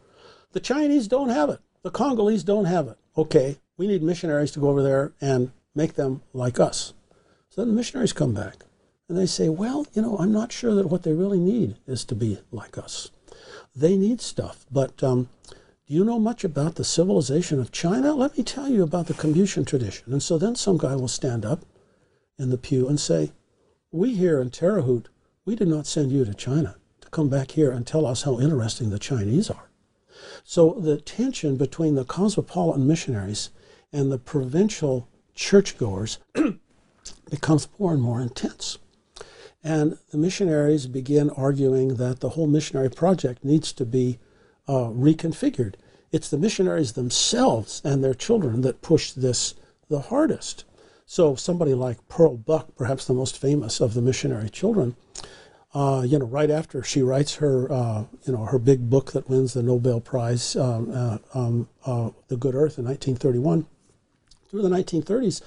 The 0.54 0.60
Chinese 0.60 1.08
don't 1.08 1.30
have 1.30 1.52
it. 1.52 1.60
The 1.84 1.92
Congolese 1.92 2.44
don't 2.44 2.66
have 2.66 2.88
it. 2.88 2.98
Okay, 3.16 3.60
we 3.78 3.86
need 3.86 4.02
missionaries 4.02 4.50
to 4.54 4.60
go 4.60 4.70
over 4.70 4.82
there 4.82 5.14
and 5.22 5.52
make 5.76 5.94
them 5.94 6.24
like 6.34 6.60
us. 6.60 6.96
So 7.50 7.62
then 7.62 7.68
the 7.68 7.76
missionaries 7.76 8.14
come 8.14 8.34
back 8.34 8.64
and 9.10 9.18
they 9.18 9.26
say, 9.26 9.48
well, 9.48 9.88
you 9.94 10.02
know, 10.02 10.18
I'm 10.18 10.32
not 10.32 10.52
sure 10.52 10.76
that 10.76 10.88
what 10.88 11.04
they 11.04 11.14
really 11.14 11.40
need 11.40 11.78
is 11.88 12.04
to 12.06 12.16
be 12.16 12.40
like 12.52 12.78
us. 12.78 13.12
They 13.76 13.96
need 13.96 14.20
stuff. 14.20 14.66
But 14.72 15.02
um, 15.02 15.30
do 15.88 15.94
you 15.94 16.04
know 16.04 16.20
much 16.20 16.44
about 16.44 16.76
the 16.76 16.84
civilization 16.84 17.60
of 17.60 17.72
China? 17.72 18.14
Let 18.14 18.38
me 18.38 18.44
tell 18.44 18.68
you 18.68 18.84
about 18.84 19.08
the 19.08 19.14
Confucian 19.14 19.64
tradition. 19.64 20.12
And 20.12 20.22
so 20.22 20.38
then 20.38 20.56
some 20.56 20.78
guy 20.78 20.96
will 20.96 21.08
stand 21.08 21.46
up 21.46 21.62
in 22.38 22.50
the 22.50 22.58
pew 22.58 22.90
and 22.90 23.00
say, 23.00 23.32
we 23.92 24.16
here 24.16 24.42
in 24.42 24.50
Terre 24.50 24.82
Haute, 24.82 25.08
we 25.46 25.56
did 25.56 25.70
not 25.70 25.88
send 25.88 26.12
you 26.12 26.26
to 26.26 26.34
China 26.34 26.76
to 27.00 27.10
come 27.10 27.30
back 27.30 27.52
here 27.52 27.72
and 27.72 27.88
tell 27.88 28.06
us 28.06 28.24
how 28.24 28.40
interesting 28.40 28.90
the 28.90 29.00
Chinese 29.00 29.50
are. 29.50 29.70
So 30.44 30.74
the 30.74 31.00
tension 31.00 31.56
between 31.56 31.96
the 31.96 32.04
cosmopolitan 32.04 32.86
missionaries 32.86 33.52
and 33.94 34.12
the 34.12 34.18
provincial 34.18 35.08
churchgoers 35.34 36.20
becomes 37.30 37.70
more 37.80 37.94
and 37.94 38.02
more 38.02 38.20
intense. 38.20 38.78
And 39.68 39.98
the 40.12 40.18
missionaries 40.18 40.88
begin 40.88 41.30
arguing 41.32 41.96
that 41.96 42.22
the 42.22 42.30
whole 42.30 42.48
missionary 42.48 42.90
project 42.90 43.44
needs 43.44 43.74
to 43.74 43.86
be 43.86 44.18
uh, 44.66 44.92
reconfigured. 44.92 45.76
It's 46.10 46.30
the 46.30 46.38
missionaries 46.38 46.94
themselves 46.94 47.82
and 47.84 48.02
their 48.02 48.14
children 48.14 48.62
that 48.62 48.82
push 48.82 49.12
this 49.12 49.56
the 49.90 50.00
hardest. 50.00 50.64
So 51.06 51.36
somebody 51.36 51.74
like 51.74 52.08
Pearl 52.08 52.38
Buck, 52.38 52.78
perhaps 52.78 53.04
the 53.04 53.14
most 53.14 53.38
famous 53.38 53.82
of 53.82 53.94
the 53.94 54.02
missionary 54.02 54.50
children, 54.50 54.96
uh, 55.74 56.04
you 56.08 56.18
know, 56.18 56.28
right 56.28 56.50
after 56.50 56.82
she 56.82 57.02
writes 57.02 57.36
her, 57.36 57.70
uh, 57.70 58.06
you 58.24 58.32
know, 58.32 58.46
her 58.46 58.60
big 58.60 58.90
book 58.90 59.12
that 59.12 59.30
wins 59.30 59.54
the 59.54 59.64
Nobel 59.64 60.00
Prize, 60.00 60.56
um, 60.56 60.90
uh, 60.94 61.18
um, 61.34 61.68
uh, 61.86 62.12
The 62.30 62.38
Good 62.38 62.56
Earth, 62.56 62.80
in 62.80 62.86
1931, 62.86 63.68
through 64.50 64.62
the 64.62 64.70
1930s, 64.70 65.42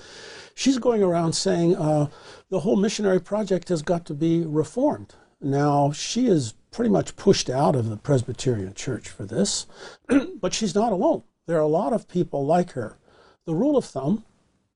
she's 0.61 0.79
going 0.79 1.03
around 1.03 1.33
saying 1.33 1.75
uh, 1.75 2.07
the 2.51 2.61
whole 2.61 2.77
missionary 2.77 3.19
project 3.19 3.71
has 3.71 3.81
got 3.81 4.05
to 4.05 4.13
be 4.13 4.45
reformed. 4.45 5.15
Now, 5.41 5.91
she 5.91 6.27
is 6.27 6.53
pretty 6.71 6.91
much 6.91 7.17
pushed 7.17 7.49
out 7.49 7.75
of 7.75 7.89
the 7.89 7.97
Presbyterian 7.97 8.75
Church 8.75 9.09
for 9.09 9.25
this, 9.25 9.67
but 10.41 10.53
she's 10.53 10.75
not 10.75 10.93
alone. 10.93 11.23
There 11.47 11.57
are 11.57 11.63
a 11.63 11.67
lot 11.67 11.95
of 11.95 12.09
people 12.09 12.45
like 12.45 12.73
her. 12.73 12.99
The 13.47 13.55
rule 13.55 13.77
of 13.77 13.87
thumb, 13.87 14.25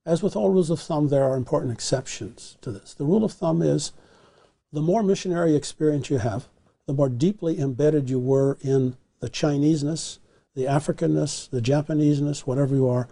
as 0.06 0.22
with 0.22 0.34
all 0.34 0.48
rules 0.48 0.70
of 0.70 0.80
thumb, 0.80 1.08
there 1.08 1.24
are 1.24 1.36
important 1.36 1.72
exceptions 1.72 2.56
to 2.62 2.72
this. 2.72 2.94
The 2.94 3.04
rule 3.04 3.22
of 3.22 3.32
thumb 3.32 3.60
is 3.60 3.92
the 4.72 4.80
more 4.80 5.02
missionary 5.02 5.54
experience 5.54 6.08
you 6.08 6.16
have, 6.18 6.48
the 6.86 6.94
more 6.94 7.10
deeply 7.10 7.60
embedded 7.60 8.08
you 8.08 8.18
were 8.18 8.56
in 8.62 8.96
the 9.20 9.28
Chineseness, 9.28 10.18
the 10.54 10.64
Africanness, 10.64 11.50
the 11.50 11.60
Japaneseness, 11.60 12.40
whatever 12.40 12.74
you 12.74 12.88
are, 12.88 13.06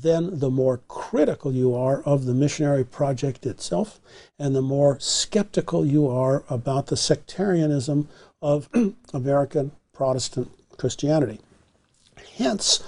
then 0.00 0.38
the 0.38 0.50
more 0.50 0.78
critical 0.88 1.52
you 1.52 1.74
are 1.74 2.00
of 2.02 2.24
the 2.24 2.32
missionary 2.32 2.82
project 2.82 3.44
itself, 3.44 4.00
and 4.38 4.56
the 4.56 4.62
more 4.62 4.98
skeptical 4.98 5.84
you 5.84 6.08
are 6.08 6.44
about 6.48 6.86
the 6.86 6.96
sectarianism 6.96 8.08
of 8.40 8.70
American 9.12 9.70
Protestant 9.92 10.50
Christianity. 10.78 11.40
Hence, 12.36 12.82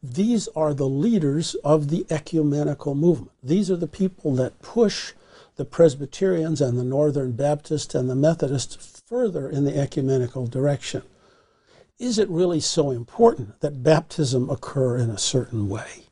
these 0.00 0.46
are 0.54 0.74
the 0.74 0.88
leaders 0.88 1.56
of 1.64 1.88
the 1.88 2.06
ecumenical 2.08 2.94
movement. 2.94 3.32
These 3.42 3.68
are 3.70 3.76
the 3.76 3.88
people 3.88 4.36
that 4.36 4.62
push 4.62 5.12
the 5.56 5.64
Presbyterians 5.64 6.60
and 6.60 6.78
the 6.78 6.84
Northern 6.84 7.32
Baptists 7.32 7.96
and 7.96 8.08
the 8.08 8.14
Methodists 8.14 9.02
further 9.06 9.48
in 9.48 9.64
the 9.64 9.76
ecumenical 9.76 10.46
direction. 10.46 11.02
Is 11.98 12.18
it 12.18 12.28
really 12.28 12.60
so 12.60 12.90
important 12.90 13.60
that 13.60 13.82
baptism 13.82 14.50
occur 14.50 14.98
in 14.98 15.10
a 15.10 15.18
certain 15.18 15.68
way? 15.68 16.03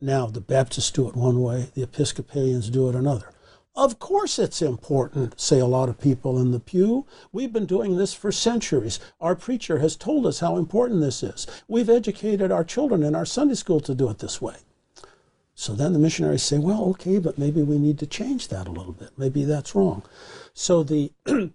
Now, 0.00 0.26
the 0.26 0.40
Baptists 0.40 0.90
do 0.90 1.08
it 1.08 1.16
one 1.16 1.40
way, 1.40 1.70
the 1.74 1.82
Episcopalians 1.82 2.68
do 2.68 2.88
it 2.88 2.94
another. 2.94 3.30
Of 3.76 3.98
course, 3.98 4.38
it's 4.38 4.62
important, 4.62 5.40
say 5.40 5.58
a 5.58 5.66
lot 5.66 5.88
of 5.88 6.00
people 6.00 6.38
in 6.38 6.52
the 6.52 6.60
pew. 6.60 7.06
We've 7.32 7.52
been 7.52 7.66
doing 7.66 7.96
this 7.96 8.14
for 8.14 8.30
centuries. 8.30 9.00
Our 9.20 9.34
preacher 9.34 9.78
has 9.78 9.96
told 9.96 10.26
us 10.26 10.38
how 10.38 10.56
important 10.56 11.00
this 11.00 11.24
is. 11.24 11.46
We've 11.66 11.90
educated 11.90 12.52
our 12.52 12.62
children 12.62 13.02
in 13.02 13.16
our 13.16 13.26
Sunday 13.26 13.54
school 13.54 13.80
to 13.80 13.94
do 13.94 14.08
it 14.10 14.20
this 14.20 14.40
way. 14.40 14.56
So 15.56 15.74
then 15.74 15.92
the 15.92 15.98
missionaries 15.98 16.42
say, 16.42 16.58
well, 16.58 16.84
okay, 16.90 17.18
but 17.18 17.38
maybe 17.38 17.62
we 17.62 17.78
need 17.78 17.98
to 18.00 18.06
change 18.06 18.48
that 18.48 18.68
a 18.68 18.72
little 18.72 18.92
bit. 18.92 19.10
Maybe 19.16 19.44
that's 19.44 19.74
wrong. 19.74 20.02
So 20.52 20.82
the 20.82 21.12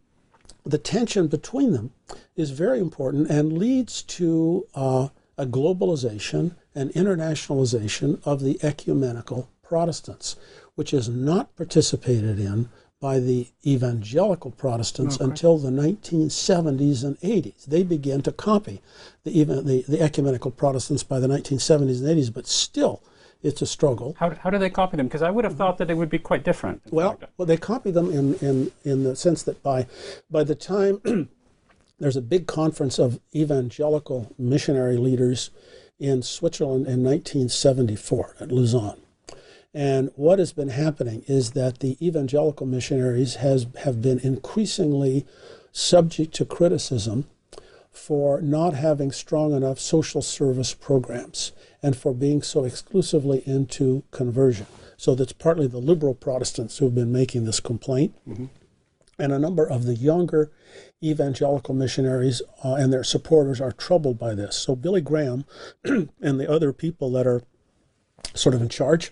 the 0.65 0.77
tension 0.77 1.27
between 1.27 1.71
them 1.73 1.91
is 2.35 2.51
very 2.51 2.79
important 2.79 3.29
and 3.29 3.57
leads 3.57 4.01
to 4.03 4.67
uh, 4.75 5.09
a 5.39 5.45
globalization 5.45 6.55
and 6.75 6.91
internationalization 6.91 8.21
of 8.25 8.41
the 8.41 8.59
ecumenical 8.61 9.49
Protestants, 9.63 10.35
which 10.75 10.93
is 10.93 11.07
not 11.07 11.55
participated 11.55 12.39
in 12.39 12.69
by 12.99 13.19
the 13.19 13.47
evangelical 13.65 14.51
Protestants 14.51 15.15
okay. 15.15 15.23
until 15.23 15.57
the 15.57 15.69
1970s 15.69 17.05
and 17.05 17.17
80s. 17.21 17.65
They 17.65 17.83
began 17.83 18.21
to 18.23 18.33
copy 18.33 18.81
the, 19.23 19.43
the, 19.43 19.85
the 19.87 20.01
ecumenical 20.01 20.51
Protestants 20.51 21.03
by 21.03 21.19
the 21.19 21.27
1970s 21.27 21.99
and 21.99 22.17
80s, 22.19 22.33
but 22.33 22.45
still 22.45 23.01
it's 23.41 23.61
a 23.61 23.65
struggle. 23.65 24.17
How, 24.19 24.31
how 24.31 24.49
do 24.49 24.57
they 24.57 24.69
copy 24.69 24.97
them? 24.97 25.07
Because 25.07 25.21
I 25.21 25.31
would 25.31 25.45
have 25.45 25.55
thought 25.55 25.77
that 25.77 25.89
it 25.89 25.93
would 25.93 26.09
be 26.09 26.19
quite 26.19 26.43
different. 26.43 26.81
Well, 26.91 27.17
well, 27.37 27.45
they 27.45 27.55
copy 27.55 27.91
them 27.91 28.11
in, 28.11 28.33
in, 28.35 28.71
in 28.83 29.03
the 29.05 29.15
sense 29.15 29.43
that 29.43 29.63
by, 29.63 29.87
by 30.29 30.43
the 30.43 30.55
time 30.55 30.99
there's 32.00 32.16
a 32.16 32.22
big 32.22 32.47
conference 32.47 32.97
of 32.97 33.20
evangelical 33.36 34.34
missionary 34.38 34.97
leaders 34.97 35.52
in 36.00 36.22
Switzerland 36.22 36.88
in 36.88 37.04
1974 37.04 38.36
at 38.39 38.52
Lausanne. 38.52 39.02
And 39.74 40.10
what 40.16 40.39
has 40.39 40.52
been 40.52 40.70
happening 40.70 41.24
is 41.28 41.52
that 41.52 41.80
the 41.80 41.97
evangelical 42.06 42.66
missionaries 42.66 43.36
has, 43.36 43.68
have 43.84 44.02
been 44.02 44.20
increasingly 44.20 45.26
subject 45.72 46.34
to 46.36 46.45
criticism 46.45 47.28
for 47.91 48.41
not 48.41 48.74
having 48.74 49.12
strong 49.12 49.54
enough 49.54 49.80
social 49.80 50.22
service 50.22 50.74
programs 50.74 51.52
and 51.84 51.95
for 51.95 52.14
being 52.14 52.41
so 52.41 52.64
exclusively 52.64 53.43
into 53.45 54.04
conversion. 54.12 54.66
So 54.97 55.16
that's 55.16 55.34
partly 55.34 55.68
the 55.68 55.78
liberal 55.78 56.14
Protestants 56.14 56.78
who've 56.78 56.93
been 56.93 57.12
making 57.12 57.45
this 57.45 57.60
complaint. 57.60 58.16
Mm-hmm. 58.28 58.45
And 59.18 59.34
a 59.34 59.39
number 59.39 59.66
of 59.66 59.86
the 59.86 59.95
younger 59.95 60.52
evangelical 61.04 61.74
missionaries 61.74 62.41
uh, 62.64 62.76
and 62.76 62.91
their 62.91 63.04
supporters 63.04 63.62
are 63.62 63.72
troubled 63.72 64.18
by 64.18 64.34
this. 64.36 64.56
So 64.56 64.76
Billy 64.76 65.02
Graham 65.02 65.45
and 65.84 66.10
the 66.39 66.50
other 66.50 66.74
people 66.74 67.12
that 67.12 67.28
are 67.28 67.43
sort 68.34 68.56
of 68.56 68.62
in 68.62 68.70
charge 68.70 69.12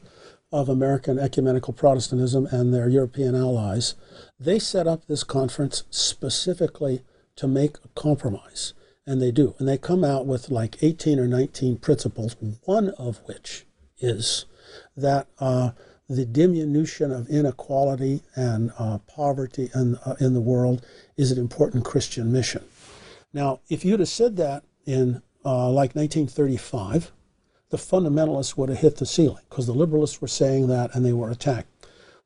of 0.52 0.70
American 0.70 1.20
ecumenical 1.20 1.74
Protestantism 1.74 2.46
and 2.48 2.74
their 2.74 2.88
European 2.88 3.36
allies, 3.36 3.96
they 4.40 4.60
set 4.60 4.88
up 4.88 5.06
this 5.06 5.24
conference 5.24 5.84
specifically 5.90 7.04
to 7.36 7.48
make 7.48 7.78
a 7.84 7.90
compromise 7.90 8.74
and 9.06 9.22
they 9.22 9.32
do. 9.32 9.56
And 9.58 9.68
they 9.68 9.78
come 9.78 10.04
out 10.04 10.26
with 10.26 10.50
like 10.50 10.84
18 10.84 11.20
or 11.20 11.28
19 11.28 11.78
principles, 11.78 12.36
one 12.66 12.90
of 12.92 13.22
which 13.26 13.66
is 14.00 14.46
that 14.96 15.28
uh, 15.40 15.72
the 16.10 16.26
diminution 16.26 17.12
of 17.12 17.28
inequality 17.28 18.22
and 18.36 18.72
uh, 18.80 18.98
poverty 19.00 19.70
in, 19.76 19.96
uh, 19.98 20.16
in 20.20 20.34
the 20.34 20.42
world 20.42 20.86
is 21.18 21.32
an 21.32 21.38
important 21.38 21.84
Christian 21.84 22.32
mission. 22.32 22.64
Now, 23.34 23.60
if 23.70 23.84
you'd 23.84 24.00
have 24.00 24.10
said 24.10 24.38
that 24.38 24.64
in 24.86 25.22
uh, 25.44 25.70
like 25.70 25.96
1935, 25.96 27.12
the 27.70 27.78
fundamentalists 27.78 28.56
would 28.56 28.70
have 28.70 28.80
hit 28.80 28.98
the 28.98 29.06
ceiling 29.06 29.44
because 29.50 29.68
the 29.68 29.74
liberalists 29.74 30.22
were 30.22 30.28
saying 30.28 30.68
that 30.68 30.96
and 30.96 31.06
they 31.06 31.14
were 31.14 31.30
attacked. 31.30 31.68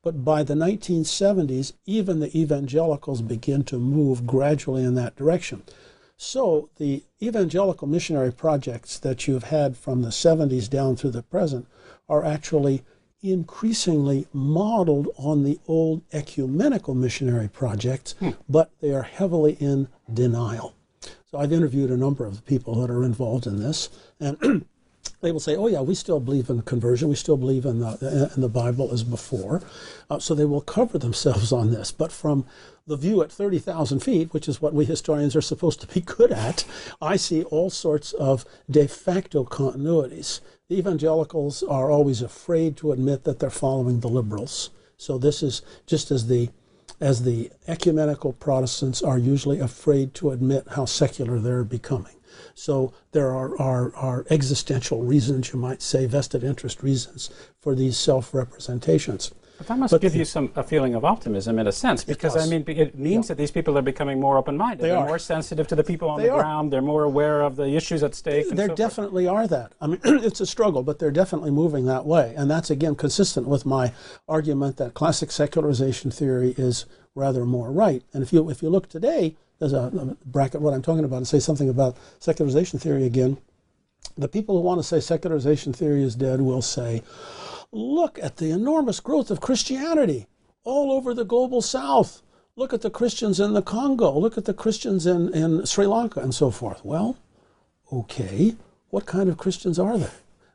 But 0.04 0.24
by 0.24 0.44
the 0.44 0.54
1970s, 0.54 1.74
even 1.86 2.20
the 2.20 2.36
evangelicals 2.40 3.22
begin 3.22 3.64
to 3.66 3.78
move 3.78 4.26
gradually 4.26 4.84
in 4.84 4.96
that 4.96 5.16
direction. 5.16 5.64
So 6.18 6.70
the 6.78 7.04
evangelical 7.22 7.88
missionary 7.88 8.32
projects 8.32 9.00
that 9.00 9.28
you've 9.28 9.46
had 9.46 9.76
from 9.76 10.02
the 10.02 10.10
70s 10.10 10.70
down 10.70 10.96
through 10.96 11.12
the 11.12 11.24
present 11.24 11.68
are 12.08 12.24
actually 12.24 12.84
increasingly 13.22 14.28
modeled 14.34 15.10
on 15.18 15.44
the 15.44 15.60
old 15.68 16.02
ecumenical 16.12 16.96
missionary 16.96 17.48
projects, 17.48 18.14
hmm. 18.20 18.30
but 18.50 18.72
they 18.82 18.92
are 18.92 19.04
heavily 19.04 19.54
in 19.60 19.88
denial. 20.12 20.74
So 21.30 21.38
I've 21.38 21.54
interviewed 21.54 21.92
a 21.92 21.98
number 21.98 22.26
of 22.26 22.46
people 22.46 22.76
that 22.82 22.92
are 22.92 23.04
involved 23.04 23.48
in 23.48 23.60
this, 23.60 23.90
and 24.20 24.66
they 25.22 25.32
will 25.32 25.40
say, 25.40 25.56
"Oh 25.56 25.68
yeah, 25.68 25.82
we 25.82 25.96
still 25.96 26.20
believe 26.20 26.50
in 26.50 26.62
conversion. 26.64 27.10
We 27.10 27.16
still 27.16 27.38
believe 27.38 27.66
in 27.66 27.80
the 27.80 28.32
in 28.36 28.42
the 28.42 28.50
Bible 28.50 28.92
as 28.92 29.04
before." 29.04 29.62
Uh, 30.10 30.20
so 30.20 30.36
they 30.36 30.46
will 30.46 30.62
cover 30.62 30.98
themselves 30.98 31.52
on 31.52 31.72
this. 31.72 31.92
But 31.92 32.12
from 32.12 32.46
the 32.86 32.98
view 32.98 33.22
at 33.22 33.32
thirty 33.32 33.60
thousand 33.60 34.02
feet, 34.02 34.34
which 34.34 34.50
is 34.50 34.62
what 34.62 34.74
we 34.74 34.84
historians 34.84 35.36
are 35.36 35.42
supposed 35.42 35.80
to 35.82 35.88
be 35.88 36.02
good 36.02 36.32
at, 36.32 36.66
I 37.02 37.16
see 37.16 37.44
all 37.44 37.70
sorts 37.70 38.14
of 38.14 38.44
de 38.70 38.88
facto 38.88 39.46
continuities. 39.46 40.42
The 40.72 40.78
evangelicals 40.78 41.64
are 41.64 41.92
always 41.92 42.22
afraid 42.22 42.78
to 42.78 42.94
admit 42.94 43.26
that 43.26 43.40
they're 43.40 43.50
following 43.50 44.00
the 44.00 44.08
liberals. 44.08 44.70
So 44.96 45.18
this 45.18 45.44
is 45.44 45.62
just 45.86 46.12
as 46.12 46.28
the 46.28 46.50
as 47.02 47.24
the 47.24 47.52
ecumenical 47.68 48.32
Protestants 48.32 49.04
are 49.04 49.18
usually 49.18 49.60
afraid 49.60 50.14
to 50.14 50.32
admit 50.32 50.70
how 50.70 50.86
secular 50.86 51.40
they're 51.40 51.66
becoming. 51.66 52.16
So 52.56 52.94
there 53.12 53.32
are, 53.32 53.60
are, 53.62 53.94
are 53.96 54.26
existential 54.30 55.02
reasons, 55.04 55.52
you 55.52 55.60
might 55.60 55.82
say, 55.82 56.06
vested 56.06 56.42
interest 56.42 56.82
reasons 56.82 57.30
for 57.60 57.76
these 57.76 57.98
self 57.98 58.34
representations. 58.34 59.34
But 59.62 59.68
that 59.68 59.78
must 59.78 59.92
but 59.92 60.02
give 60.02 60.16
you 60.16 60.26
some 60.26 60.52
a 60.56 60.64
feeling 60.64 60.96
of 60.96 61.06
optimism 61.06 61.60
in 61.60 61.68
a 61.68 61.72
sense, 61.72 62.04
because 62.04 62.36
I 62.36 62.48
mean, 62.48 62.64
it 62.68 62.98
means 62.98 63.26
yeah. 63.26 63.28
that 63.28 63.38
these 63.38 63.52
people 63.52 63.78
are 63.78 63.84
becoming 63.84 64.20
more 64.20 64.36
open-minded. 64.38 64.82
They 64.82 64.90
are 64.90 65.04
are 65.04 65.08
more 65.08 65.20
sensitive 65.20 65.68
to 65.68 65.76
the 65.76 65.84
people 65.84 66.10
on 66.10 66.20
they 66.20 66.30
the 66.30 66.34
are. 66.34 66.42
ground. 66.42 66.74
They're 66.74 66.82
more 66.82 67.04
aware 67.04 67.44
of 67.44 67.58
the 67.58 67.76
issues 67.76 68.02
at 68.02 68.16
stake. 68.16 68.50
There 68.50 68.70
so 68.70 68.76
definitely 68.76 69.26
forth. 69.26 69.38
are 69.38 69.48
that. 69.50 69.74
I 69.80 69.86
mean, 69.86 70.00
it's 70.04 70.42
a 70.42 70.48
struggle, 70.48 70.82
but 70.82 70.98
they're 70.98 71.12
definitely 71.12 71.52
moving 71.52 71.86
that 71.86 72.08
way, 72.08 72.34
and 72.36 72.50
that's 72.50 72.72
again 72.72 72.96
consistent 72.96 73.48
with 73.48 73.64
my 73.64 73.94
argument 74.28 74.78
that 74.78 74.96
classic 74.96 75.30
secularization 75.30 76.10
theory 76.10 76.56
is 76.58 76.88
rather 77.14 77.46
more 77.46 77.72
right. 77.72 78.02
And 78.14 78.24
if 78.24 78.34
you 78.34 78.50
if 78.50 78.64
you 78.64 78.70
look 78.72 78.90
today, 78.90 79.36
there's 79.60 79.74
a, 79.74 79.92
a 79.96 80.18
bracket 80.26 80.62
what 80.62 80.74
I'm 80.74 80.82
talking 80.82 81.06
about 81.06 81.18
and 81.18 81.28
say 81.28 81.40
something 81.40 81.70
about 81.70 81.98
secularization 82.18 82.80
theory 82.80 83.06
again. 83.06 83.38
The 84.18 84.28
people 84.28 84.56
who 84.58 84.64
want 84.64 84.80
to 84.80 84.84
say 84.84 85.00
secularization 85.00 85.72
theory 85.72 86.02
is 86.02 86.16
dead 86.16 86.42
will 86.42 86.64
say, 86.64 87.04
look 87.72 88.20
at 88.22 88.38
the 88.38 88.52
enormous 88.52 89.00
growth 89.00 89.32
of 89.32 89.42
Christianity 89.42 90.28
all 90.64 90.92
over 90.92 91.14
the 91.14 91.26
global 91.26 91.62
south. 91.62 92.22
look 92.58 92.74
at 92.74 92.82
the 92.82 92.90
Christians 92.90 93.40
in 93.40 93.54
the 93.54 93.62
Congo, 93.62 94.12
look 94.20 94.38
at 94.38 94.46
the 94.46 94.54
Christians 94.54 95.08
in, 95.08 95.34
in 95.34 95.66
Sri 95.66 95.88
Lanka, 95.88 96.20
and 96.20 96.36
so 96.36 96.52
forth. 96.52 96.84
Well, 96.84 97.18
okay, 97.92 98.56
what 98.90 99.06
kind 99.06 99.30
of 99.30 99.38
Christians 99.38 99.80
are 99.80 99.98
they? 99.98 100.12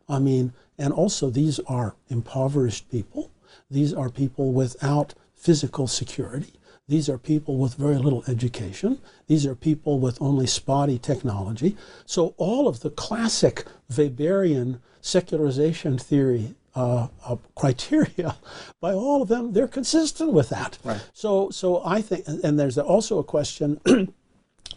I 0.09 0.19
mean, 0.19 0.53
and 0.79 0.93
also 0.93 1.31
these 1.31 1.59
are 1.61 1.97
impoverished 2.09 2.91
people. 2.91 3.31
These 3.71 3.95
are 3.95 4.11
people 4.11 4.53
without 4.53 5.15
physical 5.35 5.87
security. 5.87 6.53
These 6.87 7.09
are 7.09 7.19
people 7.19 7.57
with 7.57 7.75
very 7.75 7.97
little 7.97 8.23
education. 8.29 9.01
These 9.27 9.45
are 9.47 9.57
people 9.57 9.99
with 9.99 10.21
only 10.23 10.47
spotty 10.47 10.99
technology. 10.99 11.77
So 12.05 12.35
all 12.37 12.69
of 12.69 12.81
the 12.81 12.91
classic 12.91 13.65
Weberian 13.91 14.81
secularization 15.01 15.99
theory 15.99 16.55
uh, 16.77 17.09
uh, 17.25 17.37
criteria, 17.55 18.37
by 18.81 18.93
all 18.93 19.23
of 19.23 19.29
them, 19.29 19.53
they're 19.53 19.67
consistent 19.67 20.33
with 20.33 20.51
that. 20.51 20.79
Right. 20.85 21.03
So, 21.15 21.51
so 21.51 21.83
I 21.85 22.03
think, 22.03 22.25
and 22.45 22.61
there's 22.61 22.79
also 22.79 23.19
a 23.19 23.25
question 23.25 23.81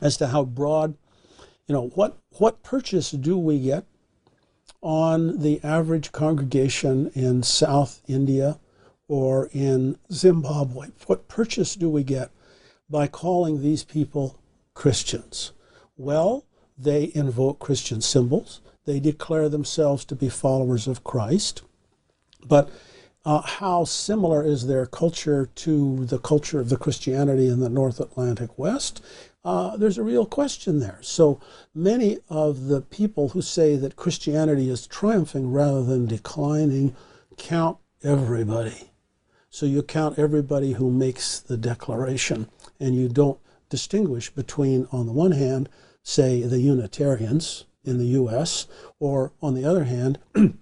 as 0.01 0.15
to 0.17 0.27
how 0.27 0.45
broad, 0.45 0.95
you 1.67 1.73
know, 1.73 1.89
what 1.89 2.17
what 2.37 2.63
purchase 2.63 3.11
do 3.11 3.37
we 3.37 3.59
get 3.59 3.85
on 4.81 5.39
the 5.39 5.59
average 5.61 6.11
congregation 6.11 7.11
in 7.13 7.43
South 7.43 8.01
India 8.07 8.59
or 9.07 9.49
in 9.51 9.97
Zimbabwe? 10.11 10.87
What 11.05 11.27
purchase 11.27 11.75
do 11.75 11.89
we 11.89 12.03
get 12.03 12.31
by 12.89 13.07
calling 13.07 13.61
these 13.61 13.83
people 13.83 14.39
Christians? 14.73 15.51
Well, 15.97 16.45
they 16.77 17.11
invoke 17.13 17.59
Christian 17.59 17.99
symbols. 17.99 18.61
They 18.85 19.01
declare 19.01 19.49
themselves 19.49 20.05
to 20.05 20.15
be 20.15 20.29
followers 20.29 20.87
of 20.87 21.03
Christ. 21.03 21.61
But 22.45 22.69
uh, 23.25 23.41
how 23.41 23.83
similar 23.83 24.43
is 24.43 24.67
their 24.67 24.85
culture 24.85 25.49
to 25.55 26.05
the 26.05 26.19
culture 26.19 26.59
of 26.59 26.69
the 26.69 26.77
Christianity 26.77 27.47
in 27.47 27.59
the 27.59 27.69
North 27.69 27.99
Atlantic 27.99 28.57
West? 28.57 29.03
Uh, 29.43 29.77
there's 29.77 29.97
a 29.97 30.03
real 30.03 30.25
question 30.25 30.79
there. 30.79 30.99
So 31.01 31.39
many 31.73 32.19
of 32.29 32.67
the 32.67 32.81
people 32.81 33.29
who 33.29 33.41
say 33.41 33.75
that 33.77 33.95
Christianity 33.95 34.69
is 34.69 34.87
triumphing 34.87 35.51
rather 35.51 35.83
than 35.83 36.05
declining 36.05 36.95
count 37.37 37.77
everybody. 38.03 38.91
So 39.49 39.65
you 39.65 39.81
count 39.81 40.19
everybody 40.19 40.73
who 40.73 40.91
makes 40.91 41.39
the 41.39 41.57
declaration, 41.57 42.49
and 42.79 42.95
you 42.95 43.09
don't 43.09 43.39
distinguish 43.69 44.29
between, 44.29 44.87
on 44.91 45.07
the 45.07 45.13
one 45.13 45.31
hand, 45.31 45.69
say 46.03 46.43
the 46.43 46.59
Unitarians 46.59 47.65
in 47.83 47.97
the 47.97 48.05
U.S., 48.07 48.67
or 48.99 49.31
on 49.41 49.55
the 49.55 49.65
other 49.65 49.85
hand, 49.85 50.19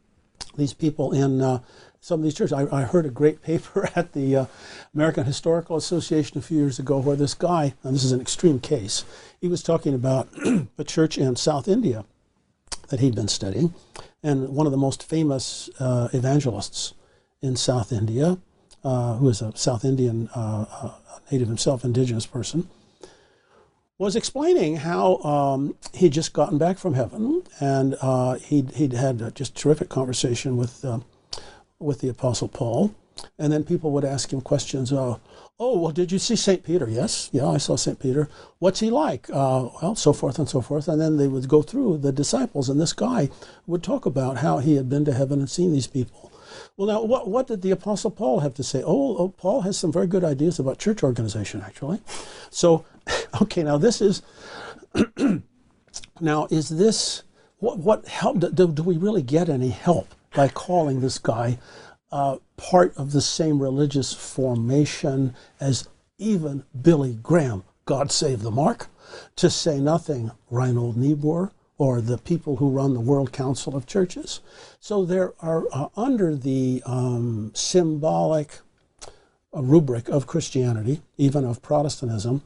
these 0.58 0.74
people 0.74 1.14
in 1.14 1.42
uh, 1.42 1.60
some 2.02 2.20
of 2.20 2.24
these 2.24 2.36
churches. 2.36 2.54
I, 2.54 2.68
I, 2.76 2.84
heard 2.84 3.06
a 3.06 3.10
great 3.10 3.42
paper 3.42 3.90
at 3.96 4.14
the 4.14 4.36
uh, 4.36 4.46
American 4.94 5.26
Historical 5.26 5.76
Association 5.76 6.38
a 6.38 6.42
few 6.42 6.58
years 6.58 6.80
ago 6.80 7.00
where 7.00 7.16
this 7.16 7.34
guy, 7.34 7.74
and 7.84 7.96
this 7.96 8.04
is 8.04 8.12
an 8.12 8.22
extreme 8.22 8.60
case, 8.60 9.06
he 9.40 9.48
was 9.48 9.64
talking 9.64 9.94
about 9.94 10.30
a 10.78 10.84
church 10.84 11.18
in 11.18 11.36
South 11.36 11.68
India 11.68 12.06
that 12.90 13.00
he'd 13.00 13.16
been 13.16 13.28
studying, 13.28 13.74
and 14.24 14.50
one 14.50 14.66
of 14.66 14.72
the 14.72 14.78
most 14.78 15.04
famous 15.04 15.70
uh, 15.80 16.08
evangelists 16.14 16.94
in 17.42 17.56
South 17.56 17.92
India, 17.92 18.38
uh, 18.84 19.16
who 19.16 19.30
is 19.30 19.42
a 19.42 19.56
South 19.56 19.84
Indian 19.84 20.30
uh, 20.36 20.66
uh, 20.72 20.92
native 21.32 21.48
himself, 21.48 21.84
indigenous 21.84 22.26
person, 22.26 22.70
was 23.98 24.16
explaining 24.16 24.78
how 24.78 25.18
um, 25.18 25.76
he'd 25.94 26.14
just 26.14 26.34
gotten 26.34 26.58
back 26.58 26.78
from 26.78 26.94
heaven 26.94 27.44
and 27.60 27.96
uh, 28.02 28.36
he'd, 28.36 28.72
he'd 28.72 28.94
had 28.94 29.22
a 29.22 29.32
just 29.32 29.56
terrific 29.56 29.90
conversation 29.90 30.56
with, 30.56 30.86
uh, 30.86 31.00
with 31.80 32.02
the 32.02 32.10
Apostle 32.10 32.48
Paul. 32.48 32.94
And 33.40 33.52
then 33.52 33.64
people 33.64 33.92
would 33.92 34.06
ask 34.06 34.32
him 34.32 34.42
questions. 34.42 34.94
Uh, 34.94 35.18
oh, 35.60 35.80
well, 35.80 35.92
did 35.92 36.12
you 36.12 36.20
see 36.20 36.36
St. 36.36 36.64
Peter? 36.64 36.88
Yes, 36.88 37.32
yeah, 37.34 37.48
I 37.48 37.58
saw 37.58 37.76
St. 37.76 38.00
Peter. 38.00 38.30
What's 38.60 38.80
he 38.80 38.92
like? 38.92 39.28
Uh, 39.32 39.70
well, 39.82 39.96
so 39.96 40.14
forth 40.14 40.38
and 40.38 40.48
so 40.48 40.62
forth. 40.62 40.88
And 40.88 41.02
then 41.02 41.18
they 41.18 41.28
would 41.28 41.48
go 41.48 41.64
through 41.64 41.98
the 41.98 42.12
disciples, 42.12 42.70
and 42.70 42.80
this 42.80 42.94
guy 42.94 43.32
would 43.66 43.82
talk 43.82 44.06
about 44.06 44.38
how 44.38 44.60
he 44.60 44.76
had 44.76 44.88
been 44.88 45.04
to 45.06 45.14
heaven 45.14 45.40
and 45.40 45.50
seen 45.50 45.74
these 45.74 45.88
people. 45.88 46.32
Well, 46.76 46.88
now, 46.88 47.02
what, 47.04 47.28
what 47.28 47.48
did 47.48 47.64
the 47.64 47.72
Apostle 47.72 48.12
Paul 48.12 48.42
have 48.42 48.54
to 48.54 48.64
say? 48.64 48.84
Oh, 48.86 49.18
oh, 49.18 49.30
Paul 49.30 49.62
has 49.62 49.80
some 49.80 49.92
very 49.92 50.06
good 50.06 50.24
ideas 50.24 50.60
about 50.60 50.78
church 50.78 51.02
organization, 51.02 51.64
actually. 51.66 52.02
So 52.52 52.86
okay, 53.42 53.64
now 53.64 53.78
this 53.78 54.02
is, 54.02 54.22
now 56.22 56.48
is 56.50 56.70
this, 56.70 57.24
what, 57.60 57.80
what 57.80 58.08
help, 58.08 58.40
do, 58.40 58.68
do 58.68 58.84
we 58.84 58.98
really 58.98 59.24
get 59.24 59.50
any 59.50 59.70
help 59.70 60.14
by 60.34 60.48
calling 60.48 61.02
this 61.02 61.18
guy 61.18 61.58
uh, 62.12 62.38
part 62.56 62.96
of 62.98 63.12
the 63.12 63.22
same 63.22 63.62
religious 63.62 64.14
formation 64.14 65.36
as 65.60 65.88
even 66.18 66.64
Billy 66.82 67.16
Graham, 67.22 67.64
God 67.86 68.12
save 68.12 68.42
the 68.42 68.52
mark, 68.52 68.88
to 69.36 69.50
say 69.50 69.80
nothing, 69.80 70.32
Reinhold 70.50 70.98
Niebuhr, 70.98 71.52
or 71.78 72.02
the 72.02 72.18
people 72.18 72.56
who 72.56 72.70
run 72.70 72.94
the 72.94 73.00
World 73.00 73.32
Council 73.32 73.76
of 73.76 73.86
Churches. 73.86 74.40
So 74.80 75.06
there 75.06 75.34
are, 75.40 75.66
uh, 75.72 75.90
under 75.96 76.36
the 76.36 76.82
um, 76.86 77.52
symbolic 77.54 78.60
uh, 79.56 79.62
rubric 79.62 80.10
of 80.10 80.28
Christianity, 80.28 81.02
even 81.18 81.46
of 81.46 81.62
Protestantism, 81.62 82.42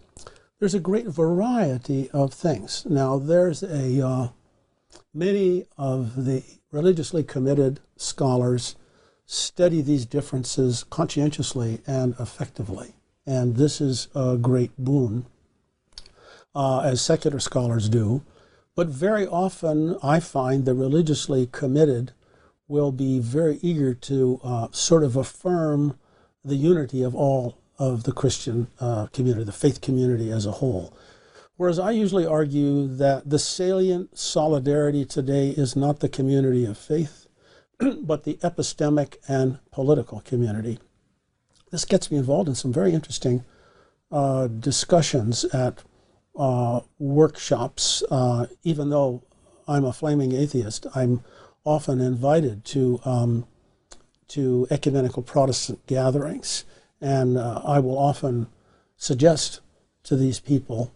there's 0.62 0.76
a 0.76 0.80
great 0.80 1.08
variety 1.08 2.08
of 2.12 2.32
things. 2.32 2.86
Now, 2.88 3.18
there's 3.18 3.64
a 3.64 4.08
uh, 4.08 4.28
many 5.12 5.66
of 5.76 6.26
the 6.26 6.44
religiously 6.72 7.24
committed 7.24 7.80
scholars 7.98 8.76
study 9.26 9.82
these 9.82 10.06
differences 10.06 10.86
conscientiously 10.92 11.82
and 11.88 12.14
effectively, 12.20 12.94
and 13.26 13.56
this 13.56 13.82
is 13.82 14.08
a 14.14 14.38
great 14.38 14.78
boon, 14.78 15.26
uh, 16.54 16.82
as 16.82 17.02
secular 17.02 17.40
scholars 17.40 17.90
do. 17.90 18.24
But 18.76 18.88
very 18.88 19.26
often, 19.26 19.98
I 20.04 20.20
find 20.20 20.66
the 20.66 20.76
religiously 20.76 21.50
committed 21.52 22.12
will 22.68 22.92
be 22.92 23.18
very 23.18 23.58
eager 23.64 23.96
to 23.96 24.40
uh, 24.44 24.68
sort 24.72 25.04
of 25.04 25.16
affirm 25.16 25.98
the 26.46 26.56
unity 26.56 27.02
of 27.02 27.16
all 27.16 27.58
of 27.82 28.04
the 28.04 28.12
Christian 28.12 28.68
uh, 28.80 29.08
community, 29.08 29.44
the 29.44 29.52
faith 29.52 29.82
community 29.82 30.32
as 30.32 30.46
a 30.46 30.52
whole. 30.52 30.96
Whereas 31.58 31.80
I 31.80 31.90
usually 31.90 32.28
argue 32.28 32.88
that 32.88 33.28
the 33.28 33.40
salient 33.40 34.16
solidarity 34.16 35.04
today 35.04 35.50
is 35.50 35.76
not 35.76 36.00
the 36.00 36.08
community 36.08 36.64
of 36.64 36.78
faith, 36.78 37.26
but 37.80 38.24
the 38.24 38.36
epistemic 38.44 39.16
and 39.28 39.58
political 39.72 40.22
community. 40.22 40.78
This 41.72 41.84
gets 41.84 42.12
me 42.12 42.20
involved 42.20 42.48
in 42.48 42.54
some 42.54 42.72
very 42.72 42.94
interesting 42.94 43.46
uh, 44.12 44.46
discussions 44.46 45.44
at 45.46 45.82
uh, 46.38 46.82
workshops. 47.00 48.04
Uh, 48.12 48.46
even 48.62 48.92
though 48.92 49.24
I'm 49.68 49.86
a 49.86 49.94
flaming 49.94 50.34
atheist, 50.34 50.86
I'm 50.94 51.24
often 51.64 52.00
invited 52.00 52.64
to 52.66 53.00
um, 53.06 53.48
to 54.28 54.68
ecumenical 54.70 55.24
Protestant 55.24 55.86
gatherings 55.88 56.64
and 57.02 57.38
uh, 57.38 57.62
I 57.66 57.80
will 57.80 57.98
often 57.98 58.48
suggest 58.96 59.60
to 60.04 60.16
these 60.16 60.40
people 60.40 60.94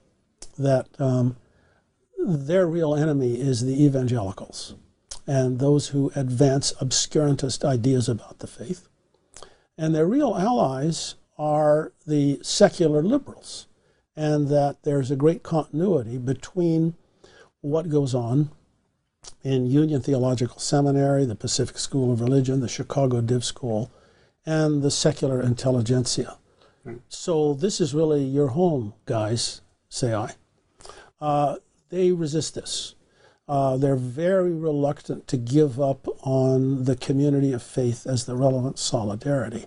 that 0.58 0.88
um, 1.00 1.36
their 2.18 2.68
real 2.68 2.96
enemy 2.96 3.40
is 3.40 3.66
the 3.66 3.84
evangelicals 3.84 4.76
and 5.28 5.60
those 5.60 5.90
who 5.90 6.12
advance 6.16 6.72
obscurantist 6.74 7.66
ideas 7.66 8.08
about 8.08 8.40
the 8.40 8.48
faith. 8.48 8.88
And 9.78 9.94
their 9.94 10.06
real 10.06 10.36
allies 10.36 11.16
are 11.38 11.92
the 12.06 12.40
secular 12.42 13.02
liberals, 13.02 13.68
and 14.16 14.48
that 14.50 14.84
there's 14.84 15.12
a 15.12 15.16
great 15.16 15.44
continuity 15.44 16.18
between 16.18 16.96
what 17.62 17.90
goes 17.90 18.14
on 18.16 18.52
in 19.44 19.66
Union 19.66 20.02
Theological 20.02 20.60
Seminary, 20.60 21.26
the 21.26 21.36
Pacific 21.36 21.78
School 21.78 22.14
of 22.14 22.22
Religion, 22.22 22.62
the 22.62 22.68
Chicago 22.68 23.20
Div 23.22 23.44
School, 23.44 23.92
and 24.46 24.82
the 24.82 24.92
secular 24.92 25.42
intelligentsia. 25.42 26.38
Hmm. 26.84 26.96
So 27.10 27.54
this 27.54 27.82
is 27.82 27.94
really 27.94 28.24
your 28.24 28.50
home, 28.50 28.94
guys, 29.06 29.62
say 29.90 30.14
I. 30.14 30.34
Uh, 31.20 31.58
they 31.90 32.12
resist 32.12 32.56
this. 32.56 32.96
Uh, 33.48 33.78
they're 33.78 33.96
very 33.96 34.54
reluctant 34.54 35.28
to 35.28 35.38
give 35.38 35.80
up 35.80 36.08
on 36.24 36.86
the 36.86 36.96
community 36.96 37.54
of 37.54 37.62
faith 37.62 38.08
as 38.08 38.26
the 38.26 38.36
relevant 38.36 38.80
solidarity. 38.80 39.66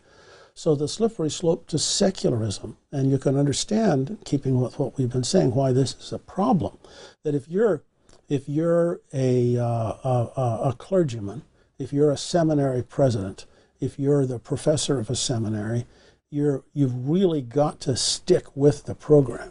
So 0.55 0.74
the 0.74 0.89
slippery 0.89 1.31
slope 1.31 1.68
to 1.68 1.79
secularism, 1.79 2.76
and 2.91 3.12
you 3.12 3.18
can 3.18 3.37
understand, 3.37 4.18
keeping 4.24 4.61
with 4.61 4.81
what 4.81 4.99
we've 4.99 5.12
been 5.12 5.22
saying, 5.22 5.55
why 5.55 5.70
this 5.72 5.95
is 6.01 6.12
a 6.12 6.18
problem. 6.18 6.79
That 7.22 7.37
if 7.37 7.49
you're 7.49 7.85
if 8.29 8.49
you're 8.49 9.01
a, 9.12 9.57
uh, 9.57 9.62
a, 9.64 10.61
a 10.64 10.74
clergyman, 10.76 11.43
if 11.79 11.93
you're 11.93 12.11
a 12.11 12.16
seminary 12.16 12.83
president, 12.83 13.47
if 13.81 13.99
you're 13.99 14.26
the 14.26 14.39
professor 14.39 14.99
of 14.99 15.11
a 15.11 15.16
seminary, 15.16 15.87
you're, 16.31 16.64
you've 16.72 17.09
really 17.09 17.43
got 17.43 17.81
to 17.81 17.97
stick 17.97 18.57
with 18.57 18.85
the 18.85 18.95
program. 18.95 19.51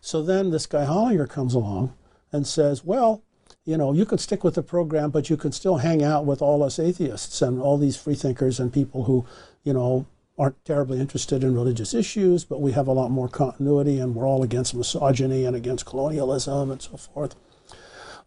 So 0.00 0.22
then 0.22 0.50
this 0.50 0.66
guy 0.66 0.84
Hollinger 0.84 1.28
comes 1.28 1.54
along 1.54 1.94
and 2.32 2.46
says, 2.46 2.84
well, 2.84 3.22
you 3.64 3.76
know, 3.76 3.92
you 3.92 4.04
can 4.04 4.18
stick 4.18 4.42
with 4.42 4.54
the 4.54 4.62
program, 4.62 5.10
but 5.10 5.30
you 5.30 5.36
can 5.36 5.52
still 5.52 5.76
hang 5.76 6.02
out 6.02 6.24
with 6.24 6.42
all 6.42 6.62
us 6.62 6.78
atheists 6.78 7.40
and 7.40 7.60
all 7.60 7.78
these 7.78 7.96
freethinkers 7.96 8.58
and 8.58 8.72
people 8.72 9.04
who, 9.04 9.24
you 9.62 9.72
know, 9.72 10.06
aren't 10.38 10.64
terribly 10.64 10.98
interested 10.98 11.44
in 11.44 11.54
religious 11.54 11.94
issues, 11.94 12.44
but 12.44 12.60
we 12.60 12.72
have 12.72 12.88
a 12.88 12.92
lot 12.92 13.10
more 13.10 13.28
continuity, 13.28 13.98
and 13.98 14.14
we're 14.14 14.26
all 14.26 14.42
against 14.42 14.74
misogyny 14.74 15.44
and 15.44 15.54
against 15.54 15.86
colonialism 15.86 16.70
and 16.70 16.82
so 16.82 16.96
forth. 16.96 17.36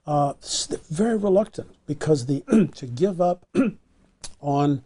Uh, 0.08 0.34
very 0.90 1.18
reluctant 1.18 1.76
because 1.88 2.28
the 2.28 2.42
to 2.76 2.86
give 2.86 3.20
up 3.20 3.46
on 4.40 4.84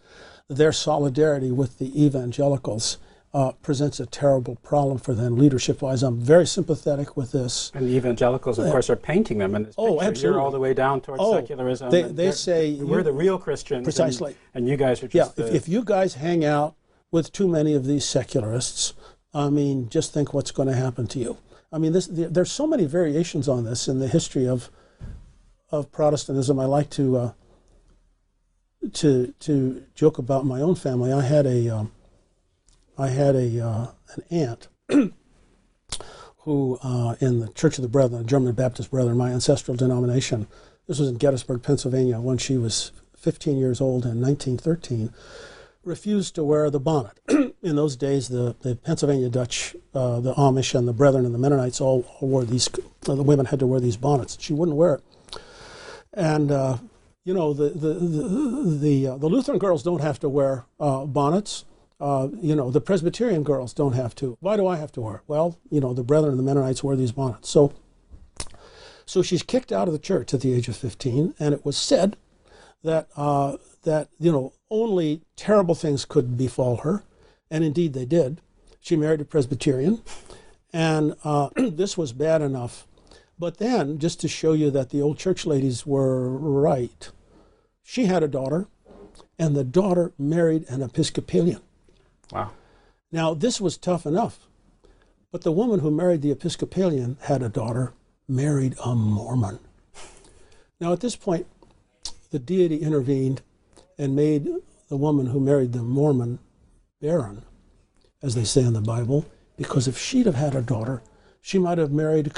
their 0.50 0.72
solidarity 0.72 1.52
with 1.52 1.78
the 1.78 2.04
evangelicals 2.04 2.98
uh, 3.34 3.52
presents 3.62 4.00
a 4.00 4.06
terrible 4.08 4.56
problem 4.58 4.98
for 4.98 5.14
them 5.14 5.38
leadership 5.38 5.84
wise. 5.84 6.02
I'm 6.02 6.20
very 6.20 6.48
sympathetic 6.48 7.16
with 7.16 7.32
this. 7.32 7.72
And 7.76 7.88
the 7.88 7.96
evangelicals, 7.96 8.58
of 8.58 8.66
uh, 8.66 8.72
course, 8.72 8.90
are 8.90 8.96
painting 8.96 9.38
them 9.38 9.54
in 9.54 9.64
this 9.64 9.76
oh, 9.78 9.94
picture. 9.94 10.08
absolutely. 10.08 10.36
You're 10.36 10.42
all 10.42 10.52
the 10.52 10.60
way 10.60 10.74
down 10.74 11.02
towards 11.02 11.22
oh, 11.24 11.36
secularism. 11.36 11.92
They, 11.92 12.02
they 12.02 12.32
say 12.32 12.74
we're 12.76 13.04
the 13.04 13.14
real 13.14 13.38
Christians. 13.38 13.84
Precisely. 13.84 14.32
And, 14.54 14.64
and 14.64 14.68
you 14.68 14.78
guys 14.78 15.04
are 15.04 15.08
just. 15.08 15.38
Yeah, 15.38 15.46
if, 15.46 15.54
if 15.54 15.70
you 15.70 15.84
guys 15.84 16.16
hang 16.16 16.44
out 16.44 16.76
with 17.12 17.32
too 17.32 17.48
many 17.48 17.76
of 17.76 17.86
these 17.86 18.04
secularists, 18.04 18.94
I 19.32 19.50
mean, 19.50 19.90
just 19.90 20.12
think 20.12 20.34
what's 20.34 20.52
going 20.52 20.68
to 20.68 20.76
happen 20.76 21.06
to 21.08 21.20
you. 21.20 21.38
I 21.72 21.78
mean, 21.78 21.94
this, 21.94 22.10
there's 22.12 22.52
so 22.52 22.66
many 22.66 22.86
variations 22.86 23.48
on 23.48 23.64
this 23.64 23.88
in 23.88 24.00
the 24.00 24.08
history 24.08 24.48
of 24.48 24.72
of 25.72 25.92
Protestantism. 25.92 26.60
I 26.60 26.66
like 26.66 26.90
to 26.92 27.18
uh, 27.18 27.32
to 28.94 29.34
to 29.40 29.84
joke 29.96 30.18
about 30.18 30.46
my 30.46 30.62
own 30.62 30.76
family. 30.76 31.12
I 31.12 31.22
had 31.22 31.46
a 31.46 31.70
um, 31.70 31.92
I 32.98 33.08
had 33.08 33.36
a 33.36 33.66
uh, 33.66 33.88
an 34.16 34.24
aunt 34.30 34.68
who, 36.40 36.80
uh, 36.82 37.16
in 37.20 37.40
the 37.40 37.50
Church 37.50 37.78
of 37.78 37.82
the 37.82 37.90
Brethren, 37.90 38.26
German 38.26 38.54
Baptist 38.54 38.92
Brethren, 38.92 39.18
my 39.18 39.32
ancestral 39.32 39.78
denomination, 39.78 40.48
this 40.88 40.98
was 40.98 41.10
in 41.10 41.18
Gettysburg, 41.18 41.62
Pennsylvania, 41.62 42.20
when 42.20 42.40
she 42.40 42.58
was 42.58 42.92
15 43.16 43.58
years 43.58 43.80
old 43.80 44.06
in 44.06 44.20
1913, 44.20 45.14
refused 45.84 46.34
to 46.36 46.44
wear 46.44 46.70
the 46.72 46.80
bonnet. 46.80 47.20
in 47.62 47.76
those 47.76 47.96
days, 47.96 48.30
the, 48.30 48.56
the 48.62 48.76
Pennsylvania 48.76 49.30
Dutch, 49.30 49.76
uh, 49.94 50.20
the 50.20 50.34
Amish, 50.34 50.74
and 50.74 50.88
the 50.88 50.94
Brethren 50.94 51.26
and 51.26 51.34
the 51.34 51.38
Mennonites 51.38 51.80
all, 51.80 52.06
all 52.20 52.28
wore 52.28 52.44
these, 52.44 52.68
uh, 53.08 53.14
the 53.14 53.22
women 53.22 53.46
had 53.46 53.60
to 53.60 53.68
wear 53.68 53.80
these 53.80 53.98
bonnets. 53.98 54.38
She 54.42 54.54
wouldn't 54.54 54.78
wear 54.78 54.96
it. 54.96 55.04
And 56.14 56.52
uh, 56.52 56.78
you 57.26 57.34
know, 57.34 57.54
the 57.54 57.70
the 57.70 57.94
the 57.94 58.78
the, 58.78 59.08
uh, 59.08 59.18
the, 59.18 59.28
Lutheran 59.28 59.60
girls 59.60 59.84
don't 59.84 60.02
have 60.02 60.20
to 60.20 60.30
wear 60.30 60.66
uh, 60.80 61.06
bonnets. 61.06 61.66
Uh, 62.00 62.30
you 62.42 62.56
know, 62.56 62.72
the 62.72 62.80
Presbyterian 62.80 63.44
girls 63.44 63.74
don't 63.74 63.94
have 63.94 64.16
to. 64.16 64.38
Why 64.40 64.56
do 64.56 64.66
I 64.68 64.78
have 64.78 64.92
to 64.94 65.02
wear 65.02 65.16
it? 65.16 65.22
Well, 65.28 65.60
you 65.70 65.82
know, 65.82 65.94
the 65.94 66.04
Brethren 66.04 66.38
the 66.38 66.44
Mennonites 66.44 66.84
wear 66.84 66.96
these 66.96 67.12
bonnets. 67.12 67.50
So, 67.50 67.74
so 69.06 69.22
she's 69.22 69.44
kicked 69.44 69.72
out 69.74 69.88
of 69.88 69.94
the 69.94 70.00
church 70.00 70.34
at 70.34 70.40
the 70.42 70.54
age 70.54 70.70
of 70.70 70.78
15, 70.78 71.36
and 71.40 71.54
it 71.54 71.66
was 71.66 71.76
said 71.78 72.16
that 72.84 73.10
uh, 73.18 73.58
that 73.84 74.10
you 74.20 74.32
know 74.32 74.54
only 74.70 75.22
terrible 75.36 75.76
things 75.76 76.06
could 76.06 76.38
befall 76.38 76.78
her, 76.78 77.04
and 77.52 77.64
indeed 77.64 77.94
they 77.94 78.06
did. 78.06 78.42
She 78.80 78.96
married 78.96 79.22
a 79.22 79.26
Presbyterian, 79.26 80.02
and 80.72 81.16
uh, 81.24 81.50
this 81.56 81.98
was 81.98 82.14
bad 82.14 82.42
enough. 82.42 82.88
But 83.40 83.58
then, 83.58 84.00
just 84.00 84.20
to 84.20 84.28
show 84.28 84.52
you 84.52 84.70
that 84.72 84.90
the 84.90 85.02
old 85.02 85.18
church 85.18 85.46
ladies 85.46 85.86
were 85.86 86.30
right, 86.30 87.10
she 87.82 88.06
had 88.06 88.22
a 88.22 88.28
daughter, 88.28 88.68
and 89.40 89.56
the 89.56 89.64
daughter 89.64 90.12
married 90.20 90.66
an 90.68 90.82
Episcopalian. 90.82 91.62
Wow. 92.34 92.52
Now, 93.14 93.34
this 93.34 93.62
was 93.62 93.78
tough 93.78 94.06
enough, 94.06 94.40
but 95.32 95.44
the 95.44 95.54
woman 95.54 95.80
who 95.80 95.90
married 95.90 96.22
the 96.22 96.32
Episcopalian 96.32 97.18
had 97.22 97.42
a 97.42 97.50
daughter, 97.50 97.94
married 98.28 98.76
a 98.84 98.94
Mormon. 98.94 99.60
Now, 100.82 100.92
at 100.92 101.00
this 101.00 101.16
point, 101.16 101.48
the 102.32 102.40
deity 102.40 102.78
intervened 102.78 103.42
and 103.98 104.16
made 104.16 104.50
the 104.90 104.98
woman 104.98 105.28
who 105.28 105.40
married 105.40 105.72
the 105.72 105.82
Mormon 105.82 106.40
barren, 107.02 107.44
as 108.22 108.36
they 108.36 108.44
say 108.44 108.62
in 108.62 108.74
the 108.74 108.82
Bible, 108.82 109.26
because 109.56 109.88
if 109.88 109.98
she'd 109.98 110.26
have 110.26 110.36
had 110.36 110.56
a 110.56 110.62
daughter, 110.62 111.02
she 111.42 111.58
might 111.58 111.78
have 111.78 111.92
married 111.92 112.34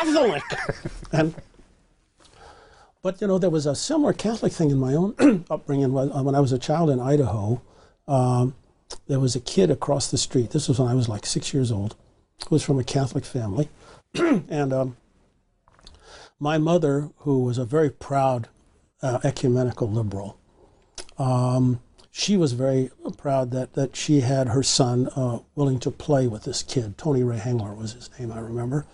Catholic. 0.00 0.42
and 1.12 1.34
but 3.02 3.20
you 3.20 3.26
know, 3.26 3.38
there 3.38 3.50
was 3.50 3.66
a 3.66 3.74
similar 3.74 4.12
Catholic 4.12 4.52
thing 4.52 4.70
in 4.70 4.78
my 4.78 4.94
own 4.94 5.44
upbringing 5.50 5.92
when 5.92 6.34
I 6.34 6.40
was 6.40 6.52
a 6.52 6.58
child 6.58 6.90
in 6.90 7.00
Idaho. 7.00 7.62
Um, 8.06 8.54
there 9.06 9.20
was 9.20 9.36
a 9.36 9.40
kid 9.40 9.70
across 9.70 10.10
the 10.10 10.18
street. 10.18 10.50
This 10.50 10.68
was 10.68 10.78
when 10.78 10.88
I 10.88 10.94
was 10.94 11.08
like 11.08 11.24
six 11.24 11.54
years 11.54 11.72
old. 11.72 11.96
Who 12.48 12.54
was 12.54 12.62
from 12.62 12.78
a 12.78 12.84
Catholic 12.84 13.24
family, 13.24 13.68
and 14.14 14.72
um, 14.72 14.96
my 16.38 16.56
mother, 16.56 17.10
who 17.18 17.44
was 17.44 17.58
a 17.58 17.66
very 17.66 17.90
proud 17.90 18.48
uh, 19.02 19.20
ecumenical 19.22 19.90
liberal, 19.90 20.38
um, 21.18 21.80
she 22.10 22.36
was 22.36 22.52
very 22.52 22.90
proud 23.18 23.50
that 23.52 23.74
that 23.74 23.94
she 23.94 24.20
had 24.20 24.48
her 24.48 24.62
son 24.62 25.08
uh, 25.14 25.40
willing 25.54 25.78
to 25.80 25.90
play 25.90 26.26
with 26.26 26.44
this 26.44 26.62
kid. 26.62 26.96
Tony 26.98 27.22
Ray 27.22 27.38
Hengler 27.38 27.74
was 27.74 27.92
his 27.92 28.10
name, 28.18 28.32
I 28.32 28.40
remember. 28.40 28.86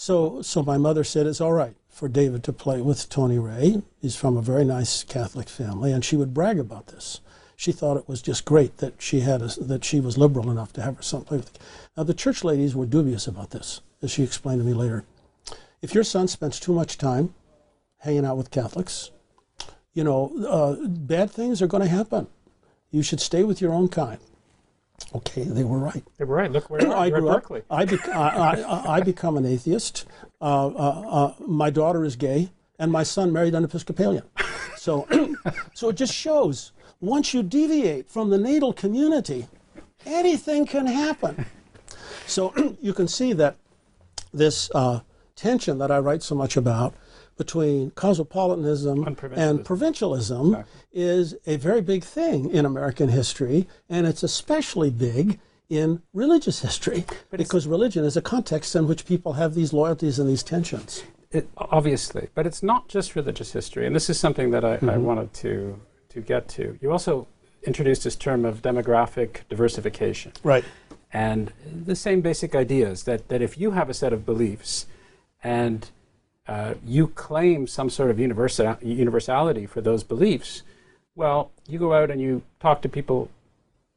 So, 0.00 0.40
so 0.40 0.62
my 0.62 0.78
mother 0.78 1.04
said 1.04 1.26
it's 1.26 1.42
all 1.42 1.52
right 1.52 1.76
for 1.88 2.08
David 2.08 2.42
to 2.44 2.52
play 2.54 2.80
with 2.80 3.08
Tony 3.10 3.38
Ray. 3.38 3.82
He's 4.00 4.16
from 4.16 4.36
a 4.36 4.42
very 4.42 4.64
nice 4.64 5.04
Catholic 5.04 5.48
family, 5.48 5.92
and 5.92 6.02
she 6.02 6.16
would 6.16 6.32
brag 6.32 6.58
about 6.58 6.86
this 6.86 7.20
she 7.60 7.72
thought 7.72 7.98
it 7.98 8.08
was 8.08 8.22
just 8.22 8.46
great 8.46 8.78
that 8.78 8.94
she 9.02 9.20
had 9.20 9.42
a, 9.42 9.48
that 9.60 9.84
she 9.84 10.00
was 10.00 10.16
liberal 10.16 10.50
enough 10.50 10.72
to 10.72 10.80
have 10.80 10.96
her 10.96 11.02
son 11.02 11.24
play 11.24 11.36
with. 11.36 11.58
Now 11.94 12.04
the 12.04 12.14
church 12.14 12.42
ladies 12.42 12.74
were 12.74 12.86
dubious 12.86 13.26
about 13.26 13.50
this, 13.50 13.82
as 14.00 14.10
she 14.10 14.22
explained 14.22 14.62
to 14.62 14.64
me 14.64 14.72
later. 14.72 15.04
If 15.82 15.94
your 15.94 16.02
son 16.02 16.26
spends 16.26 16.58
too 16.58 16.72
much 16.72 16.96
time 16.96 17.34
hanging 17.98 18.24
out 18.24 18.38
with 18.38 18.50
Catholics, 18.50 19.10
you 19.92 20.02
know, 20.02 20.32
uh, 20.48 20.86
bad 20.88 21.30
things 21.30 21.60
are 21.60 21.66
going 21.66 21.82
to 21.82 21.88
happen. 21.90 22.28
You 22.90 23.02
should 23.02 23.20
stay 23.20 23.44
with 23.44 23.60
your 23.60 23.74
own 23.74 23.88
kind. 23.88 24.20
Okay, 25.14 25.42
they 25.42 25.64
were 25.64 25.78
right. 25.78 26.04
They 26.18 26.24
were 26.24 26.36
right. 26.36 26.50
Look 26.50 26.70
where 26.70 26.92
I 26.96 27.10
grew 27.10 27.28
up. 27.30 27.50
I, 27.70 27.84
bec- 27.84 28.08
I, 28.08 28.62
I, 28.62 28.96
I, 28.96 29.00
become 29.00 29.36
an 29.36 29.44
atheist. 29.44 30.06
Uh, 30.40 30.66
uh, 30.68 30.70
uh, 30.70 31.34
my 31.46 31.70
daughter 31.70 32.04
is 32.04 32.16
gay, 32.16 32.50
and 32.78 32.92
my 32.92 33.02
son 33.02 33.32
married 33.32 33.54
an 33.54 33.64
Episcopalian. 33.64 34.24
So, 34.76 35.08
so 35.74 35.88
it 35.88 35.96
just 35.96 36.14
shows 36.14 36.72
once 37.00 37.34
you 37.34 37.42
deviate 37.42 38.08
from 38.08 38.30
the 38.30 38.38
natal 38.38 38.72
community, 38.72 39.46
anything 40.06 40.66
can 40.66 40.86
happen. 40.86 41.46
So 42.26 42.52
you 42.80 42.92
can 42.92 43.08
see 43.08 43.32
that 43.32 43.56
this 44.32 44.70
uh, 44.74 45.00
tension 45.34 45.78
that 45.78 45.90
I 45.90 45.98
write 45.98 46.22
so 46.22 46.34
much 46.34 46.56
about 46.56 46.94
between 47.40 47.90
cosmopolitanism 47.92 49.06
and 49.06 49.16
provincialism, 49.16 49.56
and 49.56 49.64
provincialism 49.64 50.64
is 50.92 51.34
a 51.46 51.56
very 51.56 51.80
big 51.80 52.04
thing 52.04 52.50
in 52.50 52.66
American 52.66 53.08
history, 53.08 53.66
and 53.88 54.06
it's 54.06 54.22
especially 54.22 54.90
big 54.90 55.40
in 55.70 56.02
religious 56.12 56.60
history 56.60 57.06
but 57.30 57.38
because 57.38 57.66
religion 57.66 58.04
is 58.04 58.14
a 58.14 58.20
context 58.20 58.76
in 58.76 58.86
which 58.86 59.06
people 59.06 59.32
have 59.32 59.54
these 59.54 59.72
loyalties 59.72 60.18
and 60.18 60.28
these 60.28 60.42
tensions. 60.42 61.02
It, 61.30 61.48
obviously, 61.56 62.28
but 62.34 62.46
it's 62.46 62.62
not 62.62 62.88
just 62.88 63.16
religious 63.16 63.52
history, 63.52 63.86
and 63.86 63.96
this 63.96 64.10
is 64.10 64.20
something 64.20 64.50
that 64.50 64.62
I, 64.62 64.76
mm-hmm. 64.76 64.90
I 64.90 64.98
wanted 64.98 65.32
to 65.44 65.80
to 66.10 66.20
get 66.20 66.46
to. 66.48 66.76
You 66.82 66.92
also 66.92 67.26
introduced 67.62 68.04
this 68.04 68.16
term 68.16 68.44
of 68.44 68.60
demographic 68.60 69.48
diversification. 69.48 70.32
Right. 70.42 70.64
And 71.10 71.52
the 71.64 71.96
same 71.96 72.20
basic 72.20 72.54
ideas 72.54 73.04
that, 73.04 73.28
that 73.28 73.40
if 73.40 73.56
you 73.58 73.70
have 73.70 73.88
a 73.88 73.94
set 73.94 74.12
of 74.12 74.26
beliefs 74.26 74.86
and 75.42 75.88
uh, 76.46 76.74
you 76.84 77.08
claim 77.08 77.66
some 77.66 77.90
sort 77.90 78.10
of 78.10 78.18
universal, 78.18 78.76
universality 78.82 79.66
for 79.66 79.80
those 79.80 80.02
beliefs, 80.02 80.62
well, 81.14 81.50
you 81.68 81.78
go 81.78 81.92
out 81.92 82.10
and 82.10 82.20
you 82.20 82.42
talk 82.60 82.82
to 82.82 82.88
people 82.88 83.30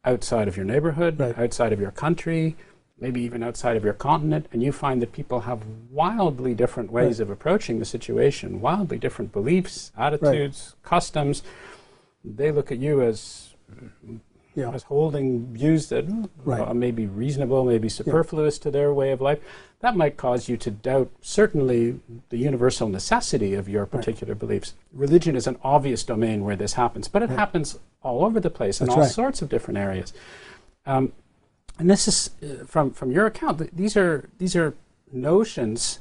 outside 0.06 0.48
of 0.48 0.58
your 0.58 0.66
neighborhood, 0.66 1.20
right. 1.20 1.38
outside 1.38 1.72
of 1.72 1.80
your 1.80 1.92
country, 1.92 2.56
maybe 3.00 3.22
even 3.22 3.42
outside 3.42 3.78
of 3.78 3.84
your 3.84 3.94
continent, 3.94 4.46
and 4.52 4.62
you 4.62 4.72
find 4.72 5.02
that 5.02 5.14
people 5.14 5.42
have 5.42 5.62
wildly 5.90 6.54
different 6.54 6.92
ways 6.92 7.20
right. 7.20 7.24
of 7.24 7.30
approaching 7.30 7.80
the 7.80 7.86
situation, 7.86 8.62
wildly 8.62 8.98
different 8.98 9.32
beliefs, 9.32 9.92
attitudes, 9.98 10.76
right. 10.76 10.90
customs 10.90 11.44
they 12.24 12.52
look 12.52 12.72
at 12.72 12.80
you 12.80 13.02
as 13.02 13.54
yeah. 14.56 14.72
as 14.72 14.84
holding 14.84 15.54
views 15.54 15.90
that 15.90 16.06
right. 16.46 16.68
uh, 16.68 16.74
may 16.74 16.92
be 16.92 17.08
reasonable, 17.08 17.66
may 17.66 17.78
be 17.78 17.90
superfluous 17.90 18.58
yeah. 18.58 18.64
to 18.64 18.72
their 18.72 18.94
way 18.94 19.12
of 19.12 19.22
life. 19.22 19.40
That 19.84 19.98
might 19.98 20.16
cause 20.16 20.48
you 20.48 20.56
to 20.56 20.72
doubt 20.72 21.12
certainly 21.20 22.00
the 22.30 22.38
universal 22.38 22.88
necessity 22.88 23.54
of 23.54 23.68
your 23.68 23.86
particular 23.86 24.32
right. 24.32 24.40
beliefs. 24.40 24.76
Religion 24.94 25.36
is 25.36 25.46
an 25.46 25.58
obvious 25.62 26.06
domain 26.06 26.46
where 26.46 26.56
this 26.56 26.74
happens, 26.74 27.10
but 27.10 27.22
it 27.22 27.30
right. 27.30 27.38
happens 27.38 27.78
all 28.02 28.24
over 28.24 28.40
the 28.40 28.50
place 28.50 28.80
in 28.80 28.88
all 28.88 29.04
sorts 29.04 29.42
of 29.42 29.50
different 29.50 29.78
areas. 29.78 30.14
Um, 30.86 31.12
and 31.78 31.90
this 31.90 32.08
is 32.08 32.30
uh, 32.42 32.64
from 32.64 32.92
from 32.92 33.12
your 33.12 33.26
account. 33.26 33.58
Th- 33.58 33.72
these 33.74 33.98
are 33.98 34.30
these 34.38 34.56
are 34.56 34.74
notions. 35.12 36.00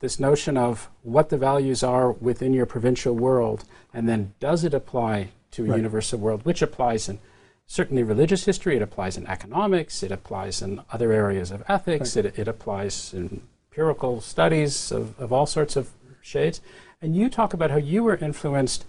This 0.00 0.18
notion 0.18 0.56
of 0.56 0.90
what 1.02 1.28
the 1.28 1.38
values 1.38 1.84
are 1.84 2.10
within 2.10 2.52
your 2.52 2.66
provincial 2.66 3.14
world, 3.14 3.62
and 3.94 4.08
then 4.08 4.34
does 4.40 4.64
it 4.64 4.74
apply 4.74 5.28
to 5.52 5.64
a 5.64 5.68
right. 5.68 5.76
universal 5.76 6.18
world, 6.18 6.44
which 6.44 6.60
applies 6.60 7.08
in 7.08 7.20
certainly 7.66 8.02
religious 8.02 8.44
history, 8.44 8.76
it 8.76 8.82
applies 8.82 9.16
in 9.16 9.26
economics, 9.26 10.02
it 10.02 10.12
applies 10.12 10.62
in 10.62 10.80
other 10.92 11.12
areas 11.12 11.50
of 11.50 11.62
ethics, 11.68 12.16
right. 12.16 12.26
it, 12.26 12.38
it 12.38 12.48
applies 12.48 13.14
in 13.14 13.42
empirical 13.70 14.20
studies 14.20 14.92
of, 14.92 15.18
of 15.18 15.32
all 15.32 15.46
sorts 15.46 15.76
of 15.76 15.90
shades. 16.20 16.60
And 17.00 17.16
you 17.16 17.28
talk 17.28 17.54
about 17.54 17.70
how 17.70 17.78
you 17.78 18.04
were 18.04 18.16
influenced 18.16 18.84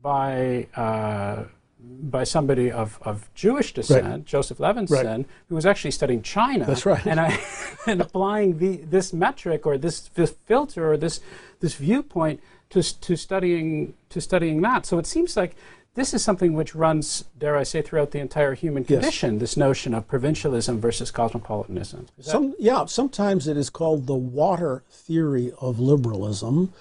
by 0.00 0.66
uh, 0.76 1.44
by 1.80 2.24
somebody 2.24 2.70
of, 2.70 2.98
of 3.02 3.32
Jewish 3.34 3.72
descent, 3.72 4.06
Right. 4.06 4.24
Joseph 4.24 4.58
Levenson, 4.58 5.24
who 5.48 5.54
was 5.54 5.64
actually 5.64 5.92
studying 5.92 6.22
China. 6.22 6.64
That's 6.66 6.84
right. 6.84 7.04
And, 7.06 7.20
I, 7.20 7.38
and 7.86 8.00
applying 8.00 8.58
the, 8.58 8.76
this 8.78 9.12
metric 9.12 9.64
or 9.66 9.78
this, 9.78 10.00
this 10.00 10.30
filter 10.30 10.92
or 10.92 10.96
this, 10.96 11.20
this 11.60 11.74
viewpoint 11.74 12.40
to, 12.70 12.82
to, 13.00 13.16
studying, 13.16 13.94
to 14.10 14.20
studying 14.20 14.60
that. 14.62 14.86
So 14.86 14.98
it 14.98 15.06
seems 15.06 15.36
like 15.36 15.54
this 15.98 16.14
is 16.14 16.22
something 16.22 16.54
which 16.54 16.74
runs, 16.74 17.24
dare 17.38 17.56
I 17.56 17.64
say, 17.64 17.82
throughout 17.82 18.12
the 18.12 18.20
entire 18.20 18.54
human 18.54 18.84
Yes. 18.88 19.00
condition, 19.00 19.38
this 19.38 19.56
notion 19.56 19.94
of 19.94 20.06
provincialism 20.06 20.80
versus 20.80 21.10
cosmopolitanism. 21.10 22.06
Some, 22.20 22.54
yeah, 22.58 22.84
sometimes 22.86 23.48
it 23.48 23.56
is 23.56 23.68
called 23.68 24.06
the 24.06 24.14
water 24.14 24.82
theory 24.90 25.52
of 25.60 25.80
liberalism, 25.80 26.72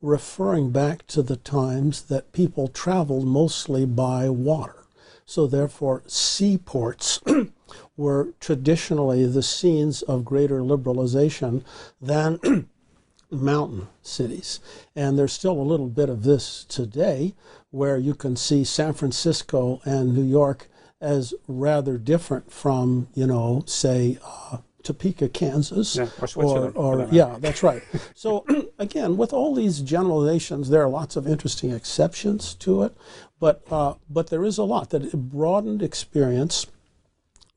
referring 0.00 0.70
back 0.70 1.06
to 1.08 1.22
the 1.22 1.36
times 1.36 2.02
that 2.02 2.32
people 2.32 2.66
traveled 2.68 3.26
mostly 3.26 3.84
by 3.84 4.28
water. 4.28 4.84
So, 5.26 5.46
therefore, 5.46 6.02
seaports 6.06 7.20
were 7.96 8.30
traditionally 8.40 9.26
the 9.26 9.42
scenes 9.42 10.02
of 10.02 10.24
greater 10.24 10.60
liberalization 10.60 11.62
than 12.00 12.40
mountain 13.30 13.88
cities. 14.02 14.60
And 14.96 15.18
there's 15.18 15.32
still 15.32 15.60
a 15.60 15.62
little 15.62 15.88
bit 15.88 16.08
of 16.08 16.22
this 16.24 16.64
today 16.64 17.34
where 17.72 17.96
you 17.96 18.14
can 18.14 18.36
see 18.36 18.62
San 18.62 18.92
Francisco 18.92 19.80
and 19.84 20.14
New 20.14 20.22
York 20.22 20.68
as 21.00 21.34
rather 21.48 21.98
different 21.98 22.52
from, 22.52 23.08
you 23.14 23.26
know, 23.26 23.64
say, 23.66 24.18
uh, 24.24 24.58
Topeka, 24.82 25.28
Kansas. 25.28 25.96
Yeah, 25.96 26.08
or 26.20 26.28
for 26.28 26.70
Or, 26.76 26.96
that 26.98 27.12
yeah, 27.12 27.36
that's 27.40 27.62
right. 27.62 27.82
So, 28.14 28.44
again, 28.78 29.16
with 29.16 29.32
all 29.32 29.54
these 29.54 29.80
generalizations, 29.80 30.68
there 30.68 30.82
are 30.82 30.88
lots 30.88 31.16
of 31.16 31.26
interesting 31.26 31.72
exceptions 31.72 32.54
to 32.56 32.82
it. 32.82 32.96
But, 33.40 33.62
uh, 33.70 33.94
but 34.08 34.28
there 34.28 34.44
is 34.44 34.58
a 34.58 34.64
lot 34.64 34.90
that 34.90 35.12
a 35.12 35.16
broadened 35.16 35.82
experience 35.82 36.66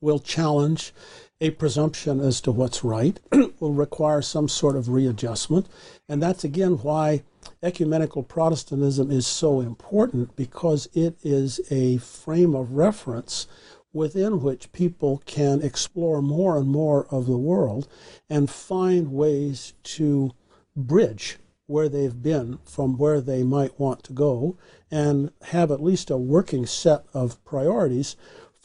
will 0.00 0.18
challenge 0.18 0.92
a 1.40 1.50
presumption 1.50 2.20
as 2.20 2.40
to 2.40 2.50
what's 2.50 2.82
right, 2.82 3.20
will 3.60 3.72
require 3.74 4.22
some 4.22 4.48
sort 4.48 4.76
of 4.76 4.88
readjustment. 4.88 5.66
And 6.08 6.22
that's 6.22 6.44
again 6.44 6.72
why 6.78 7.22
ecumenical 7.62 8.22
Protestantism 8.22 9.10
is 9.10 9.26
so 9.26 9.60
important 9.60 10.34
because 10.36 10.88
it 10.94 11.16
is 11.22 11.60
a 11.70 11.98
frame 11.98 12.54
of 12.54 12.72
reference 12.72 13.46
within 13.92 14.40
which 14.40 14.72
people 14.72 15.22
can 15.26 15.62
explore 15.62 16.20
more 16.20 16.58
and 16.58 16.68
more 16.68 17.06
of 17.10 17.26
the 17.26 17.38
world 17.38 17.88
and 18.28 18.50
find 18.50 19.12
ways 19.12 19.72
to 19.82 20.32
bridge 20.74 21.38
where 21.66 21.88
they've 21.88 22.22
been 22.22 22.58
from 22.64 22.96
where 22.96 23.20
they 23.20 23.42
might 23.42 23.78
want 23.80 24.02
to 24.04 24.12
go 24.12 24.56
and 24.90 25.32
have 25.42 25.70
at 25.70 25.82
least 25.82 26.10
a 26.10 26.16
working 26.16 26.64
set 26.64 27.04
of 27.12 27.42
priorities 27.44 28.16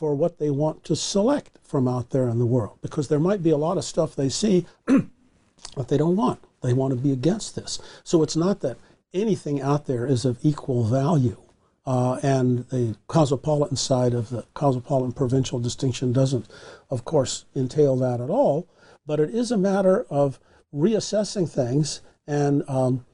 for 0.01 0.15
what 0.15 0.39
they 0.39 0.49
want 0.49 0.83
to 0.83 0.95
select 0.95 1.59
from 1.61 1.87
out 1.87 2.09
there 2.09 2.27
in 2.27 2.39
the 2.39 2.45
world. 2.47 2.79
Because 2.81 3.07
there 3.07 3.19
might 3.19 3.43
be 3.43 3.51
a 3.51 3.55
lot 3.55 3.77
of 3.77 3.83
stuff 3.83 4.15
they 4.15 4.29
see 4.29 4.65
that 4.87 5.89
they 5.89 5.97
don't 5.97 6.15
want. 6.15 6.43
They 6.63 6.73
want 6.73 6.89
to 6.89 6.99
be 6.99 7.11
against 7.11 7.55
this. 7.55 7.77
So 8.03 8.23
it's 8.23 8.35
not 8.35 8.61
that 8.61 8.77
anything 9.13 9.61
out 9.61 9.85
there 9.85 10.07
is 10.07 10.25
of 10.25 10.39
equal 10.41 10.85
value. 10.85 11.37
Uh, 11.85 12.19
and 12.23 12.67
the 12.69 12.95
cosmopolitan 13.07 13.77
side 13.77 14.15
of 14.15 14.31
the 14.31 14.43
cosmopolitan 14.55 15.11
provincial 15.11 15.59
distinction 15.59 16.11
doesn't, 16.11 16.47
of 16.89 17.05
course, 17.05 17.45
entail 17.55 17.95
that 17.97 18.19
at 18.19 18.31
all. 18.31 18.67
But 19.05 19.19
it 19.19 19.29
is 19.29 19.51
a 19.51 19.57
matter 19.57 20.07
of 20.09 20.39
reassessing 20.73 21.47
things 21.47 22.01
and 22.25 22.63
um, 22.67 23.05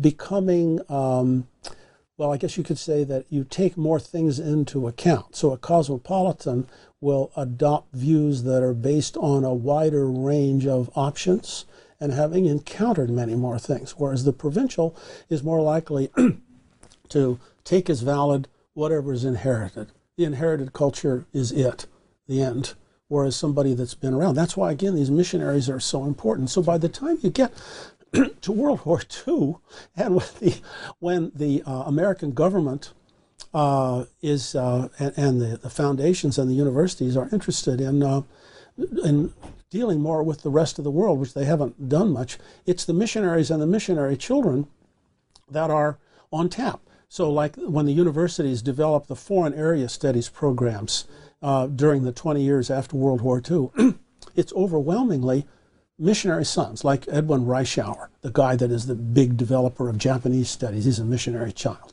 becoming, 0.00 0.78
um, 0.88 1.48
well, 2.16 2.32
I 2.32 2.38
guess 2.38 2.56
you 2.56 2.64
could 2.64 2.78
say 2.78 3.04
that 3.04 3.26
you 3.28 3.44
take 3.44 3.76
more 3.76 4.00
things 4.00 4.38
into 4.38 4.88
account. 4.88 5.36
So 5.36 5.52
a 5.52 5.58
cosmopolitan 5.58 6.66
will 7.00 7.30
adopt 7.36 7.94
views 7.94 8.44
that 8.44 8.62
are 8.62 8.74
based 8.74 9.16
on 9.18 9.44
a 9.44 9.52
wider 9.52 10.10
range 10.10 10.66
of 10.66 10.90
options 10.94 11.66
and 12.00 12.12
having 12.12 12.46
encountered 12.46 13.10
many 13.10 13.34
more 13.34 13.58
things, 13.58 13.92
whereas 13.98 14.24
the 14.24 14.32
provincial 14.32 14.96
is 15.28 15.42
more 15.42 15.60
likely 15.60 16.10
to 17.08 17.38
take 17.64 17.90
as 17.90 18.00
valid 18.00 18.48
whatever 18.74 19.12
is 19.12 19.24
inherited. 19.24 19.92
The 20.16 20.24
inherited 20.24 20.72
culture 20.72 21.26
is 21.32 21.52
it, 21.52 21.86
the 22.26 22.42
end. 22.42 22.74
Whereas 23.08 23.36
somebody 23.36 23.72
that's 23.74 23.94
been 23.94 24.14
around, 24.14 24.34
that's 24.34 24.56
why 24.56 24.72
again 24.72 24.96
these 24.96 25.10
missionaries 25.10 25.68
are 25.68 25.78
so 25.78 26.04
important. 26.04 26.50
So 26.50 26.60
by 26.60 26.76
the 26.76 26.88
time 26.88 27.18
you 27.22 27.30
get 27.30 27.52
to 28.40 28.52
World 28.52 28.84
War 28.84 29.00
II, 29.26 29.56
and 29.96 30.16
when 30.16 30.26
the, 30.40 30.60
when 30.98 31.32
the 31.34 31.62
uh, 31.64 31.82
American 31.82 32.32
government 32.32 32.92
uh, 33.52 34.04
is 34.22 34.54
uh, 34.54 34.88
and, 34.98 35.12
and 35.16 35.40
the, 35.40 35.56
the 35.56 35.70
foundations 35.70 36.38
and 36.38 36.50
the 36.50 36.54
universities 36.54 37.16
are 37.16 37.28
interested 37.32 37.80
in 37.80 38.02
uh, 38.02 38.22
in 39.04 39.32
dealing 39.70 40.00
more 40.00 40.22
with 40.22 40.42
the 40.42 40.50
rest 40.50 40.78
of 40.78 40.84
the 40.84 40.90
world, 40.90 41.18
which 41.18 41.34
they 41.34 41.44
haven't 41.44 41.88
done 41.88 42.12
much. 42.12 42.38
It's 42.66 42.84
the 42.84 42.92
missionaries 42.92 43.50
and 43.50 43.60
the 43.60 43.66
missionary 43.66 44.16
children 44.16 44.68
that 45.50 45.70
are 45.70 45.98
on 46.32 46.48
tap. 46.48 46.80
So, 47.08 47.30
like 47.30 47.56
when 47.56 47.86
the 47.86 47.92
universities 47.92 48.62
developed 48.62 49.08
the 49.08 49.16
foreign 49.16 49.54
area 49.54 49.88
studies 49.88 50.28
programs 50.28 51.06
uh, 51.42 51.66
during 51.66 52.02
the 52.02 52.12
20 52.12 52.42
years 52.42 52.70
after 52.70 52.96
World 52.96 53.20
War 53.20 53.40
II, 53.48 53.70
it's 54.36 54.52
overwhelmingly 54.54 55.46
missionary 55.98 56.44
sons, 56.44 56.84
like 56.84 57.06
Edwin 57.08 57.46
Reischauer, 57.46 58.08
the 58.20 58.30
guy 58.30 58.56
that 58.56 58.70
is 58.70 58.86
the 58.86 58.94
big 58.94 59.36
developer 59.36 59.88
of 59.88 59.98
Japanese 59.98 60.50
studies. 60.50 60.84
He's 60.84 60.98
a 60.98 61.04
missionary 61.04 61.52
child. 61.52 61.92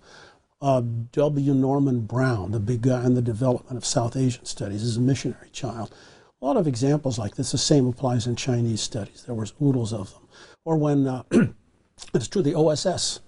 Uh, 0.61 0.81
W. 1.11 1.53
Norman 1.53 2.01
Brown, 2.01 2.51
the 2.51 2.59
big 2.59 2.81
guy 2.81 3.05
in 3.05 3.15
the 3.15 3.21
development 3.21 3.77
of 3.77 3.85
South 3.85 4.15
Asian 4.15 4.45
studies, 4.45 4.83
is 4.83 4.97
a 4.97 5.01
missionary 5.01 5.49
child. 5.51 5.93
A 6.41 6.45
lot 6.45 6.57
of 6.57 6.67
examples 6.67 7.17
like 7.17 7.35
this. 7.35 7.51
The 7.51 7.57
same 7.57 7.87
applies 7.87 8.27
in 8.27 8.35
Chinese 8.35 8.81
studies. 8.81 9.23
There 9.25 9.35
was 9.35 9.53
oodles 9.61 9.93
of 9.93 10.13
them. 10.13 10.27
Or 10.65 10.77
when 10.77 11.07
uh, 11.07 11.23
it's 12.13 12.27
true, 12.27 12.41
the 12.41 12.55
OSS, 12.55 13.19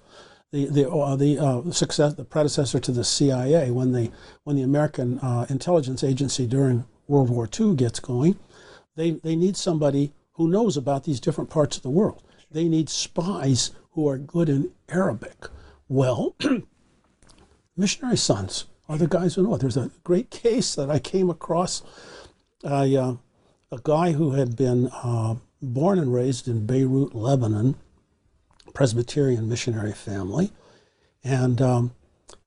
the 0.51 0.65
the 0.67 0.89
uh, 0.89 1.15
the 1.15 1.39
uh, 1.39 1.71
success, 1.71 2.13
the 2.13 2.23
predecessor 2.23 2.80
to 2.80 2.91
the 2.91 3.03
CIA, 3.03 3.71
when 3.71 3.91
the 3.91 4.11
when 4.43 4.55
the 4.55 4.61
American 4.61 5.19
uh, 5.19 5.45
intelligence 5.49 6.03
agency 6.03 6.45
during 6.45 6.86
World 7.07 7.30
War 7.30 7.49
II 7.59 7.76
gets 7.76 7.99
going, 7.99 8.38
they 8.95 9.11
they 9.11 9.36
need 9.36 9.57
somebody 9.57 10.13
who 10.36 10.48
knows 10.48 10.78
about 10.78 11.04
these 11.04 11.20
different 11.20 11.50
parts 11.50 11.78
of 11.78 11.84
the 11.84 11.90
world. 11.90 12.24
They 12.52 12.68
need 12.68 12.90
spies 12.90 13.72
who 13.92 14.08
are 14.08 14.18
good 14.18 14.50
in 14.50 14.72
Arabic. 14.90 15.48
Well, 15.88 16.36
missionary 17.78 18.18
sons 18.18 18.66
are 18.88 18.98
the 18.98 19.08
guys 19.08 19.36
who 19.36 19.44
know 19.44 19.56
it. 19.56 19.62
There's 19.62 19.78
a 19.78 19.92
great 20.04 20.30
case 20.30 20.76
that 20.76 20.90
I 20.90 21.00
came 21.00 21.30
across. 21.30 21.82
A, 22.64 22.96
uh, 22.96 23.16
a 23.72 23.80
guy 23.84 24.12
who 24.12 24.32
had 24.32 24.56
been 24.56 24.88
uh, 24.88 25.36
born 25.62 26.00
and 26.00 26.14
raised 26.14 26.48
in 26.48 26.66
Beirut, 26.66 27.16
Lebanon, 27.16 27.76
Presbyterian 28.74 29.48
missionary 29.48 29.94
family, 29.94 30.52
and 31.24 31.62
um, 31.62 31.96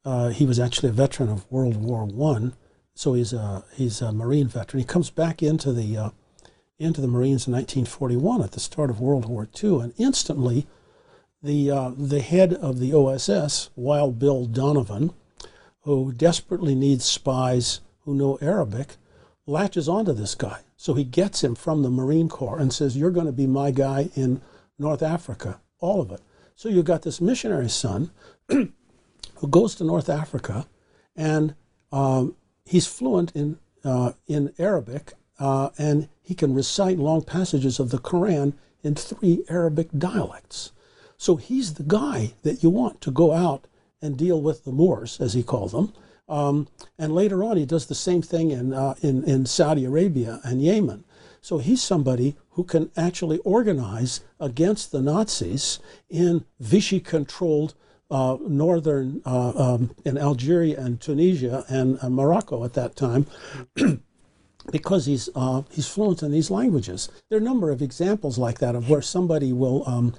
uh, 0.04 0.28
he 0.28 0.44
was 0.46 0.60
actually 0.60 0.90
a 0.90 0.92
veteran 0.92 1.28
of 1.28 1.50
World 1.50 1.76
War 1.76 2.04
One. 2.04 2.54
So 2.94 3.14
he's 3.14 3.32
a 3.32 3.64
he's 3.74 4.00
a 4.00 4.12
Marine 4.12 4.48
veteran. 4.48 4.80
He 4.80 4.86
comes 4.86 5.10
back 5.10 5.42
into 5.42 5.72
the 5.72 5.96
uh, 5.96 6.10
into 6.78 7.00
the 7.00 7.08
Marines 7.08 7.46
in 7.46 7.52
1941 7.52 8.42
at 8.42 8.52
the 8.52 8.60
start 8.60 8.90
of 8.90 9.00
World 9.00 9.26
War 9.26 9.48
II, 9.62 9.80
and 9.80 9.92
instantly, 9.98 10.66
the 11.42 11.70
uh, 11.70 11.90
the 11.96 12.20
head 12.20 12.52
of 12.54 12.78
the 12.78 12.92
OSS, 12.92 13.70
Wild 13.76 14.18
Bill 14.18 14.46
Donovan, 14.46 15.12
who 15.82 16.12
desperately 16.12 16.74
needs 16.74 17.04
spies 17.04 17.80
who 18.00 18.14
know 18.14 18.38
Arabic, 18.40 18.96
latches 19.46 19.88
onto 19.88 20.12
this 20.12 20.34
guy. 20.34 20.60
So 20.76 20.94
he 20.94 21.04
gets 21.04 21.42
him 21.42 21.54
from 21.54 21.82
the 21.82 21.90
Marine 21.90 22.28
Corps 22.28 22.58
and 22.58 22.72
says, 22.72 22.96
"You're 22.96 23.10
going 23.10 23.26
to 23.26 23.32
be 23.32 23.46
my 23.46 23.70
guy 23.70 24.10
in 24.14 24.40
North 24.78 25.02
Africa, 25.02 25.60
all 25.80 26.00
of 26.00 26.10
it." 26.10 26.20
So 26.54 26.68
you've 26.68 26.84
got 26.84 27.02
this 27.02 27.20
missionary 27.20 27.68
son 27.68 28.10
who 28.48 29.48
goes 29.48 29.74
to 29.76 29.84
North 29.84 30.08
Africa, 30.08 30.66
and 31.14 31.54
um, 31.92 32.36
he's 32.64 32.86
fluent 32.86 33.32
in 33.34 33.58
uh, 33.84 34.12
in 34.26 34.52
Arabic, 34.58 35.14
uh, 35.38 35.70
and 35.78 36.08
he 36.28 36.34
can 36.34 36.52
recite 36.52 36.98
long 36.98 37.22
passages 37.22 37.80
of 37.80 37.88
the 37.88 37.96
Quran 37.96 38.52
in 38.82 38.94
three 38.94 39.44
Arabic 39.48 39.88
dialects. 39.96 40.72
So 41.16 41.36
he's 41.36 41.72
the 41.72 41.82
guy 41.82 42.34
that 42.42 42.62
you 42.62 42.68
want 42.68 43.00
to 43.00 43.10
go 43.10 43.32
out 43.32 43.66
and 44.02 44.14
deal 44.14 44.42
with 44.42 44.64
the 44.64 44.70
Moors, 44.70 45.18
as 45.22 45.32
he 45.32 45.42
called 45.42 45.70
them. 45.70 45.94
Um, 46.28 46.68
and 46.98 47.14
later 47.14 47.42
on, 47.42 47.56
he 47.56 47.64
does 47.64 47.86
the 47.86 47.94
same 47.94 48.20
thing 48.20 48.50
in, 48.50 48.74
uh, 48.74 48.96
in, 49.00 49.24
in 49.24 49.46
Saudi 49.46 49.86
Arabia 49.86 50.40
and 50.44 50.60
Yemen. 50.60 51.04
So 51.40 51.56
he's 51.56 51.82
somebody 51.82 52.36
who 52.50 52.62
can 52.62 52.90
actually 52.94 53.38
organize 53.38 54.20
against 54.38 54.92
the 54.92 55.00
Nazis 55.00 55.78
in 56.10 56.44
Vichy 56.60 57.00
controlled 57.00 57.72
uh, 58.10 58.36
northern, 58.42 59.22
uh, 59.24 59.52
um, 59.56 59.94
in 60.04 60.18
Algeria 60.18 60.78
and 60.78 61.00
Tunisia 61.00 61.64
and 61.70 61.98
uh, 62.02 62.10
Morocco 62.10 62.64
at 62.64 62.74
that 62.74 62.96
time. 62.96 63.26
because 64.70 65.06
he's 65.06 65.28
uh, 65.34 65.62
he's 65.70 65.88
fluent 65.88 66.22
in 66.22 66.32
these 66.32 66.50
languages. 66.50 67.08
There 67.28 67.38
are 67.38 67.40
a 67.40 67.44
number 67.44 67.70
of 67.70 67.82
examples 67.82 68.38
like 68.38 68.58
that 68.58 68.74
of 68.74 68.88
where 68.90 69.02
somebody 69.02 69.52
will 69.52 69.82
um, 69.88 70.14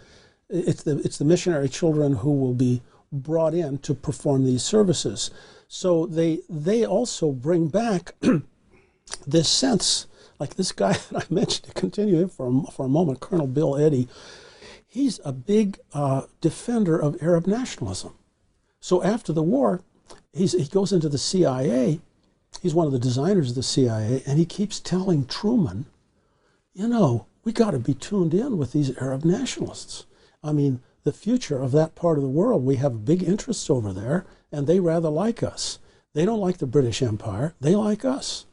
it's 0.50 0.84
the 0.84 0.98
it's 1.00 1.18
the 1.18 1.26
missionary 1.26 1.70
children 1.70 2.14
who 2.18 2.32
will 2.32 2.54
be 2.54 2.82
brought 3.12 3.54
in 3.54 3.78
to 3.80 3.94
perform 3.94 4.46
these 4.46 4.64
services. 4.64 5.32
So 5.68 6.06
they 6.06 6.42
they 6.50 6.86
also 6.86 7.32
bring 7.32 7.68
back 7.68 8.16
this 9.28 9.50
sense, 9.50 10.08
like 10.40 10.56
this 10.56 10.72
guy 10.72 10.94
that 11.12 11.24
I 11.30 11.34
mentioned 11.34 11.68
to 11.68 11.74
continue 11.74 12.28
for 12.28 12.48
a, 12.48 12.72
for 12.72 12.86
a 12.86 12.90
moment, 12.90 13.20
Colonel 13.20 13.48
Bill 13.48 13.78
Eddy. 13.78 14.08
He's 14.88 15.20
a 15.24 15.32
big 15.32 15.80
uh, 15.94 16.24
defender 16.42 16.98
of 16.98 17.22
Arab 17.22 17.46
nationalism. 17.46 18.16
So 18.80 19.04
after 19.04 19.32
the 19.32 19.44
war, 19.44 19.84
he's, 20.34 20.54
he 20.54 20.66
goes 20.66 20.92
into 20.92 21.10
the 21.10 21.20
CIA. 21.20 22.00
He's 22.62 22.74
one 22.74 22.86
of 22.86 22.92
the 22.92 23.00
designers 23.00 23.50
of 23.50 23.56
the 23.56 23.64
CIA, 23.64 24.24
and 24.26 24.38
he 24.38 24.46
keeps 24.46 24.80
telling 24.80 25.26
Truman, 25.26 25.86
you 26.74 26.88
know, 26.88 27.26
we 27.44 27.52
got 27.52 27.72
to 27.72 27.80
be 27.80 27.94
tuned 27.94 28.34
in 28.34 28.58
with 28.58 28.74
these 28.74 28.96
Arab 28.98 29.24
nationalists. 29.24 30.06
I 30.44 30.52
mean, 30.52 30.82
the 31.04 31.14
future 31.14 31.62
of 31.62 31.72
that 31.72 31.96
part 31.96 32.18
of 32.18 32.24
the 32.24 32.30
world, 32.30 32.66
we 32.66 32.76
have 32.76 33.06
big 33.06 33.24
interests 33.24 33.70
over 33.70 33.94
there, 33.94 34.26
and 34.52 34.68
they 34.68 34.80
rather 34.80 35.10
like 35.10 35.42
us. 35.42 35.80
They 36.14 36.26
don't 36.26 36.42
like 36.42 36.58
the 36.58 36.68
British 36.68 37.02
Empire, 37.02 37.56
they 37.62 37.76
like 37.76 38.04
us. 38.04 38.46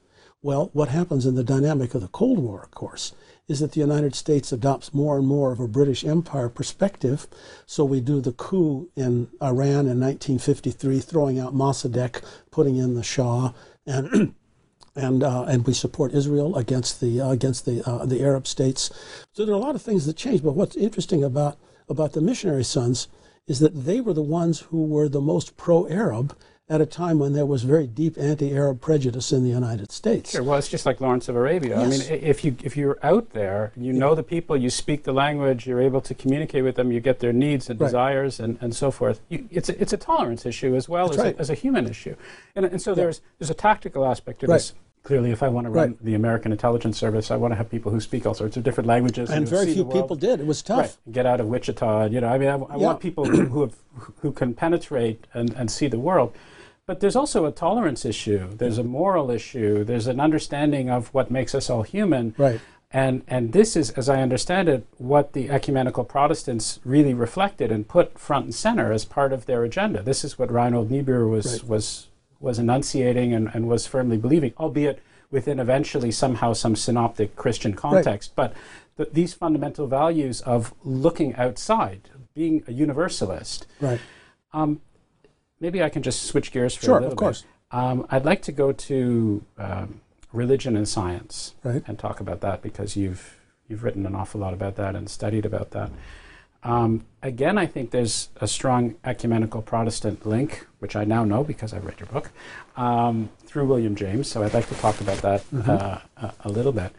Well, 0.43 0.71
what 0.73 0.91
happens 0.91 1.27
in 1.27 1.35
the 1.35 1.43
dynamic 1.43 1.95
of 1.95 2.03
the 2.03 2.09
Cold 2.09 2.39
War, 2.39 2.63
of 2.63 2.71
course, 2.71 3.13
is 3.49 3.61
that 3.61 3.73
the 3.73 3.81
United 3.81 4.15
States 4.15 4.53
adopts 4.53 4.95
more 4.95 5.19
and 5.19 5.27
more 5.27 5.53
of 5.53 5.61
a 5.61 5.69
British 5.69 6.05
Empire 6.05 6.49
perspective. 6.49 7.27
So 7.65 7.85
we 7.85 8.01
do 8.01 8.21
the 8.21 8.33
coup 8.33 8.89
in 8.97 9.29
Iran 9.43 9.87
in 9.87 9.99
1953, 10.01 11.01
throwing 11.01 11.39
out 11.39 11.55
Mossadegh, 11.55 12.23
putting 12.51 12.77
in 12.77 12.95
the 12.95 13.03
Shah, 13.03 13.53
and 13.87 14.35
and 14.97 15.23
uh, 15.23 15.45
and 15.45 15.67
we 15.67 15.75
support 15.75 16.15
Israel 16.15 16.57
against 16.57 17.01
the 17.01 17.21
uh, 17.21 17.31
against 17.31 17.65
the 17.65 17.83
uh, 17.89 18.07
the 18.07 18.23
Arab 18.23 18.47
states. 18.47 18.91
So 19.33 19.45
there 19.45 19.55
are 19.55 19.59
a 19.59 19.61
lot 19.61 19.75
of 19.75 19.83
things 19.83 20.07
that 20.07 20.17
change. 20.17 20.43
But 20.43 20.53
what's 20.53 20.77
interesting 20.77 21.23
about 21.23 21.59
about 21.89 22.13
the 22.13 22.21
missionary 22.21 22.65
sons 22.65 23.09
is 23.47 23.61
that 23.61 23.85
they 23.85 24.01
were 24.01 24.15
the 24.15 24.23
ones 24.23 24.61
who 24.61 24.85
were 24.85 25.09
the 25.09 25.21
most 25.21 25.57
pro-Arab 25.57 26.37
at 26.69 26.81
a 26.81 26.87
time 26.87 27.21
when 27.21 27.33
there 27.33 27.47
was 27.47 27.63
very 27.63 27.87
deep 27.87 28.19
anti-Arab 28.19 28.81
prejudice 28.81 29.31
in 29.31 29.45
the 29.45 29.51
United 29.51 29.93
States. 29.93 30.33
Sure. 30.33 30.43
Well, 30.43 30.59
it's 30.59 30.67
just 30.67 30.85
like 30.85 31.01
Lawrence 31.01 31.29
of 31.29 31.37
Arabia. 31.37 31.79
Yes. 31.79 32.09
I 32.09 32.13
mean, 32.15 32.25
if 32.25 32.45
you 32.45 32.57
if 32.65 32.77
you're 32.77 32.99
out 33.05 33.31
there, 33.31 33.73
you 33.77 33.93
know 33.93 34.17
the 34.17 34.25
people, 34.25 34.57
you 34.57 34.69
speak 34.69 35.05
the 35.05 35.13
language, 35.13 35.67
you're 35.67 35.81
able 35.81 36.01
to 36.01 36.13
communicate 36.15 36.65
with 36.65 36.75
them, 36.75 36.91
you 36.91 36.99
get 37.01 37.21
their 37.21 37.33
needs 37.33 37.71
and 37.71 37.81
Right. 37.81 37.87
desires, 37.87 38.41
and, 38.41 38.59
and 38.61 38.75
so 38.75 38.91
forth. 38.91 39.21
You, 39.29 39.49
it's 39.51 39.69
a, 39.69 39.81
it's 39.81 39.93
a 39.93 39.97
tolerance 39.97 40.45
issue 40.45 40.75
as 40.75 40.89
well 40.89 41.09
as, 41.11 41.19
right. 41.19 41.37
a, 41.37 41.39
as 41.41 41.51
a 41.51 41.55
human 41.55 41.87
issue, 41.87 42.17
and 42.57 42.65
and 42.67 42.83
so 42.83 42.95
there's 42.97 43.21
there's 43.39 43.51
a 43.51 43.55
tactical 43.55 44.05
aspect 44.05 44.41
to 44.41 44.47
Right. 44.49 44.55
this. 44.57 44.75
Clearly, 45.05 45.31
if 45.31 45.41
I 45.45 45.49
want 45.49 45.67
to 45.67 45.71
run 45.71 45.91
Right. 45.91 46.05
the 46.05 46.15
American 46.15 46.51
intelligence 46.51 46.99
service, 46.99 47.31
I 47.31 47.37
want 47.37 47.53
to 47.53 47.57
have 47.57 47.71
people 47.71 47.93
who 47.93 48.01
speak 48.01 48.27
all 48.27 48.35
sorts 48.35 48.57
of 48.57 48.65
different 48.65 48.89
languages 48.89 49.31
and 49.31 49.49
very 49.49 49.73
few 49.73 49.85
people 49.85 50.17
did. 50.17 50.41
It 50.41 50.47
was 50.47 50.63
tough. 50.63 50.79
Right. 51.07 51.13
Get 51.15 51.27
out 51.27 51.39
of 51.39 51.47
Wichita. 51.47 52.07
You 52.07 52.21
know, 52.23 52.27
I 52.27 52.39
mean, 52.39 52.49
I, 52.49 52.55
I 52.57 52.77
Yeah. 52.77 52.87
want 52.87 52.99
people 52.99 53.25
who, 53.25 53.43
who, 53.47 53.61
have, 53.61 53.75
who 54.23 54.33
can 54.33 54.53
penetrate 54.53 55.29
and, 55.33 55.55
and 55.55 55.71
see 55.71 55.87
the 55.87 56.01
world. 56.01 56.35
But 56.87 57.01
there's 57.01 57.17
also 57.17 57.47
a 57.47 57.53
tolerance 57.53 58.05
issue. 58.05 58.49
There's 58.57 58.79
a 58.79 58.85
moral 58.85 59.31
issue. 59.31 59.83
There's 59.83 60.07
an 60.07 60.21
understanding 60.21 60.89
of 60.89 61.09
what 61.13 61.33
makes 61.33 61.53
us 61.55 61.69
all 61.69 61.83
human. 61.83 62.35
Right. 62.39 62.61
And, 62.93 63.23
and 63.27 63.53
this 63.53 63.75
is, 63.75 63.91
as 63.91 64.09
I 64.09 64.23
understand 64.23 64.69
it, 64.69 64.87
what 64.97 65.33
the 65.33 65.51
ecumenical 65.51 66.05
Protestants 66.05 66.79
really 66.85 67.13
reflected 67.13 67.73
and 67.73 67.89
put 67.89 68.17
front 68.17 68.45
and 68.45 68.55
center 68.55 68.93
as 68.93 69.05
part 69.05 69.33
of 69.33 69.47
their 69.47 69.65
agenda. 69.65 70.01
This 70.01 70.23
is 70.25 70.39
what 70.39 70.53
Reinhold 70.53 70.89
Niebuhr 70.93 71.27
was, 71.27 71.61
Right. 71.63 71.69
was, 71.69 72.07
was 72.39 72.61
enunciating 72.61 73.35
and, 73.35 73.51
and 73.53 73.67
was 73.67 73.89
firmly 73.89 74.17
believing, 74.17 74.53
albeit 74.57 75.03
within 75.33 75.59
eventually 75.59 76.13
somehow 76.13 76.53
some 76.53 76.77
synoptic 76.77 77.35
Christian 77.35 77.75
context. 77.75 78.31
But 78.37 78.55
th- 78.97 79.09
these 79.13 79.35
fundamental 79.35 79.89
values 79.89 80.41
of 80.43 80.73
looking 80.85 81.35
outside, 81.35 82.11
being 82.33 82.63
a 82.69 82.73
universalist, 82.73 83.67
Right. 83.81 83.99
um, 84.53 84.81
maybe 85.61 85.83
I 85.83 85.89
can 85.89 86.03
just 86.03 86.23
switch 86.25 86.53
gears 86.53 86.75
for 86.75 86.85
Sure, 86.85 86.97
a 86.99 87.01
little 87.01 87.13
of 87.13 87.19
course. 87.19 87.43
bit. 87.43 87.51
Um, 87.79 88.07
I'd 88.11 88.25
like 88.25 88.43
to 88.43 88.53
go 88.53 88.73
to 88.73 89.45
um, 89.59 90.01
religion 90.33 90.77
and 90.77 90.89
science 90.89 91.55
Right. 91.65 91.83
and 91.87 91.99
talk 91.99 92.21
about 92.21 92.41
that 92.41 92.63
because 92.63 92.97
you've 92.97 93.41
you've 93.69 93.83
written 93.83 94.07
an 94.07 94.15
awful 94.15 94.41
lot 94.41 94.55
about 94.55 94.77
that 94.77 94.95
and 94.95 95.11
studied 95.11 95.45
about 95.45 95.73
that. 95.73 95.91
Um, 96.63 97.05
again, 97.23 97.59
I 97.59 97.67
think 97.67 97.91
there's 97.91 98.29
a 98.41 98.47
strong 98.47 98.95
ecumenical 99.05 99.61
Protestant 99.61 100.25
link, 100.25 100.67
which 100.79 100.95
I 100.95 101.05
now 101.05 101.25
know 101.25 101.43
because 101.43 101.73
I've 101.75 101.85
read 101.85 101.99
your 101.99 102.07
book, 102.09 102.31
um, 102.77 103.29
through 103.45 103.67
William 103.67 103.97
James. 103.97 104.29
So 104.29 104.43
I'd 104.45 104.55
like 104.55 104.69
to 104.69 104.75
talk 104.77 105.01
about 105.01 105.19
that 105.19 105.45
uh, 105.69 105.99
a, 106.17 106.33
a 106.45 106.49
little 106.49 106.71
bit. 106.73 106.93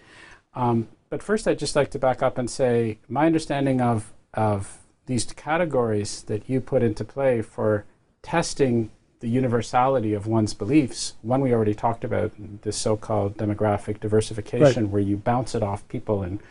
Um, 0.56 0.90
but 1.10 1.24
first, 1.24 1.48
I'd 1.48 1.60
just 1.60 1.76
like 1.76 1.90
to 1.92 2.00
back 2.00 2.22
up 2.22 2.38
and 2.38 2.50
say 2.50 3.00
my 3.08 3.26
understanding 3.26 3.80
of 3.82 4.12
of 4.34 4.80
these 5.06 5.24
categories 5.34 6.24
that 6.24 6.50
you 6.50 6.60
put 6.60 6.84
into 6.84 7.06
play 7.06 7.42
for 7.42 7.86
testing 8.28 8.90
the 9.22 9.30
universality 9.30 10.14
of 10.14 10.28
one's 10.28 10.54
beliefs. 10.54 11.14
One 11.22 11.40
we 11.40 11.54
already 11.54 11.74
talked 11.74 12.04
about, 12.04 12.34
this 12.64 12.76
so-called 12.76 13.38
demographic 13.38 14.02
diversification, 14.02 14.92
where 14.92 15.02
you 15.02 15.16
bounce 15.16 15.56
it 15.56 15.64
off 15.64 15.88
people 15.88 16.24
in, 16.24 16.42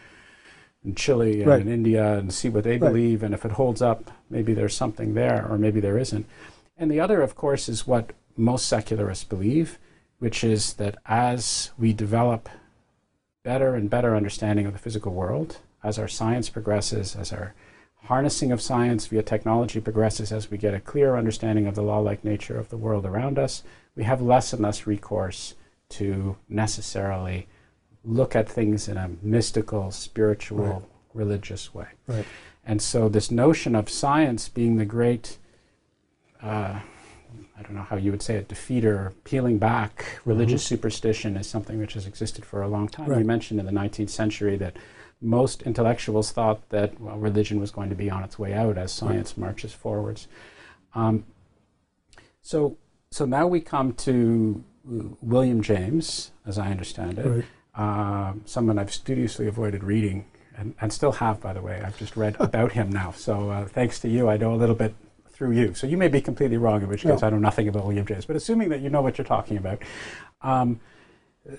in 0.83 0.95
Chile 0.95 1.43
and 1.43 1.51
Right. 1.51 1.61
in 1.61 1.69
India 1.69 2.15
and 2.15 2.33
see 2.33 2.49
what 2.49 2.65
they 2.65 2.79
Right. 2.79 2.89
believe, 2.89 3.23
and 3.23 3.35
if 3.35 3.45
it 3.45 3.53
holds 3.53 3.83
up, 3.83 4.11
maybe 4.31 4.55
there's 4.55 4.75
something 4.75 5.13
there, 5.13 5.47
or 5.51 5.59
maybe 5.59 5.79
there 5.81 5.99
isn't. 5.99 6.25
And 6.79 6.91
the 6.91 6.99
other, 6.99 7.21
of 7.21 7.37
course, 7.37 7.69
is 7.69 7.87
what 7.87 8.15
most 8.39 8.67
secularists 8.67 9.25
believe, 9.25 9.79
which 10.19 10.43
is 10.43 10.73
that 10.75 10.97
as 11.05 11.73
we 11.79 11.93
develop 11.93 12.49
better 13.45 13.75
and 13.75 13.91
better 13.91 14.17
understanding 14.17 14.65
of 14.65 14.73
the 14.73 14.79
physical 14.79 15.13
world, 15.13 15.59
as 15.85 15.99
our 15.99 16.09
science 16.09 16.49
progresses, 16.49 17.15
as 17.15 17.35
our 17.35 17.53
harnessing 18.07 18.53
of 18.53 18.61
science 18.63 19.07
via 19.07 19.23
technology 19.23 19.81
progresses, 19.81 20.33
as 20.33 20.51
we 20.51 20.59
get 20.59 20.75
a 20.75 20.81
clearer 20.81 21.17
understanding 21.17 21.67
of 21.67 21.75
the 21.75 21.83
law 21.83 21.99
like 21.99 22.25
nature 22.25 22.59
of 22.59 22.69
the 22.69 22.77
world 22.77 23.05
around 23.05 23.39
us, 23.39 23.63
we 23.95 24.05
have 24.05 24.21
less 24.23 24.53
and 24.53 24.63
less 24.63 24.87
recourse 24.87 25.55
to 25.91 26.37
necessarily 26.49 27.47
look 28.05 28.37
at 28.37 28.49
things 28.49 28.89
in 28.89 28.97
a 28.97 29.11
mystical, 29.23 29.91
spiritual, 29.91 30.65
Right. 30.65 30.83
religious 31.15 31.75
way. 31.75 31.87
Right. 32.07 32.25
And 32.65 32.81
so, 32.83 33.09
this 33.09 33.31
notion 33.31 33.75
of 33.75 33.89
science 33.89 34.49
being 34.49 34.77
the 34.77 34.85
great, 34.85 35.39
uh, 36.43 36.81
I 37.59 37.63
don't 37.63 37.75
know 37.75 37.83
how 37.83 37.97
you 37.97 38.11
would 38.11 38.23
say 38.23 38.37
it, 38.37 38.49
defeater, 38.49 39.13
peeling 39.25 39.59
back 39.59 40.21
religious 40.25 40.63
superstition 40.65 41.37
is 41.37 41.47
something 41.49 41.79
which 41.79 41.95
has 41.95 42.07
existed 42.07 42.45
for 42.45 42.63
a 42.63 42.69
long 42.69 42.89
time. 42.89 43.11
You 43.13 43.25
mentioned 43.25 43.59
in 43.61 43.67
the 43.67 43.73
19th 43.73 44.11
century 44.11 44.57
that 44.59 44.77
most 45.21 45.63
intellectuals 45.63 46.31
thought 46.31 46.69
that 46.69 47.01
well, 47.01 47.17
religion 47.17 47.59
was 47.61 47.71
going 47.71 47.89
to 47.89 47.95
be 47.97 48.11
on 48.11 48.23
its 48.23 48.39
way 48.39 48.53
out 48.53 48.77
as 48.79 48.93
science 48.93 49.37
marches 49.37 49.73
forwards. 49.73 50.29
Um, 50.95 51.25
so, 52.43 52.77
so 53.11 53.25
now 53.25 53.47
we 53.47 53.61
come 53.61 53.93
to 53.95 54.63
uh, 54.89 55.05
William 55.21 55.63
James, 55.63 56.31
as 56.47 56.59
I 56.59 56.71
understand 56.71 57.19
it, 57.19 57.27
Right. 57.27 57.45
um, 58.31 58.43
someone 58.45 58.79
I've 58.79 58.93
studiously 58.93 59.47
avoided 59.47 59.83
reading, 59.83 60.27
and, 60.57 60.75
and 60.81 60.93
still 60.93 61.13
have, 61.13 61.41
by 61.41 61.53
the 61.53 61.61
way. 61.61 61.83
I've 61.85 61.99
just 61.99 62.17
read 62.17 62.37
about 62.41 62.73
him 62.73 62.91
now. 62.91 63.11
So 63.13 63.51
uh, 63.51 63.67
thanks 63.67 63.99
to 64.01 64.09
you, 64.09 64.29
I 64.29 64.37
know 64.37 64.55
a 64.55 64.57
little 64.57 64.75
bit 64.77 64.95
through 65.31 65.53
you. 65.53 65.75
So 65.75 65.87
you 65.87 65.97
may 65.97 66.09
be 66.09 66.21
completely 66.21 66.57
wrong, 66.57 66.83
in 66.83 66.89
which 66.89 67.03
case 67.03 67.21
No. 67.21 67.27
I 67.27 67.31
know 67.31 67.39
nothing 67.39 67.69
about 67.69 67.85
William 67.85 68.07
James. 68.07 68.25
But 68.27 68.37
assuming 68.37 68.69
that 68.71 68.81
you 68.81 68.89
know 68.91 69.03
what 69.03 69.19
you're 69.19 69.27
talking 69.27 69.57
about, 69.59 69.83
um, 70.43 70.81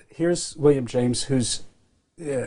here's 0.08 0.56
William 0.56 0.86
James, 0.86 1.24
who's 1.24 1.62
uh, 2.20 2.46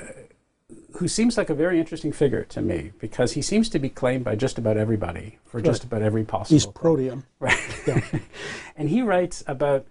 who 0.93 1.07
seems 1.07 1.38
like 1.38 1.49
a 1.49 1.53
very 1.56 1.80
interesting 1.80 2.11
figure 2.11 2.43
to 2.45 2.61
me 2.61 2.91
because 2.99 3.34
he 3.34 3.41
seems 3.41 3.69
to 3.69 3.80
be 3.80 3.89
claimed 3.89 4.23
by 4.23 4.35
just 4.35 4.57
about 4.57 4.77
everybody 4.77 5.38
for 5.45 5.61
just 5.61 5.84
about 5.84 6.02
every 6.02 6.23
possible. 6.23 6.56
He's 6.56 6.65
thing. 6.65 6.73
proteum. 6.73 7.23
Right. 7.39 7.60
Yeah. 7.88 8.02
and 8.76 8.89
he 8.89 9.02
writes 9.02 9.43
about, 9.48 9.85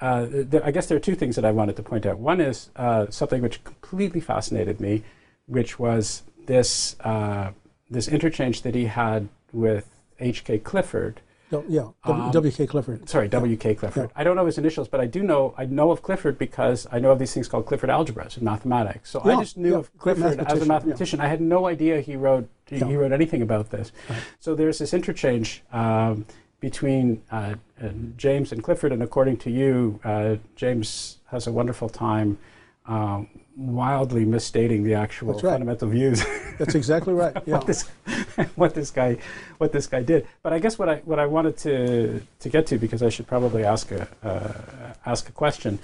uh, 0.00 0.26
th- 0.26 0.62
I 0.64 0.70
guess 0.70 0.86
there 0.86 0.96
are 0.96 1.00
two 1.00 1.14
things 1.14 1.36
that 1.36 1.44
I 1.44 1.50
wanted 1.52 1.76
to 1.76 1.82
point 1.82 2.04
out. 2.06 2.18
One 2.18 2.40
is 2.40 2.70
uh, 2.76 3.06
something 3.10 3.40
which 3.42 3.62
completely 3.64 4.20
fascinated 4.20 4.80
me, 4.80 5.02
which 5.46 5.78
was 5.78 6.22
this, 6.46 6.96
uh, 7.00 7.52
this 7.88 8.08
interchange 8.08 8.62
that 8.62 8.74
he 8.74 8.86
had 8.86 9.28
with 9.52 9.88
H.K. 10.18 10.58
Clifford. 10.58 11.20
Yeah. 11.68 11.88
Um, 12.04 12.30
W.K. 12.30 12.66
Clifford. 12.66 13.08
Sorry, 13.08 13.28
W.K. 13.28 13.74
Clifford. 13.74 14.10
I 14.14 14.24
don't 14.24 14.36
know 14.36 14.46
his 14.46 14.58
initials, 14.58 14.88
but 14.88 15.00
I 15.00 15.06
do 15.06 15.22
know 15.22 15.54
I 15.58 15.66
know 15.66 15.90
of 15.90 16.02
Clifford 16.02 16.38
because 16.38 16.86
I 16.92 16.98
know 17.00 17.10
of 17.10 17.18
these 17.18 17.34
things 17.34 17.48
called 17.48 17.66
Clifford 17.66 17.90
algebras 17.90 18.38
in 18.38 18.44
mathematics. 18.44 19.10
So 19.10 19.20
I 19.24 19.36
just 19.36 19.56
knew 19.56 19.74
of 19.74 19.96
Clifford 19.98 20.40
as 20.40 20.62
a 20.62 20.66
mathematician. 20.66 21.20
I 21.20 21.26
had 21.26 21.40
no 21.40 21.66
idea 21.66 22.00
he 22.00 22.16
wrote 22.16 22.48
he 22.66 22.96
wrote 22.96 23.12
anything 23.12 23.42
about 23.42 23.70
this. 23.70 23.92
Right. 24.08 24.20
So 24.38 24.54
there's 24.54 24.78
this 24.78 24.94
interchange 24.94 25.62
um, 25.72 26.24
between 26.60 27.22
uh, 27.32 27.54
uh, 27.82 27.88
James 28.16 28.52
and 28.52 28.62
Clifford, 28.62 28.92
and 28.92 29.02
according 29.02 29.38
to 29.38 29.50
you, 29.50 29.98
uh, 30.04 30.36
James 30.54 31.18
has 31.30 31.46
a 31.46 31.52
wonderful 31.52 31.88
time 31.88 32.38
um, 32.86 33.28
wildly 33.56 34.24
misstating 34.24 34.84
the 34.84 34.94
actual 34.94 35.32
right. 35.34 35.42
fundamental 35.42 35.88
views 35.88 36.24
That's 36.58 36.74
exactly 36.74 37.12
right. 37.12 37.36
Yeah. 37.46 37.56
what 37.56 37.66
this 37.66 37.82
what 38.54 38.74
this 38.74 38.90
guy 38.90 39.18
what 39.58 39.72
this 39.72 39.86
guy 39.86 40.02
did. 40.02 40.26
But 40.42 40.52
I 40.52 40.58
guess 40.58 40.78
what 40.78 40.88
I 40.88 40.96
what 41.04 41.18
I 41.18 41.26
wanted 41.26 41.56
to 41.58 42.22
to 42.38 42.48
get 42.48 42.66
to 42.68 42.78
because 42.78 43.02
I 43.02 43.08
should 43.08 43.26
probably 43.26 43.64
ask 43.64 43.90
a 43.92 44.08
uh, 44.22 44.92
ask 45.04 45.28
a 45.28 45.32
question 45.32 45.78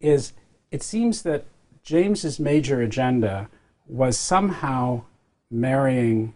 is 0.00 0.32
it 0.70 0.82
seems 0.82 1.22
that 1.22 1.44
James's 1.82 2.38
major 2.38 2.80
agenda 2.80 3.48
was 3.86 4.16
somehow 4.18 5.02
marrying 5.50 6.34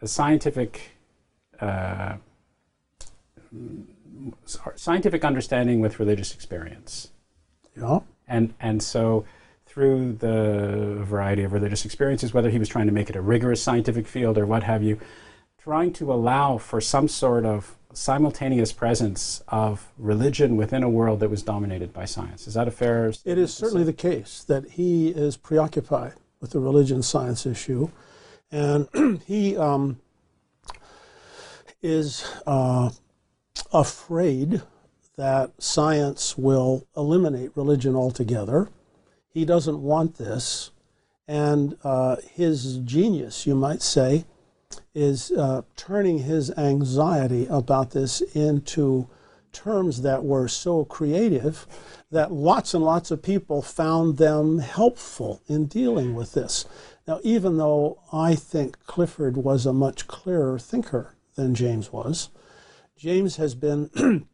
a 0.00 0.06
scientific 0.06 0.92
uh, 1.60 2.14
scientific 4.76 5.24
understanding 5.24 5.80
with 5.80 5.98
religious 5.98 6.34
experience. 6.34 7.10
Yeah. 7.76 8.00
And, 8.28 8.54
and 8.60 8.82
so 8.82 9.24
through 9.70 10.12
the 10.14 10.96
variety 11.04 11.44
of 11.44 11.52
religious 11.52 11.84
experiences, 11.84 12.34
whether 12.34 12.50
he 12.50 12.58
was 12.58 12.68
trying 12.68 12.86
to 12.86 12.92
make 12.92 13.08
it 13.08 13.14
a 13.14 13.20
rigorous 13.20 13.62
scientific 13.62 14.04
field 14.08 14.36
or 14.36 14.44
what 14.44 14.64
have 14.64 14.82
you, 14.82 14.98
trying 15.58 15.92
to 15.92 16.12
allow 16.12 16.58
for 16.58 16.80
some 16.80 17.06
sort 17.06 17.44
of 17.44 17.76
simultaneous 17.92 18.72
presence 18.72 19.44
of 19.46 19.92
religion 19.96 20.56
within 20.56 20.82
a 20.82 20.90
world 20.90 21.20
that 21.20 21.30
was 21.30 21.44
dominated 21.44 21.92
by 21.92 22.04
science. 22.04 22.48
Is 22.48 22.54
that 22.54 22.66
a 22.66 22.72
fair? 22.72 23.12
It 23.24 23.38
is 23.38 23.54
certainly 23.54 23.84
the 23.84 23.92
case 23.92 24.42
that 24.48 24.70
he 24.70 25.10
is 25.10 25.36
preoccupied 25.36 26.14
with 26.40 26.50
the 26.50 26.58
religion 26.58 27.00
science 27.00 27.46
issue, 27.46 27.90
and 28.50 28.88
he 29.24 29.56
um, 29.56 30.00
is 31.80 32.28
uh, 32.44 32.90
afraid 33.72 34.62
that 35.16 35.52
science 35.62 36.36
will 36.36 36.88
eliminate 36.96 37.52
religion 37.54 37.94
altogether. 37.94 38.68
He 39.32 39.44
doesn't 39.44 39.80
want 39.80 40.16
this, 40.16 40.70
and 41.28 41.76
uh, 41.84 42.16
his 42.34 42.78
genius, 42.78 43.46
you 43.46 43.54
might 43.54 43.82
say, 43.82 44.24
is 44.94 45.30
uh, 45.30 45.62
turning 45.76 46.18
his 46.18 46.50
anxiety 46.58 47.46
about 47.46 47.92
this 47.92 48.20
into 48.34 49.08
terms 49.52 50.02
that 50.02 50.24
were 50.24 50.48
so 50.48 50.84
creative 50.84 51.66
that 52.10 52.32
lots 52.32 52.74
and 52.74 52.84
lots 52.84 53.10
of 53.10 53.22
people 53.22 53.62
found 53.62 54.16
them 54.16 54.58
helpful 54.58 55.40
in 55.46 55.66
dealing 55.66 56.14
with 56.14 56.32
this. 56.32 56.64
Now, 57.06 57.20
even 57.22 57.56
though 57.56 57.98
I 58.12 58.34
think 58.34 58.84
Clifford 58.86 59.36
was 59.36 59.66
a 59.66 59.72
much 59.72 60.06
clearer 60.06 60.58
thinker 60.58 61.14
than 61.34 61.54
James 61.54 61.92
was, 61.92 62.30
James 62.96 63.36
has 63.36 63.54
been 63.54 63.90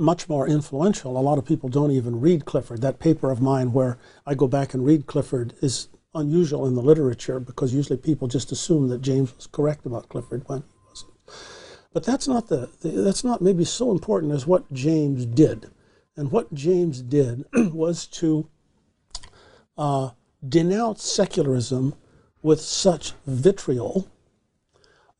much 0.00 0.28
more 0.28 0.48
influential. 0.48 1.16
A 1.16 1.20
lot 1.20 1.38
of 1.38 1.44
people 1.44 1.68
don't 1.68 1.90
even 1.90 2.20
read 2.20 2.44
Clifford. 2.44 2.80
That 2.80 2.98
paper 2.98 3.30
of 3.30 3.40
mine 3.40 3.72
where 3.72 3.98
I 4.26 4.34
go 4.34 4.48
back 4.48 4.74
and 4.74 4.84
read 4.84 5.06
Clifford 5.06 5.54
is 5.60 5.88
unusual 6.14 6.66
in 6.66 6.74
the 6.74 6.82
literature 6.82 7.38
because 7.38 7.74
usually 7.74 7.98
people 7.98 8.26
just 8.26 8.50
assume 8.50 8.88
that 8.88 9.02
James 9.02 9.34
was 9.36 9.46
correct 9.46 9.86
about 9.86 10.08
Clifford 10.08 10.42
when 10.46 10.60
he 10.62 10.88
wasn't. 10.88 11.12
But 11.92 12.04
that's 12.04 12.26
not 12.26 12.48
the, 12.48 12.70
the 12.80 12.88
that's 12.88 13.24
not 13.24 13.40
maybe 13.42 13.64
so 13.64 13.90
important 13.90 14.32
as 14.32 14.46
what 14.46 14.72
James 14.72 15.26
did. 15.26 15.70
And 16.16 16.32
what 16.32 16.52
James 16.52 17.02
did 17.02 17.44
was 17.52 18.06
to 18.08 18.48
uh, 19.78 20.10
denounce 20.46 21.04
secularism 21.04 21.94
with 22.42 22.60
such 22.60 23.12
vitriol 23.26 24.08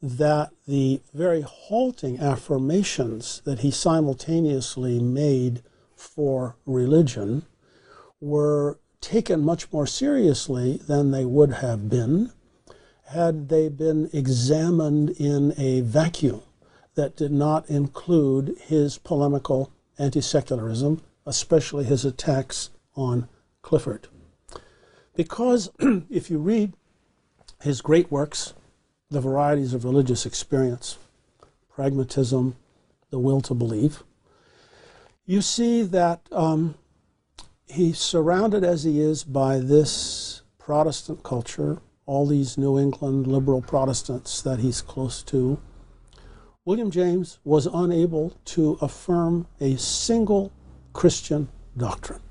that 0.03 0.51
the 0.67 1.01
very 1.13 1.43
halting 1.43 2.19
affirmations 2.19 3.43
that 3.45 3.61
he 3.61 3.71
simultaneously 3.71 4.99
made 4.99 5.63
for 5.95 6.57
religion 6.65 7.45
were 8.21 8.79
taken 9.01 9.43
much 9.43 9.71
more 9.73 9.87
seriously 9.87 10.79
than 10.87 11.11
they 11.11 11.25
would 11.25 11.55
have 11.55 11.89
been 11.89 12.33
had 13.09 13.49
they 13.49 13.69
been 13.69 14.09
examined 14.13 15.11
in 15.11 15.53
a 15.59 15.81
vacuum 15.81 16.41
that 16.95 17.17
did 17.17 17.33
not 17.33 17.69
include 17.69 18.57
his 18.67 18.99
polemical 18.99 19.73
anti 19.99 20.21
secularism, 20.21 21.03
especially 21.27 21.85
his 21.85 22.05
attacks 22.05 22.71
on 22.95 23.29
Clifford. 23.63 24.09
Because 25.15 25.71
if 26.11 26.31
you 26.31 26.39
read 26.39 26.73
his 27.63 27.83
great 27.83 28.11
works, 28.11 28.55
The 29.13 29.21
Varieties 29.21 29.75
of 29.75 29.85
Religious 29.85 30.25
Experience, 30.25 30.97
Pragmatism, 31.69 32.55
The 33.11 33.19
Will 33.19 33.41
to 33.41 33.55
Believe, 33.55 34.05
you 35.27 35.43
see 35.43 35.83
that 35.83 36.21
um, 36.31 36.77
he's 37.67 37.99
surrounded 37.99 38.63
as 38.63 38.85
he 38.85 39.01
is 39.01 39.25
by 39.25 39.59
this 39.59 40.43
Protestant 40.59 41.25
culture, 41.25 41.79
all 42.07 42.25
these 42.25 42.57
New 42.57 42.79
England 42.79 43.27
liberal 43.27 43.61
Protestants 43.61 44.43
that 44.43 44.61
he's 44.61 44.81
close 44.81 45.25
to. 45.25 45.61
William 46.65 46.93
James 46.93 47.41
was 47.43 47.67
unable 47.67 48.39
to 48.45 48.79
affirm 48.81 49.49
a 49.61 49.77
single 49.77 50.53
Christian 50.93 51.49
doctrine. 51.77 52.23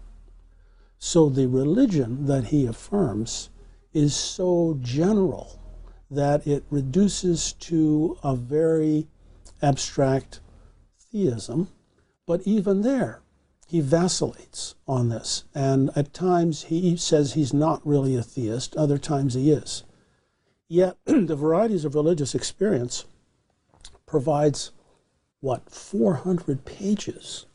So 0.97 1.27
the 1.27 1.47
religion 1.49 2.25
that 2.27 2.45
he 2.45 2.65
affirms 2.65 3.49
is 3.93 4.15
so 4.15 4.77
general 4.81 5.58
that 6.09 6.47
it 6.47 6.63
reduces 6.69 7.53
to 7.53 8.17
a 8.23 8.35
very 8.35 9.07
abstract 9.61 10.39
theism. 11.11 11.69
But 12.25 12.41
even 12.45 12.81
there, 12.81 13.21
he 13.67 13.81
vacillates 13.81 14.75
on 14.87 15.09
this. 15.09 15.43
And 15.53 15.91
at 15.95 16.13
times 16.13 16.63
he 16.63 16.97
says 16.97 17.33
he's 17.33 17.53
not 17.53 17.85
really 17.85 18.15
a 18.15 18.23
theist, 18.23 18.75
other 18.75 18.97
times 18.97 19.35
he 19.35 19.51
is. 19.51 19.83
Yet 20.67 20.97
the 21.05 21.35
varieties 21.35 21.85
of 21.85 21.95
religious 21.95 22.33
experience 22.33 23.05
provides 24.05 24.71
what 25.39 25.69
400 25.69 26.65
pages 26.65 27.45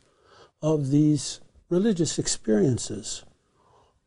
of 0.61 0.89
these 0.89 1.41
religious 1.69 2.17
experiences. 2.17 3.23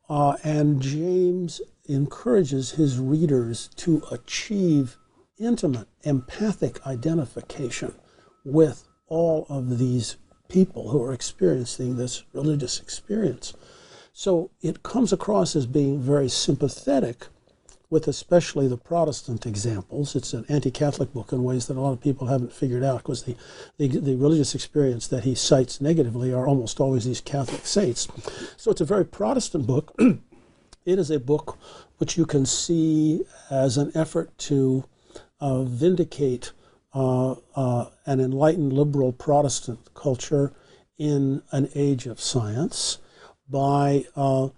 Uh, 0.09 0.37
and 0.43 0.81
James 0.81 1.61
encourages 1.89 2.73
his 2.73 2.98
readers 2.98 3.69
to 3.77 4.02
achieve 4.10 4.97
intimate, 5.39 5.89
empathic 6.02 6.86
identification 6.86 7.94
with 8.44 8.86
all 9.09 9.47
of 9.48 9.78
these 9.78 10.16
people 10.48 10.90
who 10.90 11.02
are 11.02 11.12
experiencing 11.12 11.97
this 11.97 12.24
religious 12.32 12.81
experience. 12.81 13.55
So 14.12 14.51
it 14.60 14.82
comes 14.82 15.12
across 15.12 15.55
as 15.55 15.66
being 15.66 16.01
very 16.01 16.28
sympathetic 16.28 17.27
with 17.90 18.06
especially 18.06 18.69
the 18.69 18.77
Protestant 18.77 19.47
examples. 19.47 20.15
It's 20.15 20.35
an 20.35 20.44
anti 20.48 20.70
Catholic 20.70 21.12
book 21.12 21.32
in 21.32 21.43
ways 21.43 21.66
that 21.66 21.77
a 21.77 21.81
lot 21.81 21.93
of 21.93 22.01
people 22.01 22.27
haven't 22.27 22.52
figured 22.52 22.85
out 22.85 22.98
because 22.98 23.23
the, 23.23 23.36
the, 23.78 23.89
the, 23.89 24.16
religious 24.16 24.55
experience 24.55 25.06
that 25.09 25.24
he 25.24 25.35
cites 25.35 25.81
negatively 25.81 26.32
are 26.32 26.47
almost 26.47 26.81
always 26.81 27.06
these 27.06 27.20
Catholic 27.20 27.65
saints. 27.65 28.09
So 28.56 28.70
it's 28.70 28.81
a 28.81 28.85
very 28.86 29.05
Protestant 29.05 29.66
book. 29.66 29.98
it 30.89 30.98
is 30.98 31.10
a 31.10 31.20
book 31.20 31.59
which 31.98 32.16
you 32.16 32.24
can 32.24 32.47
see 32.47 33.23
as 33.51 33.77
an 33.77 33.93
effort 33.94 34.36
to 34.39 34.85
uh, 35.39 35.62
vindicate 35.62 36.52
uh, 36.94 37.35
uh, 37.55 37.90
an 38.06 38.20
enlightened 38.20 38.73
liberal 38.73 39.12
Protestant 39.12 39.93
culture 39.93 40.51
in 40.97 41.43
an 41.52 41.69
age 41.74 42.06
of 42.06 42.19
science 42.19 42.98
by, 43.51 44.06
uh, 44.16 44.48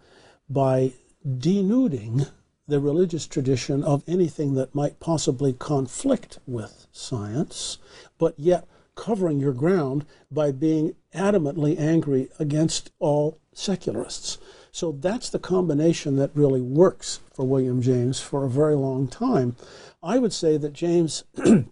by 0.48 0.92
denuding 1.38 2.26
the 2.68 2.78
religious 2.78 3.26
tradition 3.26 3.82
of 3.82 4.04
anything 4.06 4.54
that 4.54 4.72
might 4.72 5.00
possibly 5.00 5.52
conflict 5.52 6.38
with 6.46 6.86
science, 6.92 7.78
but 8.18 8.38
yet 8.38 8.68
covering 8.94 9.40
your 9.40 9.52
ground 9.52 10.06
by 10.30 10.52
being 10.52 10.94
adamantly 11.12 11.76
angry 11.76 12.28
against 12.38 12.92
all 13.00 13.40
secularists. 13.52 14.38
So 14.72 14.92
that's 14.92 15.30
the 15.30 15.38
combination 15.38 16.16
that 16.16 16.30
really 16.34 16.60
works 16.60 17.20
for 17.32 17.44
William 17.44 17.82
James 17.82 18.20
for 18.20 18.44
a 18.44 18.50
very 18.50 18.74
long 18.74 19.08
time. 19.08 19.56
I 20.02 20.18
would 20.18 20.32
say 20.32 20.56
that 20.56 20.72
James 20.72 21.24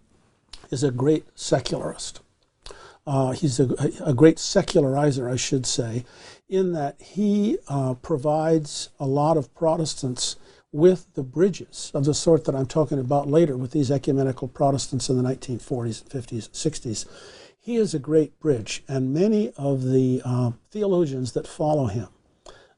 is 0.71 0.83
a 0.83 0.91
great 0.91 1.25
secularist. 1.35 2.21
Uh, 3.07 3.31
he's 3.31 3.59
a, 3.59 3.63
a, 4.05 4.13
great 4.13 4.37
secularizer, 4.37 5.31
I 5.31 5.35
should 5.35 5.65
say, 5.65 6.05
in 6.47 6.73
that 6.73 7.01
he 7.01 7.57
uh, 7.67 7.95
provides 7.95 8.89
a 8.99 9.07
lot 9.07 9.35
of 9.35 9.53
Protestants 9.55 10.35
with 10.71 11.07
the 11.15 11.23
bridges 11.23 11.91
of 11.95 12.05
the 12.05 12.13
sort 12.13 12.45
that 12.45 12.55
I'm 12.55 12.67
talking 12.67 12.99
about 12.99 13.27
later 13.27 13.57
with 13.57 13.71
these 13.71 13.89
ecumenical 13.89 14.47
Protestants 14.47 15.09
in 15.09 15.17
the 15.17 15.27
1940s, 15.27 16.03
50s, 16.03 16.49
60s. 16.49 17.07
He 17.59 17.77
is 17.77 17.93
a 17.93 17.99
great 17.99 18.39
bridge, 18.39 18.83
and 18.87 19.13
many 19.13 19.51
of 19.57 19.83
the 19.89 20.21
uh, 20.23 20.51
theologians 20.69 21.31
that 21.31 21.47
follow 21.47 21.87
him, 21.87 22.09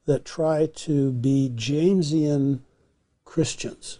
that 0.06 0.24
try 0.24 0.66
to 0.66 1.12
be 1.12 1.50
Jamesian 1.54 2.60
Christians, 3.24 3.98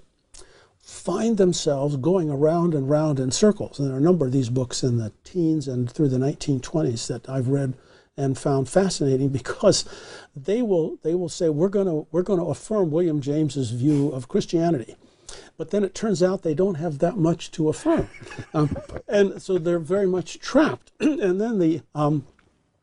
find 0.79 1.39
themselves 1.39 1.97
going 1.97 2.31
around 2.31 2.75
and 2.75 2.91
round 2.91 3.19
in 3.19 3.31
circles. 3.31 3.79
And 3.79 3.89
there 3.89 3.97
are 3.97 4.01
a 4.01 4.03
number 4.03 4.27
of 4.27 4.33
these 4.33 4.51
books 4.51 4.83
in 4.83 4.99
the 4.99 5.13
teens 5.25 5.69
and 5.69 5.91
through 5.91 6.09
the 6.09 6.19
1920s 6.19 7.07
that 7.07 7.29
I've 7.29 7.49
read 7.49 7.75
and 8.17 8.37
found 8.37 8.69
fascinating 8.69 9.29
because 9.41 9.85
they 10.37 10.61
will 10.63 10.99
they 11.03 11.15
will 11.15 11.29
say 11.29 11.49
we're 11.49 11.69
going 11.69 11.87
to 11.87 12.07
we're 12.11 12.23
going 12.23 12.41
to 12.41 12.47
affirm 12.47 12.91
William 12.91 13.21
James's 13.21 13.71
view 13.71 14.11
of 14.11 14.29
Christianity. 14.29 14.97
But 15.57 15.71
then 15.71 15.83
it 15.85 15.95
turns 15.95 16.23
out 16.23 16.43
they 16.43 16.55
don't 16.55 16.75
have 16.75 16.99
that 16.99 17.17
much 17.17 17.51
to 17.53 17.69
affirm. 17.69 18.09
Um, 18.55 18.77
and 19.09 19.41
so 19.41 19.57
they're 19.57 19.79
very 19.79 20.07
much 20.07 20.39
trapped. 20.39 20.93
and 21.01 21.41
then 21.41 21.59
the 21.59 21.81
um, 21.95 22.27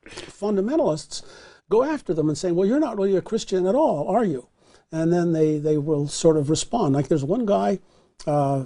fundamentalists 0.07 1.21
go 1.69 1.83
after 1.83 2.13
them 2.13 2.27
and 2.27 2.37
say, 2.37 2.51
well, 2.51 2.67
you're 2.67 2.79
not 2.79 2.97
really 2.97 3.15
a 3.15 3.21
Christian 3.21 3.65
at 3.65 3.75
all, 3.75 4.07
are 4.07 4.25
you? 4.25 4.47
And 4.91 5.13
then 5.13 5.33
they, 5.33 5.59
they 5.59 5.77
will 5.77 6.07
sort 6.07 6.35
of 6.35 6.49
respond. 6.49 6.95
Like 6.95 7.07
there's 7.07 7.23
one 7.23 7.45
guy 7.45 7.79
uh, 8.25 8.65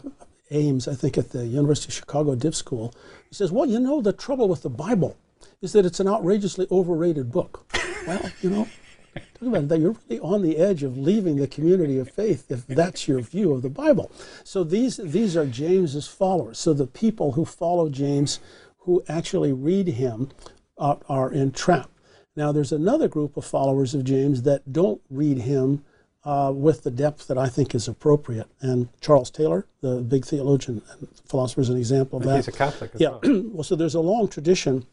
Ames, 0.51 0.87
I 0.87 0.95
think, 0.95 1.17
at 1.17 1.31
the 1.31 1.45
University 1.45 1.89
of 1.89 1.93
Chicago 1.93 2.35
Div 2.35 2.55
School. 2.55 2.93
He 3.29 3.35
says, 3.35 3.51
Well, 3.51 3.65
you 3.65 3.79
know, 3.79 4.01
the 4.01 4.13
trouble 4.13 4.47
with 4.47 4.61
the 4.61 4.69
Bible 4.69 5.17
is 5.61 5.73
that 5.73 5.85
it's 5.85 5.99
an 5.99 6.07
outrageously 6.07 6.67
overrated 6.71 7.31
book. 7.31 7.65
Well, 8.05 8.29
you 8.41 8.49
know, 8.49 8.67
talk 9.15 9.47
about 9.47 9.69
that. 9.69 9.79
You're 9.79 9.95
really 10.09 10.19
on 10.19 10.41
the 10.41 10.57
edge 10.57 10.83
of 10.83 10.97
leaving 10.97 11.37
the 11.37 11.47
community 11.47 11.97
of 11.99 12.09
faith 12.09 12.51
if 12.51 12.67
that's 12.67 13.07
your 13.07 13.21
view 13.21 13.53
of 13.53 13.61
the 13.61 13.69
Bible. 13.69 14.11
So 14.43 14.65
these 14.65 14.97
these 14.97 15.37
are 15.37 15.45
James's 15.45 16.05
followers. 16.05 16.59
So 16.59 16.73
the 16.73 16.85
people 16.85 17.31
who 17.31 17.45
follow 17.45 17.87
James, 17.87 18.41
who 18.79 19.05
actually 19.07 19.53
read 19.53 19.87
him, 19.87 20.31
are, 20.77 20.99
are 21.07 21.31
entrapped. 21.31 21.92
Now 22.35 22.51
there's 22.51 22.71
another 22.71 23.07
group 23.07 23.37
of 23.37 23.45
followers 23.45 23.93
of 23.93 24.03
James 24.03 24.41
that 24.43 24.71
don't 24.71 25.01
read 25.09 25.39
him 25.39 25.83
uh, 26.25 26.51
with 26.55 26.83
the 26.83 26.91
depth 26.91 27.27
that 27.27 27.37
I 27.37 27.47
think 27.47 27.75
is 27.75 27.87
appropriate. 27.87 28.47
And 28.61 28.89
Charles 29.01 29.29
Taylor, 29.29 29.67
the 29.81 30.01
big 30.01 30.25
theologian 30.25 30.81
and 30.91 31.07
philosopher, 31.25 31.61
is 31.61 31.69
an 31.69 31.77
example 31.77 32.17
of 32.17 32.25
that. 32.25 32.37
He's 32.37 32.47
a 32.47 32.51
Catholic 32.51 32.91
as 32.95 33.01
yeah. 33.01 33.09
well. 33.09 33.21
well, 33.51 33.63
so 33.63 33.75
there's 33.75 33.95
a 33.95 33.99
long 33.99 34.27
tradition 34.27 34.85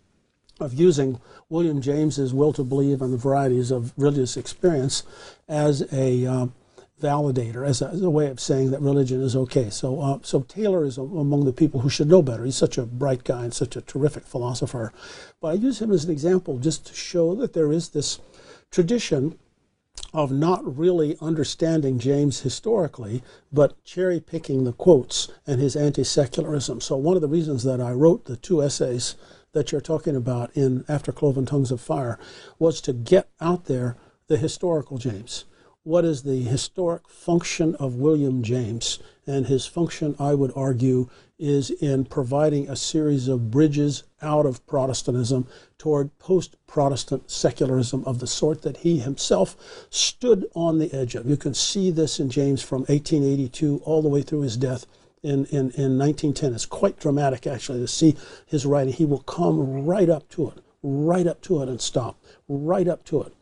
of 0.59 0.75
using 0.75 1.21
William 1.49 1.81
James's 1.81 2.35
will 2.35 2.53
to 2.53 2.63
believe 2.63 3.01
and 3.01 3.13
the 3.13 3.17
varieties 3.17 3.71
of 3.71 3.93
religious 3.97 4.37
experience 4.37 5.05
as 5.49 5.91
a 5.93 6.27
um, 6.27 6.55
validator, 7.01 7.67
as 7.67 7.83
a, 7.83 7.89
as 7.89 8.03
a, 8.03 8.11
way 8.11 8.29
of 8.29 8.41
saying 8.41 8.71
that 8.71 8.81
religion 8.81 9.23
is 9.23 9.35
okay. 9.35 9.71
So, 9.71 10.01
uh, 10.01 10.19
so 10.23 10.41
Taylor 10.43 10.85
is 10.85 10.99
a, 10.99 11.03
among 11.03 11.45
the 11.45 11.53
people 11.53 11.81
who 11.81 11.89
should 11.89 12.09
know 12.09 12.23
better. 12.23 12.45
He's 12.45 12.57
such 12.57 12.79
a 12.79 12.87
bright 12.87 13.25
guy 13.25 13.45
and 13.45 13.55
such 13.55 13.77
a 13.77 13.81
terrific 13.81 14.27
philosopher. 14.27 14.93
But 15.41 15.49
I 15.49 15.53
use 15.55 15.81
him 15.81 15.91
as 15.91 16.05
an 16.05 16.11
example 16.11 16.59
just 16.59 16.87
to 16.87 16.95
show 16.95 17.35
that 17.37 17.53
there 17.53 17.73
is 17.73 17.91
this 17.91 18.21
tradition 18.71 19.39
of 20.13 20.33
not 20.33 20.79
really 20.79 21.17
understanding 21.21 21.99
James 21.99 22.41
historically, 22.41 23.23
but 23.53 23.83
cherry 23.85 24.21
picking 24.21 24.65
the 24.65 24.73
quotes 24.73 25.29
and 25.47 25.61
his 25.61 25.77
anti 25.77 26.05
secularism. 26.05 26.81
So, 26.81 26.97
one 26.97 27.17
of 27.17 27.23
the 27.23 27.29
reasons 27.29 27.65
that 27.65 27.81
I 27.81 27.93
wrote 27.93 28.25
the 28.25 28.37
two 28.37 28.63
essays 28.63 29.17
that 29.53 29.73
you're 29.73 29.81
talking 29.81 30.17
about 30.17 30.51
in 30.57 30.85
After 30.89 31.13
Cloven 31.13 31.47
Tongues 31.47 31.71
of 31.71 31.81
Fire 31.81 32.19
was 32.59 32.81
to 32.83 32.93
get 32.93 33.29
out 33.41 33.67
there 33.67 33.97
the 34.29 34.37
historical 34.37 34.99
James. 34.99 35.45
What 35.85 36.05
is 36.05 36.25
the 36.25 36.43
historic 36.43 37.09
function 37.09 37.75
of 37.77 37.95
William 37.95 38.43
James? 38.43 38.99
And 39.27 39.47
his 39.47 39.65
function, 39.65 40.15
I 40.19 40.35
would 40.35 40.53
argue, 40.55 41.09
is 41.39 41.71
in 41.71 42.05
providing 42.05 42.69
a 42.69 42.77
series 42.77 43.29
of 43.29 43.51
bridges 43.51 44.03
out 44.21 44.45
of 44.45 44.67
Protestantism 44.67 45.47
toward 45.79 46.19
post 46.19 46.57
Protestant 46.67 47.31
secularism 47.31 48.05
of 48.05 48.19
the 48.19 48.27
sort 48.27 48.61
that 48.61 48.79
he 48.79 48.99
himself 48.99 49.57
stood 49.89 50.51
on 50.55 50.79
the 50.79 50.93
edge 50.93 51.15
of. 51.15 51.25
You 51.25 51.39
can 51.39 51.55
see 51.55 51.91
this 51.91 52.21
in 52.21 52.29
James 52.29 52.61
from 52.61 52.81
1882 52.81 53.81
all 53.83 54.03
the 54.03 54.11
way 54.11 54.21
through 54.21 54.43
his 54.43 54.59
death 54.59 54.85
in, 55.23 55.47
in, 55.47 55.71
in 55.71 55.97
1910. 55.97 56.53
It's 56.53 56.67
quite 56.67 57.01
dramatic, 57.01 57.47
actually, 57.47 57.81
to 57.81 57.89
see 57.89 58.17
his 58.45 58.67
writing. 58.67 58.93
He 58.93 59.07
will 59.07 59.21
come 59.21 59.87
right 59.87 60.11
up 60.11 60.29
to 60.31 60.49
it, 60.51 60.59
right 60.83 61.27
up 61.27 61.41
to 61.43 61.63
it 61.63 61.71
and 61.71 61.81
stop, 61.81 62.23
right 62.49 62.87
up 62.87 63.03
to 63.07 63.23
it. 63.23 63.33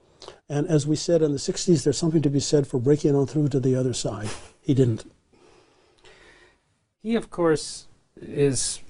And 0.49 0.67
as 0.67 0.87
we 0.87 0.97
said 0.97 1.23
in 1.23 1.33
the 1.33 1.39
60s, 1.39 1.85
there's 1.85 1.99
something 1.99 2.23
to 2.23 2.31
be 2.31 2.41
said 2.41 2.67
for 2.67 2.79
breaking 2.79 3.15
on 3.15 3.27
through 3.27 3.49
to 3.49 3.61
the 3.61 3.75
other 3.75 3.93
side. 3.93 4.29
He 4.61 4.75
didn't. 4.75 5.11
He, 7.03 7.15
of 7.15 7.31
course, 7.31 7.87
is 8.21 8.81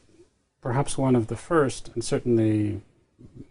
perhaps 0.60 0.96
one 0.98 1.14
of 1.14 1.28
the 1.28 1.36
first, 1.36 1.90
and 1.94 2.02
certainly 2.02 2.80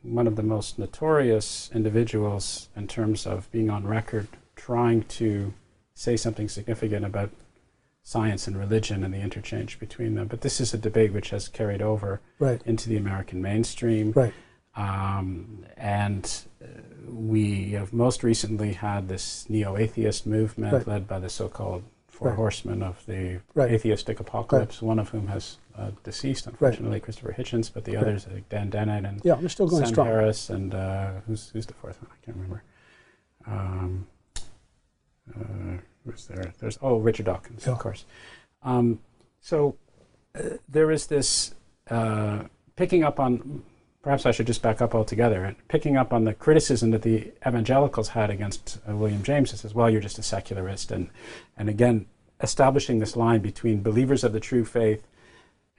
one 0.01 0.27
of 0.27 0.35
the 0.35 0.43
most 0.43 0.79
notorious 0.79 1.69
individuals 1.73 2.69
in 2.75 2.87
terms 2.87 3.25
of 3.25 3.51
being 3.51 3.69
on 3.69 3.85
record 3.85 4.27
trying 4.55 5.03
to 5.03 5.53
say 5.93 6.17
something 6.17 6.49
significant 6.49 7.05
about 7.05 7.29
science 8.03 8.47
and 8.47 8.57
religion 8.57 9.03
and 9.03 9.13
the 9.13 9.19
interchange 9.19 9.79
between 9.79 10.15
them. 10.15 10.27
But 10.27 10.41
this 10.41 10.61
is 10.61 10.73
a 10.73 10.77
debate 10.77 11.11
which 11.11 11.29
has 11.31 11.47
carried 11.47 11.81
over 11.81 12.21
right. 12.39 12.61
into 12.65 12.87
the 12.87 12.97
American 12.97 13.41
mainstream. 13.41 14.13
Right. 14.13 14.33
Um, 14.77 15.65
and 15.75 16.23
uh, 16.63 16.67
we 17.07 17.71
have 17.71 17.91
most 17.91 18.23
recently 18.23 18.73
had 18.73 19.09
this 19.09 19.49
neo 19.49 19.75
atheist 19.75 20.25
movement 20.27 20.73
right. 20.73 20.87
led 20.87 21.07
by 21.07 21.19
the 21.19 21.29
so 21.29 21.49
called 21.49 21.83
Four 22.07 22.29
right. 22.29 22.35
Horsemen 22.35 22.81
of 22.81 23.05
the 23.05 23.41
right. 23.53 23.69
atheistic 23.69 24.19
apocalypse, 24.19 24.81
one 24.81 24.97
of 24.97 25.09
whom 25.09 25.27
has 25.27 25.57
uh, 25.77 25.91
deceased, 26.03 26.47
unfortunately, 26.47 26.99
Christopher 26.99 27.35
Hitchens, 27.37 27.71
but 27.71 27.85
the 27.85 27.95
others, 27.95 28.25
like 28.33 28.49
Dan 28.49 28.71
Dennett 28.71 29.05
and 29.05 29.21
yeah, 29.23 29.35
they're 29.35 29.49
still 29.49 29.67
going 29.67 29.83
Sam 29.83 29.93
strong. 29.93 30.07
Harris, 30.07 30.49
and 30.49 30.73
uh, 30.73 31.11
who's, 31.27 31.49
who's 31.49 31.67
the 31.67 31.75
fourth 31.75 32.01
one? 32.01 32.09
I 32.11 32.25
can't 32.25 32.37
remember. 32.37 32.63
Um, 33.45 34.07
uh, 35.29 35.77
who's 36.05 36.25
there? 36.25 36.53
There's 36.59 36.79
oh 36.81 36.97
Richard 36.97 37.27
Dawkins, 37.27 37.67
yeah. 37.67 37.73
of 37.73 37.79
course. 37.79 38.05
Um, 38.63 38.99
so 39.39 39.77
uh, 40.33 40.57
there 40.67 40.89
is 40.89 41.05
this 41.05 41.53
uh, 41.89 42.45
picking 42.75 43.03
up 43.03 43.19
on. 43.19 43.63
Perhaps 44.01 44.25
I 44.25 44.31
should 44.31 44.47
just 44.47 44.61
back 44.61 44.81
up 44.81 44.95
altogether. 44.95 45.43
And 45.43 45.55
picking 45.67 45.97
up 45.97 46.13
on 46.13 46.23
the 46.23 46.33
criticism 46.33 46.91
that 46.91 47.01
the 47.01 47.31
evangelicals 47.45 48.09
had 48.09 48.29
against 48.29 48.79
uh, 48.87 48.95
William 48.95 49.23
James, 49.23 49.53
it 49.53 49.57
says, 49.57 49.73
"Well, 49.73 49.89
you're 49.89 50.01
just 50.01 50.19
a 50.19 50.23
secularist," 50.23 50.91
and 50.91 51.09
and 51.57 51.69
again 51.69 52.05
establishing 52.41 52.99
this 52.99 53.15
line 53.15 53.41
between 53.41 53.81
believers 53.81 54.23
of 54.23 54.31
the 54.31 54.39
true 54.39 54.63
faith 54.63 55.07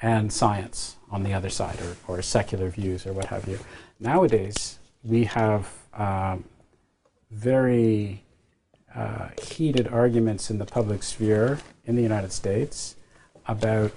and 0.02 0.32
science 0.32 0.96
on 1.10 1.22
the 1.22 1.32
other 1.32 1.48
side, 1.48 1.78
or, 1.80 2.16
or 2.16 2.22
secular 2.22 2.68
views, 2.68 3.06
or 3.06 3.12
what 3.12 3.26
have 3.26 3.46
you. 3.48 3.58
Nowadays, 4.00 4.78
we 5.02 5.24
have 5.24 5.68
um, 5.94 6.44
very 7.30 8.22
uh, 8.94 9.28
heated 9.42 9.88
arguments 9.88 10.50
in 10.50 10.58
the 10.58 10.64
public 10.64 11.02
sphere 11.02 11.58
in 11.84 11.96
the 11.96 12.02
United 12.02 12.32
States 12.32 12.96
about 13.46 13.92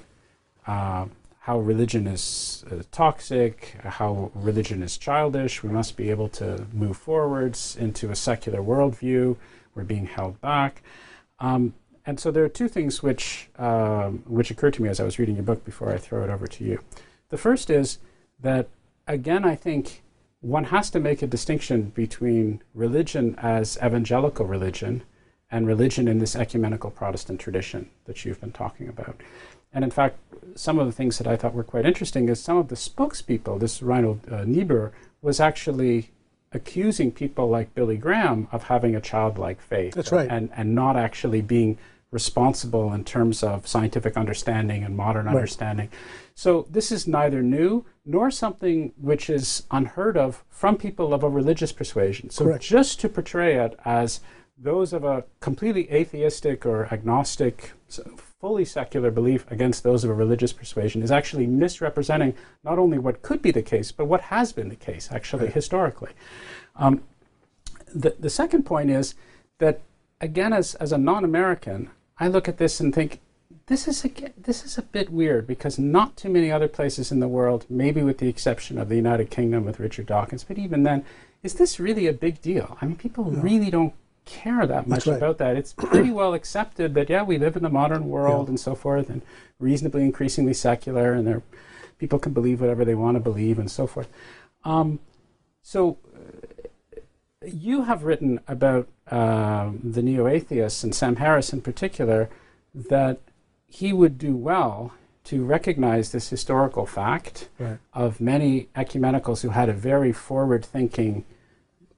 uh, 0.67 1.05
how 1.45 1.59
religion 1.59 2.05
is 2.05 2.63
uh, 2.71 2.83
toxic, 2.91 3.75
how 3.83 4.29
religion 4.35 4.83
is 4.83 4.95
childish. 4.95 5.63
We 5.63 5.69
must 5.69 5.97
be 5.97 6.11
able 6.11 6.29
to 6.29 6.67
move 6.71 6.97
forwards 6.97 7.75
into 7.75 8.11
a 8.11 8.15
secular 8.15 8.59
worldview. 8.59 9.37
We're 9.73 9.83
being 9.83 10.05
held 10.05 10.39
back. 10.39 10.83
Um, 11.39 11.73
and 12.05 12.19
so 12.19 12.29
there 12.29 12.43
are 12.43 12.49
two 12.49 12.67
things 12.67 13.01
which, 13.01 13.49
um, 13.57 14.23
which 14.27 14.51
occurred 14.51 14.75
to 14.75 14.83
me 14.83 14.89
as 14.89 14.99
I 14.99 15.03
was 15.03 15.17
reading 15.17 15.35
your 15.35 15.43
book 15.43 15.65
before 15.65 15.91
I 15.91 15.97
throw 15.97 16.23
it 16.23 16.29
over 16.29 16.45
to 16.45 16.63
you. 16.63 16.79
The 17.29 17.39
first 17.39 17.71
is 17.71 17.97
that, 18.39 18.69
again, 19.07 19.43
I 19.43 19.55
think 19.55 20.03
one 20.41 20.65
has 20.65 20.91
to 20.91 20.99
make 20.99 21.23
a 21.23 21.27
distinction 21.27 21.89
between 21.95 22.61
religion 22.75 23.33
as 23.39 23.79
evangelical 23.83 24.45
religion 24.45 25.01
and 25.49 25.65
religion 25.65 26.07
in 26.07 26.19
this 26.19 26.35
ecumenical 26.35 26.91
Protestant 26.91 27.39
tradition 27.39 27.89
that 28.05 28.25
you've 28.25 28.39
been 28.39 28.51
talking 28.51 28.87
about. 28.87 29.19
And 29.73 29.83
in 29.83 29.91
fact, 29.91 30.17
some 30.55 30.79
of 30.79 30.85
the 30.85 30.91
things 30.91 31.17
that 31.17 31.27
I 31.27 31.35
thought 31.35 31.53
were 31.53 31.63
quite 31.63 31.85
interesting 31.85 32.27
is 32.29 32.41
some 32.41 32.57
of 32.57 32.67
the 32.67 32.75
spokespeople, 32.75 33.59
this 33.59 33.81
Reinhold 33.81 34.21
uh, 34.31 34.43
Niebuhr, 34.43 34.91
was 35.21 35.39
actually 35.39 36.11
accusing 36.51 37.11
people 37.11 37.47
like 37.47 37.73
Billy 37.73 37.95
Graham 37.97 38.47
of 38.51 38.63
having 38.63 38.95
a 38.95 39.01
childlike 39.01 39.61
faith. 39.61 39.93
That's 39.93 40.11
right. 40.11 40.29
And, 40.29 40.49
and 40.55 40.75
not 40.75 40.97
actually 40.97 41.41
being 41.41 41.77
responsible 42.11 42.91
in 42.91 43.05
terms 43.05 43.41
of 43.41 43.65
scientific 43.65 44.17
understanding 44.17 44.83
and 44.83 44.97
modern 44.97 45.27
Right. 45.27 45.35
understanding. 45.35 45.89
So 46.35 46.67
this 46.69 46.91
is 46.91 47.07
neither 47.07 47.41
new 47.41 47.85
nor 48.05 48.29
something 48.31 48.91
which 48.99 49.29
is 49.29 49.63
unheard 49.71 50.17
of 50.17 50.43
from 50.49 50.75
people 50.75 51.13
of 51.13 51.23
a 51.23 51.29
religious 51.29 51.71
persuasion. 51.71 52.29
So 52.29 52.45
Correct. 52.45 52.63
just 52.63 52.99
to 53.01 53.09
portray 53.09 53.55
it 53.55 53.79
as 53.85 54.19
those 54.61 54.93
of 54.93 55.03
a 55.03 55.23
completely 55.39 55.91
atheistic 55.91 56.65
or 56.65 56.85
agnostic, 56.93 57.71
fully 58.39 58.65
secular 58.65 59.11
belief 59.11 59.49
against 59.51 59.83
those 59.83 60.03
of 60.03 60.09
a 60.09 60.13
religious 60.13 60.53
persuasion 60.53 61.01
is 61.01 61.11
actually 61.11 61.47
misrepresenting 61.47 62.33
not 62.63 62.77
only 62.79 62.97
what 62.97 63.21
could 63.21 63.41
be 63.41 63.51
the 63.51 63.61
case, 63.61 63.91
but 63.91 64.05
what 64.05 64.21
has 64.21 64.53
been 64.53 64.69
the 64.69 64.75
case 64.75 65.09
actually 65.11 65.45
Right. 65.45 65.53
historically. 65.53 66.11
Um, 66.75 67.03
the, 67.93 68.15
the 68.19 68.29
second 68.29 68.63
point 68.63 68.89
is 68.89 69.15
that, 69.57 69.81
again, 70.21 70.53
as, 70.53 70.75
as 70.75 70.91
a 70.91 70.97
non 70.97 71.23
American, 71.23 71.89
I 72.19 72.27
look 72.27 72.47
at 72.47 72.57
this 72.57 72.79
and 72.79 72.93
think, 72.93 73.19
this 73.67 73.87
is, 73.87 74.03
a, 74.05 74.09
this 74.37 74.65
is 74.65 74.77
a 74.77 74.81
bit 74.81 75.09
weird 75.09 75.47
because 75.47 75.77
not 75.79 76.17
too 76.17 76.29
many 76.29 76.51
other 76.51 76.67
places 76.67 77.11
in 77.11 77.19
the 77.19 77.27
world, 77.27 77.65
maybe 77.69 78.01
with 78.01 78.17
the 78.17 78.27
exception 78.27 78.77
of 78.77 78.89
the 78.89 78.95
United 78.95 79.29
Kingdom 79.29 79.65
with 79.65 79.79
Richard 79.79 80.07
Dawkins, 80.07 80.43
but 80.43 80.57
even 80.57 80.83
then, 80.83 81.05
is 81.43 81.55
this 81.55 81.79
really 81.79 82.07
a 82.07 82.13
big 82.13 82.41
deal? 82.41 82.77
I 82.81 82.85
mean, 82.85 82.95
people 82.95 83.23
really 83.25 83.71
don't 83.71 83.93
care 84.25 84.65
that 84.65 84.87
much 84.87 85.07
right. 85.07 85.17
about 85.17 85.37
that. 85.39 85.55
It's 85.57 85.73
pretty 85.73 86.11
well 86.21 86.33
accepted 86.33 86.93
that, 86.95 87.09
yeah, 87.09 87.23
we 87.23 87.37
live 87.37 87.55
in 87.55 87.63
the 87.63 87.69
modern 87.69 88.07
world 88.07 88.47
Yeah. 88.47 88.51
and 88.51 88.59
so 88.59 88.75
forth, 88.75 89.09
and 89.09 89.21
reasonably 89.59 90.03
increasingly 90.03 90.53
secular, 90.53 91.13
and 91.13 91.25
there, 91.27 91.41
people 91.97 92.19
can 92.19 92.33
believe 92.33 92.61
whatever 92.61 92.83
they 92.85 92.95
want 92.95 93.15
to 93.15 93.19
believe 93.21 93.59
and 93.59 93.69
so 93.69 93.85
forth. 93.87 94.09
Um, 94.63 94.99
so 95.61 95.97
you 97.45 97.83
have 97.83 98.03
written 98.03 98.39
about 98.47 98.87
um, 99.09 99.79
the 99.83 100.01
neo 100.01 100.27
atheists 100.27 100.83
and 100.83 100.93
Sam 100.93 101.15
Harris 101.17 101.51
in 101.53 101.61
particular 101.61 102.29
that 102.73 103.19
he 103.65 103.91
would 103.93 104.17
do 104.17 104.35
well 104.35 104.93
to 105.23 105.43
recognize 105.43 106.11
this 106.11 106.29
historical 106.29 106.85
fact 106.85 107.49
Right. 107.59 107.77
of 107.93 108.19
many 108.21 108.69
ecumenicals 108.75 109.41
who 109.41 109.49
had 109.49 109.69
a 109.69 109.73
very 109.73 110.11
forward 110.11 110.63
thinking, 110.65 111.25
uh, 111.29 111.30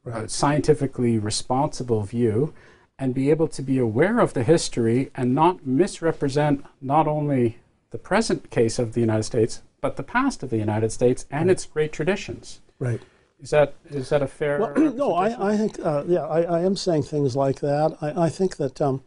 Right. 0.06 0.30
scientifically 0.30 1.18
responsible 1.18 2.02
view 2.04 2.54
and 3.00 3.14
be 3.14 3.30
able 3.30 3.48
to 3.48 3.62
be 3.62 3.78
aware 3.78 4.20
of 4.20 4.34
the 4.34 4.44
history 4.44 5.12
and 5.16 5.34
not 5.34 5.66
misrepresent 5.66 6.66
not 6.82 7.08
only 7.08 7.60
the 7.92 7.98
present 7.98 8.50
case 8.50 8.80
of 8.80 8.94
the 8.94 9.00
United 9.00 9.24
States, 9.24 9.62
but 9.82 9.96
the 9.96 10.04
past 10.04 10.44
of 10.44 10.50
the 10.50 10.58
United 10.58 10.92
States 10.92 11.26
and 11.32 11.50
its 11.50 11.66
great 11.66 11.94
traditions. 11.94 12.60
Right. 12.80 13.02
Is 13.40 13.50
that 13.50 13.76
is 13.90 14.10
that 14.10 14.22
a 14.22 14.28
fair? 14.28 14.60
Well, 14.60 14.94
no, 14.94 15.14
I, 15.14 15.54
I 15.54 15.58
think 15.58 15.80
uh, 15.80 16.04
yeah, 16.08 16.26
I, 16.26 16.42
I 16.42 16.62
am 16.62 16.76
saying 16.76 17.04
things 17.04 17.36
like 17.36 17.60
that. 17.60 17.98
I, 18.02 18.26
I 18.26 18.30
think 18.30 18.58
that 18.58 18.82
um, 18.82 19.04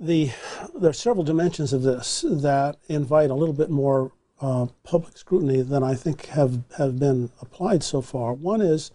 the 0.00 0.30
there 0.74 0.90
are 0.90 0.94
several 0.94 1.24
dimensions 1.24 1.72
of 1.72 1.82
this 1.82 2.24
that 2.28 2.78
invite 2.88 3.30
a 3.30 3.34
little 3.34 3.54
bit 3.54 3.70
more 3.70 4.12
uh, 4.40 4.66
public 4.82 5.16
scrutiny 5.16 5.62
than 5.62 5.82
I 5.82 5.94
think 5.94 6.26
have 6.26 6.62
have 6.76 6.98
been 6.98 7.30
applied 7.40 7.82
so 7.82 8.00
far. 8.00 8.32
One 8.32 8.60
is 8.60 8.90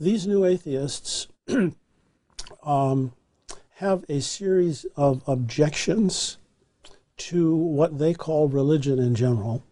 these 0.00 0.26
new 0.26 0.44
atheists 0.44 1.28
um, 2.64 3.12
have 3.76 4.04
a 4.08 4.20
series 4.20 4.86
of 4.96 5.22
objections 5.28 6.38
to 7.18 7.54
what 7.54 7.98
they 7.98 8.14
call 8.14 8.48
religion 8.48 8.98
in 8.98 9.14
general 9.14 9.62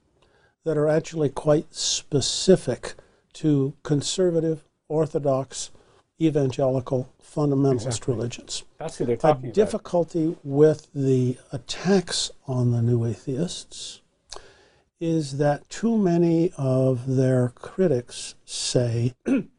that 0.65 0.77
are 0.77 0.89
actually 0.89 1.31
quite 1.31 1.75
specific 1.75 2.95
to 3.33 3.73
conservative, 3.83 4.65
orthodox, 4.89 5.71
evangelical, 6.21 7.11
fundamentalist 7.23 7.87
Exactly. 7.87 8.15
religions. 8.15 8.65
That's 8.79 8.99
who 8.99 9.07
they're 9.07 9.17
A 9.23 9.29
about. 9.31 9.55
difficulty 9.55 10.37
with 10.45 10.89
the 10.95 11.39
attacks 11.53 12.31
on 12.47 12.71
the 12.73 12.83
new 12.83 13.07
atheists 13.07 14.03
is 15.01 15.39
that 15.39 15.69
too 15.71 15.97
many 15.97 16.53
of 16.59 17.07
their 17.07 17.51
critics 17.51 18.35
say, 18.45 19.15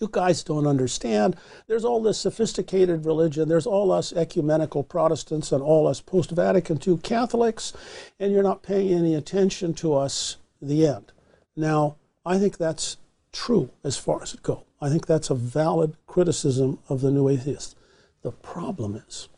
you 0.00 0.08
guys 0.10 0.42
don't 0.42 0.66
understand. 0.66 1.36
There's 1.66 1.84
all 1.84 2.02
this 2.02 2.18
sophisticated 2.18 3.04
religion. 3.04 3.48
There's 3.48 3.66
all 3.66 3.92
us 3.92 4.12
ecumenical 4.12 4.82
Protestants 4.82 5.52
and 5.52 5.62
all 5.62 5.86
us 5.86 6.00
post 6.00 6.30
Vatican 6.30 6.80
II 6.86 6.98
Catholics, 6.98 7.72
and 8.18 8.32
you're 8.32 8.42
not 8.42 8.62
paying 8.62 8.92
any 8.92 9.14
attention 9.14 9.74
to 9.74 9.94
us. 9.94 10.36
The 10.60 10.86
end. 10.86 11.12
Now, 11.54 11.96
I 12.26 12.38
think 12.38 12.56
that's 12.56 12.96
true 13.32 13.70
as 13.84 13.96
far 13.96 14.22
as 14.22 14.34
it 14.34 14.42
goes. 14.42 14.64
I 14.80 14.88
think 14.88 15.06
that's 15.06 15.30
a 15.30 15.34
valid 15.34 15.96
criticism 16.06 16.78
of 16.88 17.00
the 17.00 17.10
new 17.10 17.28
atheists. 17.28 17.74
The 18.22 18.32
problem 18.32 19.02
is 19.06 19.28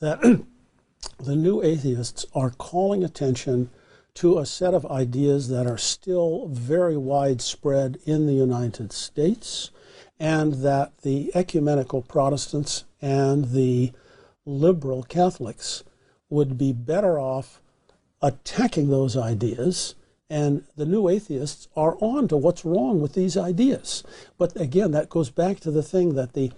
that 0.00 0.20
the 1.18 1.36
new 1.36 1.62
atheists 1.62 2.26
are 2.34 2.50
calling 2.50 3.04
attention 3.04 3.70
to 4.14 4.38
a 4.38 4.46
set 4.46 4.74
of 4.74 4.84
ideas 4.86 5.48
that 5.48 5.66
are 5.66 5.78
still 5.78 6.48
very 6.48 6.96
widespread 6.96 7.98
in 8.04 8.26
the 8.26 8.32
United 8.32 8.92
States, 8.92 9.70
and 10.20 10.54
that 10.54 10.98
the 11.02 11.30
ecumenical 11.34 12.02
Protestants 12.02 12.84
and 13.00 13.52
the 13.52 13.92
liberal 14.44 15.02
Catholics 15.02 15.84
would 16.28 16.58
be 16.58 16.72
better 16.72 17.18
off 17.18 17.60
attacking 18.20 18.90
those 18.90 19.16
ideas. 19.16 19.94
And 20.30 20.64
the 20.76 20.84
new 20.84 21.08
atheists 21.08 21.68
are 21.74 21.96
on 22.00 22.28
to 22.28 22.36
what's 22.36 22.64
wrong 22.64 23.00
with 23.00 23.14
these 23.14 23.36
ideas. 23.36 24.02
But 24.36 24.60
again, 24.60 24.90
that 24.90 25.08
goes 25.08 25.30
back 25.30 25.60
to 25.60 25.70
the 25.70 25.82
thing 25.82 26.14
that 26.16 26.34
the 26.34 26.52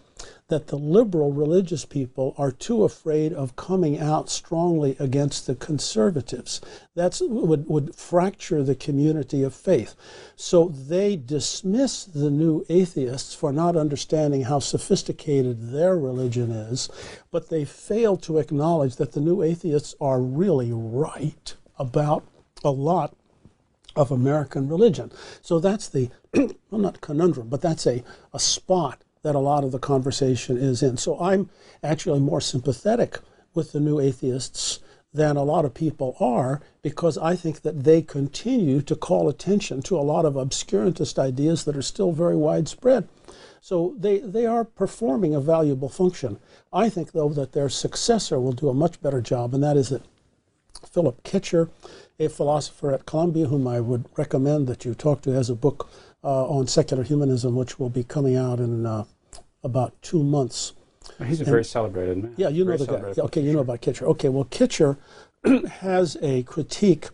that 0.50 0.66
the 0.66 0.76
liberal 0.76 1.32
religious 1.32 1.84
people 1.84 2.34
are 2.36 2.50
too 2.50 2.84
afraid 2.84 3.32
of 3.32 3.56
coming 3.56 3.98
out 3.98 4.28
strongly 4.28 4.96
against 4.98 5.46
the 5.46 5.54
conservatives. 5.54 6.60
That 6.94 7.18
would, 7.22 7.68
would 7.68 7.94
fracture 7.94 8.62
the 8.62 8.74
community 8.74 9.42
of 9.42 9.54
faith. 9.54 9.94
So 10.36 10.68
they 10.68 11.16
dismiss 11.16 12.04
the 12.04 12.30
new 12.30 12.64
atheists 12.68 13.34
for 13.34 13.52
not 13.52 13.76
understanding 13.76 14.42
how 14.42 14.58
sophisticated 14.58 15.70
their 15.70 15.96
religion 15.96 16.50
is, 16.50 16.90
but 17.30 17.48
they 17.48 17.64
fail 17.64 18.16
to 18.18 18.38
acknowledge 18.38 18.96
that 18.96 19.12
the 19.12 19.20
new 19.20 19.42
atheists 19.42 19.94
are 20.00 20.20
really 20.20 20.72
right 20.72 21.54
about 21.78 22.24
a 22.64 22.70
lot 22.70 23.14
of 23.96 24.10
American 24.10 24.68
religion. 24.68 25.10
So 25.42 25.58
that's 25.58 25.88
the, 25.88 26.10
well, 26.34 26.80
not 26.80 27.00
conundrum, 27.00 27.48
but 27.48 27.60
that's 27.60 27.86
a, 27.86 28.02
a 28.32 28.38
spot 28.40 29.02
that 29.22 29.34
a 29.34 29.40
lot 29.40 29.64
of 29.64 29.72
the 29.72 29.78
conversation 29.78 30.56
is 30.56 30.82
in. 30.82 30.96
So 30.96 31.20
I'm 31.20 31.50
actually 31.82 32.20
more 32.20 32.40
sympathetic 32.40 33.18
with 33.54 33.72
the 33.72 33.80
new 33.80 34.00
atheists 34.00 34.80
than 35.12 35.36
a 35.36 35.42
lot 35.42 35.64
of 35.64 35.74
people 35.74 36.16
are 36.20 36.60
because 36.82 37.18
I 37.18 37.34
think 37.34 37.62
that 37.62 37.84
they 37.84 38.00
continue 38.00 38.80
to 38.82 38.94
call 38.94 39.28
attention 39.28 39.82
to 39.82 39.98
a 39.98 40.02
lot 40.02 40.24
of 40.24 40.34
obscurantist 40.34 41.18
ideas 41.18 41.64
that 41.64 41.76
are 41.76 41.82
still 41.82 42.12
very 42.12 42.36
widespread. 42.36 43.08
So 43.60 43.94
they, 43.98 44.18
they 44.18 44.46
are 44.46 44.64
performing 44.64 45.34
a 45.34 45.40
valuable 45.40 45.88
function. 45.88 46.38
I 46.72 46.88
think, 46.88 47.12
though, 47.12 47.28
that 47.30 47.52
their 47.52 47.68
successor 47.68 48.38
will 48.40 48.52
do 48.52 48.68
a 48.68 48.74
much 48.74 49.02
better 49.02 49.20
job, 49.20 49.52
and 49.52 49.62
that 49.62 49.76
is 49.76 49.90
that 49.90 50.02
Philip 50.90 51.22
Kitcher, 51.24 51.68
a 52.18 52.28
philosopher 52.28 52.92
at 52.92 53.04
Columbia, 53.04 53.46
whom 53.46 53.66
I 53.66 53.80
would 53.80 54.06
recommend 54.16 54.66
that 54.68 54.84
you 54.84 54.94
talk 54.94 55.20
to, 55.22 55.32
has 55.32 55.50
a 55.50 55.54
book 55.54 55.90
on 56.22 56.66
secular 56.66 57.02
humanism, 57.02 57.56
which 57.56 57.78
will 57.78 57.90
be 57.90 58.04
coming 58.04 58.36
out 58.36 58.60
in 58.60 58.86
uh, 58.86 59.04
about 59.62 60.00
two 60.02 60.22
months. 60.22 60.74
He's 61.26 61.40
a 61.40 61.44
very 61.44 61.64
celebrated 61.64 62.18
man. 62.18 62.34
Yeah, 62.36 62.48
you 62.48 62.64
know 62.64 62.76
Very 62.76 62.86
the 62.86 62.98
guy. 62.98 63.12
Yeah, 63.16 63.24
okay, 63.24 63.40
you 63.40 63.52
know 63.52 63.60
about 63.60 63.80
Kitcher. 63.80 64.02
Okay, 64.02 64.28
well, 64.28 64.44
Kitcher 64.44 64.98
has 65.80 66.16
a 66.22 66.42
critique 66.44 67.08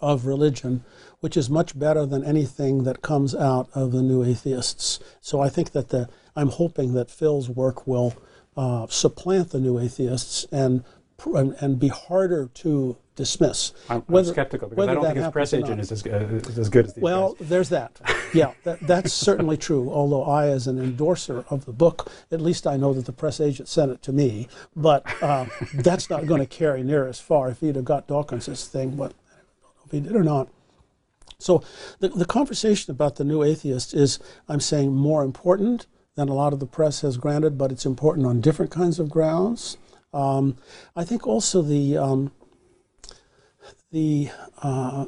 of 0.00 0.26
religion 0.26 0.84
which 1.24 1.38
is 1.38 1.48
much 1.48 1.78
better 1.78 2.04
than 2.04 2.22
anything 2.22 2.84
that 2.84 3.00
comes 3.00 3.34
out 3.34 3.70
of 3.74 3.92
the 3.92 4.02
new 4.02 4.22
atheists. 4.22 5.00
So 5.22 5.40
I 5.40 5.48
think 5.48 5.72
that 5.72 5.88
the 5.88 6.06
I'm 6.36 6.50
hoping 6.50 6.92
that 6.92 7.10
Phil's 7.10 7.48
work 7.48 7.86
will 7.86 8.12
uh, 8.58 8.88
supplant 8.90 9.48
the 9.48 9.58
new 9.58 9.78
atheists 9.78 10.44
and 10.52 10.84
and 11.24 11.78
be 11.78 11.88
harder 11.88 12.50
to 12.52 12.98
dismiss. 13.16 13.72
I'm, 13.88 14.02
I'm 14.08 14.24
skeptical 14.24 14.68
because 14.68 14.78
whether 14.78 14.92
I 14.92 14.94
don't 14.94 15.04
think 15.04 15.16
his 15.18 15.32
press 15.32 15.52
agent 15.54 15.80
is 15.80 15.92
as, 15.92 16.04
uh, 16.06 16.40
is 16.48 16.58
as 16.58 16.68
good 16.68 16.86
as 16.86 16.94
these 16.94 17.02
Well, 17.02 17.34
guys. 17.34 17.48
there's 17.48 17.68
that. 17.70 18.00
Yeah, 18.34 18.52
that, 18.64 18.80
that's 18.80 19.12
certainly 19.12 19.56
true. 19.56 19.88
Although 19.92 20.24
I, 20.24 20.48
as 20.48 20.66
an 20.66 20.76
endorser 20.80 21.44
of 21.50 21.66
the 21.66 21.72
book, 21.72 22.10
at 22.32 22.40
least 22.40 22.66
I 22.66 22.76
know 22.76 22.92
that 22.92 23.06
the 23.06 23.12
press 23.12 23.40
agent 23.40 23.68
sent 23.68 23.92
it 23.92 24.02
to 24.02 24.12
me. 24.12 24.48
But 24.74 25.04
uh, 25.22 25.46
that's 25.72 26.10
not 26.10 26.26
going 26.26 26.40
to 26.40 26.46
carry 26.46 26.82
near 26.82 27.06
as 27.06 27.20
far 27.20 27.48
if 27.48 27.60
he'd 27.60 27.76
have 27.76 27.84
got 27.84 28.08
Dawkins's 28.08 28.66
thing. 28.66 28.96
But 28.96 29.12
I 29.12 29.36
don't 29.44 29.76
know 29.76 29.82
if 29.86 29.90
he 29.92 30.00
did 30.00 30.16
or 30.16 30.24
not. 30.24 30.48
So 31.38 31.62
the, 32.00 32.08
the 32.08 32.24
conversation 32.24 32.90
about 32.90 33.14
the 33.16 33.24
new 33.24 33.44
atheist 33.44 33.94
is, 33.94 34.18
I'm 34.48 34.58
saying, 34.58 34.92
more 34.92 35.22
important 35.22 35.86
than 36.16 36.28
a 36.28 36.34
lot 36.34 36.52
of 36.52 36.58
the 36.58 36.66
press 36.66 37.02
has 37.02 37.16
granted, 37.16 37.56
but 37.56 37.70
it's 37.70 37.86
important 37.86 38.26
on 38.26 38.40
different 38.40 38.72
kinds 38.72 38.98
of 38.98 39.08
grounds. 39.10 39.76
Um, 40.12 40.56
I 40.96 41.04
think 41.04 41.24
also 41.24 41.62
the 41.62 41.96
um, 41.98 42.32
the 43.94 44.28
uh, 44.60 45.06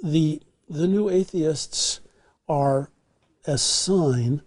the 0.00 0.40
the 0.68 0.86
new 0.86 1.10
atheists 1.10 2.00
are 2.48 2.90
a 3.44 3.58
sign 3.58 4.40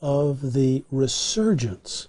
of 0.00 0.52
the 0.52 0.84
resurgence 0.92 2.06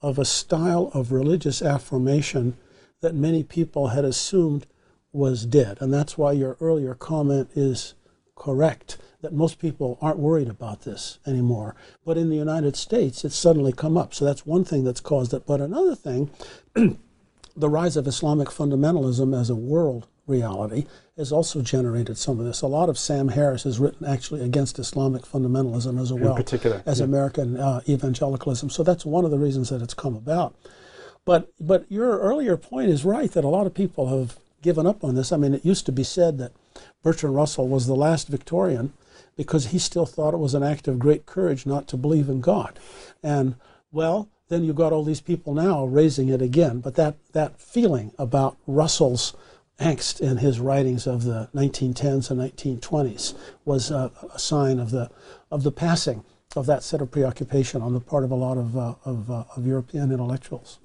of 0.00 0.16
a 0.16 0.24
style 0.24 0.92
of 0.94 1.10
religious 1.10 1.60
affirmation 1.60 2.56
that 3.00 3.16
many 3.16 3.42
people 3.42 3.88
had 3.88 4.04
assumed 4.04 4.64
was 5.12 5.44
dead. 5.44 5.78
And 5.80 5.92
that's 5.92 6.16
why 6.16 6.32
your 6.32 6.56
earlier 6.60 6.94
comment 6.94 7.50
is 7.56 7.94
correct 8.36 8.96
that 9.22 9.32
most 9.32 9.58
people 9.58 9.98
aren't 10.00 10.20
worried 10.20 10.48
about 10.48 10.82
this 10.82 11.18
anymore. 11.26 11.74
But 12.04 12.16
in 12.16 12.30
the 12.30 12.36
United 12.36 12.76
States, 12.76 13.24
it's 13.24 13.36
suddenly 13.36 13.72
come 13.72 13.96
up. 13.96 14.14
So 14.14 14.24
that's 14.24 14.46
one 14.46 14.64
thing 14.64 14.84
that's 14.84 15.00
caused 15.00 15.34
it. 15.34 15.46
But 15.46 15.60
another 15.60 15.96
thing, 15.96 16.30
the 17.56 17.68
rise 17.68 17.96
of 17.96 18.06
Islamic 18.06 18.48
fundamentalism 18.48 19.38
as 19.38 19.50
a 19.50 19.56
world 19.56 20.06
reality 20.26 20.86
has 21.16 21.32
also 21.32 21.60
generated 21.60 22.16
some 22.16 22.38
of 22.38 22.46
this. 22.46 22.62
A 22.62 22.66
lot 22.66 22.88
of 22.88 22.98
Sam 22.98 23.28
Harris 23.28 23.64
has 23.64 23.78
written 23.78 24.06
actually 24.06 24.42
against 24.42 24.78
Islamic 24.78 25.22
fundamentalism 25.22 26.00
as 26.00 26.12
well 26.12 26.38
as 26.86 26.98
yeah. 26.98 27.04
American 27.04 27.58
uh, 27.58 27.80
evangelicalism. 27.88 28.70
So 28.70 28.82
that's 28.82 29.04
one 29.04 29.24
of 29.24 29.30
the 29.30 29.38
reasons 29.38 29.68
that 29.70 29.82
it's 29.82 29.94
come 29.94 30.14
about. 30.14 30.54
But 31.24 31.52
but 31.60 31.84
your 31.90 32.18
earlier 32.18 32.56
point 32.56 32.90
is 32.90 33.04
right 33.04 33.30
that 33.32 33.44
a 33.44 33.48
lot 33.48 33.66
of 33.66 33.74
people 33.74 34.08
have 34.08 34.38
given 34.62 34.86
up 34.86 35.04
on 35.04 35.14
this. 35.14 35.32
I 35.32 35.36
mean, 35.36 35.54
it 35.54 35.64
used 35.64 35.86
to 35.86 35.92
be 35.92 36.04
said 36.04 36.38
that 36.38 36.52
Bertrand 37.02 37.34
Russell 37.34 37.68
was 37.68 37.86
the 37.86 37.94
last 37.94 38.28
Victorian 38.28 38.92
because 39.36 39.66
he 39.66 39.78
still 39.78 40.06
thought 40.06 40.34
it 40.34 40.38
was 40.38 40.54
an 40.54 40.62
act 40.62 40.88
of 40.88 40.98
great 40.98 41.26
courage 41.26 41.66
not 41.66 41.86
to 41.88 41.96
believe 41.96 42.28
in 42.28 42.40
God. 42.40 42.78
And 43.22 43.56
well, 43.92 44.28
then 44.50 44.64
you've 44.64 44.76
got 44.76 44.92
all 44.92 45.04
these 45.04 45.20
people 45.20 45.54
now 45.54 45.84
raising 45.86 46.28
it 46.28 46.42
again. 46.42 46.80
But 46.80 46.96
that, 46.96 47.16
that 47.32 47.58
feeling 47.58 48.12
about 48.18 48.58
Russell's 48.66 49.34
angst 49.78 50.20
in 50.20 50.36
his 50.36 50.60
writings 50.60 51.06
of 51.06 51.24
the 51.24 51.48
1910s 51.54 52.30
and 52.30 52.38
1920s 52.38 53.34
was 53.64 53.90
a, 53.90 54.12
a 54.34 54.38
sign 54.38 54.78
of 54.78 54.90
the, 54.90 55.10
of 55.50 55.62
the 55.62 55.72
passing 55.72 56.24
of 56.56 56.66
that 56.66 56.82
set 56.82 57.00
of 57.00 57.10
preoccupation 57.12 57.80
on 57.80 57.94
the 57.94 58.00
part 58.00 58.24
of 58.24 58.32
a 58.32 58.34
lot 58.34 58.58
of, 58.58 58.76
uh, 58.76 58.94
of, 59.04 59.30
uh, 59.30 59.44
of 59.56 59.66
European 59.66 60.10
intellectuals. 60.10 60.80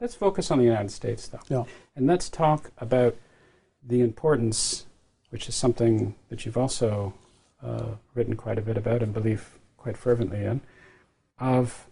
Let's 0.00 0.14
focus 0.14 0.50
on 0.52 0.58
the 0.58 0.64
United 0.64 0.92
States, 0.92 1.26
though. 1.26 1.40
Yeah. 1.48 1.64
And 1.96 2.06
let's 2.06 2.28
talk 2.28 2.70
about 2.78 3.16
the 3.84 4.00
importance, 4.00 4.86
which 5.30 5.48
is 5.48 5.56
something 5.56 6.14
that 6.28 6.46
you've 6.46 6.56
also 6.56 7.14
uh, 7.64 7.96
written 8.14 8.36
quite 8.36 8.58
a 8.58 8.62
bit 8.62 8.76
about 8.76 9.02
and 9.02 9.12
believe 9.12 9.58
quite 9.76 9.96
fervently 9.96 10.44
in, 10.44 10.60
of 11.40 11.88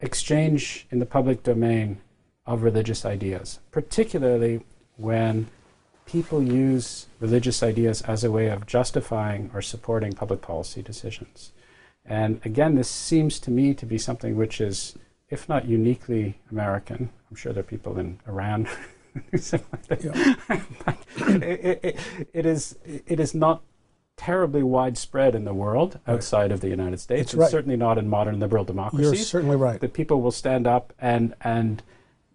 exchange 0.00 0.86
in 0.90 0.98
the 0.98 1.06
public 1.06 1.42
domain 1.42 2.00
of 2.46 2.62
religious 2.62 3.04
ideas, 3.04 3.58
particularly 3.70 4.60
when 4.96 5.48
people 6.06 6.42
use 6.42 7.06
religious 7.20 7.62
ideas 7.62 8.00
as 8.02 8.24
a 8.24 8.30
way 8.30 8.48
of 8.48 8.66
justifying 8.66 9.50
or 9.52 9.60
supporting 9.60 10.12
public 10.12 10.40
policy 10.40 10.82
decisions. 10.82 11.52
And 12.04 12.40
again, 12.44 12.74
this 12.74 12.88
seems 12.88 13.38
to 13.40 13.50
me 13.50 13.74
to 13.74 13.84
be 13.84 13.98
something 13.98 14.34
which 14.34 14.60
is, 14.60 14.96
if 15.28 15.48
not 15.48 15.66
uniquely 15.66 16.38
American, 16.50 17.10
I'm 17.28 17.36
sure 17.36 17.52
there 17.52 17.60
are 17.60 17.64
people 17.64 17.98
in 17.98 18.18
Iran. 18.26 18.66
yeah. 19.32 20.36
it, 21.18 21.80
it, 21.82 21.96
it 22.32 22.46
is 22.46 22.76
it 22.84 23.20
is 23.20 23.34
not 23.34 23.62
terribly 24.18 24.62
widespread 24.62 25.34
in 25.34 25.44
the 25.44 25.54
world 25.54 25.98
outside 26.06 26.52
of 26.52 26.60
the 26.60 26.68
United 26.68 27.00
States. 27.00 27.32
It's, 27.32 27.34
right. 27.34 27.50
certainly 27.50 27.76
not 27.76 27.96
in 27.96 28.08
modern 28.08 28.38
liberal 28.38 28.64
democracies. 28.64 29.06
You're 29.06 29.24
certainly 29.24 29.56
right. 29.56 29.80
That 29.80 29.94
people 29.94 30.20
will 30.20 30.32
stand 30.32 30.66
up 30.66 30.92
and 30.98 31.34
and 31.40 31.82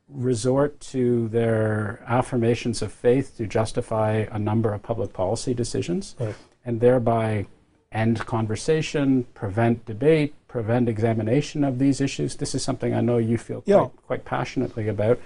resort 0.08 0.80
to 0.80 1.28
their 1.30 2.04
affirmations 2.08 2.82
of 2.82 2.92
faith 2.92 3.38
to 3.38 3.48
justify 3.48 4.26
a 4.32 4.40
number 4.40 4.74
of 4.74 4.82
public 4.82 5.14
policy 5.14 5.54
decisions, 5.54 6.16
right. 6.20 6.36
and 6.66 6.80
thereby 6.80 7.46
end 7.92 8.20
conversation, 8.26 9.26
prevent 9.34 9.86
debate, 9.86 10.34
prevent 10.48 10.90
examination 10.90 11.64
of 11.64 11.80
these 11.80 12.02
issues. 12.02 12.36
This 12.36 12.56
is 12.56 12.64
something 12.64 12.94
I 12.94 13.02
know 13.02 13.18
you 13.18 13.38
feel 13.38 13.64
yeah. 13.66 13.78
quite, 13.78 14.06
quite, 14.08 14.26
passionately 14.26 14.88
about. 14.88 15.20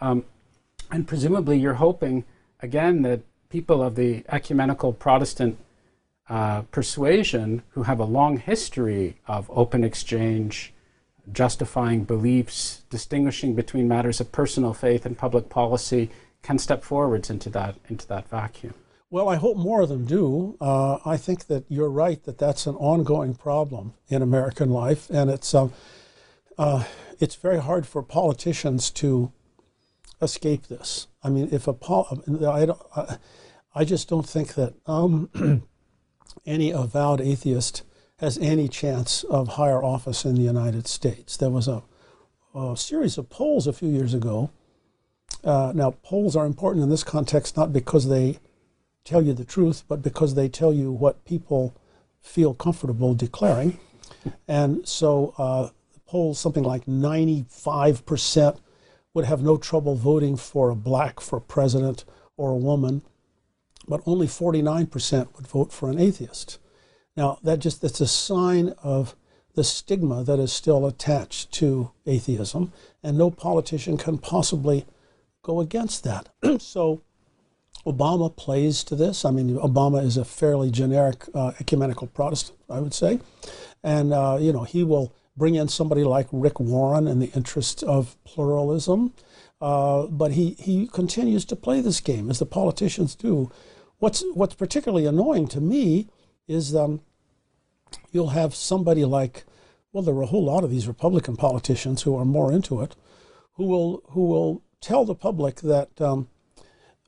Um, 0.00 0.24
and 0.90 1.06
presumably, 1.06 1.58
you're 1.58 1.74
hoping, 1.74 2.24
again, 2.60 3.02
that 3.02 3.20
people 3.48 3.82
of 3.82 3.96
the 3.96 4.24
ecumenical 4.28 4.92
Protestant 4.92 5.58
uh, 6.28 6.62
persuasion 6.62 7.62
who 7.70 7.84
have 7.84 8.00
a 8.00 8.04
long 8.04 8.38
history 8.38 9.20
of 9.26 9.50
open 9.50 9.84
exchange, 9.84 10.72
justifying 11.32 12.04
beliefs, 12.04 12.82
distinguishing 12.90 13.54
between 13.54 13.86
matters 13.86 14.20
of 14.20 14.32
personal 14.32 14.74
faith 14.74 15.06
and 15.06 15.16
public 15.16 15.48
policy, 15.48 16.10
can 16.42 16.58
step 16.58 16.82
forwards 16.82 17.30
into 17.30 17.50
that, 17.50 17.76
into 17.88 18.06
that 18.08 18.28
vacuum. 18.28 18.74
Well, 19.08 19.28
I 19.28 19.36
hope 19.36 19.56
more 19.56 19.82
of 19.82 19.88
them 19.88 20.04
do. 20.04 20.56
Uh, 20.60 20.98
I 21.04 21.16
think 21.16 21.46
that 21.46 21.64
you're 21.68 21.90
right 21.90 22.22
that 22.24 22.38
that's 22.38 22.66
an 22.66 22.74
ongoing 22.74 23.34
problem 23.34 23.94
in 24.08 24.20
American 24.20 24.70
life, 24.70 25.08
and 25.10 25.30
it's 25.30 25.54
um, 25.54 25.72
uh, 26.58 26.84
it's 27.20 27.36
very 27.36 27.60
hard 27.60 27.86
for 27.86 28.02
politicians 28.02 28.90
to 28.90 29.32
escape 30.20 30.66
this. 30.66 31.06
I 31.22 31.30
mean, 31.30 31.48
if 31.52 31.68
a 31.68 31.72
pol- 31.72 32.22
I, 32.48 32.66
don't, 32.66 32.82
I, 32.96 33.18
I 33.74 33.84
just 33.84 34.08
don't 34.08 34.28
think 34.28 34.54
that 34.54 34.74
um, 34.86 35.30
any 36.44 36.70
avowed 36.70 37.20
atheist 37.20 37.82
has 38.18 38.38
any 38.38 38.68
chance 38.68 39.24
of 39.24 39.48
higher 39.48 39.82
office 39.82 40.24
in 40.24 40.34
the 40.34 40.42
United 40.42 40.86
States. 40.86 41.36
There 41.36 41.50
was 41.50 41.68
a, 41.68 41.82
a 42.54 42.76
series 42.76 43.18
of 43.18 43.28
polls 43.28 43.66
a 43.66 43.72
few 43.72 43.88
years 43.88 44.14
ago. 44.14 44.50
Uh, 45.44 45.72
now, 45.74 45.92
polls 46.02 46.34
are 46.34 46.46
important 46.46 46.82
in 46.82 46.90
this 46.90 47.04
context 47.04 47.56
not 47.56 47.72
because 47.72 48.08
they 48.08 48.38
tell 49.04 49.22
you 49.22 49.32
the 49.32 49.44
truth, 49.44 49.84
but 49.86 50.02
because 50.02 50.34
they 50.34 50.48
tell 50.48 50.72
you 50.72 50.90
what 50.90 51.24
people 51.24 51.74
feel 52.20 52.54
comfortable 52.54 53.14
declaring. 53.14 53.78
And 54.48 54.86
so 54.86 55.34
uh, 55.38 55.68
polls, 56.06 56.38
something 56.38 56.64
like 56.64 56.86
95% 56.86 58.58
would 59.14 59.24
have 59.24 59.42
no 59.42 59.56
trouble 59.56 59.94
voting 59.94 60.36
for 60.36 60.70
a 60.70 60.76
black 60.76 61.20
for 61.20 61.40
president 61.40 62.04
or 62.36 62.50
a 62.50 62.56
woman, 62.56 63.02
but 63.88 64.02
only 64.06 64.26
49% 64.26 65.36
would 65.36 65.46
vote 65.46 65.72
for 65.72 65.90
an 65.90 65.98
atheist. 65.98 66.58
Now, 67.16 67.38
that 67.42 67.60
just 67.60 67.80
that's 67.80 68.00
a 68.00 68.06
sign 68.06 68.74
of 68.82 69.14
the 69.54 69.64
stigma 69.64 70.22
that 70.24 70.38
is 70.38 70.52
still 70.52 70.86
attached 70.86 71.50
to 71.52 71.90
atheism, 72.04 72.72
and 73.02 73.16
no 73.16 73.30
politician 73.30 73.96
can 73.96 74.18
possibly 74.18 74.84
go 75.42 75.60
against 75.60 76.04
that. 76.04 76.28
so 76.58 77.00
Obama 77.86 78.34
plays 78.34 78.84
to 78.84 78.96
this. 78.96 79.24
I 79.24 79.30
mean, 79.30 79.56
Obama 79.56 80.04
is 80.04 80.16
a 80.16 80.24
fairly 80.24 80.70
generic 80.70 81.24
uh, 81.34 81.52
ecumenical 81.60 82.08
Protestant, 82.08 82.58
I 82.68 82.80
would 82.80 82.92
say. 82.92 83.20
And, 83.82 84.12
uh, 84.12 84.38
you 84.40 84.52
know, 84.52 84.64
he 84.64 84.82
will 84.82 85.14
bring 85.36 85.54
in 85.54 85.68
somebody 85.68 86.02
like 86.02 86.26
Rick 86.32 86.58
Warren 86.58 87.06
in 87.06 87.20
the 87.20 87.30
interest 87.34 87.82
of 87.84 88.16
pluralism. 88.24 89.14
Uh, 89.60 90.06
but 90.06 90.32
he, 90.32 90.50
he 90.58 90.86
continues 90.88 91.44
to 91.46 91.56
play 91.56 91.80
this 91.80 92.00
game, 92.00 92.28
as 92.28 92.38
the 92.38 92.46
politicians 92.46 93.14
do. 93.14 93.50
What's, 93.98 94.24
what's 94.34 94.54
particularly 94.54 95.06
annoying 95.06 95.48
to 95.48 95.60
me 95.60 96.08
is 96.46 96.74
um, 96.74 97.00
you'll 98.12 98.28
have 98.28 98.54
somebody 98.54 99.04
like, 99.04 99.44
well, 99.92 100.02
there 100.02 100.14
are 100.14 100.22
a 100.22 100.26
whole 100.26 100.44
lot 100.44 100.64
of 100.64 100.70
these 100.70 100.86
Republican 100.86 101.36
politicians 101.36 102.02
who 102.02 102.16
are 102.16 102.24
more 102.24 102.52
into 102.52 102.82
it, 102.82 102.94
who 103.54 103.64
will, 103.64 104.02
who 104.10 104.26
will 104.26 104.62
tell 104.80 105.04
the 105.04 105.14
public 105.14 105.56
that. 105.62 106.00
Um, 106.00 106.28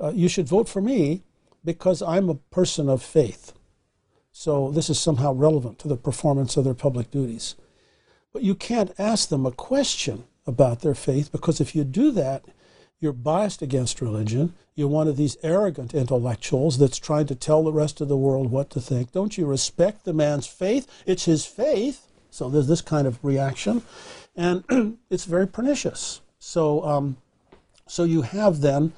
uh, 0.00 0.12
you 0.14 0.28
should 0.28 0.48
vote 0.48 0.68
for 0.68 0.80
me 0.80 1.22
because 1.64 2.02
I'm 2.02 2.28
a 2.28 2.34
person 2.34 2.88
of 2.88 3.02
faith. 3.02 3.52
So 4.30 4.70
this 4.70 4.88
is 4.88 5.00
somehow 5.00 5.32
relevant 5.32 5.78
to 5.80 5.88
the 5.88 5.96
performance 5.96 6.56
of 6.56 6.64
their 6.64 6.74
public 6.74 7.10
duties. 7.10 7.56
But 8.32 8.42
you 8.42 8.54
can't 8.54 8.94
ask 8.98 9.28
them 9.28 9.44
a 9.44 9.52
question 9.52 10.24
about 10.46 10.80
their 10.80 10.94
faith 10.94 11.32
because 11.32 11.60
if 11.60 11.74
you 11.74 11.84
do 11.84 12.12
that, 12.12 12.44
you're 13.00 13.12
biased 13.12 13.62
against 13.62 14.00
religion. 14.00 14.54
You're 14.74 14.88
one 14.88 15.08
of 15.08 15.16
these 15.16 15.36
arrogant 15.42 15.94
intellectuals 15.94 16.78
that's 16.78 16.98
trying 16.98 17.26
to 17.26 17.34
tell 17.34 17.62
the 17.64 17.72
rest 17.72 18.00
of 18.00 18.08
the 18.08 18.16
world 18.16 18.50
what 18.50 18.70
to 18.70 18.80
think. 18.80 19.12
Don't 19.12 19.36
you 19.38 19.46
respect 19.46 20.04
the 20.04 20.12
man's 20.12 20.46
faith? 20.46 20.86
It's 21.06 21.24
his 21.24 21.44
faith. 21.44 22.06
So 22.30 22.48
there's 22.48 22.68
this 22.68 22.80
kind 22.80 23.06
of 23.06 23.18
reaction. 23.24 23.82
And 24.36 24.98
it's 25.10 25.24
very 25.24 25.46
pernicious. 25.46 26.20
So, 26.38 26.84
um, 26.84 27.16
so 27.86 28.04
you 28.04 28.22
have 28.22 28.60
then 28.60 28.92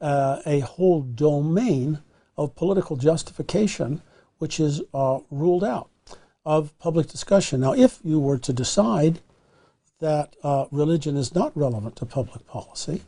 uh, 0.00 0.40
a 0.46 0.60
whole 0.60 1.02
domain 1.02 2.00
of 2.36 2.54
political 2.54 2.96
justification 2.96 4.02
which 4.38 4.60
is 4.60 4.82
uh, 4.92 5.20
ruled 5.30 5.64
out 5.64 5.88
of 6.44 6.78
public 6.78 7.08
discussion. 7.08 7.60
Now, 7.60 7.72
if 7.72 7.98
you 8.04 8.20
were 8.20 8.38
to 8.38 8.52
decide 8.52 9.20
that 10.00 10.36
uh, 10.42 10.66
religion 10.70 11.16
is 11.16 11.34
not 11.34 11.56
relevant 11.56 11.96
to 11.96 12.06
public 12.06 12.46
policy, 12.46 13.02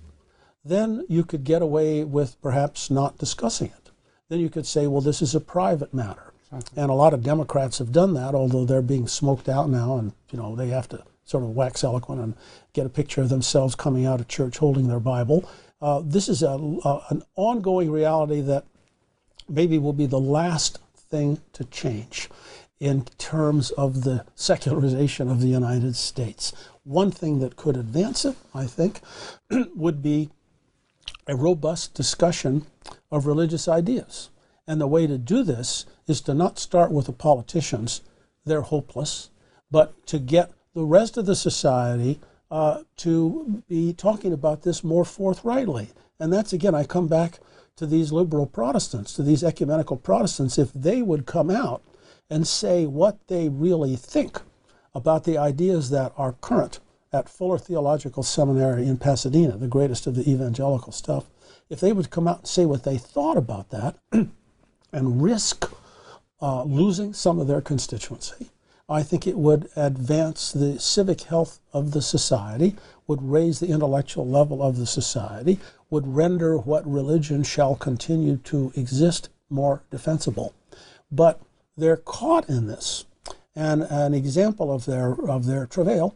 then 0.69 1.05
you 1.09 1.25
could 1.25 1.45
get 1.45 1.63
away 1.63 2.05
with 2.05 2.41
perhaps 2.43 2.91
not 2.91 3.19
discussing 3.19 3.69
it. 3.69 3.91
Then 4.29 4.41
you 4.41 4.51
could 4.51 4.67
say, 4.67 4.87
well, 4.87 5.01
this 5.01 5.23
is 5.23 5.35
a 5.35 5.41
private 5.41 5.95
matter. 5.95 6.33
Exactly. 6.53 6.83
And 6.83 6.91
a 6.91 6.95
lot 6.95 7.15
of 7.15 7.23
Democrats 7.23 7.79
have 7.79 7.93
done 7.93 8.15
that, 8.15 8.35
although 8.35 8.65
they're 8.65 8.83
being 8.83 9.07
smoked 9.07 9.49
out 9.49 9.69
now, 9.69 9.99
and 9.99 10.13
you 10.31 10.39
know 10.39 10.57
they 10.57 10.69
have 10.69 10.89
to 10.91 11.03
sort 11.25 11.45
of 11.45 11.51
wax 11.51 11.85
eloquent 11.85 12.23
and 12.23 12.35
get 12.73 12.87
a 12.87 12.91
picture 12.91 13.21
of 13.21 13.29
themselves 13.29 13.75
coming 13.75 14.07
out 14.07 14.21
of 14.21 14.29
church 14.29 14.59
holding 14.59 14.89
their 14.89 15.01
Bible. 15.01 15.49
Uh, 15.81 16.01
this 16.03 16.29
is 16.29 16.43
a, 16.43 16.49
a, 16.85 17.03
an 17.11 17.23
ongoing 17.37 17.91
reality 17.91 18.41
that 18.41 18.65
maybe 19.49 19.79
will 19.79 19.93
be 19.93 20.07
the 20.07 20.19
last 20.19 20.79
thing 20.97 21.41
to 21.53 21.65
change 21.65 22.31
in 22.81 23.05
terms 23.19 23.71
of 23.73 24.05
the 24.05 24.25
secularization 24.35 25.31
of 25.31 25.41
the 25.41 25.49
United 25.49 25.97
States. 25.97 26.53
One 26.85 27.11
thing 27.11 27.41
that 27.41 27.57
could 27.57 27.77
advance 27.77 28.25
it, 28.25 28.37
I 28.55 28.67
think, 28.67 29.01
would 29.75 30.03
be 30.03 30.31
a 31.29 31.37
robust 31.37 31.95
discussion 31.95 32.67
of 33.13 33.27
religious 33.27 33.69
ideas. 33.69 34.31
And 34.67 34.81
the 34.81 34.87
way 34.87 35.07
to 35.07 35.19
do 35.19 35.45
this 35.45 35.85
is 36.07 36.21
to 36.23 36.35
not 36.35 36.59
start 36.59 36.91
with 36.91 37.07
the 37.07 37.13
politicians, 37.13 38.01
they're 38.45 38.63
hopeless, 38.63 39.31
but 39.71 40.07
to 40.07 40.19
get 40.19 40.51
the 40.75 40.85
rest 40.85 41.19
of 41.19 41.27
the 41.27 41.37
society 41.37 42.19
uh, 42.51 42.83
to 42.97 43.63
be 43.69 43.93
talking 43.93 44.33
about 44.33 44.63
this 44.63 44.83
more 44.83 45.05
forthrightly. 45.05 45.91
And 46.19 46.33
that's 46.33 46.53
again, 46.53 46.75
I 46.75 46.85
come 46.85 47.09
back 47.09 47.41
to 47.77 47.87
these 47.87 48.11
liberal 48.11 48.47
Protestants, 48.47 49.13
to 49.15 49.23
these 49.23 49.45
ecumenical 49.45 49.97
Protestants, 49.97 50.59
if 50.59 50.73
they 50.73 51.03
would 51.03 51.27
come 51.27 51.51
out 51.51 51.83
and 52.31 52.47
say 52.47 52.87
what 52.87 53.19
they 53.29 53.49
really 53.49 53.97
think 53.97 54.41
about 54.95 55.25
the 55.25 55.39
ideas 55.39 55.91
that 55.91 56.13
are 56.17 56.33
current 56.41 56.81
at 57.13 57.29
Fuller 57.29 57.59
Theological 57.59 58.23
Seminary 58.23 58.87
in 58.87 58.99
Pasadena, 58.99 59.57
the 59.57 59.67
greatest 59.67 60.07
of 60.07 60.15
the 60.15 60.31
evangelical 60.31 60.93
stuff, 60.93 61.25
if 61.71 61.81
they 61.81 61.93
would 61.93 62.11
come 62.11 62.29
out 62.29 62.41
and 62.41 62.49
say 62.49 62.67
what 62.67 62.85
they 62.85 62.99
thought 62.99 63.37
about 63.37 63.71
that 63.71 63.97
and 64.93 65.23
risk 65.23 65.71
uh, 66.41 66.63
losing 66.65 67.13
some 67.13 67.39
of 67.39 67.47
their 67.47 67.61
constituency, 67.61 68.51
I 68.89 69.03
think 69.03 69.27
it 69.27 69.37
would 69.37 69.69
advance 69.77 70.51
the 70.51 70.81
civic 70.81 71.23
health 71.23 71.61
of 71.73 71.91
the 71.91 72.01
society, 72.01 72.77
would 73.07 73.23
raise 73.23 73.61
the 73.61 73.69
intellectual 73.69 74.27
level 74.27 74.63
of 74.63 74.79
the 74.79 74.87
society, 74.87 75.59
would 75.91 76.07
render 76.07 76.57
what 76.57 76.91
religion 76.91 77.43
shall 77.43 77.75
continue 77.75 78.37
to 78.39 78.73
exist 78.77 79.29
more 79.51 79.83
defensible. 79.91 80.55
But 81.11 81.41
they're 81.77 81.97
caught 81.97 82.49
in 82.49 82.67
this. 82.67 83.05
And 83.55 83.83
an 83.83 84.15
example 84.15 84.73
of 84.73 84.85
their, 84.85 85.13
of 85.13 85.47
their 85.47 85.67
travail 85.67 86.15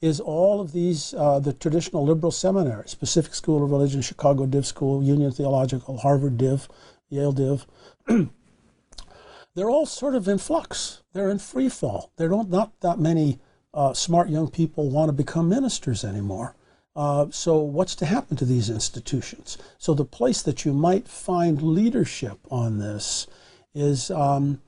is 0.00 0.20
all 0.20 0.60
of 0.60 0.72
these, 0.72 1.14
uh, 1.14 1.38
the 1.38 1.52
traditional 1.52 2.04
liberal 2.04 2.30
seminaries, 2.30 2.94
Pacific 2.94 3.34
School 3.34 3.64
of 3.64 3.70
Religion, 3.70 4.00
Chicago 4.00 4.46
Div 4.46 4.66
School, 4.66 5.02
Union 5.02 5.32
Theological, 5.32 5.98
Harvard 5.98 6.38
Div, 6.38 6.68
Yale 7.08 7.32
Div. 7.32 7.66
they're 9.54 9.70
all 9.70 9.86
sort 9.86 10.14
of 10.14 10.28
in 10.28 10.38
flux. 10.38 11.02
They're 11.12 11.30
in 11.30 11.38
free 11.38 11.68
fall. 11.68 12.12
There 12.16 12.28
don't 12.28 12.50
not 12.50 12.78
that 12.80 12.98
many 12.98 13.40
uh, 13.74 13.92
smart 13.92 14.28
young 14.28 14.48
people 14.48 14.90
want 14.90 15.08
to 15.08 15.12
become 15.12 15.48
ministers 15.48 16.04
anymore. 16.04 16.54
Uh, 16.96 17.26
so, 17.30 17.58
what's 17.58 17.94
to 17.94 18.06
happen 18.06 18.36
to 18.36 18.44
these 18.44 18.68
institutions? 18.68 19.56
So, 19.78 19.94
the 19.94 20.04
place 20.04 20.42
that 20.42 20.64
you 20.64 20.72
might 20.72 21.06
find 21.06 21.62
leadership 21.62 22.38
on 22.50 22.78
this 22.78 23.28
is 23.72 24.10
um, 24.10 24.60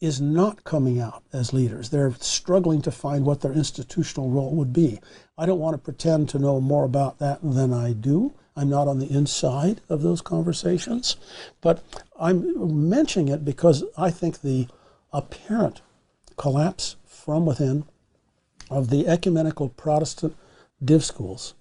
is 0.00 0.20
not 0.20 0.64
coming 0.64 1.00
out 1.00 1.22
as 1.32 1.52
leaders. 1.52 1.90
They're 1.90 2.14
struggling 2.20 2.82
to 2.82 2.92
find 2.92 3.24
what 3.24 3.40
their 3.40 3.52
institutional 3.52 4.30
role 4.30 4.54
would 4.54 4.72
be. 4.72 5.00
I 5.36 5.46
don't 5.46 5.58
want 5.58 5.74
to 5.74 5.82
pretend 5.82 6.28
to 6.30 6.38
know 6.38 6.60
more 6.60 6.84
about 6.84 7.18
that 7.18 7.40
than 7.42 7.72
I 7.72 7.92
do. 7.92 8.32
I'm 8.56 8.68
not 8.68 8.88
on 8.88 8.98
the 8.98 9.10
inside 9.10 9.80
of 9.88 10.02
those 10.02 10.20
conversations, 10.20 11.16
but 11.60 11.82
I'm 12.18 12.88
mentioning 12.88 13.28
it 13.28 13.44
because 13.44 13.84
I 13.96 14.10
think 14.10 14.40
the 14.40 14.68
apparent 15.12 15.80
collapse 16.36 16.96
from 17.04 17.46
within 17.46 17.84
of 18.70 18.90
the 18.90 19.06
ecumenical 19.06 19.68
Protestant 19.68 20.36
div 20.84 21.04
schools 21.04 21.54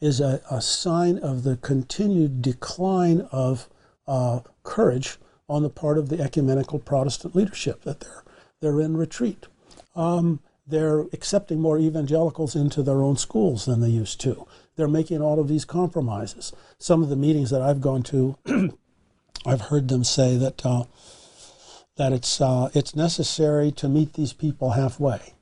is 0.00 0.20
a, 0.20 0.42
a 0.50 0.60
sign 0.60 1.18
of 1.18 1.44
the 1.44 1.56
continued 1.56 2.42
decline 2.42 3.22
of 3.32 3.68
uh, 4.06 4.40
courage 4.62 5.18
on 5.48 5.62
the 5.62 5.70
part 5.70 5.98
of 5.98 6.08
the 6.08 6.20
ecumenical 6.20 6.78
Protestant 6.78 7.34
leadership, 7.36 7.82
that 7.82 8.00
they're, 8.00 8.24
they're 8.60 8.80
in 8.80 8.96
retreat. 8.96 9.46
Um, 9.94 10.40
they're 10.66 11.00
accepting 11.12 11.60
more 11.60 11.78
evangelicals 11.78 12.56
into 12.56 12.82
their 12.82 13.02
own 13.02 13.16
schools 13.16 13.66
than 13.66 13.80
they 13.80 13.90
used 13.90 14.20
to. 14.22 14.46
They're 14.76 14.88
making 14.88 15.20
all 15.20 15.38
of 15.38 15.48
these 15.48 15.64
compromises. 15.64 16.52
Some 16.78 17.02
of 17.02 17.10
the 17.10 17.16
meetings 17.16 17.50
that 17.50 17.62
I've 17.62 17.80
gone 17.80 18.02
to, 18.04 18.36
I've 19.46 19.60
heard 19.62 19.88
them 19.88 20.04
say 20.04 20.36
that 20.36 20.64
uh, 20.64 20.84
that 21.96 22.12
it's 22.12 22.40
uh, 22.40 22.70
it's 22.74 22.96
necessary 22.96 23.70
to 23.72 23.88
meet 23.88 24.14
these 24.14 24.32
people 24.32 24.70
halfway. 24.70 25.34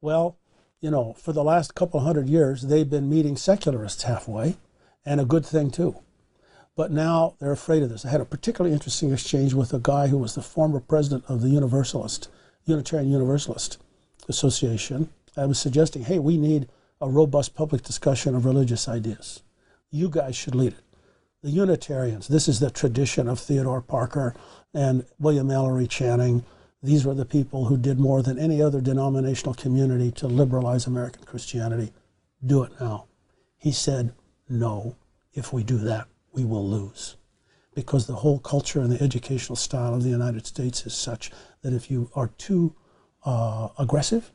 Well, 0.00 0.36
you 0.80 0.90
know, 0.90 1.14
for 1.14 1.32
the 1.32 1.42
last 1.42 1.74
couple 1.74 2.00
hundred 2.00 2.28
years, 2.28 2.62
they've 2.62 2.88
been 2.88 3.08
meeting 3.08 3.36
secularists 3.36 4.04
halfway, 4.04 4.56
and 5.04 5.20
a 5.20 5.24
good 5.24 5.44
thing 5.44 5.70
too. 5.70 5.96
But 6.76 6.92
now 6.92 7.34
they're 7.40 7.52
afraid 7.52 7.82
of 7.82 7.88
this. 7.88 8.04
I 8.04 8.10
had 8.10 8.20
a 8.20 8.26
particularly 8.26 8.74
interesting 8.74 9.10
exchange 9.10 9.54
with 9.54 9.72
a 9.72 9.80
guy 9.80 10.08
who 10.08 10.18
was 10.18 10.34
the 10.34 10.42
former 10.42 10.78
president 10.78 11.24
of 11.26 11.40
the 11.40 11.48
Universalist, 11.48 12.28
Unitarian 12.66 13.10
Universalist 13.10 13.78
Association. 14.28 15.08
I 15.36 15.46
was 15.46 15.58
suggesting, 15.58 16.04
hey, 16.04 16.18
we 16.18 16.36
need 16.36 16.68
a 17.00 17.08
robust 17.08 17.54
public 17.54 17.82
discussion 17.82 18.34
of 18.34 18.44
religious 18.44 18.88
ideas. 18.88 19.42
You 19.90 20.10
guys 20.10 20.36
should 20.36 20.54
lead 20.54 20.74
it. 20.74 20.84
The 21.42 21.50
Unitarians, 21.50 22.28
this 22.28 22.48
is 22.48 22.60
the 22.60 22.70
tradition 22.70 23.28
of 23.28 23.38
Theodore 23.40 23.80
Parker 23.80 24.34
and 24.74 25.06
William 25.18 25.50
Ellery 25.50 25.86
Channing. 25.86 26.44
These 26.82 27.06
were 27.06 27.14
the 27.14 27.24
people 27.24 27.66
who 27.66 27.76
did 27.78 27.98
more 27.98 28.22
than 28.22 28.38
any 28.38 28.60
other 28.60 28.80
denominational 28.80 29.54
community 29.54 30.10
to 30.12 30.26
liberalize 30.26 30.86
American 30.86 31.24
Christianity. 31.24 31.92
Do 32.44 32.64
it 32.64 32.72
now. 32.80 33.06
He 33.56 33.72
said, 33.72 34.12
no, 34.48 34.96
if 35.32 35.52
we 35.52 35.62
do 35.62 35.78
that, 35.78 36.06
we 36.36 36.44
will 36.44 36.68
lose. 36.68 37.16
Because 37.74 38.06
the 38.06 38.14
whole 38.14 38.38
culture 38.38 38.80
and 38.80 38.92
the 38.92 39.02
educational 39.02 39.56
style 39.56 39.94
of 39.94 40.02
the 40.02 40.10
United 40.10 40.46
States 40.46 40.86
is 40.86 40.94
such 40.94 41.30
that 41.62 41.72
if 41.72 41.90
you 41.90 42.10
are 42.14 42.28
too 42.38 42.74
uh, 43.24 43.68
aggressive 43.78 44.30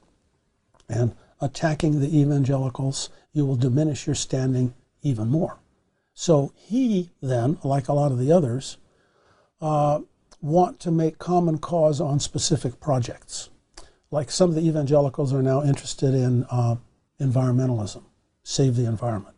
and 0.90 1.16
attacking 1.40 2.00
the 2.02 2.20
evangelicals, 2.20 3.10
you 3.32 3.46
will 3.46 3.56
diminish 3.56 4.06
your 4.06 4.16
standing 4.16 4.74
even 5.02 5.30
more. 5.30 5.60
So 6.14 6.54
he 6.56 7.12
then, 7.22 7.58
like 7.64 7.88
a 7.88 7.94
lot 7.94 8.12
of 8.12 8.20
the 8.20 8.32
others, 8.32 8.78
uh, 9.62 10.02
want 10.42 10.80
to 10.82 10.92
make 10.92 11.18
common 11.18 11.58
cause 11.58 12.02
on 12.02 12.20
specific 12.20 12.80
projects. 12.80 13.50
Like 14.12 14.30
some 14.30 14.50
of 14.50 14.56
the 14.56 14.68
evangelicals 14.68 15.34
are 15.34 15.42
now 15.42 15.64
interested 15.64 16.14
in 16.14 16.46
uh, 16.52 16.76
environmentalism, 17.20 18.04
save 18.44 18.76
the 18.76 18.86
environment, 18.86 19.36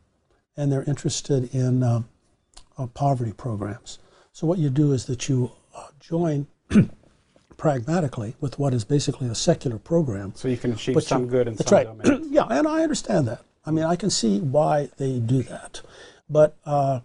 and 0.57 0.71
they're 0.71 0.83
interested 0.83 1.53
in 1.53 1.83
uh, 2.77 2.87
poverty 2.87 3.33
programs. 3.33 3.99
So 4.31 4.47
what 4.47 4.59
you 4.59 4.69
do 4.69 4.91
is 4.91 5.05
that 5.05 5.29
you 5.29 5.51
uh, 5.75 5.87
join 5.99 6.47
pragmatically 7.57 8.35
with 8.41 8.57
what 8.57 8.73
is 8.73 8.83
basically 8.83 9.27
a 9.27 9.35
secular 9.35 9.77
program. 9.77 10.33
So 10.35 10.47
you 10.47 10.57
can 10.57 10.73
achieve 10.73 11.01
some 11.03 11.23
you, 11.23 11.29
good 11.29 11.47
in 11.47 11.55
that's 11.55 11.69
some 11.69 11.97
right. 11.97 12.19
yeah, 12.23 12.47
and 12.49 12.67
I 12.67 12.83
understand 12.83 13.27
that. 13.27 13.41
I 13.65 13.71
mean, 13.71 13.85
I 13.85 13.95
can 13.95 14.09
see 14.09 14.39
why 14.39 14.89
they 14.97 15.19
do 15.19 15.43
that. 15.43 15.81
But 16.29 16.57
uh, 16.65 17.01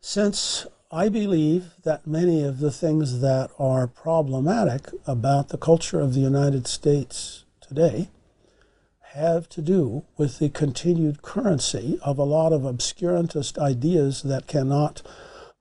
since 0.00 0.66
I 0.90 1.08
believe 1.08 1.72
that 1.82 2.06
many 2.06 2.42
of 2.42 2.58
the 2.58 2.70
things 2.70 3.20
that 3.20 3.50
are 3.58 3.86
problematic 3.86 4.90
about 5.06 5.48
the 5.48 5.58
culture 5.58 6.00
of 6.00 6.14
the 6.14 6.20
United 6.20 6.66
States 6.66 7.44
today 7.60 8.10
have 9.14 9.48
to 9.48 9.62
do 9.62 10.04
with 10.16 10.38
the 10.38 10.48
continued 10.48 11.22
currency 11.22 11.98
of 12.02 12.18
a 12.18 12.24
lot 12.24 12.52
of 12.52 12.62
obscurantist 12.62 13.58
ideas 13.58 14.22
that 14.22 14.46
cannot 14.46 15.02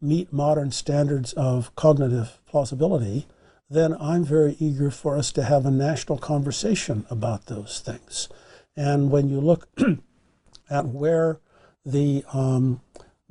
meet 0.02 0.34
modern 0.34 0.72
standards 0.72 1.34
of 1.34 1.74
cognitive 1.76 2.40
plausibility, 2.48 3.28
then 3.70 3.96
I'm 4.00 4.26
very 4.26 4.56
eager 4.60 4.92
for 4.92 5.18
us 5.18 5.32
to 5.34 5.44
have 5.44 5.66
a 5.66 5.72
national 5.72 6.18
conversation 6.18 7.06
about 7.10 7.46
those 7.46 7.80
things. 7.80 8.28
And 8.76 9.12
when 9.12 9.30
you 9.30 9.40
look 9.40 9.68
at 10.70 10.88
where 10.88 11.40
the 11.86 12.26
um, 12.34 12.82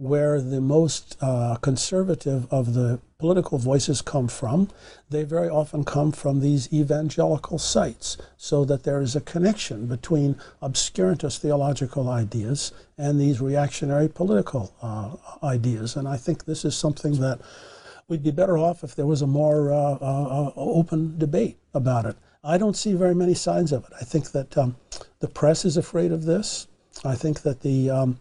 where 0.02 0.40
the 0.40 0.60
most 0.60 1.16
uh, 1.20 1.54
conservative 1.62 2.52
of 2.52 2.74
the 2.74 2.98
political 3.18 3.56
voices 3.56 4.02
come 4.02 4.26
from, 4.26 4.68
they 5.10 5.22
very 5.22 5.48
often 5.48 5.84
come 5.84 6.10
from 6.10 6.40
these 6.40 6.70
evangelical 6.72 7.56
sites, 7.56 8.16
so 8.36 8.64
that 8.64 8.82
there 8.82 9.00
is 9.00 9.14
a 9.14 9.20
connection 9.20 9.86
between 9.86 10.34
obscurantist 10.60 11.38
theological 11.38 12.08
ideas 12.08 12.72
and 12.98 13.20
these 13.20 13.40
reactionary 13.40 14.08
political 14.08 14.74
uh, 14.82 15.14
ideas. 15.46 15.94
And 15.94 16.08
I 16.08 16.16
think 16.16 16.44
this 16.44 16.64
is 16.64 16.76
something 16.76 17.20
that 17.20 17.40
we'd 18.08 18.24
be 18.24 18.32
better 18.32 18.58
off 18.58 18.82
if 18.82 18.96
there 18.96 19.06
was 19.06 19.22
a 19.22 19.26
more 19.28 19.72
uh, 19.72 19.98
uh, 20.00 20.48
uh 20.48 20.52
open 20.56 21.16
debate 21.16 21.58
about 21.74 22.06
it. 22.06 22.16
I 22.42 22.58
don't 22.58 22.76
see 22.76 22.94
very 22.94 23.14
many 23.14 23.34
signs 23.34 23.70
of 23.70 23.84
it. 23.84 23.92
I 24.00 24.04
think 24.04 24.32
that 24.32 24.58
um, 24.58 24.74
the 25.20 25.28
press 25.28 25.64
is 25.64 25.76
afraid 25.76 26.10
of 26.10 26.24
this. 26.24 26.66
I 27.04 27.14
think 27.14 27.42
that 27.42 27.60
the 27.60 27.88
um, 27.88 28.18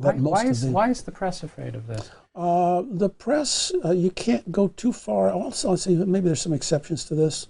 why, 0.00 0.12
why, 0.14 0.46
is, 0.46 0.62
the, 0.62 0.70
why 0.70 0.90
is 0.90 1.02
the 1.02 1.12
press 1.12 1.42
afraid 1.42 1.74
of 1.74 1.86
this? 1.86 2.10
Uh, 2.34 2.82
the 2.90 3.08
press, 3.08 3.72
uh, 3.84 3.90
you 3.90 4.10
can't 4.10 4.50
go 4.50 4.68
too 4.68 4.92
far. 4.92 5.30
Also, 5.30 5.72
I 5.72 5.74
see, 5.76 5.94
maybe 5.94 6.26
there's 6.26 6.40
some 6.40 6.52
exceptions 6.52 7.04
to 7.04 7.14
this, 7.14 7.48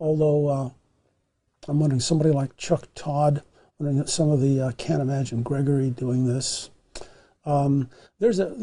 although 0.00 0.48
uh, 0.48 0.70
I'm 1.68 1.78
wondering 1.78 2.00
somebody 2.00 2.30
like 2.30 2.56
Chuck 2.56 2.88
Todd, 2.94 3.42
wondering 3.78 4.06
some 4.06 4.30
of 4.30 4.40
the 4.40 4.60
uh, 4.60 4.72
can't 4.72 5.02
imagine 5.02 5.42
Gregory 5.42 5.90
doing 5.90 6.26
this. 6.26 6.70
Um, 7.44 7.88
there's 8.18 8.38
a 8.38 8.54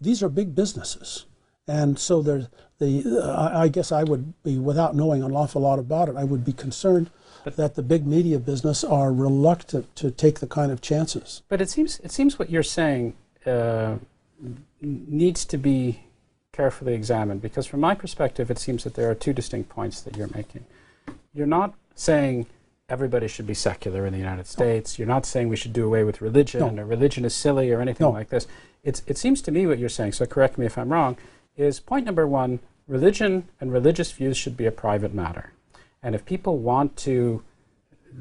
these 0.00 0.22
are 0.22 0.28
big 0.28 0.54
businesses, 0.54 1.26
and 1.66 1.98
so 1.98 2.20
there's 2.22 2.48
the. 2.78 3.22
I 3.36 3.68
guess 3.68 3.92
I 3.92 4.04
would 4.04 4.42
be 4.42 4.58
without 4.58 4.94
knowing 4.94 5.22
an 5.22 5.32
awful 5.32 5.62
lot 5.62 5.78
about 5.78 6.08
it. 6.08 6.16
I 6.16 6.24
would 6.24 6.44
be 6.44 6.52
concerned 6.52 7.10
but 7.44 7.56
that 7.56 7.74
the 7.74 7.82
big 7.82 8.06
media 8.06 8.38
business 8.38 8.84
are 8.84 9.12
reluctant 9.12 9.94
to 9.96 10.10
take 10.10 10.40
the 10.40 10.46
kind 10.46 10.70
of 10.70 10.80
chances. 10.80 11.42
But 11.48 11.60
it 11.60 11.70
seems 11.70 12.00
it 12.00 12.10
seems 12.10 12.38
what 12.38 12.50
you're 12.50 12.62
saying 12.62 13.14
uh, 13.46 13.96
needs 14.80 15.44
to 15.46 15.58
be 15.58 16.00
carefully 16.52 16.94
examined 16.94 17.42
because, 17.42 17.66
from 17.66 17.80
my 17.80 17.94
perspective, 17.94 18.50
it 18.50 18.58
seems 18.58 18.84
that 18.84 18.94
there 18.94 19.10
are 19.10 19.14
two 19.14 19.32
distinct 19.32 19.68
points 19.68 20.00
that 20.02 20.16
you're 20.16 20.30
making. 20.34 20.64
You're 21.32 21.46
not 21.46 21.74
saying 21.94 22.46
everybody 22.88 23.28
should 23.28 23.46
be 23.46 23.54
secular 23.54 24.04
in 24.04 24.12
the 24.12 24.18
United 24.18 24.46
States. 24.46 24.98
No. 24.98 25.02
You're 25.02 25.14
not 25.14 25.24
saying 25.24 25.48
we 25.48 25.56
should 25.56 25.72
do 25.72 25.86
away 25.86 26.04
with 26.04 26.20
religion 26.20 26.76
no. 26.76 26.82
or 26.82 26.86
religion 26.86 27.24
is 27.24 27.34
silly 27.34 27.70
or 27.70 27.80
anything 27.80 28.06
no. 28.06 28.10
like 28.10 28.30
this. 28.30 28.46
It's, 28.82 29.02
it 29.06 29.16
seems 29.16 29.40
to 29.42 29.52
me 29.52 29.66
what 29.66 29.78
you're 29.78 29.88
saying, 29.88 30.12
so 30.12 30.26
correct 30.26 30.58
me 30.58 30.66
if 30.66 30.76
I'm 30.76 30.90
wrong, 30.90 31.16
is 31.56 31.78
point 31.78 32.04
number 32.04 32.26
one 32.26 32.60
religion 32.88 33.48
and 33.60 33.72
religious 33.72 34.10
views 34.10 34.36
should 34.36 34.56
be 34.56 34.66
a 34.66 34.72
private 34.72 35.14
matter. 35.14 35.52
And 36.02 36.14
if 36.14 36.24
people 36.24 36.58
want 36.58 36.96
to, 36.98 37.42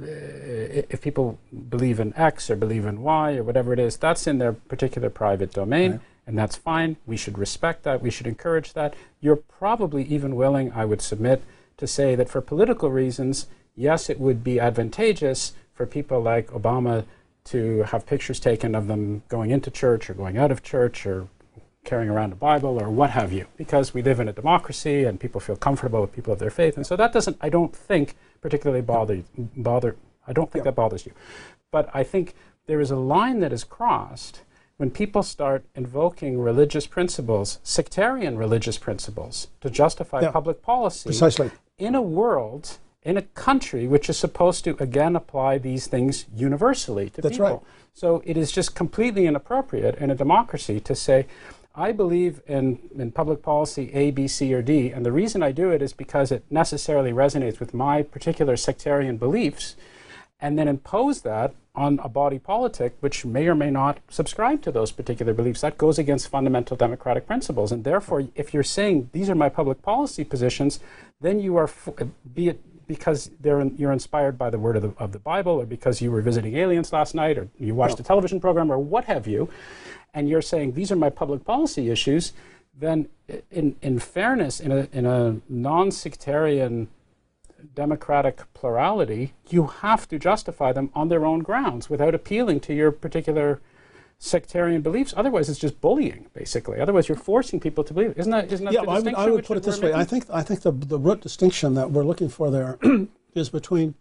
if 0.01 1.01
people 1.01 1.39
believe 1.69 1.99
in 1.99 2.13
X 2.15 2.49
or 2.49 2.55
believe 2.55 2.85
in 2.85 3.01
Y 3.01 3.37
or 3.37 3.43
whatever 3.43 3.73
it 3.73 3.79
is, 3.79 3.97
that's 3.97 4.27
in 4.27 4.37
their 4.37 4.53
particular 4.53 5.09
private 5.09 5.53
domain, 5.53 5.91
right. 5.91 6.01
and 6.27 6.37
that's 6.37 6.55
fine. 6.55 6.97
We 7.05 7.17
should 7.17 7.37
respect 7.37 7.83
that. 7.83 8.01
We 8.01 8.11
should 8.11 8.27
encourage 8.27 8.73
that. 8.73 8.93
You're 9.21 9.37
probably 9.37 10.03
even 10.03 10.35
willing, 10.35 10.71
I 10.73 10.85
would 10.85 11.01
submit, 11.01 11.43
to 11.77 11.87
say 11.87 12.15
that 12.15 12.29
for 12.29 12.41
political 12.41 12.91
reasons, 12.91 13.47
yes, 13.75 14.09
it 14.09 14.19
would 14.19 14.43
be 14.43 14.59
advantageous 14.59 15.53
for 15.73 15.85
people 15.85 16.21
like 16.21 16.47
Obama 16.47 17.05
to 17.45 17.83
have 17.83 18.05
pictures 18.05 18.39
taken 18.39 18.75
of 18.75 18.87
them 18.87 19.23
going 19.29 19.49
into 19.49 19.71
church 19.71 20.09
or 20.09 20.13
going 20.13 20.37
out 20.37 20.51
of 20.51 20.61
church 20.61 21.05
or 21.05 21.29
carrying 21.89 22.09
around 22.09 22.31
a 22.31 22.35
Bible 22.35 22.79
or 22.79 22.87
what 22.89 23.09
have 23.09 23.33
you, 23.33 23.47
because 23.57 23.93
we 23.95 24.03
live 24.03 24.19
in 24.19 24.27
a 24.27 24.33
democracy 24.33 25.05
and 25.05 25.19
people 25.19 25.41
feel 25.41 25.55
comfortable 25.55 26.01
with 26.01 26.13
people 26.13 26.31
of 26.31 26.37
their 26.37 26.51
faith. 26.51 26.77
And 26.77 26.85
so 26.85 26.95
that 26.95 27.11
doesn't, 27.11 27.37
I 27.41 27.49
don't 27.49 27.75
think, 27.75 28.15
particularly 28.41 28.83
bother, 28.83 29.23
bother 29.57 29.95
I 30.27 30.33
don't 30.33 30.51
think 30.51 30.61
yeah. 30.61 30.71
that 30.71 30.75
bothers 30.75 31.07
you. 31.07 31.13
But 31.71 31.89
I 31.91 32.03
think 32.03 32.35
there 32.67 32.79
is 32.79 32.91
a 32.91 32.95
line 32.95 33.39
that 33.39 33.51
is 33.51 33.63
crossed 33.63 34.41
when 34.77 34.91
people 34.91 35.23
start 35.23 35.65
invoking 35.75 36.39
religious 36.39 36.85
principles, 36.85 37.59
sectarian 37.63 38.37
religious 38.37 38.77
principles, 38.77 39.47
to 39.61 39.69
justify 39.71 40.21
yeah. 40.21 40.31
public 40.31 40.61
policy 40.61 41.09
Precisely. 41.09 41.49
in 41.79 41.95
a 41.95 42.01
world 42.01 42.77
in 43.01 43.17
a 43.17 43.21
country 43.21 43.87
which 43.87 44.09
is 44.09 44.17
supposed 44.17 44.63
to 44.65 44.75
again 44.79 45.15
apply 45.15 45.57
these 45.57 45.87
things 45.87 46.25
universally 46.35 47.09
to 47.09 47.21
That's 47.21 47.37
people. 47.37 47.45
right. 47.47 47.59
So 47.93 48.21
it 48.25 48.37
is 48.37 48.51
just 48.51 48.75
completely 48.75 49.25
inappropriate 49.25 49.95
in 49.95 50.11
a 50.11 50.15
democracy 50.15 50.79
to 50.81 50.95
say, 50.95 51.25
I 51.75 51.91
believe 51.91 52.41
in, 52.47 52.79
in 52.97 53.11
public 53.11 53.41
policy 53.41 53.91
A, 53.93 54.11
B, 54.11 54.27
C, 54.27 54.53
or 54.53 54.61
D, 54.61 54.89
and 54.89 55.05
the 55.05 55.11
reason 55.11 55.43
I 55.43 55.51
do 55.51 55.69
it 55.69 55.81
is 55.81 55.93
because 55.93 56.31
it 56.31 56.43
necessarily 56.49 57.11
resonates 57.11 57.59
with 57.59 57.73
my 57.73 58.01
particular 58.03 58.57
sectarian 58.57 59.17
beliefs, 59.17 59.75
and 60.41 60.57
then 60.57 60.67
impose 60.67 61.21
that 61.21 61.53
on 61.75 61.99
a 62.03 62.09
body 62.09 62.39
politic 62.39 62.95
which 62.99 63.25
may 63.25 63.47
or 63.47 63.55
may 63.55 63.69
not 63.69 63.99
subscribe 64.09 64.61
to 64.61 64.71
those 64.71 64.91
particular 64.91 65.33
beliefs. 65.33 65.61
That 65.61 65.77
goes 65.77 65.99
against 65.99 66.27
fundamental 66.27 66.75
democratic 66.75 67.27
principles. 67.27 67.71
And 67.71 67.83
therefore, 67.83 68.27
if 68.35 68.53
you're 68.53 68.63
saying 68.63 69.09
these 69.11 69.29
are 69.29 69.35
my 69.35 69.49
public 69.49 69.81
policy 69.81 70.23
positions, 70.23 70.79
then 71.21 71.39
you 71.39 71.55
are, 71.57 71.69
be 72.33 72.49
it 72.49 72.61
because 72.89 73.29
they're 73.39 73.61
in, 73.61 73.77
you're 73.77 73.91
inspired 73.91 74.35
by 74.35 74.49
the 74.49 74.57
word 74.57 74.75
of 74.75 74.81
the, 74.81 74.93
of 74.97 75.11
the 75.11 75.19
Bible, 75.19 75.53
or 75.53 75.65
because 75.65 76.01
you 76.01 76.11
were 76.11 76.21
visiting 76.21 76.55
aliens 76.55 76.91
last 76.91 77.13
night, 77.13 77.37
or 77.37 77.47
you 77.59 77.75
watched 77.75 77.99
a 77.99 78.03
television 78.03 78.41
program, 78.41 78.71
or 78.71 78.79
what 78.79 79.05
have 79.05 79.27
you, 79.27 79.47
and 80.13 80.27
you're 80.27 80.41
saying 80.41 80.73
these 80.73 80.91
are 80.91 80.95
my 80.95 81.11
public 81.11 81.45
policy 81.45 81.91
issues, 81.91 82.33
then 82.75 83.07
in, 83.51 83.75
in 83.83 83.99
fairness, 83.99 84.59
in 84.59 84.71
a, 84.71 84.87
in 84.91 85.05
a 85.05 85.39
non 85.47 85.91
sectarian 85.91 86.87
democratic 87.75 88.41
plurality, 88.55 89.33
you 89.49 89.67
have 89.67 90.07
to 90.07 90.17
justify 90.17 90.71
them 90.71 90.89
on 90.95 91.09
their 91.09 91.25
own 91.25 91.41
grounds 91.41 91.91
without 91.91 92.15
appealing 92.15 92.59
to 92.59 92.73
your 92.73 92.91
particular 92.91 93.61
sectarian 94.19 94.81
beliefs. 94.81 95.13
Otherwise, 95.17 95.49
it's 95.49 95.57
just 95.57 95.79
bullying, 95.81 96.27
basically. 96.33 96.79
Otherwise, 96.79 97.07
you're 97.07 97.17
forcing 97.17 97.59
people 97.59 97.83
to 97.85 97.93
believe. 97.93 98.13
Isn't 98.17 98.31
that, 98.31 98.51
isn't 98.51 98.65
that 98.65 98.73
yeah, 98.73 98.81
the 98.81 98.89
I 98.89 98.99
would. 98.99 99.15
I 99.15 99.29
would 99.29 99.45
put 99.45 99.57
it 99.57 99.63
this 99.63 99.81
way. 99.81 99.93
I 99.93 100.03
think 100.03 100.25
I 100.31 100.43
think 100.43 100.61
the 100.61 100.71
the 100.71 100.99
root 100.99 101.21
distinction 101.21 101.73
that 101.73 101.91
we're 101.91 102.03
looking 102.03 102.29
for 102.29 102.51
there 102.51 102.77
is 103.33 103.49
between 103.49 103.95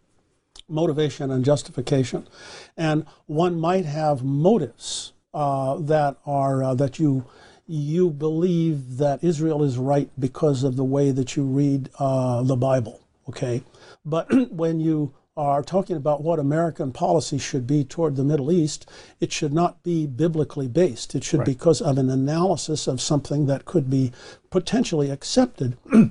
motivation 0.68 1.30
and 1.30 1.44
justification, 1.44 2.28
and 2.76 3.06
one 3.26 3.58
might 3.58 3.86
have 3.86 4.22
motives 4.24 5.12
uh, 5.32 5.76
that 5.76 6.16
are 6.26 6.62
uh, 6.62 6.74
that 6.74 6.98
you 6.98 7.24
you 7.66 8.10
believe 8.10 8.96
that 8.96 9.22
Israel 9.22 9.62
is 9.62 9.78
right 9.78 10.10
because 10.18 10.64
of 10.64 10.76
the 10.76 10.84
way 10.84 11.10
that 11.12 11.36
you 11.36 11.44
read 11.44 11.90
uh, 11.98 12.42
the 12.42 12.56
Bible. 12.56 13.00
Okay, 13.28 13.62
but 14.04 14.26
when 14.50 14.80
you 14.80 15.14
are 15.38 15.62
talking 15.62 15.96
about 15.96 16.20
what 16.20 16.40
American 16.40 16.90
policy 16.90 17.38
should 17.38 17.64
be 17.64 17.84
toward 17.84 18.16
the 18.16 18.24
Middle 18.24 18.50
East, 18.50 18.90
it 19.20 19.32
should 19.32 19.52
not 19.52 19.80
be 19.84 20.04
biblically 20.04 20.66
based. 20.66 21.14
It 21.14 21.22
should 21.22 21.44
be 21.44 21.52
because 21.52 21.80
of 21.80 21.96
an 21.96 22.10
analysis 22.10 22.88
of 22.88 23.00
something 23.00 23.46
that 23.46 23.64
could 23.64 23.88
be 23.88 24.10
potentially 24.50 25.10
accepted 25.10 25.78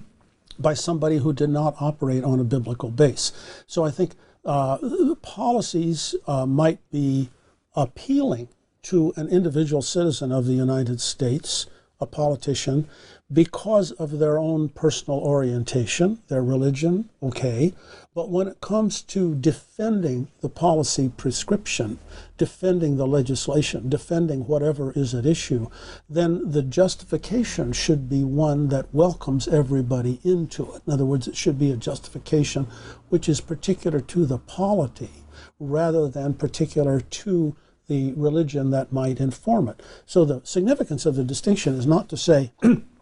by 0.59 0.73
somebody 0.73 1.17
who 1.17 1.33
did 1.33 1.49
not 1.49 1.75
operate 1.81 2.23
on 2.23 2.39
a 2.39 2.45
biblical 2.45 2.89
base. 2.89 3.33
So 3.67 3.83
I 3.83 3.91
think 3.91 4.13
uh, 4.45 4.77
policies 5.21 6.15
uh, 6.25 6.45
might 6.45 6.79
be 6.89 7.29
appealing 7.75 8.47
to 8.83 9.11
an 9.17 9.27
individual 9.27 9.81
citizen 9.81 10.31
of 10.31 10.45
the 10.45 10.53
United 10.53 11.01
States, 11.01 11.65
a 11.99 12.05
politician, 12.05 12.87
because 13.31 13.91
of 13.91 14.19
their 14.19 14.37
own 14.37 14.69
personal 14.69 15.19
orientation, 15.19 16.19
their 16.29 16.43
religion, 16.43 17.09
okay. 17.21 17.73
But 18.15 18.29
when 18.29 18.47
it 18.47 18.61
comes 18.61 19.01
to 19.03 19.35
defending 19.35 20.29
the 20.39 20.49
policy 20.49 21.09
prescription, 21.09 21.99
defending 22.37 22.95
the 22.95 23.05
legislation, 23.05 23.89
defending 23.89 24.47
whatever 24.47 24.93
is 24.93 25.13
at 25.13 25.25
issue, 25.25 25.67
then 26.09 26.51
the 26.51 26.63
justification 26.63 27.73
should 27.73 28.09
be 28.09 28.23
one 28.23 28.69
that 28.69 28.93
welcomes 28.93 29.47
everybody 29.47 30.19
into 30.23 30.73
it. 30.73 30.81
In 30.87 30.93
other 30.93 31.05
words, 31.05 31.27
it 31.27 31.35
should 31.35 31.59
be 31.59 31.71
a 31.71 31.77
justification 31.77 32.67
which 33.09 33.27
is 33.27 33.41
particular 33.41 33.99
to 33.99 34.25
the 34.25 34.37
polity 34.37 35.11
rather 35.59 36.07
than 36.07 36.33
particular 36.33 37.01
to 37.01 37.55
the 37.87 38.13
religion 38.13 38.69
that 38.71 38.91
might 38.91 39.19
inform 39.19 39.67
it. 39.67 39.81
So 40.05 40.23
the 40.23 40.41
significance 40.43 41.05
of 41.05 41.15
the 41.15 41.23
distinction 41.23 41.75
is 41.75 41.85
not 41.85 42.09
to 42.09 42.17
say 42.17 42.51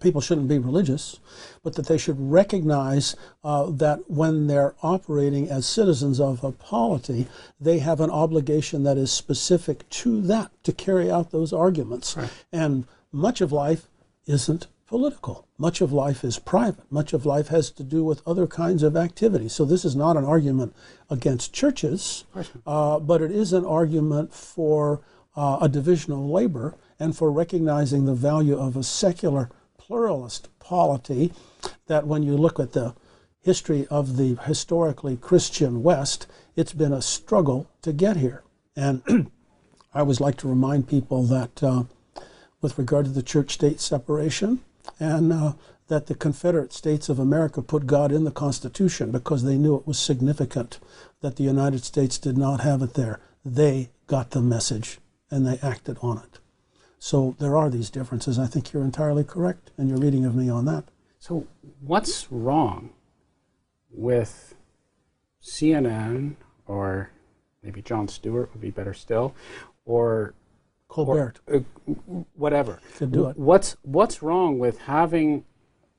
people 0.00 0.20
shouldn't 0.20 0.48
be 0.48 0.58
religious, 0.58 1.18
but 1.62 1.74
that 1.74 1.86
they 1.86 1.98
should 1.98 2.18
recognize 2.18 3.16
uh, 3.42 3.70
that 3.70 4.10
when 4.10 4.46
they're 4.46 4.74
operating 4.82 5.48
as 5.48 5.66
citizens 5.66 6.20
of 6.20 6.44
a 6.44 6.52
polity, 6.52 7.26
they 7.60 7.78
have 7.78 8.00
an 8.00 8.10
obligation 8.10 8.82
that 8.82 8.98
is 8.98 9.10
specific 9.10 9.88
to 9.90 10.20
that 10.22 10.50
to 10.64 10.72
carry 10.72 11.10
out 11.10 11.30
those 11.30 11.52
arguments. 11.52 12.16
And 12.52 12.86
much 13.12 13.40
of 13.40 13.52
life 13.52 13.88
isn't 14.26 14.66
political. 14.86 15.46
Much 15.58 15.80
of 15.80 15.92
life 15.92 16.22
is 16.22 16.38
private. 16.38 16.90
Much 16.92 17.12
of 17.12 17.26
life 17.26 17.48
has 17.48 17.70
to 17.70 17.82
do 17.82 18.04
with 18.04 18.22
other 18.26 18.46
kinds 18.46 18.82
of 18.82 18.96
activities. 18.96 19.52
So 19.52 19.64
this 19.64 19.84
is 19.84 19.96
not 19.96 20.16
an 20.16 20.24
argument 20.24 20.74
against 21.10 21.52
churches, 21.52 22.24
uh, 22.66 22.98
but 23.00 23.22
it 23.22 23.30
is 23.30 23.52
an 23.52 23.64
argument 23.64 24.32
for 24.32 25.00
uh, 25.34 25.58
a 25.60 25.68
division 25.68 26.12
of 26.12 26.20
labor 26.20 26.76
and 26.98 27.16
for 27.16 27.30
recognizing 27.30 28.04
the 28.04 28.14
value 28.14 28.58
of 28.58 28.76
a 28.76 28.82
secular 28.82 29.50
pluralist 29.86 30.48
polity 30.58 31.32
that 31.86 32.06
when 32.06 32.22
you 32.22 32.36
look 32.36 32.58
at 32.58 32.72
the 32.72 32.94
history 33.42 33.86
of 33.88 34.16
the 34.16 34.34
historically 34.44 35.16
Christian 35.16 35.82
West, 35.82 36.26
it's 36.56 36.72
been 36.72 36.92
a 36.92 37.02
struggle 37.02 37.70
to 37.82 37.92
get 37.92 38.16
here. 38.16 38.42
And 38.74 39.02
I 39.94 40.00
always 40.00 40.20
like 40.20 40.36
to 40.38 40.48
remind 40.48 40.88
people 40.88 41.22
that 41.24 41.62
uh, 41.62 41.84
with 42.60 42.78
regard 42.78 43.04
to 43.04 43.12
the 43.12 43.22
church 43.22 43.52
state 43.52 43.80
separation, 43.80 44.60
and 44.98 45.32
uh, 45.32 45.52
that 45.88 46.06
the 46.06 46.14
Confederate 46.14 46.72
States 46.72 47.08
of 47.08 47.18
America 47.18 47.62
put 47.62 47.86
God 47.86 48.10
in 48.10 48.24
the 48.24 48.30
Constitution 48.30 49.10
because 49.10 49.44
they 49.44 49.56
knew 49.56 49.76
it 49.76 49.86
was 49.86 49.98
significant 49.98 50.80
that 51.20 51.36
the 51.36 51.44
United 51.44 51.84
States 51.84 52.18
did 52.18 52.36
not 52.36 52.60
have 52.60 52.82
it 52.82 52.94
there. 52.94 53.20
They 53.44 53.90
got 54.06 54.30
the 54.30 54.40
message 54.40 54.98
and 55.30 55.46
they 55.46 55.58
acted 55.62 55.98
on 56.02 56.18
it. 56.18 56.38
So 56.98 57.36
there 57.38 57.56
are 57.56 57.70
these 57.70 57.90
differences. 57.90 58.38
I 58.38 58.46
think 58.46 58.72
you're 58.72 58.84
entirely 58.84 59.24
correct 59.24 59.70
in 59.78 59.88
your 59.88 59.98
reading 59.98 60.24
of 60.24 60.34
me 60.34 60.48
on 60.48 60.64
that. 60.64 60.84
So, 61.18 61.46
what's 61.80 62.30
wrong 62.30 62.90
with 63.90 64.54
CNN 65.42 66.36
or 66.66 67.10
maybe 67.62 67.82
Jon 67.82 68.08
Stewart 68.08 68.50
would 68.52 68.60
be 68.60 68.70
better 68.70 68.94
still, 68.94 69.34
or 69.84 70.34
Colbert. 70.88 71.40
uh, 71.52 71.58
whatever? 72.34 72.80
Could 72.96 73.12
do 73.12 73.26
it. 73.26 73.36
What's 73.36 73.76
what's 73.82 74.22
wrong 74.22 74.58
with 74.58 74.80
having 74.82 75.44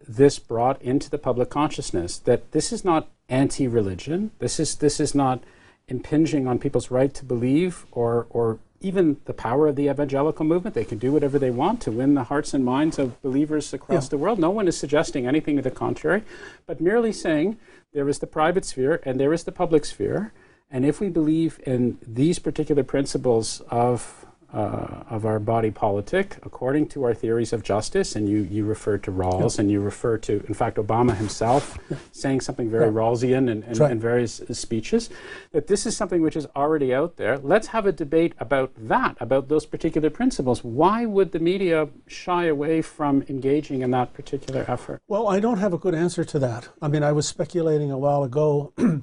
this 0.07 0.39
brought 0.39 0.81
into 0.81 1.09
the 1.09 1.17
public 1.17 1.49
consciousness 1.49 2.17
that 2.19 2.51
this 2.51 2.71
is 2.71 2.85
not 2.85 3.09
anti-religion. 3.29 4.31
This 4.39 4.59
is 4.59 4.75
this 4.75 4.99
is 4.99 5.13
not 5.13 5.43
impinging 5.87 6.47
on 6.47 6.59
people's 6.59 6.91
right 6.91 7.13
to 7.13 7.25
believe 7.25 7.85
or 7.91 8.27
or 8.29 8.59
even 8.79 9.17
the 9.25 9.33
power 9.33 9.67
of 9.67 9.75
the 9.75 9.89
evangelical 9.89 10.45
movement. 10.45 10.75
They 10.75 10.85
can 10.85 10.97
do 10.97 11.11
whatever 11.11 11.39
they 11.39 11.49
want 11.49 11.81
to 11.81 11.91
win 11.91 12.13
the 12.13 12.25
hearts 12.25 12.53
and 12.53 12.63
minds 12.63 12.99
of 12.99 13.19
believers 13.21 13.73
across 13.73 14.05
Yeah. 14.05 14.09
the 14.09 14.17
world. 14.17 14.39
No 14.39 14.51
one 14.51 14.67
is 14.67 14.77
suggesting 14.77 15.25
anything 15.25 15.55
to 15.55 15.61
the 15.61 15.71
contrary, 15.71 16.23
but 16.67 16.79
merely 16.79 17.11
saying 17.11 17.57
there 17.93 18.07
is 18.07 18.19
the 18.19 18.27
private 18.27 18.65
sphere 18.65 19.01
and 19.03 19.19
there 19.19 19.33
is 19.33 19.43
the 19.45 19.51
public 19.51 19.85
sphere. 19.85 20.31
And 20.69 20.85
if 20.85 20.99
we 20.99 21.09
believe 21.09 21.59
in 21.65 21.97
these 22.05 22.39
particular 22.39 22.83
principles 22.83 23.61
of 23.71 24.25
uh, 24.53 25.03
of 25.09 25.25
our 25.25 25.39
body 25.39 25.69
politic, 25.69 26.37
according 26.43 26.87
to 26.87 27.03
our 27.03 27.13
theories 27.13 27.51
of 27.51 27.63
justice, 27.63 28.15
and 28.15 28.29
you, 28.29 28.39
you 28.49 28.63
refer 28.63 28.97
to 28.97 29.11
Rawls, 29.11 29.59
and 29.59 29.69
you 29.69 29.81
refer 29.81 30.17
to, 30.19 30.43
in 30.47 30.53
fact, 30.53 30.77
Obama 30.77 31.15
himself 31.15 31.77
saying 32.13 32.41
something 32.41 32.69
very 32.69 32.85
Yeah. 32.85 32.91
Rawlsian 32.91 33.49
in, 33.49 33.63
in, 33.63 33.73
right. 33.73 33.91
in 33.91 33.99
various 33.99 34.39
uh, 34.39 34.53
speeches, 34.53 35.09
that 35.51 35.67
this 35.67 35.85
is 35.85 35.97
something 35.97 36.21
which 36.21 36.37
is 36.37 36.47
already 36.55 36.93
out 36.93 37.17
there. 37.17 37.37
Let's 37.37 37.67
have 37.67 37.85
a 37.85 37.91
debate 37.91 38.33
about 38.39 38.71
that, 38.77 39.17
about 39.19 39.49
those 39.49 39.65
particular 39.65 40.09
principles. 40.09 40.63
Why 40.63 41.05
would 41.05 41.33
the 41.33 41.39
media 41.39 41.89
shy 42.07 42.45
away 42.45 42.81
from 42.81 43.23
engaging 43.27 43.81
in 43.81 43.91
that 43.91 44.13
particular 44.13 44.63
effort? 44.69 45.01
Well, 45.09 45.27
I 45.27 45.41
don't 45.41 45.59
have 45.59 45.73
a 45.73 45.77
good 45.77 45.93
answer 45.93 46.23
to 46.23 46.39
that. 46.39 46.69
I 46.81 46.87
mean, 46.87 47.03
I 47.03 47.11
was 47.11 47.27
speculating 47.27 47.91
a 47.91 47.97
while 47.97 48.23
ago 48.23 48.73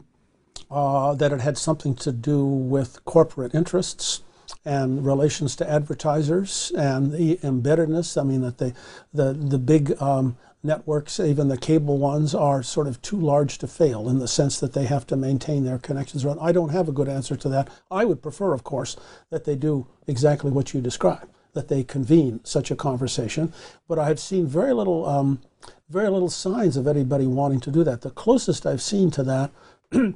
uh, 0.70 1.14
that 1.14 1.32
it 1.32 1.40
had 1.42 1.58
something 1.58 1.94
to 1.96 2.12
do 2.12 2.44
with 2.44 3.04
corporate 3.04 3.54
interests 3.54 4.23
and 4.64 5.04
relations 5.04 5.56
to 5.56 5.70
advertisers 5.70 6.72
and 6.76 7.12
the 7.12 7.36
embeddedness. 7.38 8.20
I 8.20 8.24
mean, 8.24 8.40
that 8.42 8.58
they, 8.58 8.72
the 9.12 9.32
the 9.32 9.58
big 9.58 10.00
um, 10.00 10.36
networks, 10.64 11.20
even 11.20 11.48
the 11.48 11.58
cable 11.58 11.98
ones, 11.98 12.34
are 12.34 12.62
sort 12.62 12.86
of 12.86 13.00
too 13.02 13.20
large 13.20 13.58
to 13.58 13.66
fail 13.66 14.08
in 14.08 14.18
the 14.18 14.26
sense 14.26 14.58
that 14.58 14.72
they 14.72 14.86
have 14.86 15.06
to 15.06 15.16
maintain 15.16 15.64
their 15.64 15.78
connections. 15.78 16.24
I 16.24 16.52
don't 16.52 16.70
have 16.70 16.88
a 16.88 16.92
good 16.92 17.08
answer 17.08 17.36
to 17.36 17.48
that. 17.50 17.68
I 17.90 18.04
would 18.04 18.22
prefer, 18.22 18.54
of 18.54 18.64
course, 18.64 18.96
that 19.30 19.44
they 19.44 19.56
do 19.56 19.86
exactly 20.06 20.50
what 20.50 20.72
you 20.72 20.80
describe, 20.80 21.28
that 21.52 21.68
they 21.68 21.84
convene 21.84 22.40
such 22.44 22.70
a 22.70 22.76
conversation. 22.76 23.52
But 23.86 23.98
I 23.98 24.08
have 24.08 24.18
seen 24.18 24.46
very 24.46 24.72
little, 24.72 25.06
um, 25.06 25.42
very 25.90 26.08
little 26.08 26.30
signs 26.30 26.76
of 26.76 26.86
anybody 26.86 27.26
wanting 27.26 27.60
to 27.60 27.70
do 27.70 27.84
that. 27.84 28.00
The 28.00 28.10
closest 28.10 28.66
I've 28.66 28.82
seen 28.82 29.10
to 29.12 29.22
that 29.24 29.50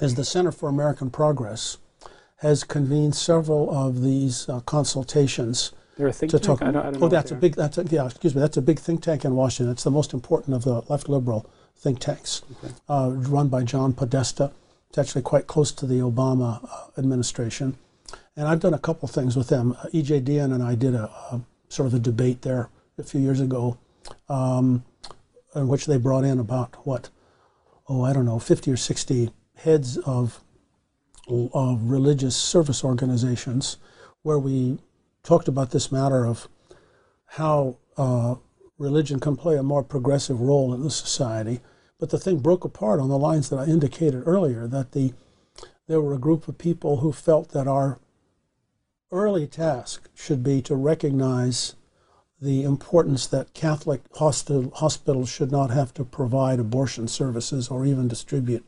is 0.00 0.14
the 0.14 0.24
Center 0.24 0.52
for 0.52 0.68
American 0.68 1.10
Progress 1.10 1.78
has 2.42 2.64
convened 2.64 3.14
several 3.14 3.70
of 3.70 4.02
these 4.02 4.48
uh, 4.48 4.60
consultations 4.60 5.72
They're 5.96 6.08
a 6.08 6.12
think 6.12 6.30
to 6.32 6.38
tank? 6.38 6.60
talk. 6.60 6.68
I 6.68 6.72
don't, 6.72 6.86
I 6.86 6.90
don't 6.90 7.02
oh, 7.02 7.08
that's 7.08 7.30
a 7.30 7.34
big. 7.36 7.54
That's 7.54 7.78
a, 7.78 7.84
yeah. 7.84 8.06
Excuse 8.06 8.34
me. 8.34 8.40
That's 8.40 8.56
a 8.56 8.62
big 8.62 8.78
think 8.78 9.02
tank 9.02 9.24
in 9.24 9.34
Washington. 9.36 9.72
It's 9.72 9.84
the 9.84 9.90
most 9.90 10.12
important 10.12 10.54
of 10.56 10.64
the 10.64 10.82
left 10.88 11.08
liberal 11.08 11.48
think 11.76 11.98
tanks, 12.00 12.42
Okay. 12.64 12.74
uh, 12.88 13.10
run 13.12 13.48
by 13.48 13.62
John 13.64 13.92
Podesta. 13.92 14.52
It's 14.88 14.98
actually 14.98 15.22
quite 15.22 15.46
close 15.46 15.72
to 15.72 15.86
the 15.86 16.00
Obama 16.00 16.62
uh, 16.64 17.00
administration, 17.00 17.76
and 18.36 18.46
I've 18.48 18.60
done 18.60 18.74
a 18.74 18.78
couple 18.78 19.08
things 19.08 19.36
with 19.36 19.48
them. 19.48 19.76
Uh, 19.82 19.86
E.J. 19.92 20.20
Dionne 20.20 20.52
and 20.54 20.62
I 20.62 20.74
did 20.74 20.94
a, 20.94 21.04
a 21.32 21.40
sort 21.68 21.86
of 21.86 21.94
a 21.94 21.98
debate 21.98 22.42
there 22.42 22.68
a 22.98 23.02
few 23.02 23.20
years 23.20 23.40
ago, 23.40 23.78
um, 24.28 24.84
in 25.54 25.66
which 25.68 25.86
they 25.86 25.96
brought 25.96 26.24
in 26.24 26.38
about 26.38 26.86
what, 26.86 27.08
oh, 27.88 28.02
I 28.04 28.12
don't 28.12 28.26
know, 28.26 28.38
50 28.38 28.70
or 28.70 28.76
60 28.76 29.30
heads 29.56 29.96
of 29.98 30.42
of 31.28 31.90
religious 31.90 32.36
service 32.36 32.84
organizations, 32.84 33.76
where 34.22 34.38
we 34.38 34.78
talked 35.22 35.48
about 35.48 35.70
this 35.70 35.92
matter 35.92 36.26
of 36.26 36.48
how 37.26 37.76
uh, 37.96 38.34
religion 38.78 39.20
can 39.20 39.36
play 39.36 39.56
a 39.56 39.62
more 39.62 39.82
progressive 39.82 40.40
role 40.40 40.74
in 40.74 40.82
the 40.82 40.90
society. 40.90 41.60
But 41.98 42.10
the 42.10 42.18
thing 42.18 42.38
broke 42.38 42.64
apart 42.64 43.00
on 43.00 43.08
the 43.08 43.18
lines 43.18 43.48
that 43.48 43.58
I 43.58 43.66
indicated 43.66 44.24
earlier 44.26 44.66
that 44.66 44.92
the 44.92 45.12
there 45.88 46.00
were 46.00 46.14
a 46.14 46.18
group 46.18 46.46
of 46.48 46.58
people 46.58 46.98
who 46.98 47.12
felt 47.12 47.50
that 47.50 47.66
our 47.66 47.98
early 49.10 49.46
task 49.46 50.08
should 50.14 50.42
be 50.42 50.62
to 50.62 50.74
recognize 50.74 51.74
the 52.40 52.62
importance 52.62 53.26
that 53.26 53.54
Catholic 53.54 54.00
hospitals 54.14 55.28
should 55.28 55.52
not 55.52 55.70
have 55.70 55.92
to 55.94 56.04
provide 56.04 56.58
abortion 56.58 57.06
services 57.06 57.68
or 57.68 57.84
even 57.84 58.08
distribute 58.08 58.64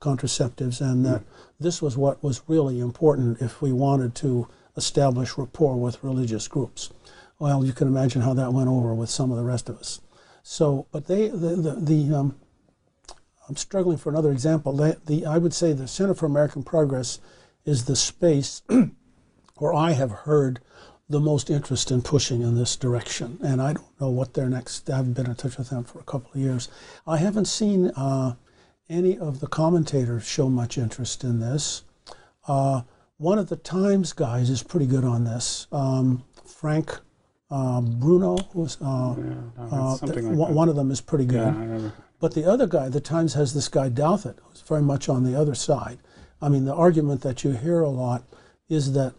contraceptives, 0.00 0.80
and 0.80 1.04
that 1.04 1.22
this 1.58 1.80
was 1.80 1.96
what 1.96 2.22
was 2.22 2.42
really 2.46 2.80
important 2.80 3.40
if 3.40 3.62
we 3.62 3.72
wanted 3.72 4.14
to 4.16 4.48
establish 4.76 5.38
rapport 5.38 5.76
with 5.76 6.02
religious 6.02 6.48
groups. 6.48 6.90
Well, 7.38 7.64
you 7.64 7.72
can 7.72 7.88
imagine 7.88 8.22
how 8.22 8.34
that 8.34 8.52
went 8.52 8.68
over 8.68 8.94
with 8.94 9.10
some 9.10 9.30
of 9.30 9.36
the 9.36 9.44
rest 9.44 9.68
of 9.68 9.78
us. 9.78 10.00
So, 10.42 10.86
but 10.92 11.06
they, 11.06 11.28
the, 11.28 11.56
the, 11.56 11.76
the 11.78 12.16
um, 12.16 12.36
I'm 13.48 13.56
struggling 13.56 13.96
for 13.96 14.10
another 14.10 14.32
example. 14.32 14.72
They, 14.72 14.94
the, 15.06 15.26
I 15.26 15.38
would 15.38 15.54
say 15.54 15.72
the 15.72 15.88
Center 15.88 16.14
for 16.14 16.26
American 16.26 16.62
Progress 16.62 17.18
is 17.64 17.84
the 17.84 17.96
space 17.96 18.62
where 19.58 19.74
I 19.74 19.92
have 19.92 20.10
heard 20.10 20.60
the 21.08 21.20
most 21.20 21.50
interest 21.50 21.90
in 21.90 22.02
pushing 22.02 22.42
in 22.42 22.56
this 22.56 22.74
direction. 22.76 23.38
And 23.42 23.62
I 23.62 23.74
don't 23.74 24.00
know 24.00 24.10
what 24.10 24.34
their 24.34 24.48
next, 24.48 24.90
I 24.90 24.96
haven't 24.96 25.12
been 25.12 25.26
in 25.26 25.34
touch 25.36 25.56
with 25.56 25.70
them 25.70 25.84
for 25.84 26.00
a 26.00 26.04
couple 26.04 26.30
of 26.32 26.40
years. 26.40 26.68
I 27.06 27.18
haven't 27.18 27.46
seen 27.46 27.90
uh, 27.90 28.34
any 28.88 29.18
of 29.18 29.40
the 29.40 29.46
commentators 29.46 30.26
show 30.26 30.48
much 30.48 30.78
interest 30.78 31.24
in 31.24 31.40
this. 31.40 31.82
Uh, 32.46 32.82
one 33.18 33.38
of 33.38 33.48
the 33.48 33.56
Times 33.56 34.12
guys 34.12 34.50
is 34.50 34.62
pretty 34.62 34.86
good 34.86 35.04
on 35.04 35.24
this. 35.24 35.66
Um, 35.72 36.24
Frank 36.44 37.00
uh, 37.50 37.80
Bruni 37.80 38.42
was 38.54 38.76
uh, 38.80 39.14
Yeah, 39.18 39.34
uh, 39.58 39.96
something 39.96 40.28
like 40.28 40.36
one 40.36 40.54
one 40.54 40.68
of 40.68 40.76
them 40.76 40.90
is 40.90 41.00
pretty 41.00 41.26
good. 41.26 41.54
Yeah. 41.54 41.90
But 42.18 42.34
the 42.34 42.44
other 42.44 42.66
guy, 42.66 42.88
the 42.88 43.00
Times 43.00 43.34
has 43.34 43.54
this 43.54 43.68
guy 43.68 43.90
Douthat, 43.90 44.38
who's 44.42 44.62
very 44.62 44.82
much 44.82 45.08
on 45.08 45.24
the 45.24 45.38
other 45.38 45.54
side. 45.54 45.98
I 46.40 46.48
mean, 46.48 46.64
the 46.64 46.74
argument 46.74 47.22
that 47.22 47.44
you 47.44 47.52
hear 47.52 47.80
a 47.80 47.88
lot 47.88 48.24
is 48.68 48.92
that 48.92 49.14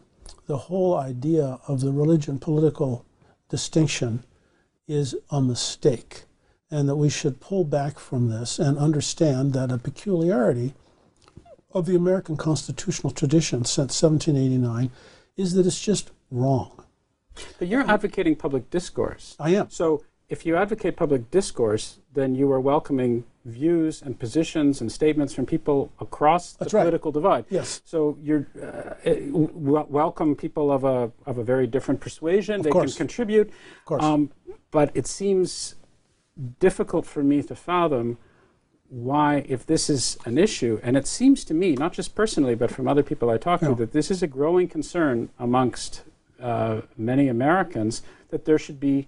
the 0.48 0.58
whole 0.58 0.96
idea 0.98 1.60
of 1.68 1.82
the 1.82 1.92
religion 1.92 2.40
political 2.40 3.06
distinction 3.50 4.24
is 4.88 5.16
a 5.30 5.42
mistake, 5.42 6.24
and 6.70 6.88
that 6.90 6.96
we 6.96 7.10
should 7.10 7.40
pull 7.40 7.64
back 7.64 7.98
from 8.00 8.30
this 8.30 8.60
and 8.60 8.78
understand 8.78 9.54
that 9.54 9.72
a 9.72 9.78
peculiarity 9.78 10.74
of 11.72 11.86
the 11.86 11.96
American 11.96 12.36
constitutional 12.38 13.12
tradition 13.12 13.64
since 13.64 14.02
1789 14.02 14.92
is 15.36 15.54
that 15.54 15.66
it's 15.66 15.80
just 15.80 16.12
wrong. 16.32 16.84
But 17.60 17.68
you're 17.68 17.90
advocating 17.90 18.36
public 18.36 18.70
discourse. 18.70 19.36
I 19.40 19.52
am. 19.52 19.70
So 19.70 20.04
if 20.28 20.46
you 20.46 20.56
advocate 20.58 20.98
public 20.98 21.30
discourse, 21.32 22.00
then 22.14 22.36
you 22.36 22.52
are 22.52 22.60
welcoming 22.60 23.24
views 23.46 24.02
and 24.02 24.20
positions 24.20 24.82
and 24.82 24.92
statements 24.92 25.34
from 25.34 25.46
people 25.46 25.90
across 26.02 26.54
the 26.54 26.66
That's 26.66 26.74
right. 26.74 26.82
political 26.82 27.12
divide. 27.14 27.46
Yes. 27.50 27.82
So 27.86 28.18
you're 28.22 28.46
uh, 28.62 28.96
welcome 29.32 30.36
people 30.36 30.70
of 30.72 30.84
a 30.84 31.12
of 31.26 31.38
a 31.38 31.44
very 31.44 31.66
different 31.66 32.02
persuasion. 32.02 32.62
they 32.62 32.72
course. 32.72 32.94
can 32.94 32.98
contribute. 33.08 33.48
Of 33.48 33.86
course. 33.86 34.04
Um, 34.04 34.32
but 34.72 34.92
it 34.96 35.08
seems 35.08 35.76
difficult 36.60 37.06
for 37.06 37.24
me 37.24 37.42
to 37.44 37.56
fathom 37.56 38.18
why, 38.90 39.44
if 39.50 39.66
this 39.66 39.90
is 39.90 40.18
an 40.26 40.38
issue, 40.38 40.80
and 40.82 40.96
it 40.96 41.06
seems 41.06 41.44
to 41.46 41.54
me, 41.54 41.76
not 41.76 41.92
just 41.92 42.16
personally, 42.16 42.56
but 42.56 42.72
from 42.72 42.88
other 42.88 43.04
people 43.04 43.30
I 43.30 43.38
talk 43.38 43.62
Yeah. 43.62 43.70
to, 43.70 43.76
that 43.76 43.92
this 43.92 44.10
is 44.10 44.24
a 44.24 44.28
growing 44.28 44.68
concern 44.70 45.30
amongst 45.38 46.04
uh, 46.42 46.82
many 46.98 47.28
Americans, 47.28 48.02
that 48.30 48.46
there 48.46 48.58
should 48.58 48.80
be 48.80 49.08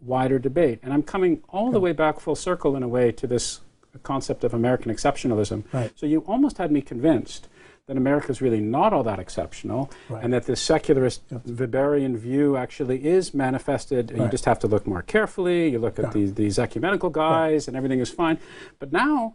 wider 0.00 0.38
debate. 0.38 0.78
And 0.82 0.92
I'm 0.94 1.02
coming 1.02 1.42
all 1.50 1.70
the 1.70 1.80
way 1.80 1.92
back 1.92 2.20
full 2.20 2.36
circle 2.36 2.74
in 2.76 2.82
a 2.82 2.88
way 2.88 3.12
to 3.12 3.26
this 3.26 3.60
concept 4.02 4.44
of 4.44 4.54
American 4.54 4.92
exceptionalism. 4.92 5.64
Right. 5.72 5.90
So 5.96 6.06
you 6.06 6.20
almost 6.20 6.58
had 6.58 6.70
me 6.70 6.80
convinced 6.80 7.48
that 7.88 7.96
America 7.96 8.30
is 8.30 8.40
really 8.40 8.60
not 8.60 8.92
all 8.92 9.02
that 9.02 9.18
exceptional, 9.18 9.90
Right. 10.10 10.22
and 10.22 10.32
that 10.34 10.44
this 10.44 10.60
secularist 10.60 11.26
Weberian 11.30 12.16
view 12.16 12.56
actually 12.56 13.04
is 13.04 13.32
manifested. 13.34 14.12
You 14.14 14.28
just 14.28 14.44
have 14.44 14.58
to 14.60 14.66
look 14.68 14.86
more 14.86 15.02
carefully. 15.02 15.70
You 15.70 15.78
look 15.80 15.98
at 15.98 16.04
Yeah. 16.06 16.10
these, 16.12 16.34
these 16.34 16.58
ecumenical 16.58 17.08
guys, 17.10 17.66
and 17.66 17.76
everything 17.76 17.98
is 18.00 18.10
fine. 18.10 18.38
But 18.78 18.92
now, 18.92 19.34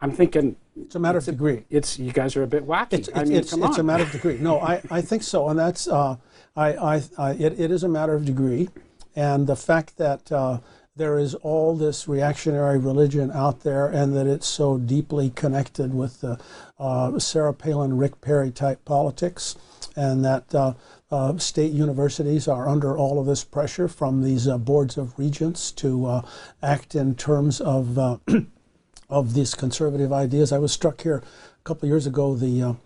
I'm 0.00 0.12
thinking 0.12 0.54
It's 0.80 0.94
a 0.94 1.00
matter 1.00 1.18
of 1.18 1.24
degree. 1.24 1.64
it's 1.70 1.98
you 1.98 2.12
guys 2.12 2.36
are 2.36 2.44
a 2.44 2.46
bit 2.46 2.64
wacky. 2.68 2.92
It's, 2.94 3.08
I 3.14 3.22
it's, 3.22 3.30
mean, 3.30 3.38
it's, 3.40 3.50
come 3.50 3.64
it's 3.64 3.78
a 3.78 3.82
matter 3.82 4.04
of 4.04 4.12
degree. 4.12 4.38
No, 4.40 4.60
I, 4.60 4.80
I 4.92 5.00
think 5.00 5.24
so, 5.24 5.48
and 5.48 5.58
that's 5.58 5.88
uh, 5.88 6.16
I, 6.56 6.68
I, 6.94 7.02
I 7.18 7.30
it, 7.32 7.58
it 7.58 7.70
is 7.72 7.82
a 7.82 7.88
matter 7.88 8.14
of 8.14 8.24
degree, 8.24 8.68
and 9.16 9.48
the 9.48 9.56
fact 9.56 9.96
that 9.98 10.30
uh, 10.30 10.60
there 10.98 11.18
is 11.18 11.34
all 11.36 11.76
this 11.76 12.08
reactionary 12.08 12.76
religion 12.76 13.30
out 13.30 13.60
there, 13.60 13.86
and 13.86 14.14
that 14.16 14.26
it's 14.26 14.46
so 14.46 14.78
deeply 14.78 15.30
connected 15.30 15.94
with 15.94 16.20
the 16.20 16.38
uh, 16.78 17.18
Sarah 17.20 17.54
Palin, 17.54 17.96
Rick 17.96 18.20
Perry 18.20 18.50
type 18.50 18.84
politics, 18.84 19.56
and 19.96 20.24
that 20.24 20.52
uh, 20.54 20.74
uh, 21.10 21.38
state 21.38 21.72
universities 21.72 22.48
are 22.48 22.68
under 22.68 22.98
all 22.98 23.20
of 23.20 23.26
this 23.26 23.44
pressure 23.44 23.86
from 23.86 24.22
these 24.22 24.48
uh, 24.48 24.58
boards 24.58 24.98
of 24.98 25.16
regents 25.18 25.70
to 25.72 26.04
uh, 26.04 26.22
act 26.62 26.96
in 26.96 27.14
terms 27.14 27.60
of 27.60 27.96
uh, 27.96 28.18
of 29.08 29.34
these 29.34 29.54
conservative 29.54 30.12
ideas. 30.12 30.52
I 30.52 30.58
was 30.58 30.72
struck 30.72 31.00
here 31.02 31.22
a 31.22 31.62
couple 31.64 31.86
of 31.86 31.90
years 31.90 32.06
ago. 32.06 32.34
The 32.34 32.76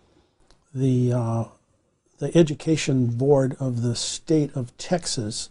the 0.74 1.48
the 2.18 2.36
education 2.36 3.06
board 3.06 3.56
of 3.58 3.82
the 3.82 3.96
state 3.96 4.54
of 4.54 4.76
Texas 4.76 5.48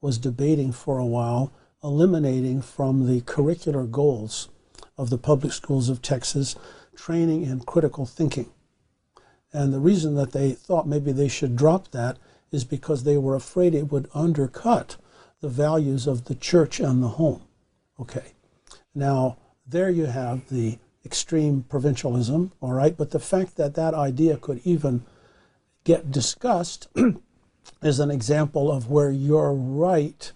was 0.00 0.18
debating 0.18 0.70
for 0.72 0.98
a 0.98 1.04
while 1.04 1.52
eliminating 1.82 2.62
from 2.62 3.06
the 3.06 3.20
curricular 3.22 3.90
goals 3.90 4.48
of 4.98 5.10
the 5.10 5.18
public 5.18 5.52
schools 5.52 5.88
of 5.88 6.02
Texas 6.02 6.56
training 6.96 7.42
in 7.42 7.60
critical 7.60 8.06
thinking. 8.06 8.50
And 9.52 9.72
the 9.72 9.80
reason 9.80 10.14
that 10.16 10.32
they 10.32 10.52
thought 10.52 10.86
maybe 10.88 11.12
they 11.12 11.28
should 11.28 11.56
drop 11.56 11.90
that 11.90 12.18
is 12.50 12.64
because 12.64 13.04
they 13.04 13.16
were 13.16 13.34
afraid 13.34 13.74
it 13.74 13.92
would 13.92 14.08
undercut 14.14 14.96
the 15.40 15.48
values 15.48 16.06
of 16.06 16.24
the 16.24 16.34
church 16.34 16.80
and 16.80 17.02
the 17.02 17.08
home. 17.08 17.42
Okay. 18.00 18.32
Now, 18.94 19.36
there 19.66 19.90
you 19.90 20.06
have 20.06 20.48
the 20.48 20.78
extreme 21.04 21.64
provincialism, 21.68 22.52
all 22.60 22.72
right, 22.72 22.96
but 22.96 23.10
the 23.10 23.20
fact 23.20 23.56
that 23.56 23.74
that 23.74 23.94
idea 23.94 24.36
could 24.36 24.60
even 24.64 25.04
get 25.84 26.10
discussed 26.10 26.88
is 27.82 28.00
an 28.00 28.10
example 28.10 28.70
of 28.72 28.90
where 28.90 29.10
you're 29.10 29.52
right 29.52 30.32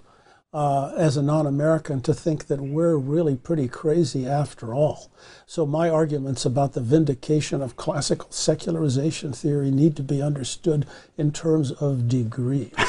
uh, 0.53 0.93
as 0.97 1.17
a 1.17 1.23
non 1.23 1.47
American 1.47 2.01
to 2.03 2.13
think 2.13 2.47
that 2.49 2.61
we're 2.61 2.97
really 2.97 3.37
pretty 3.37 3.69
crazy 3.69 4.27
after 4.27 4.75
all. 4.75 5.11
So, 5.47 5.65
my 5.65 5.89
arguments 5.89 6.45
about 6.45 6.73
the 6.73 6.81
vindication 6.81 7.63
of 7.63 7.77
classical 7.77 8.31
secularization 8.31 9.33
theory 9.33 9.71
need 9.71 9.97
to 9.97 10.03
be 10.03 10.21
understood 10.21 10.87
in 11.17 11.33
terms 11.33 11.71
of 11.73 12.09
degree. 12.09 12.73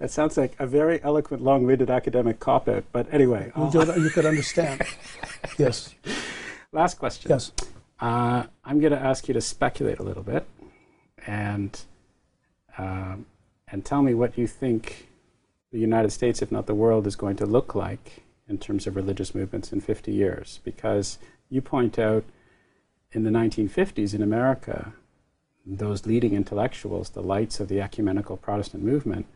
That 0.00 0.12
sounds 0.12 0.36
like 0.36 0.54
a 0.60 0.66
very 0.66 1.02
eloquent, 1.02 1.42
long-winded 1.42 1.90
academic 1.90 2.38
cop-out. 2.38 2.84
But 2.92 3.12
anyway, 3.12 3.46
You 3.56 3.64
I'll- 3.64 3.72
could- 3.72 3.96
you 3.96 4.10
could 4.10 4.26
understand. 4.26 4.82
Yes, 5.58 5.92
last 6.70 7.00
question. 7.00 7.28
yes. 7.30 7.50
Uh, 7.98 8.44
I'm 8.64 8.78
going 8.78 8.92
to 8.92 8.98
ask 8.98 9.26
you 9.26 9.34
to 9.34 9.40
speculate 9.40 9.98
a 9.98 10.04
little 10.04 10.22
bit, 10.22 10.46
and 11.26 11.80
um, 12.76 13.26
and 13.66 13.84
tell 13.84 14.02
me 14.02 14.14
what 14.14 14.38
you 14.38 14.46
think 14.46 15.07
the 15.72 15.78
United 15.78 16.10
States, 16.10 16.40
if 16.42 16.50
not 16.50 16.66
the 16.66 16.74
world, 16.74 17.06
is 17.06 17.16
going 17.16 17.36
to 17.36 17.46
look 17.46 17.74
like 17.74 18.22
in 18.48 18.58
terms 18.58 18.86
of 18.86 18.96
religious 18.96 19.34
movements 19.34 19.72
in 19.72 19.80
50 19.80 20.12
years. 20.12 20.60
Because 20.64 21.18
you 21.50 21.60
point 21.60 21.98
out 21.98 22.24
in 23.12 23.24
the 23.24 23.30
1950s 23.30 24.14
in 24.14 24.22
America, 24.22 24.92
those 25.66 26.06
leading 26.06 26.32
intellectuals, 26.34 27.10
the 27.10 27.22
lights 27.22 27.60
of 27.60 27.68
the 27.68 27.80
ecumenical 27.80 28.36
Protestant 28.36 28.82
movement, 28.82 29.26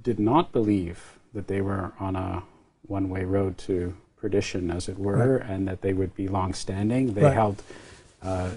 did 0.00 0.20
not 0.20 0.52
believe 0.52 1.18
that 1.34 1.48
they 1.48 1.60
were 1.60 1.92
on 1.98 2.14
a 2.14 2.42
one-way 2.86 3.24
road 3.24 3.58
to 3.58 3.96
perdition, 4.16 4.70
as 4.70 4.88
it 4.88 4.98
were, 4.98 5.36
and 5.36 5.66
that 5.66 5.82
they 5.82 5.92
would 5.92 6.14
be 6.14 6.28
long-standing. 6.28 7.14
They 7.14 7.22
Right. 7.22 7.34
held 7.34 7.62
uh, 8.22 8.50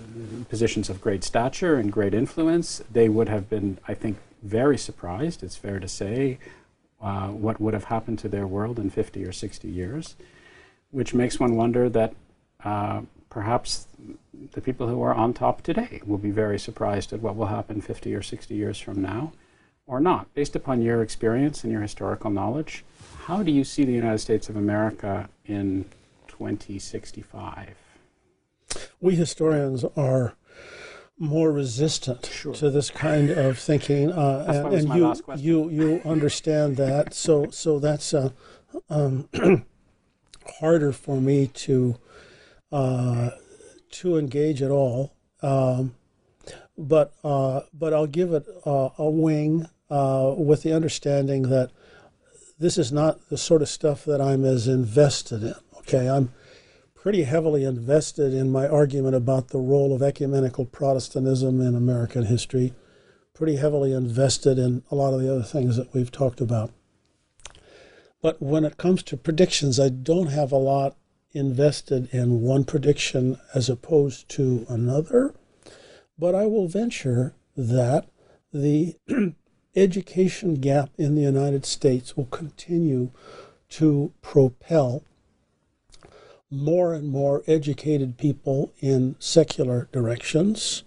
positions 0.48 0.90
of 0.90 1.02
great 1.02 1.24
stature 1.24 1.76
and 1.76 1.92
great 1.92 2.14
influence. 2.14 2.82
They 2.92 3.10
would 3.10 3.28
have 3.28 3.50
been, 3.50 3.78
I 3.88 3.94
think, 3.94 4.18
very 4.42 4.78
surprised, 4.78 5.44
it's 5.44 5.58
fair 5.58 5.80
to 5.80 5.88
say, 5.88 6.40
uh, 7.02 7.28
what 7.28 7.62
would 7.62 7.74
have 7.74 7.86
happened 7.86 8.20
to 8.20 8.30
their 8.30 8.48
world 8.48 8.80
in 8.80 8.90
50 8.90 9.24
or 9.26 9.32
60 9.32 9.68
years, 9.68 10.16
which 10.92 11.14
makes 11.14 11.40
one 11.40 11.56
wonder 11.56 11.90
that 11.90 12.14
uh, 12.64 13.02
perhaps 13.30 13.88
the 14.54 14.62
people 14.62 14.88
who 14.88 15.02
are 15.02 15.14
on 15.14 15.34
top 15.34 15.62
today 15.62 16.02
will 16.06 16.18
be 16.18 16.32
very 16.32 16.60
surprised 16.60 17.14
at 17.14 17.22
what 17.22 17.36
will 17.36 17.48
happen 17.48 17.82
50 17.82 18.14
or 18.14 18.22
60 18.22 18.54
years 18.54 18.80
from 18.80 19.02
now 19.02 19.32
or 19.88 20.00
not. 20.00 20.34
Based 20.34 20.56
upon 20.56 20.82
your 20.82 21.02
experience 21.02 21.64
and 21.64 21.72
your 21.72 21.82
historical 21.82 22.30
knowledge, 22.30 22.84
how 23.26 23.44
do 23.44 23.52
you 23.52 23.64
see 23.64 23.86
the 23.86 23.94
United 23.94 24.20
States 24.20 24.50
of 24.50 24.56
America 24.56 25.30
in 25.46 25.86
2065? 26.28 27.76
We 29.02 29.16
historians 29.16 29.84
are 29.96 30.34
more 31.20 31.52
resistant 31.52 32.26
Sure. 32.32 32.54
to 32.54 32.72
this 32.72 32.90
kind 32.90 33.30
of 33.30 33.60
thinking, 33.60 34.12
uh, 34.12 34.46
and, 34.48 34.74
and 34.74 34.96
you 34.96 35.16
you 35.36 35.70
you 35.70 36.02
understand 36.06 36.78
that. 36.78 37.14
So 37.14 37.50
so 37.52 37.78
that's 37.78 38.14
uh, 38.14 38.32
um, 38.90 39.28
harder 40.60 40.94
for 40.94 41.20
me 41.20 41.48
to 41.48 41.98
uh, 42.72 43.32
to 43.92 44.18
engage 44.18 44.62
at 44.62 44.72
all. 44.72 45.14
Um, 45.42 45.96
but 46.78 47.14
uh, 47.24 47.62
but 47.74 47.94
I'll 47.94 48.08
give 48.08 48.34
it 48.34 48.46
uh, 48.66 48.90
a 48.98 49.10
wing 49.10 49.68
uh, 49.90 50.34
with 50.38 50.64
the 50.64 50.74
understanding 50.74 51.44
that 51.44 51.72
this 52.58 52.78
is 52.78 52.92
not 52.92 53.30
the 53.30 53.38
sort 53.38 53.62
of 53.62 53.70
stuff 53.70 54.06
that 54.06 54.22
I'm 54.22 54.46
as 54.46 54.68
invested 54.68 55.44
in. 55.44 55.56
Okay, 55.80 56.10
I'm 56.10 56.32
pretty 57.02 57.24
heavily 57.24 57.64
invested 57.64 58.34
in 58.34 58.52
my 58.52 58.68
argument 58.68 59.16
about 59.16 59.48
the 59.48 59.58
role 59.58 59.96
of 59.96 60.02
ecumenical 60.02 60.66
Protestantism 60.66 61.62
in 61.62 61.74
American 61.74 62.26
history, 62.26 62.74
pretty 63.34 63.56
heavily 63.56 63.94
invested 63.94 64.60
in 64.60 64.84
a 64.92 64.96
lot 64.96 65.14
of 65.14 65.22
the 65.22 65.34
other 65.34 65.44
things 65.44 65.78
that 65.78 65.94
we've 65.94 66.12
talked 66.12 66.42
about. 66.42 66.72
But 68.22 68.42
when 68.42 68.66
it 68.66 68.76
comes 68.76 69.02
to 69.04 69.16
predictions, 69.16 69.80
I 69.80 69.88
don't 69.88 70.28
have 70.28 70.52
a 70.52 70.58
lot 70.58 70.98
invested 71.32 72.14
in 72.14 72.42
one 72.42 72.66
prediction 72.66 73.38
as 73.56 73.70
opposed 73.70 74.28
to 74.32 74.66
another. 74.68 75.34
But 76.18 76.36
I 76.36 76.48
will 76.48 76.68
venture 76.68 77.34
that 77.56 78.10
the 78.52 78.98
education 79.76 80.56
gap 80.56 80.90
in 80.98 81.16
the 81.16 81.22
United 81.22 81.66
States 81.66 82.18
will 82.18 82.26
continue 82.26 83.12
to 83.70 84.12
propel 84.22 85.06
more 86.52 86.94
and 86.94 87.10
more 87.10 87.44
educated 87.48 88.18
people 88.18 88.74
in 88.80 89.16
secular 89.20 89.88
directions 89.92 90.84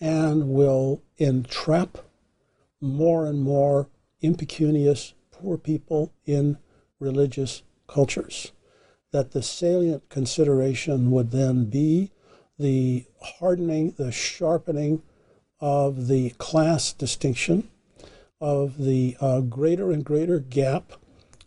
and 0.00 0.48
will 0.48 1.02
entrap 1.18 1.98
more 2.80 3.26
and 3.26 3.42
more 3.42 3.88
impecunious 4.20 5.14
poor 5.30 5.58
people 5.58 6.12
in 6.24 6.58
religious 6.98 7.62
cultures. 7.86 8.52
That 9.12 9.32
the 9.32 9.42
salient 9.42 10.08
consideration 10.08 11.10
would 11.10 11.30
then 11.30 11.66
be 11.66 12.10
the 12.58 13.04
hardening, 13.20 13.94
the 13.96 14.12
sharpening 14.12 15.02
of 15.60 16.08
the 16.08 16.30
class 16.30 16.92
distinction, 16.92 17.68
of 18.40 18.78
the 18.78 19.16
uh, 19.20 19.40
greater 19.40 19.90
and 19.90 20.04
greater 20.04 20.38
gap 20.38 20.92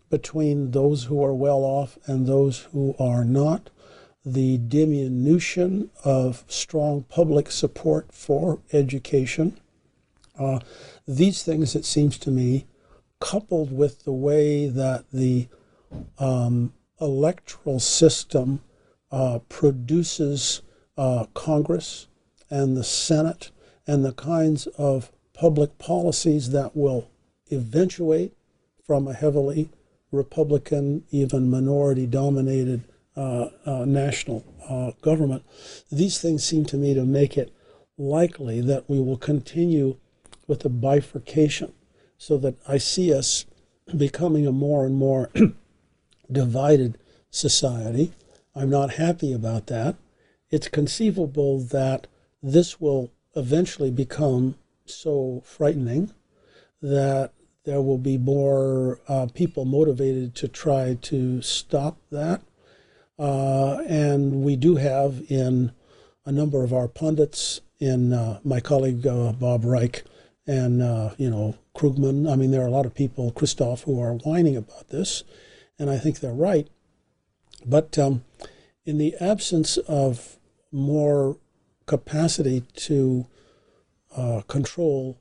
between 0.09 0.71
those 0.71 1.05
who 1.05 1.23
are 1.23 1.34
well 1.34 1.63
off 1.63 1.97
and 2.05 2.25
those 2.25 2.67
who 2.71 2.95
are 2.99 3.25
not, 3.25 3.69
the 4.25 4.57
diminution 4.57 5.89
of 6.03 6.43
strong 6.47 7.03
public 7.03 7.49
support 7.49 8.11
for 8.11 8.59
education. 8.73 9.57
Uh, 10.38 10.59
these 11.07 11.43
things, 11.43 11.75
it 11.75 11.85
seems 11.85 12.17
to 12.17 12.29
me, 12.29 12.65
coupled 13.19 13.71
with 13.71 14.03
the 14.03 14.11
way 14.11 14.67
that 14.67 15.05
the 15.11 15.47
um, 16.19 16.73
electoral 16.99 17.79
system 17.79 18.61
uh, 19.11 19.39
produces 19.49 20.61
uh, 20.97 21.25
Congress 21.34 22.07
and 22.49 22.75
the 22.75 22.84
Senate 22.84 23.51
and 23.85 24.03
the 24.03 24.13
kinds 24.13 24.67
of 24.77 25.11
public 25.34 25.77
policies 25.77 26.51
that 26.51 26.75
will 26.75 27.09
eventuate 27.51 28.34
from 28.85 29.07
a 29.07 29.13
heavily 29.13 29.69
Republican, 30.18 31.03
even 31.11 31.49
minority 31.49 32.06
dominated 32.06 32.84
uh, 33.15 33.49
uh, 33.65 33.85
national 33.85 34.44
uh, 34.69 34.91
government. 35.02 35.44
These 35.91 36.19
things 36.19 36.44
seem 36.44 36.65
to 36.65 36.77
me 36.77 36.94
to 36.94 37.06
make 37.06 37.38
it 37.38 37.53
likely 37.98 38.61
that 38.61 38.89
we 38.89 38.99
will 38.99 39.18
continue 39.18 39.98
with 40.48 40.64
a 40.65 40.69
bifurcation 40.69 41.73
so 42.18 42.38
that 42.38 42.56
I 42.68 42.77
see 42.77 43.14
us 43.14 43.45
becoming 43.95 44.45
a 44.45 44.52
more 44.52 44.85
and 44.85 44.95
more 44.95 45.31
divided 46.31 46.98
society. 47.30 48.14
I'm 48.56 48.69
not 48.69 48.95
happy 48.95 49.34
about 49.34 49.68
that. 49.68 49.95
It's 50.49 50.68
conceivable 50.68 51.60
that 51.60 52.07
this 52.41 52.80
will 52.80 53.11
eventually 53.35 53.91
become 53.91 54.56
so 54.85 55.41
frightening 55.45 56.11
that 56.81 57.31
there 57.68 57.81
will 57.81 57.98
be 57.98 58.18
more 58.18 59.02
uh, 59.10 59.27
people 59.34 59.65
motivated 59.65 60.34
to 60.34 60.48
try 60.48 60.98
to 61.02 61.41
stop 61.41 61.98
that. 62.11 62.41
Uh, 63.19 63.80
and 63.89 64.41
we 64.41 64.56
do 64.56 64.77
have 64.77 65.22
in 65.27 65.73
a 66.26 66.31
number 66.31 66.64
of 66.64 66.72
our 66.72 66.88
pundits, 66.88 67.60
in 67.77 68.14
uh, 68.14 68.39
my 68.45 68.61
colleague 68.61 69.06
uh, 69.06 69.34
Bob 69.34 69.65
Reich 69.65 70.06
and, 70.48 70.81
uh, 70.81 71.10
you 71.18 71.30
know, 71.30 71.57
Krugman. 71.76 72.31
I 72.31 72.38
mean, 72.38 72.52
there 72.52 72.61
are 72.61 72.68
a 72.68 72.72
lot 72.72 72.85
of 72.85 72.95
people, 72.95 73.34
Kristof, 73.34 73.84
who 73.84 74.02
are 74.02 74.14
whining 74.14 74.56
about 74.56 74.88
this, 74.88 75.26
and 75.77 75.89
I 75.89 75.98
think 75.98 76.22
they're 76.22 76.31
right. 76.31 76.69
But 77.65 77.99
um, 77.99 78.23
in 78.85 78.98
the 78.98 79.14
absence 79.19 79.76
of 79.89 80.38
more 80.72 81.38
capacity 81.85 82.61
to 82.76 83.27
uh, 84.15 84.41
control 84.48 85.18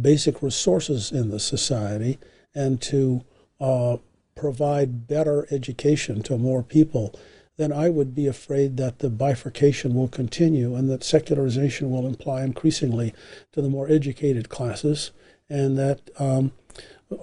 basic 0.00 0.42
resources 0.42 1.12
in 1.12 1.30
the 1.30 1.40
society 1.40 2.18
and 2.54 2.80
to 2.82 3.24
uh, 3.60 3.96
provide 4.34 5.06
better 5.06 5.46
education 5.50 6.22
to 6.22 6.38
more 6.38 6.62
people, 6.62 7.14
then 7.56 7.72
I 7.72 7.90
would 7.90 8.14
be 8.14 8.26
afraid 8.26 8.76
that 8.78 9.00
the 9.00 9.10
bifurcation 9.10 9.94
will 9.94 10.08
continue 10.08 10.74
and 10.74 10.88
that 10.90 11.04
secularization 11.04 11.90
will 11.90 12.06
imply 12.06 12.42
increasingly 12.42 13.14
to 13.52 13.60
the 13.60 13.68
more 13.68 13.88
educated 13.88 14.48
classes, 14.48 15.10
and 15.48 15.78
that 15.78 16.10
um, 16.18 16.52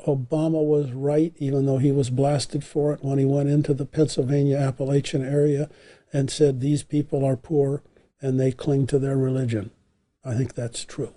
Obama 0.06 0.64
was 0.64 0.92
right, 0.92 1.34
even 1.38 1.66
though 1.66 1.80
he 1.80 1.92
was 1.92 2.10
blasted 2.10 2.64
for 2.64 2.94
it 2.94 3.04
when 3.04 3.18
he 3.18 3.26
went 3.26 3.50
into 3.50 3.74
the 3.74 3.86
Pennsylvania 3.86 4.58
Appalachian 4.58 5.26
area 5.26 5.70
and 6.14 6.30
said 6.30 6.60
these 6.60 6.84
people 6.84 7.26
are 7.26 7.36
poor 7.36 7.82
and 8.22 8.40
they 8.40 8.52
cling 8.52 8.86
to 8.88 9.00
their 9.00 9.18
religion. 9.18 9.72
I 10.24 10.36
think 10.36 10.54
that's 10.54 10.84
true. 10.86 11.14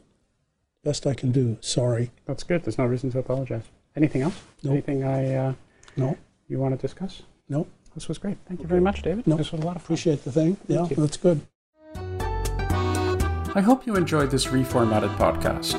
Best 0.84 1.06
I 1.06 1.14
can 1.14 1.30
do. 1.32 1.58
Sorry. 1.60 2.10
That's 2.26 2.42
good. 2.42 2.64
There's 2.64 2.78
no 2.78 2.86
reason 2.86 3.10
to 3.12 3.18
apologize. 3.20 3.62
Anything 3.96 4.22
else? 4.22 4.40
Nope. 4.62 4.72
Anything 4.72 5.04
I 5.04 5.34
uh, 5.34 5.52
No, 5.96 6.16
you 6.48 6.58
want 6.58 6.74
to 6.74 6.80
discuss? 6.80 7.22
no. 7.48 7.66
This 7.94 8.08
was 8.08 8.16
great. 8.16 8.38
Thank 8.48 8.60
you 8.62 8.66
very 8.66 8.80
much, 8.80 9.02
David. 9.02 9.26
No. 9.26 9.36
This 9.36 9.52
was 9.52 9.60
a 9.60 9.66
lot 9.66 9.76
of 9.76 9.82
fun. 9.82 9.86
Appreciate 9.88 10.24
the 10.24 10.32
thing. 10.32 10.56
Yeah, 10.66 10.86
you. 10.88 10.96
that's 10.96 11.18
good. 11.18 11.42
I 13.54 13.60
hope 13.62 13.86
you 13.86 13.96
enjoyed 13.96 14.30
this 14.30 14.46
reformatted 14.46 15.14
podcast. 15.18 15.76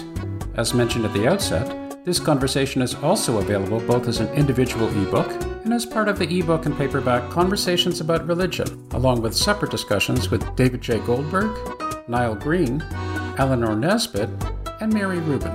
As 0.56 0.76
mentioned 0.76 1.06
at 1.06 1.14
the 1.14 1.28
outset, 1.28 2.06
this 2.06 2.20
conversation 2.20 2.84
is 2.84 2.94
also 2.94 3.40
available 3.40 3.80
both 3.80 4.08
as 4.08 4.20
an 4.20 4.32
individual 4.36 4.90
ebook 5.02 5.28
and 5.66 5.74
as 5.74 5.88
part 5.88 6.08
of 6.08 6.20
the 6.20 6.40
ebook 6.40 6.68
and 6.68 6.78
paperback 6.78 7.32
Conversations 7.32 8.00
About 8.00 8.28
Religion, 8.28 8.68
along 8.92 9.24
with 9.24 9.36
separate 9.36 9.72
discussions 9.72 10.30
with 10.30 10.56
David 10.56 10.82
J. 10.82 11.00
Goldberg, 11.00 11.50
Nile 12.08 12.36
Green, 12.36 12.84
Eleanor 13.40 13.76
Nesbitt, 13.76 14.30
and 14.82 14.94
Miri 14.94 15.20
Rubin. 15.20 15.52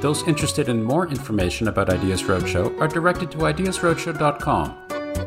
Those 0.00 0.26
interested 0.26 0.68
in 0.68 0.82
more 0.82 1.06
information 1.06 1.68
about 1.68 1.88
Ideas 1.88 2.22
Roadshow 2.22 2.80
are 2.80 2.88
directed 2.88 3.30
to 3.30 3.38
ideasroadshow.com, 3.38 4.70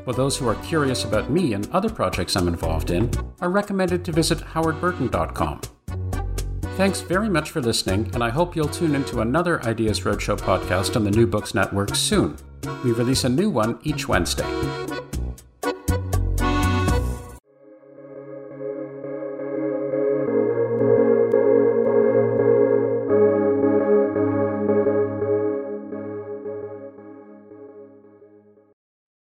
while 0.04 0.16
those 0.16 0.38
who 0.38 0.48
are 0.50 0.56
curious 0.56 1.06
about 1.06 1.32
me 1.32 1.54
and 1.54 1.70
other 1.72 1.90
projects 1.90 2.36
I'm 2.36 2.48
involved 2.48 2.92
in 2.92 3.10
are 3.40 3.50
recommended 3.50 4.04
to 4.06 4.12
visit 4.12 4.40
howardburton.com. 4.40 5.62
Thanks 6.76 7.00
very 7.00 7.30
much 7.30 7.52
for 7.52 7.62
listening, 7.62 8.12
and 8.14 8.22
I 8.22 8.30
hope 8.30 8.54
you'll 8.54 8.68
tune 8.68 8.96
into 8.96 9.22
another 9.22 9.64
Ideas 9.64 10.02
Roadshow 10.02 10.38
podcast 10.38 10.98
on 10.98 11.06
the 11.06 11.12
New 11.12 11.26
Books 11.26 11.54
Network 11.56 11.96
soon. 11.96 12.36
We 12.84 12.92
release 12.92 13.24
a 13.24 13.30
new 13.30 13.50
one 13.50 13.80
each 13.84 14.10
Wednesday. 14.10 14.85